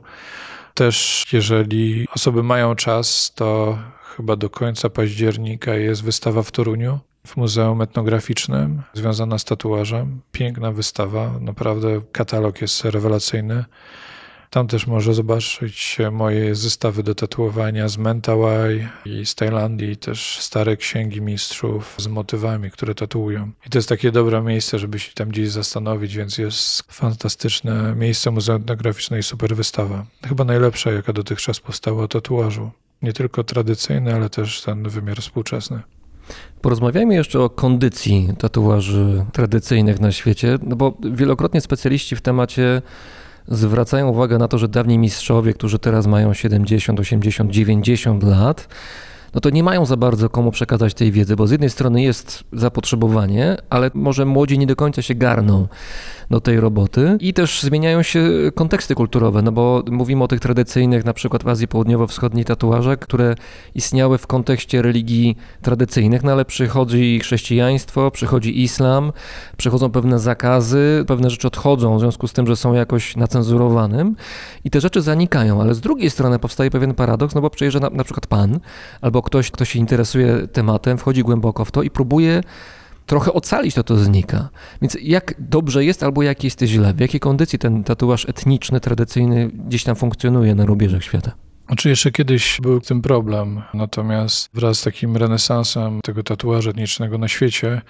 Też 0.74 1.24
jeżeli 1.32 2.06
osoby 2.14 2.42
mają 2.42 2.74
czas, 2.74 3.32
to 3.34 3.78
chyba 4.16 4.36
do 4.36 4.50
końca 4.50 4.90
października 4.90 5.74
jest 5.74 6.04
wystawa 6.04 6.42
w 6.42 6.50
Toruniu 6.50 6.98
w 7.26 7.36
Muzeum 7.36 7.82
Etnograficznym 7.82 8.82
związana 8.94 9.38
z 9.38 9.44
tatuażem. 9.44 10.20
Piękna 10.32 10.72
wystawa, 10.72 11.30
naprawdę 11.40 12.00
katalog 12.12 12.60
jest 12.60 12.84
rewelacyjny. 12.84 13.64
Tam 14.50 14.66
też 14.66 14.86
może 14.86 15.14
zobaczyć 15.14 15.98
moje 16.12 16.54
zestawy 16.54 17.02
do 17.02 17.14
tatuowania 17.14 17.88
z 17.88 17.98
Mentawai 17.98 18.88
i 19.04 19.26
z 19.26 19.34
Tajlandii, 19.34 19.96
też 19.96 20.38
stare 20.40 20.76
księgi 20.76 21.20
mistrzów 21.20 21.94
z 21.98 22.06
motywami, 22.06 22.70
które 22.70 22.94
tatuują. 22.94 23.50
I 23.66 23.70
to 23.70 23.78
jest 23.78 23.88
takie 23.88 24.12
dobre 24.12 24.42
miejsce, 24.42 24.78
żeby 24.78 24.98
się 24.98 25.12
tam 25.14 25.28
gdzieś 25.28 25.50
zastanowić, 25.50 26.16
więc 26.16 26.38
jest 26.38 26.92
fantastyczne 26.92 27.94
miejsce 27.96 28.30
muzeum 28.30 28.62
etnograficzne 28.62 29.18
i 29.18 29.22
super 29.22 29.56
wystawa. 29.56 30.06
Chyba 30.28 30.44
najlepsza, 30.44 30.90
jaka 30.90 31.12
dotychczas 31.12 31.60
powstała 31.60 32.02
o 32.02 32.08
tatuażu. 32.08 32.70
Nie 33.02 33.12
tylko 33.12 33.44
tradycyjny, 33.44 34.14
ale 34.14 34.30
też 34.30 34.62
ten 34.62 34.88
wymiar 34.88 35.20
współczesny. 35.20 35.80
Porozmawiajmy 36.60 37.14
jeszcze 37.14 37.40
o 37.40 37.50
kondycji 37.50 38.28
tatuaży 38.38 39.24
tradycyjnych 39.32 40.00
na 40.00 40.12
świecie, 40.12 40.58
no 40.62 40.76
bo 40.76 40.96
wielokrotnie 41.12 41.60
specjaliści 41.60 42.16
w 42.16 42.20
temacie 42.20 42.82
zwracają 43.48 44.08
uwagę 44.08 44.38
na 44.38 44.48
to, 44.48 44.58
że 44.58 44.68
dawni 44.68 44.98
mistrzowie, 44.98 45.54
którzy 45.54 45.78
teraz 45.78 46.06
mają 46.06 46.34
70, 46.34 47.00
80, 47.00 47.50
90 47.50 48.22
lat, 48.22 48.68
no 49.34 49.40
to 49.40 49.50
nie 49.50 49.62
mają 49.62 49.86
za 49.86 49.96
bardzo 49.96 50.28
komu 50.28 50.50
przekazać 50.50 50.94
tej 50.94 51.12
wiedzy, 51.12 51.36
bo 51.36 51.46
z 51.46 51.50
jednej 51.50 51.70
strony 51.70 52.02
jest 52.02 52.44
zapotrzebowanie, 52.52 53.56
ale 53.70 53.90
może 53.94 54.24
młodzi 54.24 54.58
nie 54.58 54.66
do 54.66 54.76
końca 54.76 55.02
się 55.02 55.14
garną 55.14 55.68
do 56.30 56.40
tej 56.40 56.60
roboty. 56.60 57.16
I 57.20 57.34
też 57.34 57.62
zmieniają 57.62 58.02
się 58.02 58.30
konteksty 58.54 58.94
kulturowe, 58.94 59.42
no 59.42 59.52
bo 59.52 59.82
mówimy 59.90 60.24
o 60.24 60.28
tych 60.28 60.40
tradycyjnych, 60.40 61.04
na 61.04 61.12
przykład 61.12 61.42
w 61.44 61.48
Azji 61.48 61.68
Południowo-Wschodniej 61.68 62.44
tatuażach, 62.44 62.98
które 62.98 63.34
istniały 63.74 64.18
w 64.18 64.26
kontekście 64.26 64.82
religii 64.82 65.36
tradycyjnych, 65.62 66.22
no 66.22 66.32
ale 66.32 66.44
przychodzi 66.44 67.20
chrześcijaństwo, 67.20 68.10
przychodzi 68.10 68.62
islam, 68.62 69.12
przychodzą 69.56 69.90
pewne 69.90 70.18
zakazy, 70.18 71.04
pewne 71.06 71.30
rzeczy 71.30 71.46
odchodzą 71.46 71.96
w 71.96 72.00
związku 72.00 72.28
z 72.28 72.32
tym, 72.32 72.46
że 72.46 72.56
są 72.56 72.74
jakoś 72.74 73.16
nacenzurowanym 73.16 74.16
i 74.64 74.70
te 74.70 74.80
rzeczy 74.80 75.00
zanikają, 75.00 75.60
ale 75.60 75.74
z 75.74 75.80
drugiej 75.80 76.10
strony 76.10 76.38
powstaje 76.38 76.70
pewien 76.70 76.94
paradoks, 76.94 77.34
no 77.34 77.40
bo 77.40 77.50
przyjeżdża 77.50 77.80
na, 77.80 77.90
na 77.90 78.04
przykład 78.04 78.26
pan 78.26 78.60
albo 79.00 79.22
ktoś, 79.28 79.50
kto 79.50 79.64
się 79.64 79.78
interesuje 79.78 80.48
tematem, 80.48 80.98
wchodzi 80.98 81.22
głęboko 81.22 81.64
w 81.64 81.70
to 81.70 81.82
i 81.82 81.90
próbuje 81.90 82.42
trochę 83.06 83.32
ocalić, 83.32 83.74
to 83.74 83.82
to 83.82 83.96
znika. 83.96 84.48
Więc 84.82 84.96
jak 85.02 85.34
dobrze 85.38 85.84
jest, 85.84 86.02
albo 86.02 86.22
jak 86.22 86.44
jest 86.44 86.62
źle? 86.62 86.94
W 86.94 87.00
jakiej 87.00 87.20
kondycji 87.20 87.58
ten 87.58 87.84
tatuaż 87.84 88.28
etniczny, 88.28 88.80
tradycyjny 88.80 89.48
gdzieś 89.48 89.84
tam 89.84 89.96
funkcjonuje 89.96 90.54
na 90.54 90.66
rubieżach 90.66 91.04
świata? 91.04 91.32
Znaczy 91.66 91.88
jeszcze 91.88 92.10
kiedyś 92.10 92.58
był 92.62 92.80
tym 92.80 93.02
problem, 93.02 93.62
natomiast 93.74 94.50
wraz 94.54 94.78
z 94.78 94.82
takim 94.82 95.16
renesansem 95.16 96.00
tego 96.00 96.22
tatuażu 96.22 96.70
etnicznego 96.70 97.18
na 97.18 97.28
świecie 97.28 97.80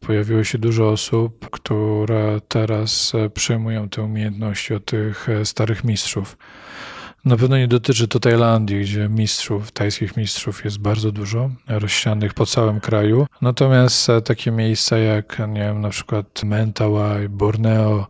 pojawiło 0.00 0.44
się 0.44 0.58
dużo 0.58 0.88
osób, 0.88 1.50
które 1.50 2.40
teraz 2.48 3.12
przejmują 3.34 3.88
te 3.88 4.02
umiejętności 4.02 4.74
od 4.74 4.84
tych 4.84 5.28
starych 5.44 5.84
mistrzów. 5.84 6.36
Na 7.24 7.36
pewno 7.36 7.58
nie 7.58 7.68
dotyczy 7.68 8.08
to 8.08 8.20
Tajlandii, 8.20 8.80
gdzie 8.80 9.08
mistrzów, 9.08 9.72
tajskich 9.72 10.16
mistrzów 10.16 10.64
jest 10.64 10.78
bardzo 10.78 11.12
dużo, 11.12 11.50
rozsianych 11.68 12.34
po 12.34 12.46
całym 12.46 12.80
kraju. 12.80 13.26
Natomiast 13.42 14.06
takie 14.24 14.50
miejsca 14.50 14.98
jak, 14.98 15.38
nie 15.48 15.60
wiem, 15.60 15.80
na 15.80 15.88
przykład 15.88 16.44
Mentawai, 16.44 17.28
Borneo, 17.28 18.06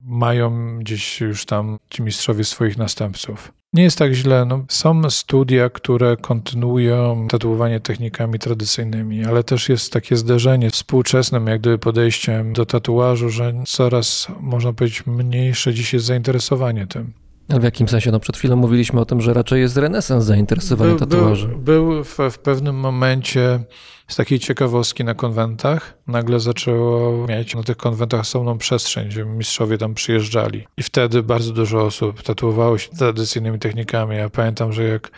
mają 0.00 0.78
gdzieś 0.78 1.20
już 1.20 1.46
tam 1.46 1.78
ci 1.90 2.02
mistrzowie 2.02 2.44
swoich 2.44 2.78
następców. 2.78 3.52
Nie 3.72 3.82
jest 3.82 3.98
tak 3.98 4.12
źle. 4.12 4.44
No, 4.44 4.64
są 4.68 5.10
studia, 5.10 5.70
które 5.70 6.16
kontynuują 6.16 7.28
tatuowanie 7.28 7.80
technikami 7.80 8.38
tradycyjnymi, 8.38 9.24
ale 9.24 9.44
też 9.44 9.68
jest 9.68 9.92
takie 9.92 10.16
zderzenie 10.16 10.70
współczesnym, 10.70 11.46
jak 11.46 11.60
gdyby 11.60 11.78
podejściem 11.78 12.52
do 12.52 12.66
tatuażu, 12.66 13.30
że 13.30 13.54
coraz, 13.66 14.28
można 14.40 14.72
powiedzieć, 14.72 15.06
mniejsze 15.06 15.74
dziś 15.74 15.92
jest 15.92 16.06
zainteresowanie 16.06 16.86
tym. 16.86 17.12
Ale 17.48 17.60
w 17.60 17.64
jakim 17.64 17.88
sensie? 17.88 18.10
No 18.10 18.20
przed 18.20 18.36
chwilą 18.36 18.56
mówiliśmy 18.56 19.00
o 19.00 19.04
tym, 19.04 19.20
że 19.20 19.34
raczej 19.34 19.60
jest 19.60 19.76
renesans 19.76 20.24
zainteresowania 20.24 20.90
był, 20.90 20.98
tatuaży. 20.98 21.48
Był, 21.48 21.58
był 21.58 22.04
w, 22.04 22.18
w, 22.30 22.38
pewnym 22.38 22.76
momencie 22.76 23.60
z 24.08 24.16
takiej 24.16 24.38
ciekawostki 24.38 25.04
na 25.04 25.14
konwentach. 25.14 25.98
Nagle 26.06 26.40
zaczęło 26.40 27.26
mieć 27.26 27.54
na 27.54 27.62
tych 27.62 27.76
konwentach 27.76 28.20
osobną 28.20 28.58
przestrzeń, 28.58 29.08
gdzie 29.08 29.24
mistrzowie 29.24 29.78
tam 29.78 29.94
przyjeżdżali. 29.94 30.66
I 30.76 30.82
wtedy 30.82 31.22
bardzo 31.22 31.52
dużo 31.52 31.82
osób 31.82 32.22
tatuowało 32.22 32.78
się 32.78 32.90
tradycyjnymi 32.90 33.58
technikami. 33.58 34.16
Ja 34.16 34.30
pamiętam, 34.30 34.72
że 34.72 34.84
jak 34.84 35.10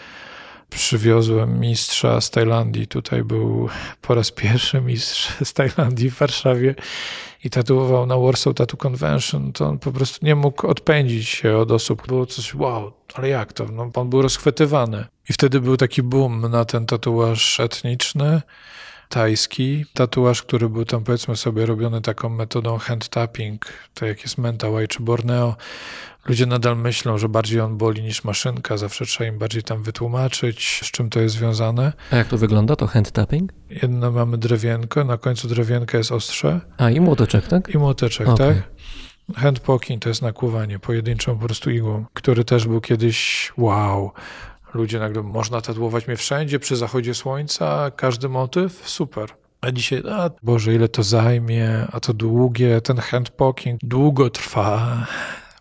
przywiozłem 0.70 1.60
mistrza 1.60 2.20
z 2.20 2.30
Tajlandii, 2.30 2.86
tutaj 2.86 3.24
był 3.24 3.68
po 4.02 4.14
raz 4.14 4.30
pierwszy 4.30 4.80
mistrz 4.80 5.32
z 5.44 5.52
Tajlandii 5.52 6.10
w 6.10 6.18
Warszawie 6.18 6.74
i 7.44 7.51
tatuował 7.51 8.06
na 8.06 8.18
Warsaw 8.18 8.55
Tattoo 8.55 8.76
Convention, 8.76 9.52
to 9.52 9.66
on 9.66 9.78
po 9.78 9.93
prostu 9.93 10.26
nie 10.26 10.34
mógł 10.34 10.66
odpędzić 10.66 11.28
się 11.28 11.56
od 11.56 11.70
osób. 11.70 12.06
Było 12.06 12.26
coś, 12.26 12.55
wow, 12.55 12.93
ale 13.14 13.28
jak 13.28 13.52
to? 13.52 13.64
No, 13.72 13.90
on 13.94 14.10
był 14.10 14.22
rozchwytywany. 14.22 15.05
I 15.28 15.32
wtedy 15.32 15.60
był 15.60 15.76
taki 15.76 16.02
boom 16.02 16.51
na 16.51 16.64
ten 16.64 16.86
tatuaż 16.86 17.60
etniczny, 17.60 18.43
tajski. 19.09 19.85
Tatuaż, 19.95 20.43
który 20.43 20.69
był 20.69 20.85
tam 20.85 21.05
powiedzmy 21.05 21.37
sobie 21.37 21.66
robiony 21.66 22.01
taką 22.01 22.28
metodą 22.28 22.78
hand 22.78 23.09
tapping, 23.09 23.66
tak 23.95 24.09
jak 24.09 24.23
jest 24.23 24.39
Mentawai 24.39 24.89
czy 24.89 25.03
Borneo. 25.03 25.57
Ludzie 26.28 26.47
nadal 26.47 26.77
myślą, 26.77 27.19
że 27.19 27.28
bardziej 27.28 27.61
on 27.61 27.77
boli 27.77 28.03
niż 28.03 28.24
maszynka, 28.24 28.77
zawsze 28.77 29.07
trzeba 29.07 29.31
im 29.31 29.39
bardziej 29.39 29.62
tam 29.62 29.83
wytłumaczyć, 29.83 30.81
z 30.85 30.91
czym 30.91 31.11
to 31.11 31.20
jest 31.20 31.35
związane. 31.35 31.93
A 32.11 32.16
jak 32.16 32.28
to 32.28 32.39
wygląda, 32.39 32.77
to 32.77 32.87
hand 32.87 33.12
tapping? 33.12 33.53
Jedno 33.83 34.11
mamy 34.11 34.39
drewienko, 34.39 35.05
na 35.05 35.19
końcu 35.19 35.49
drewienka 35.49 35.99
jest 35.99 36.12
ostrze. 36.12 36.61
A 36.78 36.91
i 36.91 37.01
młoteczek, 37.01 37.47
tak? 37.47 37.69
I 37.69 37.78
młoteczek, 37.78 38.28
okay. 38.28 38.55
tak? 38.55 38.57
Hand 39.37 39.61
poking 39.61 40.03
to 40.03 40.09
jest 40.09 40.23
nakłuwanie 40.23 40.78
pojedynczą 40.78 41.39
po 41.39 41.47
prostu 41.47 41.70
igłą, 41.70 42.05
który 42.15 42.45
też 42.45 42.66
był 42.66 42.81
kiedyś 42.81 43.53
wow. 43.57 44.11
Ludzie 44.77 44.98
nagle, 44.98 45.23
można 45.23 45.61
tatuować 45.61 46.07
mnie 46.07 46.16
wszędzie 46.16 46.59
przy 46.59 46.77
zachodzie 46.77 47.15
słońca, 47.15 47.90
każdy 47.90 48.28
motyw, 48.28 48.82
super. 48.89 49.28
A 49.61 49.70
dzisiaj, 49.70 50.03
a 50.11 50.31
Boże, 50.43 50.74
ile 50.74 50.89
to 50.89 51.03
zajmie, 51.03 51.86
a 51.93 52.01
to 52.01 52.12
długie, 52.12 52.81
ten 52.81 52.98
hand 52.98 53.31
poking 53.31 53.81
długo 53.82 54.31
trwa 54.31 55.07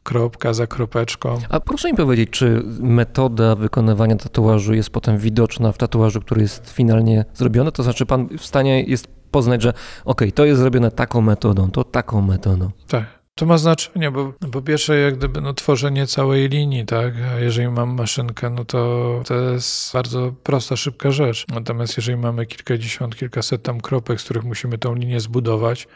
kropka 0.04 0.54
za 0.54 0.68
kropeczką. 0.68 1.38
A 1.50 1.60
proszę 1.60 1.92
mi 1.92 1.98
powiedzieć, 1.98 2.30
czy 2.30 2.64
metoda 2.80 3.56
wykonywania 3.56 4.16
tatuażu 4.16 4.74
jest 4.74 4.90
potem 4.90 5.18
widoczna 5.18 5.72
w 5.72 5.78
tatuażu, 5.78 6.22
który 6.22 6.42
jest 6.42 6.70
finalnie 6.70 7.26
zrobiony? 7.34 7.72
To 7.72 7.84
znaczy, 7.84 8.06
pan 8.06 8.28
w 8.38 8.46
stanie 8.46 8.84
jest 8.84 9.08
poznać, 9.32 9.62
że 9.62 9.74
ok, 10.06 10.22
to 10.36 10.46
jest 10.46 10.62
zrobione 10.62 10.92
taką 10.92 11.22
metodą, 11.22 11.72
to 11.72 11.84
taką 11.84 12.22
metodą. 12.22 12.70
Tak. 12.88 13.25
To 13.40 13.46
ma 13.46 13.58
znaczenie, 13.58 14.12
bo 14.12 14.34
po 14.52 14.62
pierwsze, 14.62 14.98
jak 15.00 15.18
gdyby 15.18 15.42
no, 15.42 15.54
tworzenie 15.54 16.08
całej 16.08 16.50
linii, 16.50 16.86
tak? 16.86 17.14
A 17.36 17.40
jeżeli 17.40 17.68
mam 17.68 17.90
maszynkę, 17.96 18.50
no 18.50 18.66
to 18.66 19.22
to 19.26 19.36
jest 19.36 19.94
bardzo 19.94 20.34
prosta, 20.44 20.76
szybka 20.76 21.12
rzecz. 21.12 21.46
Natomiast 21.48 21.98
jeżeli 21.98 22.18
mamy 22.18 22.46
kilkadziesiąt, 22.46 23.16
kilkaset 23.16 23.64
tam 23.64 23.82
kropek, 23.82 24.22
z 24.22 24.24
których 24.24 24.44
musimy 24.44 24.78
tą 24.78 24.96
linię 24.96 25.20
zbudować, 25.20 25.88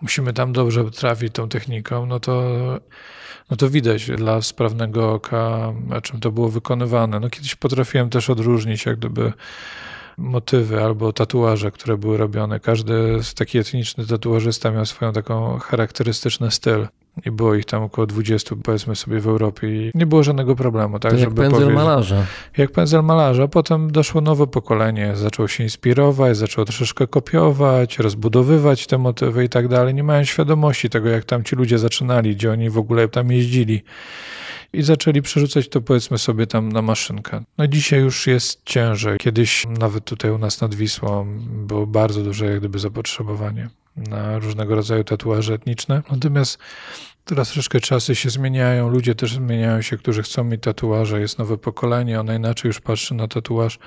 musimy 0.00 0.32
tam 0.32 0.52
dobrze 0.52 0.90
trafić 0.90 1.32
tą 1.32 1.48
techniką, 1.48 2.06
no 2.06 2.20
to 2.20 2.42
no 3.50 3.56
to 3.56 3.70
widać 3.70 4.06
dla 4.06 4.42
sprawnego 4.42 5.12
oka, 5.12 5.72
czym 6.02 6.20
to 6.20 6.30
było 6.32 6.48
wykonywane. 6.48 7.20
No 7.20 7.30
kiedyś 7.30 7.54
potrafiłem 7.54 8.10
też 8.10 8.30
odróżnić 8.30 8.86
jak 8.86 8.98
gdyby 8.98 9.32
motywy 10.18 10.82
albo 10.82 11.12
tatuaże, 11.12 11.70
które 11.70 11.98
były 11.98 12.16
robione. 12.16 12.60
Każdy 12.60 13.22
z 13.22 13.34
taki 13.34 13.58
etniczny 13.58 14.06
tatuażysta 14.06 14.70
miał 14.70 14.86
swoją 14.86 15.12
taką 15.12 15.58
charakterystyczny 15.58 16.50
styl. 16.50 16.88
I 17.26 17.30
było 17.30 17.54
ich 17.54 17.64
tam 17.64 17.82
około 17.82 18.06
20, 18.06 18.56
powiedzmy 18.62 18.96
sobie, 18.96 19.20
w 19.20 19.26
Europie 19.26 19.68
i 19.68 19.90
nie 19.94 20.06
było 20.06 20.22
żadnego 20.22 20.56
problemu. 20.56 20.98
Tak, 20.98 21.12
to 21.12 21.18
jak 21.18 21.28
pędzel 21.28 21.50
powiedzieć, 21.50 21.74
malarza. 21.74 22.26
Jak 22.56 22.70
pędzel 22.70 23.02
malarza. 23.02 23.48
Potem 23.48 23.92
doszło 23.92 24.20
nowe 24.20 24.46
pokolenie, 24.46 25.16
zaczęło 25.16 25.48
się 25.48 25.64
inspirować, 25.64 26.36
zaczęło 26.36 26.64
troszeczkę 26.64 27.06
kopiować, 27.06 27.98
rozbudowywać 27.98 28.86
te 28.86 28.98
motywy 28.98 29.44
i 29.44 29.48
tak 29.48 29.68
dalej. 29.68 29.94
Nie 29.94 30.02
mają 30.02 30.24
świadomości 30.24 30.90
tego, 30.90 31.08
jak 31.08 31.24
tam 31.24 31.44
ci 31.44 31.56
ludzie 31.56 31.78
zaczynali, 31.78 32.36
gdzie 32.36 32.52
oni 32.52 32.70
w 32.70 32.78
ogóle 32.78 33.08
tam 33.08 33.32
jeździli 33.32 33.82
i 34.72 34.82
zaczęli 34.82 35.22
przerzucać 35.22 35.68
to 35.68 35.80
powiedzmy 35.80 36.18
sobie 36.18 36.46
tam 36.46 36.72
na 36.72 36.82
maszynkę. 36.82 37.44
No 37.58 37.66
dzisiaj 37.66 38.00
już 38.00 38.26
jest 38.26 38.60
ciężej. 38.64 39.18
Kiedyś 39.18 39.66
nawet 39.78 40.04
tutaj 40.04 40.30
u 40.30 40.38
nas 40.38 40.60
nad 40.60 40.74
Wisłą 40.74 41.38
było 41.66 41.86
bardzo 41.86 42.22
duże 42.22 42.46
jak 42.46 42.58
gdyby 42.58 42.78
zapotrzebowanie 42.78 43.68
na 43.96 44.38
różnego 44.38 44.74
rodzaju 44.74 45.04
tatuaże 45.04 45.54
etniczne. 45.54 46.02
Natomiast 46.10 46.58
teraz 47.24 47.48
troszeczkę 47.48 47.80
czasy 47.80 48.14
się 48.14 48.30
zmieniają, 48.30 48.88
ludzie 48.88 49.14
też 49.14 49.34
zmieniają 49.34 49.82
się, 49.82 49.96
którzy 49.96 50.22
chcą 50.22 50.44
mieć 50.44 50.62
tatuaże, 50.62 51.20
jest 51.20 51.38
nowe 51.38 51.58
pokolenie, 51.58 52.20
ono 52.20 52.34
inaczej 52.34 52.68
już 52.68 52.80
patrzy 52.80 53.14
na 53.14 53.28
tatuaż. 53.28 53.78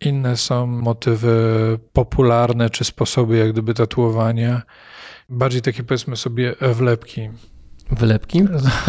Inne 0.00 0.36
są 0.36 0.66
motywy 0.66 1.34
popularne, 1.92 2.70
czy 2.70 2.84
sposoby 2.84 3.36
jak 3.36 3.52
gdyby 3.52 3.74
tatuowania. 3.74 4.62
Bardziej 5.28 5.62
takie 5.62 5.82
powiedzmy 5.82 6.16
sobie 6.16 6.54
wlepki. 6.60 7.28
Wylepki? 7.92 8.44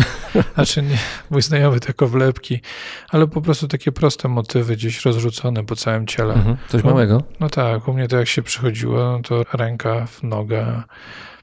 Znaczy, 0.56 0.82
nie, 0.82 0.98
mój 1.30 1.42
znajomy 1.42 1.80
tylko 1.80 2.08
wlepki, 2.08 2.62
ale 3.10 3.28
po 3.28 3.42
prostu 3.42 3.68
takie 3.68 3.92
proste 3.92 4.28
motywy 4.28 4.76
gdzieś 4.76 5.06
rozrzucone 5.06 5.66
po 5.66 5.76
całym 5.76 6.08
ciele. 6.08 6.34
Mhm, 6.34 6.58
coś 6.68 6.84
no, 6.84 6.90
małego? 6.90 7.24
No 7.40 7.50
tak, 7.50 7.88
u 7.88 7.94
mnie 7.94 8.08
to 8.08 8.18
jak 8.18 8.28
się 8.28 8.42
przychodziło, 8.42 8.98
no 8.98 9.20
to 9.20 9.44
ręka, 9.54 10.08
noga, 10.24 10.84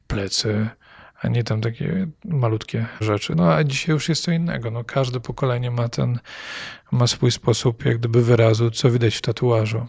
plecy, 0.06 0.68
a 1.20 1.28
nie 1.28 1.44
tam 1.44 1.60
takie 1.60 2.06
malutkie 2.24 2.86
rzeczy. 3.00 3.34
No 3.34 3.52
a 3.52 3.64
dzisiaj 3.64 3.92
już 3.94 4.08
jest 4.08 4.24
co 4.24 4.32
innego. 4.32 4.70
No, 4.70 4.84
każde 4.84 5.20
pokolenie 5.20 5.70
ma 5.70 5.88
ten, 5.88 6.18
ma 6.92 7.06
swój 7.06 7.30
sposób 7.30 7.84
jak 7.84 7.98
gdyby 7.98 8.22
wyrazu, 8.22 8.70
co 8.70 8.90
widać 8.90 9.16
w 9.16 9.22
tatuażu. 9.22 9.86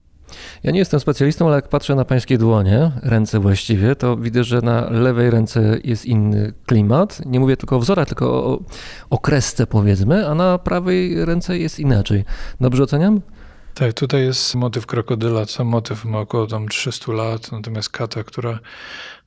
Ja 0.63 0.71
nie 0.71 0.79
jestem 0.79 0.99
specjalistą, 0.99 1.47
ale 1.47 1.55
jak 1.55 1.67
patrzę 1.67 1.95
na 1.95 2.05
pańskie 2.05 2.37
dłonie, 2.37 2.91
ręce 3.03 3.39
właściwie, 3.39 3.95
to 3.95 4.17
widzę, 4.17 4.43
że 4.43 4.61
na 4.61 4.89
lewej 4.89 5.29
ręce 5.29 5.77
jest 5.83 6.05
inny 6.05 6.53
klimat. 6.65 7.21
Nie 7.25 7.39
mówię 7.39 7.57
tylko 7.57 7.75
o 7.75 7.79
wzorach, 7.79 8.07
tylko 8.07 8.45
o, 8.45 8.59
o 9.09 9.17
kresce 9.17 9.67
powiedzmy, 9.67 10.27
a 10.27 10.35
na 10.35 10.57
prawej 10.57 11.25
ręce 11.25 11.57
jest 11.57 11.79
inaczej. 11.79 12.23
Dobrze 12.61 12.83
oceniam? 12.83 13.21
Tak, 13.73 13.93
tutaj 13.93 14.21
jest 14.21 14.55
motyw 14.55 14.85
krokodyla. 14.85 15.45
Sam 15.45 15.67
motyw 15.67 16.05
ma 16.05 16.19
około 16.19 16.47
tam 16.47 16.67
300 16.67 17.11
lat, 17.11 17.51
natomiast 17.51 17.89
kata, 17.89 18.23
która 18.23 18.59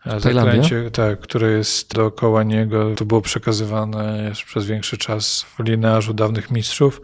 e, 0.06 0.20
zaklęcie, 0.20 0.90
tak, 0.90 1.20
które 1.20 1.50
jest 1.50 1.94
dookoła 1.94 2.42
niego, 2.42 2.94
to 2.94 3.04
było 3.04 3.20
przekazywane 3.20 4.32
przez 4.46 4.66
większy 4.66 4.98
czas 4.98 5.42
w 5.42 5.64
linearzu 5.64 6.14
dawnych 6.14 6.50
mistrzów. 6.50 7.00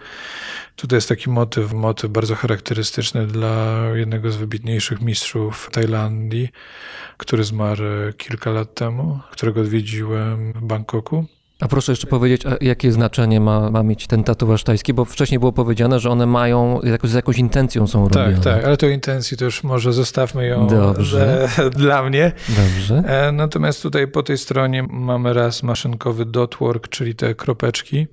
Tutaj 0.76 0.96
jest 0.96 1.08
taki 1.08 1.30
motyw, 1.30 1.72
motyw 1.72 2.10
bardzo 2.10 2.34
charakterystyczny 2.34 3.26
dla 3.26 3.80
jednego 3.94 4.32
z 4.32 4.36
wybitniejszych 4.36 5.00
mistrzów 5.00 5.70
Tajlandii, 5.72 6.48
który 7.16 7.44
zmarł 7.44 7.84
kilka 8.16 8.50
lat 8.50 8.74
temu, 8.74 9.20
którego 9.30 9.60
odwiedziłem 9.60 10.52
w 10.52 10.60
Bangkoku. 10.64 11.26
A 11.60 11.68
proszę 11.68 11.92
jeszcze 11.92 12.06
powiedzieć, 12.06 12.42
jakie 12.60 12.92
znaczenie 12.92 13.40
ma, 13.40 13.70
ma 13.70 13.82
mieć 13.82 14.06
ten 14.06 14.24
tatuaż 14.24 14.64
tajski, 14.64 14.94
bo 14.94 15.04
wcześniej 15.04 15.38
było 15.38 15.52
powiedziane, 15.52 16.00
że 16.00 16.10
one 16.10 16.26
mają, 16.26 16.80
jakoś, 16.82 17.10
z 17.10 17.14
jakąś 17.14 17.38
intencją 17.38 17.86
są 17.86 18.08
tak, 18.08 18.16
robione. 18.16 18.44
Tak, 18.44 18.54
tak, 18.54 18.64
ale 18.64 18.76
to 18.76 18.86
intencji 18.86 19.36
to 19.36 19.44
już 19.44 19.64
może 19.64 19.92
zostawmy 19.92 20.46
ją 20.46 20.66
Dobrze. 20.66 21.48
dla 21.76 22.02
mnie. 22.02 22.32
Dobrze. 22.48 23.02
E, 23.06 23.32
natomiast 23.32 23.82
tutaj 23.82 24.08
po 24.08 24.22
tej 24.22 24.38
stronie 24.38 24.82
mamy 24.90 25.32
raz 25.32 25.62
maszynkowy 25.62 26.24
dotwork, 26.24 26.88
czyli 26.88 27.14
te 27.14 27.34
kropeczki, 27.34 28.06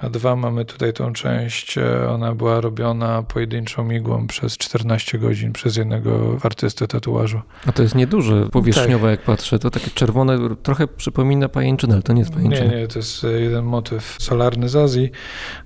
a 0.00 0.08
dwa 0.10 0.36
mamy 0.36 0.64
tutaj 0.64 0.92
tą 0.92 1.12
część, 1.12 1.78
e, 1.78 2.08
ona 2.10 2.34
była 2.34 2.60
robiona 2.60 3.22
pojedynczą 3.22 3.84
migłą 3.84 4.26
przez 4.26 4.58
14 4.58 5.18
godzin 5.18 5.52
przez 5.52 5.76
jednego 5.76 6.36
artystę 6.42 6.88
tatuażu. 6.88 7.40
A 7.66 7.72
to 7.72 7.82
jest 7.82 7.94
nieduże, 7.94 8.48
powierzchniowe 8.48 9.10
tak. 9.10 9.10
jak 9.10 9.22
patrzę, 9.22 9.58
to 9.58 9.70
takie 9.70 9.90
czerwone, 9.90 10.38
trochę 10.62 10.88
przypomina 10.88 11.48
pajęczynę, 11.48 11.94
ale 11.94 12.02
to 12.02 12.12
nie 12.12 12.20
jest 12.20 12.32
pajęczyna. 12.32 12.70
Nie, 12.70 12.80
nie, 12.80 12.83
to 12.88 12.98
jest 12.98 13.24
e, 13.24 13.32
jeden 13.40 13.64
motyw 13.64 14.16
solarny 14.18 14.68
z 14.68 14.76
Azji, 14.76 15.10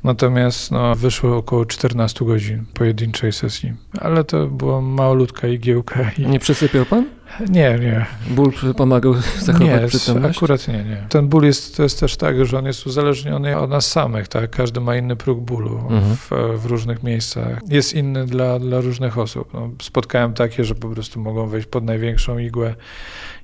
natomiast 0.04 0.70
no, 0.70 0.94
wyszło 0.94 1.36
około 1.36 1.66
14 1.66 2.24
godzin 2.24 2.64
pojedynczej 2.74 3.32
sesji, 3.32 3.72
ale 4.00 4.24
to 4.24 4.46
była 4.46 4.80
malutka 4.80 5.48
igiełka. 5.48 6.10
I... 6.18 6.26
Nie 6.26 6.38
przysypiał 6.38 6.84
pan? 6.84 7.18
Nie, 7.48 7.78
nie. 7.78 8.06
Ból 8.30 8.52
pomagał 8.76 9.14
zachować 9.38 9.82
nie, 9.82 9.88
przytomność? 9.88 10.38
akurat 10.38 10.68
nie, 10.68 10.84
nie. 10.84 11.06
Ten 11.08 11.28
ból 11.28 11.44
jest, 11.44 11.76
to 11.76 11.82
jest 11.82 12.00
też 12.00 12.16
tak, 12.16 12.46
że 12.46 12.58
on 12.58 12.66
jest 12.66 12.86
uzależniony 12.86 13.58
od 13.58 13.70
nas 13.70 13.90
samych, 13.90 14.28
tak? 14.28 14.50
Każdy 14.50 14.80
ma 14.80 14.96
inny 14.96 15.16
próg 15.16 15.40
bólu 15.40 15.78
mhm. 15.78 16.16
w, 16.16 16.30
w, 16.62 16.66
różnych 16.66 17.02
miejscach. 17.02 17.60
Jest 17.68 17.94
inny 17.94 18.26
dla, 18.26 18.58
dla 18.58 18.80
różnych 18.80 19.18
osób. 19.18 19.54
No, 19.54 19.70
spotkałem 19.82 20.34
takie, 20.34 20.64
że 20.64 20.74
po 20.74 20.88
prostu 20.88 21.20
mogą 21.20 21.46
wejść 21.46 21.68
pod 21.68 21.84
największą 21.84 22.38
igłę 22.38 22.74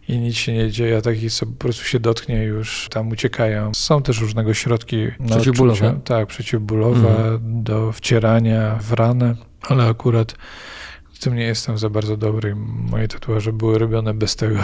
i 0.09 0.19
nic 0.19 0.37
się 0.37 0.53
nie 0.53 0.71
dzieje, 0.71 0.97
a 0.97 1.01
takich, 1.01 1.33
co 1.33 1.47
po 1.47 1.53
prostu 1.53 1.85
się 1.85 2.01
dotknie 2.01 2.43
już 2.43 2.89
tam 2.91 3.09
uciekają. 3.09 3.75
Są 3.75 4.03
też 4.03 4.21
różnego 4.21 4.55
środki 4.55 5.07
przeciwbólowe. 5.27 5.89
Odczucia, 5.89 6.01
tak, 6.05 6.29
przeciwbólowe 6.29 7.09
mhm. 7.09 7.41
do 7.63 7.93
wcierania 7.93 8.79
w 8.81 8.93
ranę, 8.93 9.35
ale 9.63 9.85
akurat 9.85 10.35
w 11.13 11.19
tym 11.19 11.37
nie 11.37 11.45
jestem 11.45 11.79
za 11.79 11.91
bardzo 11.91 12.17
dobry. 12.17 12.55
Moje 12.91 13.09
tatuaże 13.09 13.53
były 13.53 13.79
robione 13.79 14.15
bez 14.15 14.37
tego. 14.37 14.59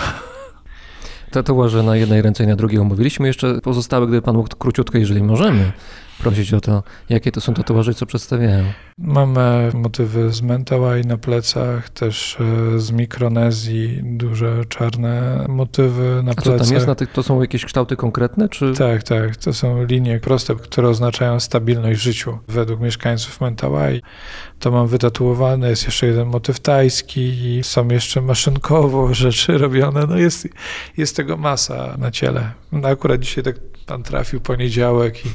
Tatuaże 1.30 1.82
na 1.82 1.96
jednej 1.96 2.22
ręce 2.22 2.44
i 2.44 2.46
na 2.46 2.56
drugiej 2.56 2.80
omówiliśmy. 2.80 3.26
Jeszcze 3.26 3.60
pozostałe, 3.60 4.06
gdyby 4.06 4.22
pan 4.22 4.36
mógł 4.36 4.56
króciutko, 4.56 4.98
jeżeli 4.98 5.22
możemy, 5.22 5.72
prosić 6.20 6.54
o 6.54 6.60
to, 6.60 6.82
jakie 7.08 7.32
to 7.32 7.40
są 7.40 7.54
tatuaże, 7.54 7.94
co 7.94 8.06
przedstawiają. 8.06 8.64
Mamy 8.98 9.70
motywy 9.74 10.32
z 10.32 10.42
Mentawai 10.42 11.02
na 11.02 11.16
plecach, 11.16 11.90
też 11.90 12.38
e, 12.74 12.78
z 12.78 12.90
Mikronezji, 12.90 14.00
duże 14.02 14.64
czarne 14.68 15.44
motywy 15.48 16.22
na 16.24 16.32
A 16.32 16.34
plecach. 16.34 16.58
co 16.58 16.64
tam 16.64 16.74
jest? 16.74 16.86
Na 16.86 16.94
tych, 16.94 17.12
to 17.12 17.22
są 17.22 17.40
jakieś 17.40 17.64
kształty 17.64 17.96
konkretne? 17.96 18.48
Czy... 18.48 18.72
Tak, 18.74 19.02
tak. 19.02 19.36
To 19.36 19.52
są 19.52 19.84
linie 19.84 20.20
proste, 20.20 20.54
które 20.54 20.88
oznaczają 20.88 21.40
stabilność 21.40 22.00
w 22.00 22.02
życiu. 22.02 22.38
Według 22.48 22.80
mieszkańców 22.80 23.40
Mentawai 23.40 24.02
to 24.58 24.70
mam 24.70 24.86
wytatuowane, 24.86 25.70
jest 25.70 25.84
jeszcze 25.84 26.06
jeden 26.06 26.26
motyw 26.28 26.60
tajski 26.60 27.20
i 27.20 27.64
są 27.64 27.88
jeszcze 27.88 28.20
maszynkowo 28.20 29.14
rzeczy 29.14 29.58
robione. 29.64 30.06
No 30.08 30.16
jest, 30.16 30.48
jest 30.96 31.16
tego 31.16 31.36
masa 31.36 31.96
na 31.98 32.10
ciele. 32.10 32.50
No 32.72 32.88
akurat 32.88 33.20
dzisiaj 33.20 33.44
tak 33.44 33.56
pan 33.90 34.02
trafił 34.02 34.40
poniedziałek 34.40 35.26
i 35.26 35.28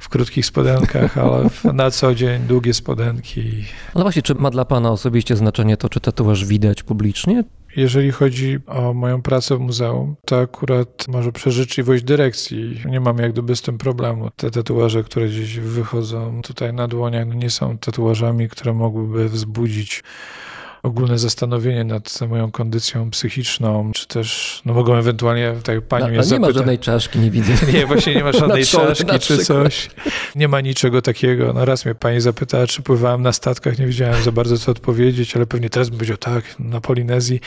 w 0.00 0.08
krótkich 0.08 0.46
spodenkach, 0.46 1.18
ale 1.18 1.50
na 1.72 1.90
co 1.90 2.14
dzień 2.14 2.42
długie 2.42 2.74
spodenki. 2.74 3.64
Ale 3.94 4.04
właśnie, 4.04 4.22
czy 4.22 4.34
ma 4.34 4.50
dla 4.50 4.64
pana 4.64 4.90
osobiście 4.90 5.36
znaczenie 5.36 5.76
to, 5.76 5.88
czy 5.88 6.00
tatuaż 6.00 6.44
widać 6.44 6.82
publicznie? 6.82 7.44
Jeżeli 7.76 8.10
chodzi 8.10 8.58
o 8.66 8.94
moją 8.94 9.22
pracę 9.22 9.56
w 9.56 9.60
muzeum, 9.60 10.16
to 10.24 10.40
akurat 10.40 11.08
może 11.08 11.32
przez 11.32 11.54
życzliwość 11.54 12.04
dyrekcji 12.04 12.80
nie 12.84 13.00
mam 13.00 13.18
jak 13.18 13.32
gdyby 13.32 13.56
z 13.56 13.62
tym 13.62 13.78
problemu. 13.78 14.30
Te 14.36 14.50
tatuaże, 14.50 15.04
które 15.04 15.28
gdzieś 15.28 15.58
wychodzą 15.58 16.42
tutaj 16.42 16.72
na 16.72 16.88
dłoniach, 16.88 17.26
no 17.26 17.34
nie 17.34 17.50
są 17.50 17.78
tatuażami, 17.78 18.48
które 18.48 18.74
mogłyby 18.74 19.28
wzbudzić 19.28 20.02
ogólne 20.82 21.18
zastanowienie 21.18 21.84
nad 21.84 22.20
moją 22.28 22.50
kondycją 22.50 23.10
psychiczną, 23.10 23.92
czy 23.94 24.06
też 24.06 24.60
no 24.64 24.74
mogą 24.74 24.94
ewentualnie, 24.94 25.54
tak 25.62 25.74
jak 25.74 25.84
pani 25.84 26.04
no, 26.04 26.08
mnie 26.08 26.22
zapyta... 26.22 26.46
nie 26.46 26.52
ma 26.52 26.58
żadnej 26.58 26.78
czaszki, 26.78 27.18
nie 27.18 27.30
widzę. 27.30 27.52
Nie, 27.72 27.86
właśnie 27.86 28.14
nie 28.14 28.24
ma 28.24 28.32
żadnej 28.42 28.64
czaszki 28.64 29.18
czy 29.20 29.38
coś. 29.38 29.90
Nie 30.36 30.48
ma 30.48 30.60
niczego 30.60 31.02
takiego. 31.02 31.52
No 31.52 31.64
raz 31.64 31.84
mnie 31.84 31.94
pani 31.94 32.20
zapytała, 32.20 32.66
czy 32.66 32.82
pływałem 32.82 33.22
na 33.22 33.32
statkach, 33.32 33.78
nie 33.78 33.86
wiedziałem 33.86 34.22
za 34.22 34.32
bardzo 34.32 34.58
co 34.58 34.70
odpowiedzieć, 34.70 35.36
ale 35.36 35.46
pewnie 35.46 35.70
teraz 35.70 35.88
bym 35.88 35.98
powiedział 35.98 36.16
tak, 36.16 36.44
na 36.58 36.80
Polinezji. 36.80 37.40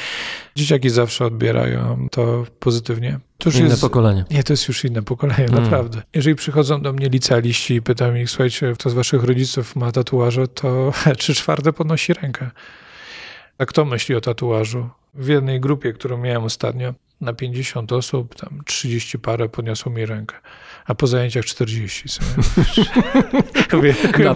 Dzieciaki 0.55 0.89
zawsze 0.89 1.25
odbierają 1.25 2.07
to 2.11 2.45
pozytywnie. 2.59 3.19
To 3.37 3.49
inne 3.49 3.69
jest, 3.69 3.81
pokolenie. 3.81 4.25
Nie, 4.31 4.43
to 4.43 4.53
jest 4.53 4.67
już 4.67 4.85
inne 4.85 5.01
pokolenie, 5.01 5.45
mm. 5.45 5.63
naprawdę. 5.63 6.01
Jeżeli 6.13 6.35
przychodzą 6.35 6.81
do 6.81 6.93
mnie 6.93 7.09
licealiści 7.09 7.73
i 7.73 7.81
pytają 7.81 8.15
ich, 8.15 8.29
słuchajcie, 8.29 8.73
kto 8.73 8.89
z 8.89 8.93
waszych 8.93 9.23
rodziców 9.23 9.75
ma 9.75 9.91
tatuaże, 9.91 10.47
to 10.47 10.93
trzy 11.17 11.35
czwarte 11.35 11.73
podnosi 11.73 12.13
rękę. 12.13 12.51
A 13.57 13.65
kto 13.65 13.85
myśli 13.85 14.15
o 14.15 14.21
tatuażu? 14.21 14.89
W 15.13 15.27
jednej 15.27 15.59
grupie, 15.59 15.93
którą 15.93 16.17
miałem 16.17 16.43
ostatnio, 16.43 16.93
na 17.21 17.33
50 17.33 17.91
osób, 17.91 18.35
tam 18.35 18.61
30 18.65 19.19
parę 19.19 19.49
podniosło 19.49 19.91
mi 19.91 20.05
rękę, 20.05 20.35
a 20.85 20.95
po 20.95 21.07
zajęciach 21.07 21.45
40. 21.45 22.09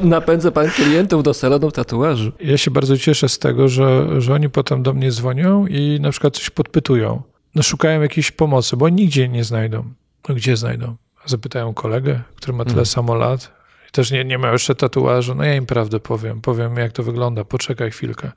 Napędzę 0.04 0.52
pan 0.52 0.70
klientów 0.70 1.24
do 1.24 1.34
salonu 1.34 1.72
tatuażu. 1.72 2.32
Ja 2.40 2.58
się 2.58 2.72
bardzo 2.72 2.98
cieszę 2.98 3.30
z 3.30 3.40
tego, 3.40 3.68
że, 3.68 4.22
że 4.22 4.34
oni 4.34 4.50
potem 4.50 4.84
do 4.84 4.94
mnie 4.94 5.12
dzwonią 5.12 5.68
i 5.68 6.00
na 6.02 6.12
przykład 6.12 6.36
coś 6.36 6.50
podpytują. 6.50 7.22
No 7.56 7.64
szukają 7.64 8.02
jakiejś 8.02 8.32
pomocy, 8.32 8.78
bo 8.78 8.90
nigdzie 8.90 9.30
nie 9.30 9.44
znajdą. 9.44 9.94
No 10.30 10.36
gdzie 10.36 10.58
znajdą? 10.58 10.96
Zapytają 11.26 11.74
kolegę, 11.74 12.22
który 12.36 12.54
ma 12.54 12.64
tyle 12.64 12.74
hmm. 12.74 12.86
samo 12.86 13.16
lat, 13.16 13.57
też 13.98 14.12
nie, 14.12 14.26
nie 14.26 14.38
ma 14.38 14.52
jeszcze 14.52 14.76
tatuażu. 14.76 15.36
No 15.36 15.44
ja 15.44 15.56
im 15.56 15.66
prawdę 15.66 16.00
powiem, 16.00 16.42
powiem 16.42 16.78
jak 16.78 16.92
to 16.92 17.04
wygląda, 17.04 17.44
poczekaj 17.44 17.92
chwilkę. 17.92 18.32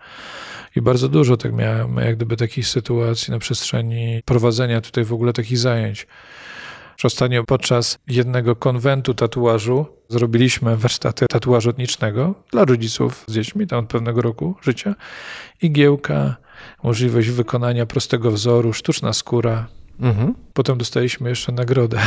I 0.76 0.82
bardzo 0.82 1.08
dużo 1.08 1.36
tak 1.36 1.52
miałem, 1.52 1.96
jak 1.96 2.16
gdyby 2.16 2.36
takich 2.36 2.66
sytuacji 2.66 3.30
na 3.30 3.38
przestrzeni 3.38 4.22
prowadzenia 4.24 4.80
tutaj 4.80 5.04
w 5.04 5.12
ogóle 5.12 5.32
takich 5.32 5.58
zajęć. 5.58 6.06
Ostatnio 7.04 7.44
podczas 7.44 7.98
jednego 8.08 8.56
konwentu 8.56 9.14
tatuażu 9.14 9.86
zrobiliśmy 10.08 10.76
warsztaty 10.76 11.26
tatuażu 11.30 11.70
etnicznego 11.70 12.34
dla 12.52 12.64
rodziców 12.64 13.24
z 13.26 13.32
dziećmi 13.32 13.66
tam 13.66 13.78
od 13.78 13.90
pewnego 13.90 14.22
roku 14.22 14.54
życia. 14.62 14.94
Igiełka, 15.62 16.36
możliwość 16.82 17.28
wykonania 17.28 17.86
prostego 17.86 18.30
wzoru, 18.30 18.72
sztuczna 18.72 19.12
skóra. 19.12 19.66
Mhm. 20.00 20.34
Potem 20.52 20.78
dostaliśmy 20.78 21.28
jeszcze 21.28 21.52
nagrodę 21.52 22.00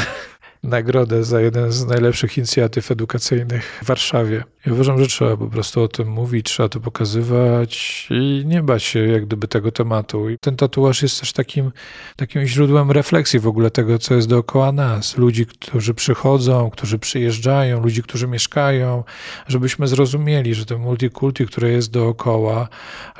nagrodę 0.63 1.23
za 1.23 1.41
jeden 1.41 1.71
z 1.71 1.85
najlepszych 1.85 2.37
inicjatyw 2.37 2.91
edukacyjnych 2.91 3.79
w 3.83 3.85
Warszawie. 3.85 4.43
Ja 4.65 4.73
uważam, 4.73 4.99
że 4.99 5.07
trzeba 5.07 5.37
po 5.37 5.47
prostu 5.47 5.81
o 5.81 5.87
tym 5.87 6.07
mówić, 6.07 6.45
trzeba 6.45 6.69
to 6.69 6.79
pokazywać 6.79 8.07
i 8.09 8.43
nie 8.45 8.63
bać 8.63 8.83
się 8.83 8.99
jak 8.99 9.25
gdyby 9.25 9.47
tego 9.47 9.71
tematu. 9.71 10.29
I 10.29 10.37
ten 10.37 10.55
tatuaż 10.55 11.01
jest 11.01 11.19
też 11.19 11.33
takim, 11.33 11.71
takim 12.15 12.45
źródłem 12.45 12.91
refleksji 12.91 13.39
w 13.39 13.47
ogóle 13.47 13.71
tego, 13.71 13.99
co 13.99 14.15
jest 14.15 14.27
dookoła 14.27 14.71
nas. 14.71 15.17
Ludzi, 15.17 15.45
którzy 15.45 15.93
przychodzą, 15.93 16.69
którzy 16.69 16.99
przyjeżdżają, 16.99 17.83
ludzi, 17.83 18.03
którzy 18.03 18.27
mieszkają, 18.27 19.03
żebyśmy 19.47 19.87
zrozumieli, 19.87 20.53
że 20.53 20.65
to 20.65 20.77
multikulti, 20.77 21.45
które 21.45 21.69
jest 21.71 21.91
dookoła, 21.91 22.67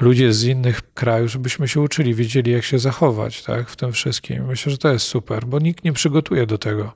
ludzie 0.02 0.34
z 0.34 0.44
innych 0.44 0.82
krajów, 0.94 1.32
żebyśmy 1.32 1.68
się 1.68 1.82
uczyli, 1.82 2.16
wiedzieli 2.16 2.52
jak 2.52 2.64
się 2.64 2.80
zachować 2.80 3.44
tak, 3.44 3.70
w 3.70 3.76
tym 3.76 3.92
wszystkim. 3.92 4.46
Myślę, 4.46 4.72
że 4.72 4.78
to 4.78 4.94
jest 4.94 5.06
super, 5.06 5.46
bo 5.46 5.60
nikt 5.60 5.84
nie 5.84 5.94
przygotuje 5.94 6.46
do 6.46 6.58
tego. 6.58 6.94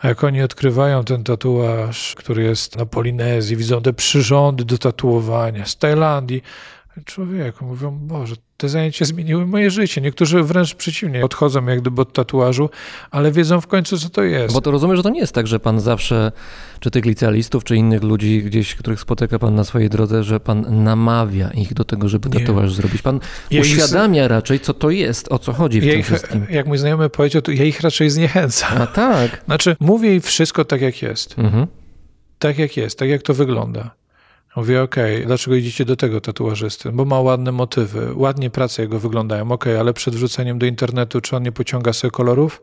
A 0.00 0.08
jak 0.08 0.24
oni 0.24 0.42
odkrywają 0.42 1.04
ten 1.04 1.24
tatuaż, 1.24 2.14
który 2.14 2.42
jest 2.42 2.76
na 2.76 2.86
Polinezji, 2.86 3.56
widzą 3.56 3.82
te 3.82 3.92
przyrządy 3.92 4.64
do 4.64 4.78
tatuowania 4.78 5.66
z 5.66 5.76
Tajlandii, 5.76 6.42
Człowieku, 7.04 7.64
mówią, 7.64 7.98
Boże, 8.02 8.34
te 8.56 8.68
zajęcia 8.68 9.04
zmieniły 9.04 9.46
moje 9.46 9.70
życie. 9.70 10.00
Niektórzy 10.00 10.42
wręcz 10.42 10.74
przeciwnie, 10.74 11.24
odchodzą 11.24 11.66
jak 11.66 11.80
gdyby 11.80 12.02
od 12.02 12.12
tatuażu, 12.12 12.70
ale 13.10 13.32
wiedzą 13.32 13.60
w 13.60 13.66
końcu, 13.66 13.98
co 13.98 14.08
to 14.08 14.22
jest. 14.22 14.54
Bo 14.54 14.60
to 14.60 14.70
rozumiem, 14.70 14.96
że 14.96 15.02
to 15.02 15.08
nie 15.10 15.20
jest 15.20 15.32
tak, 15.32 15.46
że 15.46 15.60
pan 15.60 15.80
zawsze, 15.80 16.32
czy 16.80 16.90
tych 16.90 17.04
licealistów, 17.04 17.64
czy 17.64 17.76
innych 17.76 18.02
ludzi 18.02 18.42
gdzieś, 18.42 18.74
których 18.74 19.00
spotyka 19.00 19.38
pan 19.38 19.54
na 19.54 19.64
swojej 19.64 19.90
drodze, 19.90 20.24
że 20.24 20.40
pan 20.40 20.84
namawia 20.84 21.50
ich 21.50 21.74
do 21.74 21.84
tego, 21.84 22.08
żeby 22.08 22.28
Nie. 22.28 22.40
tatuaż 22.40 22.74
zrobić. 22.74 23.02
Pan 23.02 23.20
Ja 23.50 23.58
ich- 23.60 23.64
uświadamia 23.66 24.28
raczej, 24.28 24.60
co 24.60 24.74
to 24.74 24.90
jest, 24.90 25.32
o 25.32 25.38
co 25.38 25.52
chodzi 25.52 25.80
w 25.80 25.84
ja 25.84 25.90
tym 25.90 26.00
ich, 26.00 26.06
wszystkim. 26.06 26.46
jak 26.50 26.66
mój 26.66 26.78
znajomy 26.78 27.08
powiedział, 27.10 27.42
to 27.42 27.52
ja 27.52 27.64
ich 27.64 27.80
raczej 27.80 28.10
zniechęcam. 28.10 28.82
A 28.82 28.86
tak. 28.86 29.42
Znaczy, 29.44 29.76
mówię 29.80 30.14
im 30.14 30.20
wszystko 30.20 30.64
tak, 30.64 30.80
jak 30.80 31.02
jest. 31.02 31.38
Mhm. 31.38 31.66
Tak, 32.38 32.58
jak 32.58 32.76
jest, 32.76 32.98
tak, 32.98 33.08
jak 33.08 33.22
to 33.22 33.34
wygląda. 33.34 33.90
Mówię, 34.56 34.82
okej, 34.82 35.26
dlaczego 35.26 35.56
idziecie 35.56 35.84
do 35.84 35.96
tego 35.96 36.20
tatuażysty? 36.20 36.92
Bo 36.92 37.04
ma 37.04 37.20
ładne 37.20 37.52
motywy, 37.52 38.14
ładnie 38.14 38.50
prace 38.50 38.82
jego 38.82 38.98
wyglądają. 38.98 39.52
Okej, 39.52 39.76
ale 39.76 39.92
przed 39.92 40.14
wrzuceniem 40.14 40.58
do 40.58 40.66
internetu, 40.66 41.20
czy 41.20 41.36
on 41.36 41.42
nie 41.42 41.52
pociąga 41.52 41.92
sobie 41.92 42.10
kolorów? 42.10 42.62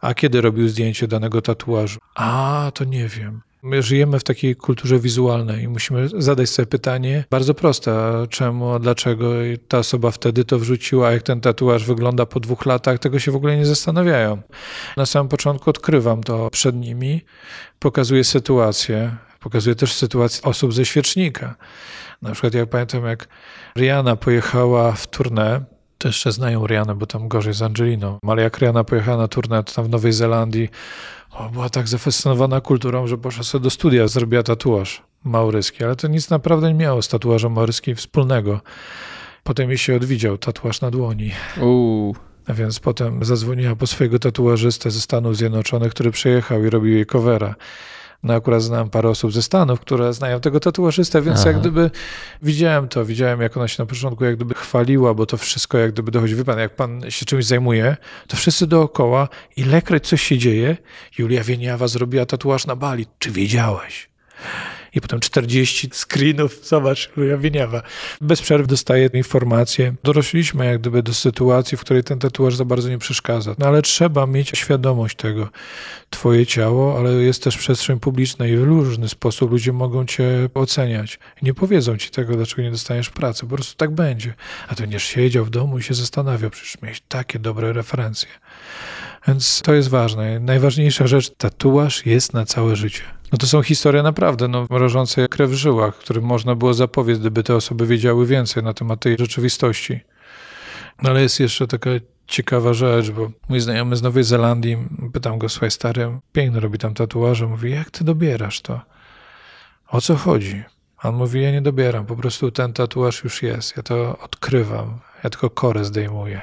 A 0.00 0.14
kiedy 0.14 0.40
robił 0.40 0.68
zdjęcie 0.68 1.08
danego 1.08 1.42
tatuażu? 1.42 1.98
A, 2.14 2.70
to 2.74 2.84
nie 2.84 3.08
wiem. 3.08 3.40
My 3.62 3.82
żyjemy 3.82 4.18
w 4.18 4.24
takiej 4.24 4.56
kulturze 4.56 4.98
wizualnej 4.98 5.62
i 5.62 5.68
musimy 5.68 6.08
zadać 6.08 6.48
sobie 6.50 6.66
pytanie 6.66 7.24
bardzo 7.30 7.54
proste. 7.54 7.92
Czemu, 8.30 8.78
dlaczego 8.78 9.32
ta 9.68 9.78
osoba 9.78 10.10
wtedy 10.10 10.44
to 10.44 10.58
wrzuciła, 10.58 11.12
jak 11.12 11.22
ten 11.22 11.40
tatuaż 11.40 11.84
wygląda 11.84 12.26
po 12.26 12.40
dwóch 12.40 12.66
latach, 12.66 12.98
tego 12.98 13.18
się 13.18 13.32
w 13.32 13.36
ogóle 13.36 13.56
nie 13.56 13.66
zastanawiają. 13.66 14.42
Na 14.96 15.06
samym 15.06 15.28
początku 15.28 15.70
odkrywam 15.70 16.22
to 16.22 16.50
przed 16.50 16.76
nimi, 16.76 17.24
pokazuję 17.78 18.24
sytuację, 18.24 19.16
pokazuję 19.40 19.74
też 19.74 19.92
sytuację 19.92 20.42
osób 20.42 20.74
ze 20.74 20.84
świecznika. 20.84 21.54
Na 22.22 22.32
przykład 22.32 22.54
ja 22.54 22.66
pamiętam, 22.66 23.04
jak 23.04 23.28
Rihanna 23.76 24.16
pojechała 24.16 24.92
w 24.92 25.06
tournée, 25.06 25.60
to 25.98 26.08
jeszcze 26.08 26.32
znają 26.32 26.66
Rihanna, 26.66 26.94
bo 26.94 27.06
tam 27.06 27.28
gorzej 27.28 27.54
z 27.54 27.62
Angeliną, 27.62 28.18
ale 28.28 28.42
jak 28.42 28.58
Rihanna 28.58 28.84
pojechała 28.84 29.16
na 29.16 29.26
tournée, 29.26 29.64
to 29.64 29.72
tam 29.72 29.84
w 29.84 29.88
Nowej 29.88 30.12
Zelandii 30.12 30.68
o, 31.30 31.48
była 31.48 31.68
tak 31.68 31.88
zafascynowana 31.88 32.60
kulturą, 32.60 33.06
że 33.06 33.18
poszła 33.18 33.44
sobie 33.44 33.64
do 33.64 33.70
studia, 33.70 34.08
zrobiła 34.08 34.42
tatuaż 34.42 35.02
mauryski, 35.24 35.84
ale 35.84 35.96
to 35.96 36.08
nic 36.08 36.30
naprawdę 36.30 36.68
nie 36.68 36.78
miało 36.78 37.02
z 37.02 37.08
tatuażem 37.08 37.52
mauryskim 37.52 37.96
wspólnego. 37.96 38.60
Potem 39.42 39.68
jej 39.68 39.78
się 39.78 39.96
odwidział 39.96 40.38
tatuaż 40.38 40.80
na 40.80 40.90
dłoni. 40.90 41.30
Uuu. 41.60 42.16
A 42.46 42.54
więc 42.54 42.80
potem 42.80 43.24
zadzwoniła 43.24 43.76
po 43.76 43.86
swojego 43.86 44.18
tatuażystę 44.18 44.90
ze 44.90 45.00
Stanów 45.00 45.36
Zjednoczonych, 45.36 45.92
który 45.92 46.10
przyjechał 46.10 46.64
i 46.64 46.70
robił 46.70 46.94
jej 46.94 47.06
covera. 47.06 47.54
No 48.22 48.34
akurat 48.34 48.62
znam 48.62 48.90
parę 48.90 49.08
osób 49.08 49.32
ze 49.32 49.42
Stanów, 49.42 49.80
które 49.80 50.12
znają 50.12 50.40
tego 50.40 50.60
tatuażystę, 50.60 51.22
więc 51.22 51.40
Aha. 51.40 51.48
jak 51.48 51.60
gdyby 51.60 51.90
widziałem 52.42 52.88
to, 52.88 53.04
widziałem 53.04 53.40
jak 53.40 53.56
ona 53.56 53.68
się 53.68 53.82
na 53.82 53.86
początku 53.86 54.24
jak 54.24 54.36
gdyby 54.36 54.54
chwaliła, 54.54 55.14
bo 55.14 55.26
to 55.26 55.36
wszystko 55.36 55.78
jak 55.78 55.92
gdyby 55.92 56.10
dochodzi, 56.10 56.34
wie 56.34 56.44
pan, 56.44 56.58
jak 56.58 56.76
pan 56.76 57.10
się 57.10 57.26
czymś 57.26 57.44
zajmuje, 57.44 57.96
to 58.26 58.36
wszyscy 58.36 58.66
dookoła, 58.66 59.28
ilekroć 59.56 60.08
coś 60.08 60.22
się 60.22 60.38
dzieje, 60.38 60.76
Julia 61.18 61.44
Wieniawa 61.44 61.88
zrobiła 61.88 62.26
tatuaż 62.26 62.66
na 62.66 62.76
Bali, 62.76 63.06
czy 63.18 63.30
wiedziałeś? 63.30 64.10
I 64.94 65.00
potem 65.00 65.20
40 65.20 65.90
screenów, 65.92 66.60
zobacz, 66.66 67.10
Julia 67.16 67.38
Wieniawa. 67.38 67.82
Bez 68.20 68.42
przerwy 68.42 68.66
dostaje 68.66 69.10
informacje. 69.14 69.94
Dorośliśmy 70.04 70.66
jak 70.66 70.80
gdyby 70.80 71.02
do 71.02 71.14
sytuacji, 71.14 71.78
w 71.78 71.80
której 71.80 72.04
ten 72.04 72.18
tatuaż 72.18 72.56
za 72.56 72.64
bardzo 72.64 72.88
nie 72.88 72.98
przeszkadza. 72.98 73.54
No 73.58 73.66
ale 73.66 73.82
trzeba 73.82 74.26
mieć 74.26 74.50
świadomość 74.54 75.16
tego. 75.16 75.48
Twoje 76.10 76.46
ciało, 76.46 76.98
ale 76.98 77.12
jest 77.12 77.44
też 77.44 77.56
przestrzeń 77.56 78.00
publiczna 78.00 78.46
i 78.46 78.56
w 78.56 78.62
różny 78.62 79.08
sposób 79.08 79.50
ludzie 79.50 79.72
mogą 79.72 80.06
cię 80.06 80.48
oceniać. 80.54 81.18
Nie 81.42 81.54
powiedzą 81.54 81.96
ci 81.96 82.10
tego, 82.10 82.36
dlaczego 82.36 82.62
nie 82.62 82.70
dostaniesz 82.70 83.10
pracy. 83.10 83.40
Po 83.40 83.54
prostu 83.54 83.76
tak 83.76 83.90
będzie. 83.90 84.34
A 84.68 84.74
ty 84.74 84.82
będziesz 84.82 85.04
siedział 85.04 85.44
w 85.44 85.50
domu 85.50 85.78
i 85.78 85.82
się 85.82 85.94
zastanawiał, 85.94 86.50
przecież 86.50 86.82
miałeś 86.82 87.02
takie 87.08 87.38
dobre 87.38 87.72
referencje. 87.72 88.28
Więc 89.28 89.62
to 89.62 89.74
jest 89.74 89.88
ważne. 89.88 90.40
Najważniejsza 90.40 91.06
rzecz, 91.06 91.30
tatuaż 91.36 92.06
jest 92.06 92.34
na 92.34 92.44
całe 92.44 92.76
życie. 92.76 93.02
No 93.32 93.38
to 93.38 93.46
są 93.46 93.62
historie 93.62 94.02
naprawdę 94.02 94.48
no, 94.48 94.66
mrożące 94.70 95.28
krew 95.28 95.50
w 95.50 95.54
żyłach, 95.54 95.94
którym 95.96 96.24
można 96.24 96.54
było 96.54 96.74
zapowiedzieć, 96.74 97.20
gdyby 97.20 97.42
te 97.42 97.54
osoby 97.54 97.86
wiedziały 97.86 98.26
więcej 98.26 98.62
na 98.62 98.74
temat 98.74 99.00
tej 99.00 99.16
rzeczywistości. 99.18 100.00
No 101.02 101.10
ale 101.10 101.22
jest 101.22 101.40
jeszcze 101.40 101.66
taka 101.66 101.90
ciekawa 102.26 102.74
rzecz, 102.74 103.10
bo 103.10 103.30
mój 103.48 103.60
znajomy 103.60 103.96
z 103.96 104.02
Nowej 104.02 104.24
Zelandii, 104.24 104.76
pytam 105.12 105.38
go, 105.38 105.48
słuchaj 105.48 105.70
stary, 105.70 106.18
piękno 106.32 106.60
robi 106.60 106.78
tam 106.78 106.94
tatuaże, 106.94 107.46
mówi, 107.46 107.70
jak 107.70 107.90
ty 107.90 108.04
dobierasz 108.04 108.60
to? 108.60 108.80
O 109.88 110.00
co 110.00 110.16
chodzi? 110.16 110.62
A 110.98 111.08
on 111.08 111.14
mówi, 111.14 111.42
ja 111.42 111.50
nie 111.50 111.62
dobieram, 111.62 112.06
po 112.06 112.16
prostu 112.16 112.50
ten 112.50 112.72
tatuaż 112.72 113.24
już 113.24 113.42
jest, 113.42 113.76
ja 113.76 113.82
to 113.82 114.18
odkrywam, 114.18 114.98
ja 115.24 115.30
tylko 115.30 115.50
korę 115.50 115.84
zdejmuję. 115.84 116.40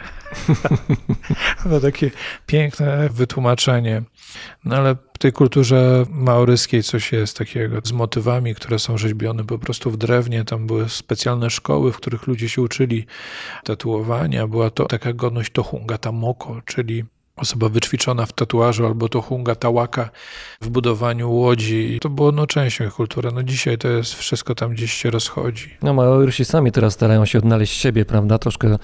no 1.65 1.79
takie 1.79 2.11
piękne 2.45 3.09
wytłumaczenie. 3.09 4.03
No 4.65 4.75
ale 4.75 4.95
w 5.13 5.17
tej 5.17 5.31
kulturze 5.31 6.05
maoryskiej 6.09 6.83
coś 6.83 7.11
jest 7.11 7.37
takiego 7.37 7.81
z 7.83 7.91
motywami, 7.91 8.55
które 8.55 8.79
są 8.79 8.97
rzeźbione 8.97 9.43
po 9.43 9.59
prostu 9.59 9.91
w 9.91 9.97
drewnie. 9.97 10.45
Tam 10.45 10.67
były 10.67 10.89
specjalne 10.89 11.49
szkoły, 11.49 11.91
w 11.91 11.97
których 11.97 12.27
ludzie 12.27 12.49
się 12.49 12.61
uczyli 12.61 13.05
tatuowania. 13.63 14.47
Była 14.47 14.69
to 14.69 14.85
taka 14.85 15.13
godność 15.13 15.51
tohunga 15.51 15.97
tamoko, 15.97 16.61
czyli 16.65 17.05
osoba 17.35 17.69
wyćwiczona 17.69 18.25
w 18.25 18.33
tatuażu 18.33 18.85
albo 18.85 19.09
tohunga 19.09 19.55
tałaka 19.55 20.09
w 20.61 20.69
budowaniu 20.69 21.31
łodzi. 21.31 21.99
To 22.01 22.09
było 22.09 22.31
no, 22.31 22.47
częścią 22.47 22.85
ich 22.85 22.93
kultury. 22.93 23.29
No 23.33 23.43
dzisiaj 23.43 23.77
to 23.77 23.87
jest 23.87 24.13
wszystko 24.13 24.55
tam 24.55 24.71
gdzieś 24.71 24.93
się 24.93 25.11
rozchodzi. 25.11 25.77
No 25.81 25.93
Maorysi 25.93 26.45
sami 26.45 26.71
teraz 26.71 26.93
starają 26.93 27.25
się 27.25 27.37
odnaleźć 27.39 27.81
siebie, 27.81 28.05
prawda? 28.05 28.37
Troszkę 28.37 28.77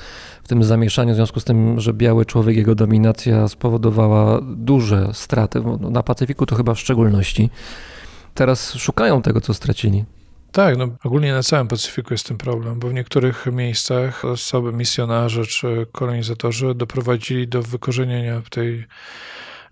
w 0.43 0.47
tym 0.47 0.63
zamieszaniu, 0.63 1.13
w 1.13 1.15
związku 1.15 1.39
z 1.39 1.43
tym, 1.43 1.79
że 1.79 1.93
biały 1.93 2.25
człowiek, 2.25 2.57
jego 2.57 2.75
dominacja 2.75 3.47
spowodowała 3.47 4.41
duże 4.41 5.09
straty, 5.13 5.61
na 5.79 6.03
Pacyfiku 6.03 6.45
to 6.45 6.55
chyba 6.55 6.73
w 6.73 6.79
szczególności. 6.79 7.49
Teraz 8.33 8.73
szukają 8.73 9.21
tego, 9.21 9.41
co 9.41 9.53
stracili. 9.53 10.05
Tak, 10.51 10.77
no 10.77 10.87
ogólnie 11.03 11.33
na 11.33 11.43
całym 11.43 11.67
Pacyfiku 11.67 12.13
jest 12.13 12.27
ten 12.27 12.37
problem, 12.37 12.79
bo 12.79 12.87
w 12.87 12.93
niektórych 12.93 13.45
miejscach 13.51 14.25
osoby, 14.25 14.73
misjonarze 14.73 15.45
czy 15.45 15.87
kolonizatorzy 15.91 16.75
doprowadzili 16.75 17.47
do 17.47 17.61
wykorzenienia 17.61 18.41
tej 18.49 18.87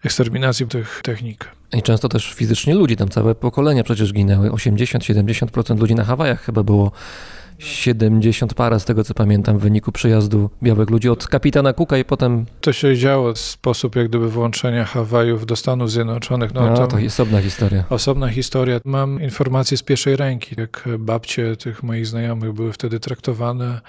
eksterminacji 0.03 0.67
tych 0.67 1.01
technik. 1.03 1.51
I 1.73 1.81
często 1.81 2.09
też 2.09 2.33
fizycznie 2.33 2.75
ludzi, 2.75 2.95
tam 2.95 3.09
całe 3.09 3.35
pokolenia 3.35 3.83
przecież 3.83 4.13
ginęły. 4.13 4.49
80-70% 4.49 5.79
ludzi 5.79 5.95
na 5.95 6.03
Hawajach 6.03 6.41
chyba 6.41 6.63
było 6.63 6.91
70 7.59 8.53
parę 8.53 8.79
z 8.79 8.85
tego 8.85 9.03
co 9.03 9.13
pamiętam 9.13 9.57
w 9.57 9.61
wyniku 9.61 9.91
przyjazdu 9.91 10.49
białych 10.63 10.89
ludzi 10.89 11.09
od 11.09 11.27
kapitana 11.27 11.73
Cooka 11.73 11.97
i 11.97 12.05
potem, 12.05 12.45
To 12.61 12.73
się 12.73 12.97
działo 12.97 13.33
w 13.33 13.39
sposób 13.39 13.95
jak 13.95 14.07
gdyby 14.07 14.29
włączenia 14.29 14.85
Hawajów 14.85 15.45
do 15.45 15.55
Stanów 15.55 15.91
Zjednoczonych. 15.91 16.53
No, 16.53 16.69
no, 16.69 16.87
to 16.87 16.97
osobna 17.07 17.41
historia. 17.41 17.83
Osobna 17.89 18.29
historia. 18.29 18.79
Mam 18.85 19.21
informacje 19.23 19.77
z 19.77 19.83
pierwszej 19.83 20.15
ręki, 20.15 20.55
jak 20.57 20.89
babcie 20.99 21.55
tych 21.55 21.83
moich 21.83 22.07
znajomych 22.07 22.53
były 22.53 22.73
wtedy 22.73 22.99
traktowane 22.99 23.81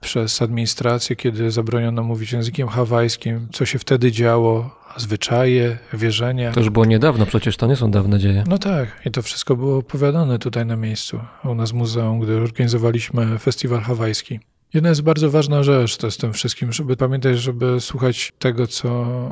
przez 0.00 0.42
administrację, 0.42 1.16
kiedy 1.16 1.50
zabroniono 1.50 2.02
mówić 2.02 2.32
językiem 2.32 2.68
hawajskim, 2.68 3.48
co 3.52 3.66
się 3.66 3.78
wtedy 3.78 4.12
działo, 4.12 4.78
zwyczaje, 4.98 5.78
wierzenia. 5.92 6.52
To 6.52 6.60
już 6.60 6.70
było 6.70 6.84
niedawno, 6.84 7.26
przecież 7.26 7.56
to 7.56 7.66
nie 7.66 7.76
są 7.76 7.90
dawne 7.90 8.18
dzieje. 8.18 8.44
No 8.46 8.58
tak, 8.58 9.00
i 9.04 9.10
to 9.10 9.22
wszystko 9.22 9.56
było 9.56 9.78
opowiadane 9.78 10.38
tutaj 10.38 10.66
na 10.66 10.76
miejscu, 10.76 11.20
u 11.44 11.54
nas 11.54 11.70
w 11.70 11.74
muzeum, 11.74 12.20
gdy 12.20 12.36
organizowaliśmy 12.36 13.38
festiwal 13.38 13.80
hawajski. 13.80 14.40
Jedna 14.74 14.88
jest 14.88 15.02
bardzo 15.02 15.30
ważna 15.30 15.62
rzecz 15.62 15.96
to 15.96 16.10
z 16.10 16.16
tym 16.16 16.32
wszystkim, 16.32 16.72
żeby 16.72 16.96
pamiętać, 16.96 17.38
żeby 17.38 17.80
słuchać 17.80 18.32
tego, 18.38 18.66
co 18.66 18.88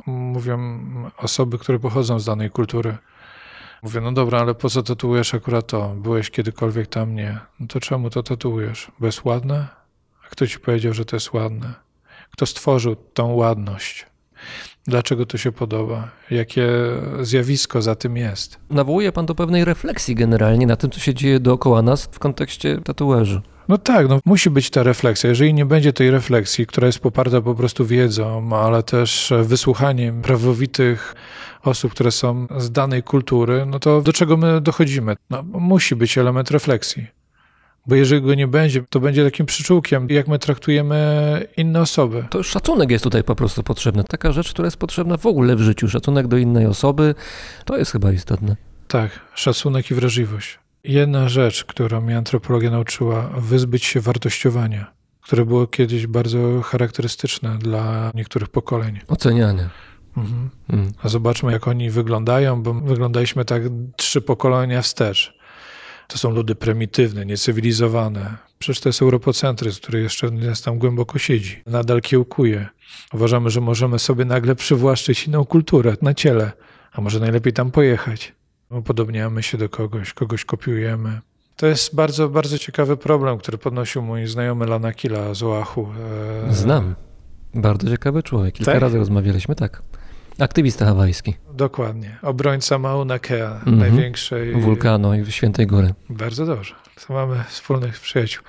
mówią 0.06 0.84
osoby, 1.16 1.58
które 1.58 1.78
pochodzą 1.78 2.20
z 2.20 2.24
danej 2.24 2.50
kultury. 2.50 2.96
Mówię, 3.82 4.00
no 4.00 4.12
dobra, 4.12 4.40
ale 4.40 4.54
po 4.54 4.70
co 4.70 4.82
tatuujesz 4.82 5.34
akurat 5.34 5.66
to? 5.66 5.88
Byłeś 5.88 6.30
kiedykolwiek 6.30 6.86
tam? 6.86 7.14
Nie. 7.14 7.38
No 7.60 7.66
to 7.66 7.80
czemu 7.80 8.10
to 8.10 8.22
tatuujesz? 8.22 8.90
Bo 9.00 9.06
jest 9.06 9.24
ładne? 9.24 9.66
A 10.26 10.28
kto 10.28 10.46
ci 10.46 10.58
powiedział, 10.58 10.94
że 10.94 11.04
to 11.04 11.16
jest 11.16 11.32
ładne? 11.32 11.74
Kto 12.30 12.46
stworzył 12.46 12.96
tą 12.96 13.32
ładność? 13.32 14.06
Dlaczego 14.86 15.26
to 15.26 15.38
się 15.38 15.52
podoba? 15.52 16.08
Jakie 16.30 16.68
zjawisko 17.22 17.82
za 17.82 17.94
tym 17.94 18.16
jest? 18.16 18.58
Nawołuje 18.70 19.12
pan 19.12 19.26
do 19.26 19.34
pewnej 19.34 19.64
refleksji 19.64 20.14
generalnie 20.14 20.66
na 20.66 20.76
tym, 20.76 20.90
co 20.90 21.00
się 21.00 21.14
dzieje 21.14 21.40
dookoła 21.40 21.82
nas 21.82 22.08
w 22.12 22.18
kontekście 22.18 22.78
tatuażu. 22.84 23.40
No 23.68 23.78
tak, 23.78 24.08
no 24.08 24.20
musi 24.24 24.50
być 24.50 24.70
ta 24.70 24.82
refleksja. 24.82 25.28
Jeżeli 25.28 25.54
nie 25.54 25.66
będzie 25.66 25.92
tej 25.92 26.10
refleksji, 26.10 26.66
która 26.66 26.86
jest 26.86 26.98
poparta 26.98 27.40
po 27.40 27.54
prostu 27.54 27.86
wiedzą, 27.86 28.56
ale 28.56 28.82
też 28.82 29.32
wysłuchaniem 29.42 30.22
prawowitych 30.22 31.14
osób, 31.62 31.92
które 31.92 32.10
są 32.10 32.46
z 32.56 32.70
danej 32.70 33.02
kultury, 33.02 33.66
no 33.66 33.78
to 33.78 34.02
do 34.02 34.12
czego 34.12 34.36
my 34.36 34.60
dochodzimy? 34.60 35.16
No, 35.30 35.42
musi 35.42 35.96
być 35.96 36.18
element 36.18 36.50
refleksji. 36.50 37.06
Bo 37.86 37.94
jeżeli 37.94 38.22
go 38.22 38.34
nie 38.34 38.46
będzie, 38.46 38.82
to 38.90 39.00
będzie 39.00 39.24
takim 39.24 39.46
przyczółkiem, 39.46 40.06
jak 40.10 40.28
my 40.28 40.38
traktujemy 40.38 40.96
inne 41.56 41.80
osoby. 41.80 42.24
To 42.30 42.42
szacunek 42.42 42.90
jest 42.90 43.04
tutaj 43.04 43.24
po 43.24 43.34
prostu 43.34 43.62
potrzebny. 43.62 44.04
Taka 44.04 44.32
rzecz, 44.32 44.50
która 44.50 44.66
jest 44.66 44.76
potrzebna 44.76 45.16
w 45.16 45.26
ogóle 45.26 45.56
w 45.56 45.60
życiu. 45.60 45.88
Szacunek 45.88 46.26
do 46.26 46.36
innej 46.36 46.66
osoby, 46.66 47.14
to 47.64 47.76
jest 47.76 47.92
chyba 47.92 48.12
istotne. 48.12 48.56
Tak, 48.88 49.20
szacunek 49.34 49.90
i 49.90 49.94
wrażliwość. 49.94 50.58
Jedna 50.84 51.28
rzecz, 51.28 51.64
którą 51.64 52.00
mnie 52.00 52.18
antropologia 52.18 52.70
nauczyła, 52.70 53.30
wyzbyć 53.36 53.84
się 53.84 54.00
wartościowania, 54.00 54.92
które 55.20 55.44
było 55.44 55.66
kiedyś 55.66 56.06
bardzo 56.06 56.62
charakterystyczne 56.62 57.58
dla 57.58 58.10
niektórych 58.14 58.48
pokoleń. 58.48 59.00
Ocenianie. 59.08 59.68
Mhm. 60.16 60.50
Mm. 60.68 60.92
A 61.02 61.08
zobaczmy, 61.08 61.52
jak 61.52 61.68
oni 61.68 61.90
wyglądają, 61.90 62.62
bo 62.62 62.74
wyglądaliśmy 62.74 63.44
tak 63.44 63.62
trzy 63.96 64.20
pokolenia 64.20 64.82
wstecz. 64.82 65.35
To 66.08 66.18
są 66.18 66.30
ludy 66.30 66.54
prymitywne, 66.54 67.26
niecywilizowane. 67.26 68.36
Przecież 68.58 68.80
to 68.80 68.88
jest 68.88 69.02
europocentryzm, 69.02 69.80
który 69.80 70.00
jeszcze 70.02 70.30
nas 70.30 70.62
tam 70.62 70.78
głęboko 70.78 71.18
siedzi. 71.18 71.62
Nadal 71.66 72.00
kiełkuje. 72.00 72.66
Uważamy, 73.12 73.50
że 73.50 73.60
możemy 73.60 73.98
sobie 73.98 74.24
nagle 74.24 74.54
przywłaszczyć 74.54 75.26
inną 75.26 75.44
kulturę 75.44 75.96
na 76.02 76.14
ciele, 76.14 76.52
a 76.92 77.00
może 77.00 77.20
najlepiej 77.20 77.52
tam 77.52 77.70
pojechać. 77.70 78.32
Upodobniamy 78.70 79.42
się 79.42 79.58
do 79.58 79.68
kogoś, 79.68 80.12
kogoś 80.12 80.44
kopiujemy. 80.44 81.20
To 81.56 81.66
jest 81.66 81.94
bardzo, 81.94 82.28
bardzo 82.28 82.58
ciekawy 82.58 82.96
problem, 82.96 83.38
który 83.38 83.58
podnosił 83.58 84.02
mój 84.02 84.26
znajomy 84.26 84.66
Lana 84.66 84.92
Killa 84.92 85.34
z 85.34 85.42
Oahu. 85.42 85.88
E, 86.48 86.54
Znam. 86.54 86.94
Bardzo 87.54 87.90
ciekawy 87.90 88.22
człowiek. 88.22 88.54
Kilka 88.54 88.72
Tak? 88.72 88.80
razy 88.80 88.98
rozmawialiśmy, 88.98 89.54
tak. 89.54 89.82
Aktywista 90.38 90.84
hawajski, 90.86 91.34
Dokładnie. 91.54 92.16
Obrońca 92.22 92.78
Mauna 92.78 93.18
Kea, 93.18 93.52
Mhm. 93.54 93.78
największej 93.78 94.52
wulkanu 94.60 95.14
i 95.14 95.32
Świętej 95.32 95.66
Góry. 95.66 95.94
Bardzo 96.10 96.46
dobrze. 96.46 96.74
To 97.06 97.14
mamy 97.14 97.44
wspólnych 97.48 98.00
przyjaciół. 98.00 98.44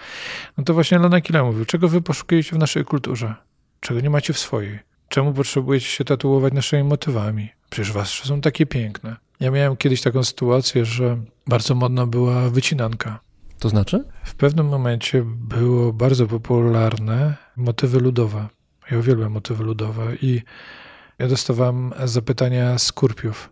No 0.58 0.64
to 0.64 0.74
właśnie 0.74 1.00
Lana 1.00 1.22
Killa 1.22 1.44
mówił, 1.44 1.66
czego 1.66 1.88
wy 1.88 2.02
poszukujecie 2.02 2.56
w 2.56 2.60
naszej 2.60 2.86
kulturze? 2.86 3.36
Czego 3.80 4.00
nie 4.02 4.10
macie 4.10 4.34
w 4.34 4.40
swojej? 4.40 4.80
Czemu 5.10 5.34
potrzebujecie 5.34 5.86
się 5.88 6.04
tatuować 6.04 6.54
naszymi 6.54 6.84
motywami? 6.84 7.50
Przecież 7.70 7.92
wasze 7.92 8.26
są 8.28 8.42
takie 8.42 8.66
piękne. 8.66 9.16
Ja 9.40 9.52
miałem 9.52 9.78
kiedyś 9.78 10.02
taką 10.02 10.24
sytuację, 10.24 10.86
że 10.86 11.18
bardzo 11.48 11.76
modna 11.76 12.06
była 12.06 12.50
wycinanka. 12.50 13.20
To 13.60 13.70
znaczy? 13.70 14.04
W 14.24 14.36
pewnym 14.36 14.68
momencie 14.68 15.24
było 15.26 15.94
bardzo 15.94 16.28
popularne 16.28 17.36
motywy 17.58 18.00
ludowe. 18.00 18.48
Ja 18.92 18.98
uwielbiam 18.98 19.32
motywy 19.32 19.64
ludowe 19.64 20.16
i 20.22 20.42
ja 21.20 21.28
dostawałem 21.28 21.94
zapytania 22.06 22.78
z 22.78 22.92
kurpiów. 22.92 23.50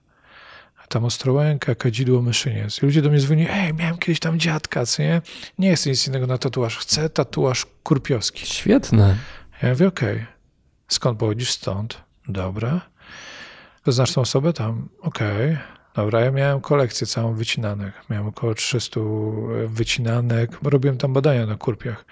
Tam 0.89 1.05
Ostrołęka, 1.05 1.75
kadzidło, 1.75 2.21
myszyniec. 2.21 2.83
I 2.83 2.85
ludzie 2.85 3.01
do 3.01 3.09
mnie 3.09 3.19
dzwonili, 3.19 3.47
ej, 3.51 3.73
miałem 3.73 3.97
kiedyś 3.97 4.19
tam 4.19 4.39
dziadka, 4.39 4.85
co 4.85 5.03
nie? 5.03 5.21
Nie 5.59 5.75
chcę 5.75 5.89
nic 5.89 6.07
innego 6.07 6.27
na 6.27 6.37
tatuaż, 6.37 6.77
chcę 6.77 7.09
tatuaż 7.09 7.65
kurpiowski. 7.83 8.45
Świetne. 8.45 9.17
Ja 9.61 9.69
mówię, 9.69 9.87
okej. 9.87 10.25
Skąd 10.87 11.19
pochodzisz? 11.19 11.51
Stąd. 11.51 12.01
Dobra. 12.27 12.81
Znasz 13.87 14.13
tą 14.13 14.21
osobę? 14.21 14.53
Tam. 14.53 14.89
Okej. 15.01 15.57
Dobra, 15.95 16.21
ja 16.21 16.31
miałem 16.31 16.61
kolekcję 16.61 17.07
całą 17.07 17.33
wycinanek. 17.33 17.93
Miałem 18.09 18.27
około 18.27 18.53
300 18.53 18.99
wycinanek. 19.67 20.57
Robiłem 20.63 20.97
tam 20.97 21.13
badania 21.13 21.45
na 21.45 21.55
kurpiach. 21.55 22.05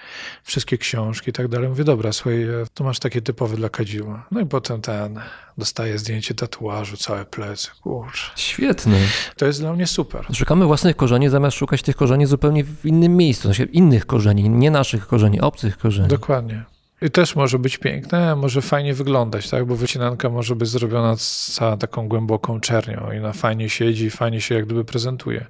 Wszystkie 0.43 0.77
książki 0.77 1.29
i 1.29 1.33
tak 1.33 1.47
dalej. 1.47 1.69
Mówię, 1.69 1.83
dobra, 1.83 2.13
słuchaj, 2.13 2.43
e, 2.43 2.47
to 2.73 2.83
masz 2.83 2.99
takie 2.99 3.21
typowe 3.21 3.55
dla 3.55 3.69
kadzidła. 3.69 4.25
No 4.31 4.39
i 4.41 4.45
potem 4.45 4.81
ten, 4.81 5.19
dostaję 5.57 5.97
zdjęcie 5.97 6.33
tatuażu, 6.33 6.97
całe 6.97 7.25
plecy. 7.25 7.69
Kurczę. 7.81 8.31
Świetne. 8.35 8.97
To 9.37 9.45
jest 9.45 9.59
dla 9.59 9.73
mnie 9.73 9.87
super. 9.87 10.25
Szukamy 10.33 10.65
własnych 10.65 10.95
korzeni, 10.95 11.29
zamiast 11.29 11.57
szukać 11.57 11.81
tych 11.81 11.95
korzeni 11.95 12.25
zupełnie 12.25 12.63
w 12.63 12.85
innym 12.85 13.17
miejscu. 13.17 13.43
Sensie 13.43 13.63
innych 13.63 14.05
korzeni, 14.05 14.49
nie 14.49 14.71
naszych 14.71 15.07
korzeni, 15.07 15.41
obcych 15.41 15.77
korzeni. 15.77 16.07
Dokładnie. 16.07 16.63
I 17.03 17.11
też 17.11 17.35
może 17.35 17.59
być 17.59 17.77
piękne, 17.77 18.35
może 18.35 18.61
fajnie 18.61 18.93
wyglądać, 18.93 19.49
tak? 19.49 19.65
Bo 19.65 19.75
wycinanka 19.75 20.29
może 20.29 20.55
być 20.55 20.69
zrobiona 20.69 21.15
z 21.17 21.51
całą 21.51 21.77
taką 21.77 22.07
głęboką 22.07 22.59
czernią 22.59 23.11
i 23.11 23.19
ona 23.19 23.33
fajnie 23.33 23.69
siedzi, 23.69 24.09
fajnie 24.09 24.41
się 24.41 24.55
jak 24.55 24.65
gdyby 24.65 24.85
prezentuje. 24.85 25.45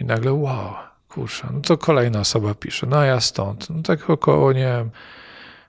I 0.00 0.04
nagle 0.04 0.32
wow, 0.32 0.74
kurczę, 1.08 1.48
no 1.52 1.60
to 1.60 1.78
kolejna 1.78 2.20
osoba 2.20 2.54
pisze, 2.54 2.86
no 2.86 2.96
a 2.96 3.04
ja 3.04 3.20
stąd. 3.20 3.70
No 3.70 3.82
tak 3.82 4.10
około, 4.10 4.52
nie 4.52 4.60
wiem, 4.60 4.90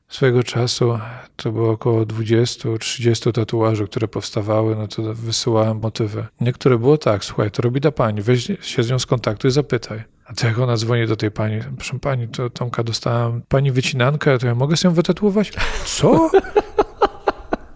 swojego 0.10 0.44
czasu 0.44 1.00
to 1.36 1.52
było 1.52 1.72
około 1.72 2.06
20-30 2.06 3.32
tatuaży, 3.32 3.88
które 3.88 4.08
powstawały, 4.08 4.76
no 4.76 4.88
to 4.88 5.14
wysyłałem 5.14 5.80
motywy. 5.80 6.26
Niektóre 6.42 6.78
było 6.78 6.98
tak, 6.98 7.26
słuchaj, 7.26 7.52
to 7.52 7.62
robi 7.62 7.82
ta 7.82 7.92
pani, 7.92 8.22
weź 8.22 8.52
się 8.62 8.84
z 8.84 8.90
nią 8.90 9.00
skontaktuj, 9.00 9.52
zapytaj. 9.52 10.04
A 10.34 10.36
to 10.36 10.48
jak 10.48 10.60
ona 10.60 10.78
dzwoni 10.78 11.08
do 11.08 11.16
tej 11.16 11.32
pani, 11.32 11.60
proszę 11.78 12.00
pani, 12.00 12.28
to 12.28 12.50
Tomka 12.50 12.84
dostałam 12.84 13.42
pani 13.48 13.72
wycinankę, 13.72 14.38
to 14.38 14.48
ja 14.48 14.56
mogę 14.56 14.78
sobie 14.78 14.90
ją 14.90 14.96
wytatuować? 14.96 15.52
Co? 15.86 16.30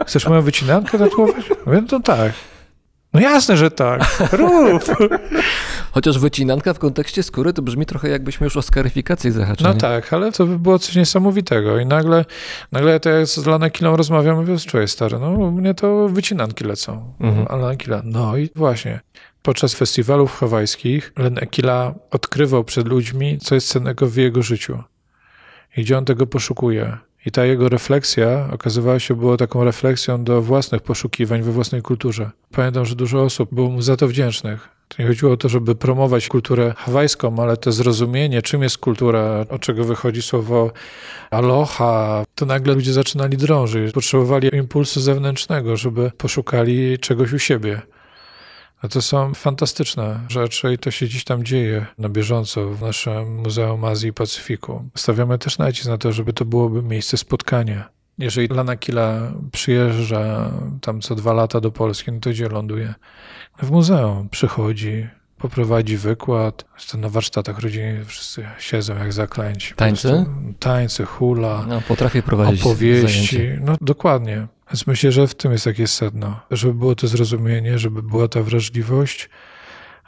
Chcesz 0.08 0.28
moją 0.28 0.42
wycinankę 0.42 1.00
tatuować? 1.00 1.50
Mówię, 1.66 1.82
no 1.82 1.88
to 1.88 2.00
tak. 2.00 2.34
No 3.14 3.20
jasne, 3.20 3.58
że 3.58 3.72
tak. 3.72 4.02
Rób. 4.32 4.84
Chociaż 5.92 6.20
wycinanka 6.20 6.74
w 6.74 6.80
kontekście 6.80 7.24
skóry 7.24 7.54
to 7.54 7.62
brzmi 7.62 7.86
trochę 7.86 8.10
jakbyśmy 8.10 8.44
już 8.44 8.58
o 8.58 8.62
skaryfikację 8.62 9.32
zahaczyli. 9.32 9.70
No 9.70 9.76
tak, 9.76 10.14
ale 10.14 10.32
to 10.32 10.46
by 10.46 10.60
było 10.60 10.80
coś 10.80 10.96
niesamowitego. 10.96 11.80
I 11.80 11.86
nagle, 11.86 12.26
nagle 12.72 13.00
to 13.00 13.10
jak 13.10 13.28
z 13.28 13.46
Lana 13.46 13.70
Kilą 13.70 13.96
rozmawiam, 13.96 14.38
mówię, 14.38 14.58
czuję 14.58 14.88
stary, 14.88 15.20
no 15.20 15.30
u 15.30 15.52
mnie 15.52 15.74
to 15.74 16.08
wycinanki 16.08 16.64
lecą. 16.64 17.14
Mhm. 17.20 17.46
A 17.50 17.56
Lana 17.56 17.76
Kila, 17.76 18.02
no 18.06 18.38
i 18.38 18.50
właśnie. 18.56 19.00
Podczas 19.48 19.74
festiwalów 19.74 20.40
hawajskich 20.40 21.14
Len 21.18 21.38
Ekila 21.38 21.94
odkrywał 22.12 22.64
przed 22.64 22.88
ludźmi, 22.88 23.38
co 23.38 23.56
jest 23.56 23.68
cennego 23.68 24.08
w 24.08 24.16
jego 24.16 24.42
życiu. 24.42 24.84
I 25.78 25.82
gdzie 25.82 25.98
on 25.98 26.06
tego 26.06 26.28
poszukuje. 26.28 26.98
I 27.26 27.32
ta 27.32 27.46
jego 27.46 27.70
refleksja 27.70 28.50
okazywała 28.54 29.00
się 29.00 29.16
była 29.16 29.38
taką 29.38 29.64
refleksją 29.64 30.24
do 30.24 30.42
własnych 30.42 30.82
poszukiwań 30.82 31.42
we 31.42 31.52
własnej 31.52 31.82
kulturze. 31.82 32.32
Pamiętam, 32.52 32.86
że 32.86 32.96
dużo 32.96 33.24
osób 33.24 33.54
było 33.54 33.70
mu 33.70 33.82
za 33.82 33.98
to 33.98 34.08
wdzięcznych. 34.08 34.70
To 34.88 35.02
nie 35.02 35.08
chodziło 35.08 35.32
o 35.32 35.38
to, 35.38 35.50
żeby 35.50 35.76
promować 35.76 36.28
kulturę 36.28 36.74
hawajską, 36.78 37.36
ale 37.40 37.58
to 37.58 37.72
zrozumienie, 37.72 38.42
czym 38.42 38.64
jest 38.64 38.78
kultura, 38.78 39.46
od 39.50 39.62
czego 39.62 39.84
wychodzi 39.84 40.22
słowo 40.22 40.72
aloha, 41.32 42.24
to 42.36 42.46
nagle 42.46 42.74
ludzie 42.74 42.94
zaczynali 42.94 43.38
drążyć. 43.38 43.94
Potrzebowali 43.94 44.56
impulsu 44.56 45.02
zewnętrznego, 45.02 45.78
żeby 45.78 46.12
poszukali 46.18 47.00
czegoś 47.00 47.34
u 47.34 47.40
siebie. 47.40 47.82
A 48.82 48.88
to 48.88 49.02
są 49.02 49.34
fantastyczne 49.34 50.20
rzeczy 50.30 50.74
i 50.74 50.78
to 50.78 50.92
się 50.92 51.08
dziś 51.08 51.24
tam 51.24 51.44
dzieje 51.44 51.86
na 51.98 52.10
bieżąco 52.10 52.70
w 52.70 52.82
naszym 52.82 53.42
Muzeum 53.42 53.86
Azji 53.86 54.10
i 54.10 54.14
Pacyfiku. 54.14 54.90
Stawiamy 54.96 55.38
też 55.38 55.58
nacisk 55.58 55.88
na 55.88 55.98
to, 55.98 56.12
żeby 56.12 56.34
to 56.34 56.46
byłoby 56.46 56.84
miejsce 56.84 57.18
spotkania. 57.18 57.90
Jeżeli 58.18 58.48
Lana 58.48 58.76
Kila 58.76 59.32
przyjeżdża 59.52 60.52
tam 60.82 61.02
co 61.02 61.16
dwa 61.16 61.34
lata 61.34 61.62
do 61.62 61.72
Polski, 61.72 62.12
no 62.12 62.20
to 62.20 62.30
gdzie 62.30 62.50
ląduje? 62.50 62.94
W 63.62 63.72
muzeum. 63.72 64.30
Przychodzi, 64.30 65.08
poprowadzi 65.38 65.98
wykład. 65.98 66.66
Zresztą 66.78 66.98
na 66.98 67.10
warsztatach 67.10 67.60
rodzinnych 67.60 68.08
wszyscy 68.08 68.46
siedzą 68.60 68.98
jak 68.98 69.14
zaklęci. 69.14 69.74
Tańce? 69.76 70.26
Tańce, 70.60 71.06
hula 71.06 71.66
No, 71.68 71.82
potrafię 71.88 72.24
prowadzić 72.24 72.62
opowieści. 72.62 73.36
zajęcie. 73.38 73.60
No 73.64 73.76
dokładnie. 73.82 74.48
Więc 74.72 74.88
myślę, 74.88 75.12
że 75.12 75.28
w 75.28 75.36
tym 75.36 75.52
jest 75.52 75.66
jakieś 75.66 75.90
sedno. 75.90 76.40
Żeby 76.52 76.74
było 76.74 76.96
to 76.96 77.08
zrozumienie, 77.08 77.80
żeby 77.80 78.04
była 78.04 78.28
ta 78.28 78.44
wrażliwość, 78.44 79.30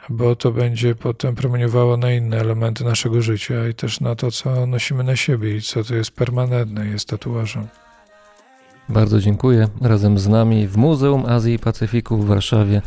bo 0.08 0.36
to 0.36 0.52
będzie 0.52 0.94
potem 0.94 1.34
promieniowało 1.34 1.96
na 1.96 2.12
inne 2.12 2.40
elementy 2.40 2.84
naszego 2.84 3.22
życia 3.22 3.68
i 3.68 3.74
też 3.74 4.00
na 4.00 4.14
to, 4.14 4.30
co 4.30 4.66
nosimy 4.66 5.04
na 5.04 5.16
siebie 5.16 5.56
i 5.56 5.62
co 5.62 5.84
to 5.84 5.94
jest 5.94 6.10
permanentne, 6.10 6.86
jest 6.86 7.08
tatuażem. 7.08 7.66
Bardzo 8.88 9.20
dziękuję. 9.20 9.68
Razem 9.80 10.18
z 10.18 10.28
nami 10.28 10.68
w 10.68 10.76
Muzeum 10.76 11.26
Azji 11.26 11.54
i 11.54 11.58
Pacyfiku 11.58 12.16
w 12.18 12.26
Warszawie 12.26 12.82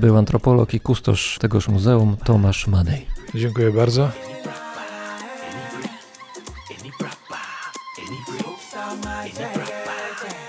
był 0.00 0.16
antropolog 0.16 0.74
i 0.74 0.80
kustosz 0.80 1.38
tegoż 1.40 1.68
muzeum 1.68 2.16
Tomasz 2.24 2.66
Madej. 2.66 3.06
Dziękuję 3.34 3.70
bardzo. 3.70 4.10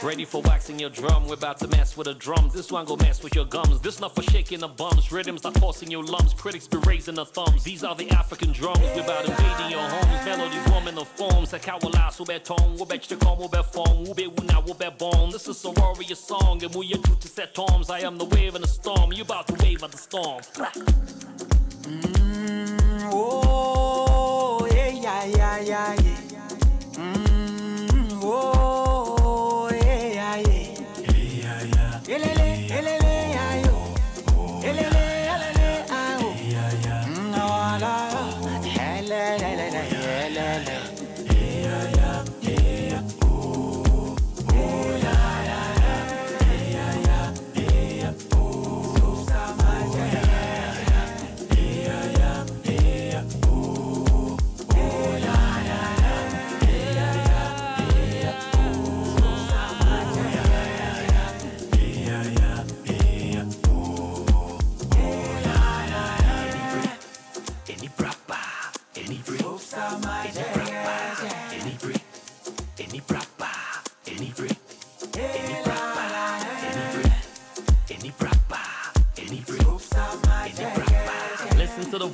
Ready 0.04 0.26
for 0.26 0.42
waxing 0.42 0.80
your 0.80 0.90
drum, 0.90 1.28
we're 1.28 1.36
about 1.36 1.60
to 1.60 1.68
mess 1.68 1.96
with 1.96 2.08
the 2.08 2.16
drums. 2.16 2.54
This 2.54 2.72
one 2.72 2.86
go 2.86 2.96
mess 2.96 3.22
with 3.22 3.36
your 3.36 3.46
gums. 3.46 3.80
This 3.82 4.00
not 4.00 4.16
for 4.16 4.24
shaking 4.24 4.62
the 4.62 4.68
bums. 4.68 5.12
Rhythms 5.12 5.44
not 5.44 5.54
tossing 5.54 5.92
your 5.92 6.04
lumps. 6.04 6.34
Critics 6.34 6.68
be 6.68 6.80
raising 6.80 7.14
the 7.14 7.26
thumbs. 7.26 7.64
These 7.64 7.84
are 7.84 7.94
the 7.96 8.10
African 8.10 8.52
drums. 8.52 8.80
We're 8.80 9.04
about 9.04 9.26
invading 9.26 9.70
your 9.70 9.80
homes. 9.80 10.26
Melodies 10.26 10.72
warming 10.72 10.96
the 10.96 11.06
forms. 11.06 11.54
Like 11.54 11.66
how 11.66 11.78
will 11.84 11.94
so 12.12 12.26
bet 12.26 12.46
tone? 12.46 12.76
We'll 12.78 12.88
bet 12.88 13.12
you 13.12 13.18
come, 13.18 13.38
we'll 13.38 13.48
bet 13.48 13.72
form. 13.72 14.04
We'll 14.04 14.16
bet 14.16 14.44
now, 14.46 14.62
we'll 14.62 14.74
bet 14.74 14.98
bone. 14.98 15.30
This 15.30 15.48
is 15.48 15.64
a 15.66 15.70
warrior 15.70 16.16
song. 16.16 16.64
And 16.64 16.74
we 16.74 16.92
are 16.96 16.98
true 16.98 17.16
to 17.20 17.28
set 17.28 17.54
toms. 17.54 17.92
I 17.92 18.00
am 18.00 18.18
the 18.18 18.26
wave 18.26 18.56
in 18.56 18.62
the 18.62 18.68
storm. 18.68 19.14
You 19.14 19.22
about 19.22 19.46
to 19.50 19.54
wave 19.64 19.84
at 19.84 19.92
the 19.92 19.98
storm. 20.00 20.42
Oh, 23.14 24.68
yeah, 24.72 24.90
yeah, 24.90 25.26
yeah, 25.26 25.60
yeah, 25.60 25.94
yeah. 25.94 26.48
Mm, 26.94 28.20
oh, 28.24 28.91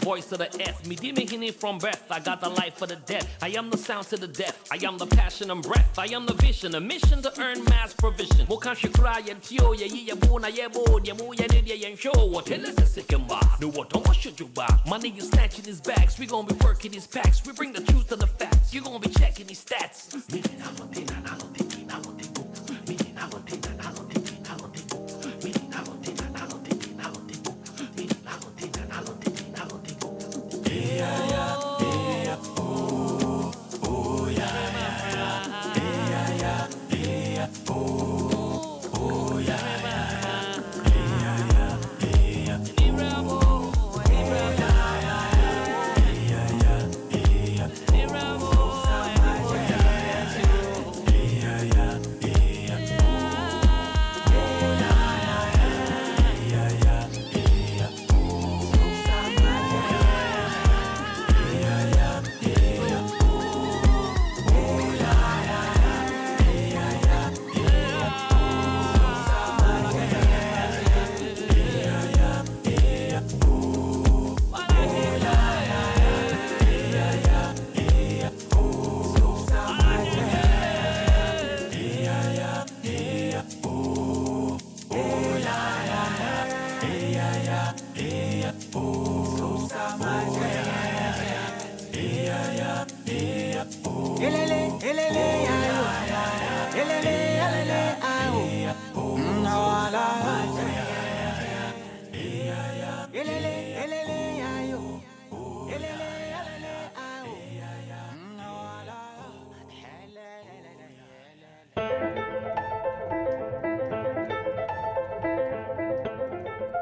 voice 0.08 0.32
of 0.32 0.38
the 0.38 0.50
F. 0.62 0.88
Me 0.88 0.96
hinny 0.96 1.52
from 1.52 1.78
breath. 1.80 2.06
I 2.10 2.22
got 2.22 2.40
the 2.40 2.48
life 2.48 2.82
of 2.82 2.88
the 2.88 2.96
dead. 2.96 3.28
I 3.42 3.50
am 3.60 3.70
the 3.70 3.78
sound 3.78 4.08
to 4.08 4.16
the 4.16 4.32
deaf. 4.42 4.56
I 4.72 4.78
am 4.88 4.98
the 4.98 5.06
passion 5.06 5.52
and 5.52 5.62
breath. 5.62 6.00
I 6.00 6.06
am 6.18 6.26
the 6.26 6.34
vision, 6.36 6.76
a 6.76 6.80
mission 6.80 7.22
to 7.24 7.32
earn 7.42 7.62
mass 7.66 7.94
provision. 7.94 8.48
Mo 8.48 8.56
kanske 8.56 8.88
krajen 8.98 9.38
tio 9.42 9.74
yi 9.74 10.06
ya 10.10 10.16
bona 10.16 10.48
ya 10.48 10.70
bod 10.70 11.06
ya 11.06 11.14
mo 11.16 11.34
ya 11.34 11.48
nid 11.52 11.68
ya 11.68 11.76
yan 11.76 11.98
show. 11.98 12.26
What 12.34 12.46
tell 12.46 12.66
us 12.66 12.78
a 12.78 12.86
second 12.86 13.28
bar. 13.28 13.42
No 13.60 13.68
what 13.68 13.94
on 13.94 14.04
what 14.04 14.16
should 14.16 14.40
you 14.40 14.48
buy? 14.48 14.74
Money 14.88 15.10
is 15.18 15.28
snatching 15.28 15.66
his 15.66 15.82
bags. 15.82 16.18
We 16.18 16.26
gonna 16.26 16.48
be 16.48 16.56
working 16.64 16.94
his 16.94 17.06
packs. 17.06 17.46
We 17.46 17.52
bring 17.52 17.74
the 17.74 17.82
truth 17.82 18.08
to 18.08 18.16
the 18.16 18.28
facts. 18.28 18.74
You 18.74 18.80
gonna 18.82 19.00
be 19.00 19.10
checking 19.10 19.50
his 19.50 19.60
stats. 19.66 19.98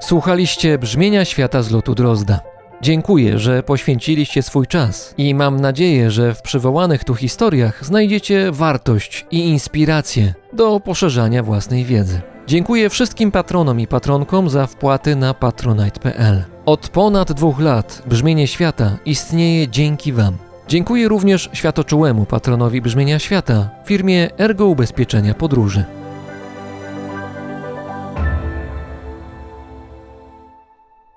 Słuchaliście 0.08 0.78
brzmienia 0.78 1.26
świata 1.26 1.62
z 1.62 1.72
lotu 1.72 1.96
Drozda. 1.96 2.40
Dziękuję, 2.82 3.40
że 3.40 3.64
poświęciliście 3.64 4.44
swój 4.44 4.68
czas 4.68 5.14
i 5.18 5.36
mam 5.36 5.60
nadzieję, 5.60 6.12
że 6.12 6.34
w 6.34 6.42
przywołanych 6.42 7.04
tu 7.04 7.16
historiach 7.16 7.86
znajdziecie 7.86 8.52
wartość 8.52 9.26
i 9.32 9.40
inspirację 9.40 10.34
do 10.54 10.80
poszerzania 10.80 11.44
własnej 11.44 11.86
wiedzy. 11.86 12.22
Dziękuję 12.48 12.90
wszystkim 12.90 13.32
patronom 13.32 13.80
i 13.80 13.88
patronkom 13.88 14.50
za 14.50 14.68
wpłaty 14.68 15.16
na 15.16 15.34
patronite.pl. 15.34 16.44
Od 16.66 16.90
ponad 16.90 17.32
dwóch 17.32 17.60
lat 17.60 18.04
Brzmienie 18.06 18.48
Świata 18.48 18.98
istnieje 19.06 19.68
dzięki 19.68 20.14
Wam. 20.14 20.38
Dziękuję 20.68 21.08
również 21.08 21.50
światoczułemu 21.54 22.26
patronowi 22.26 22.82
Brzmienia 22.82 23.20
Świata, 23.20 23.70
firmie 23.86 24.38
Ergo 24.38 24.66
Ubezpieczenia 24.66 25.34
Podróży. 25.34 25.84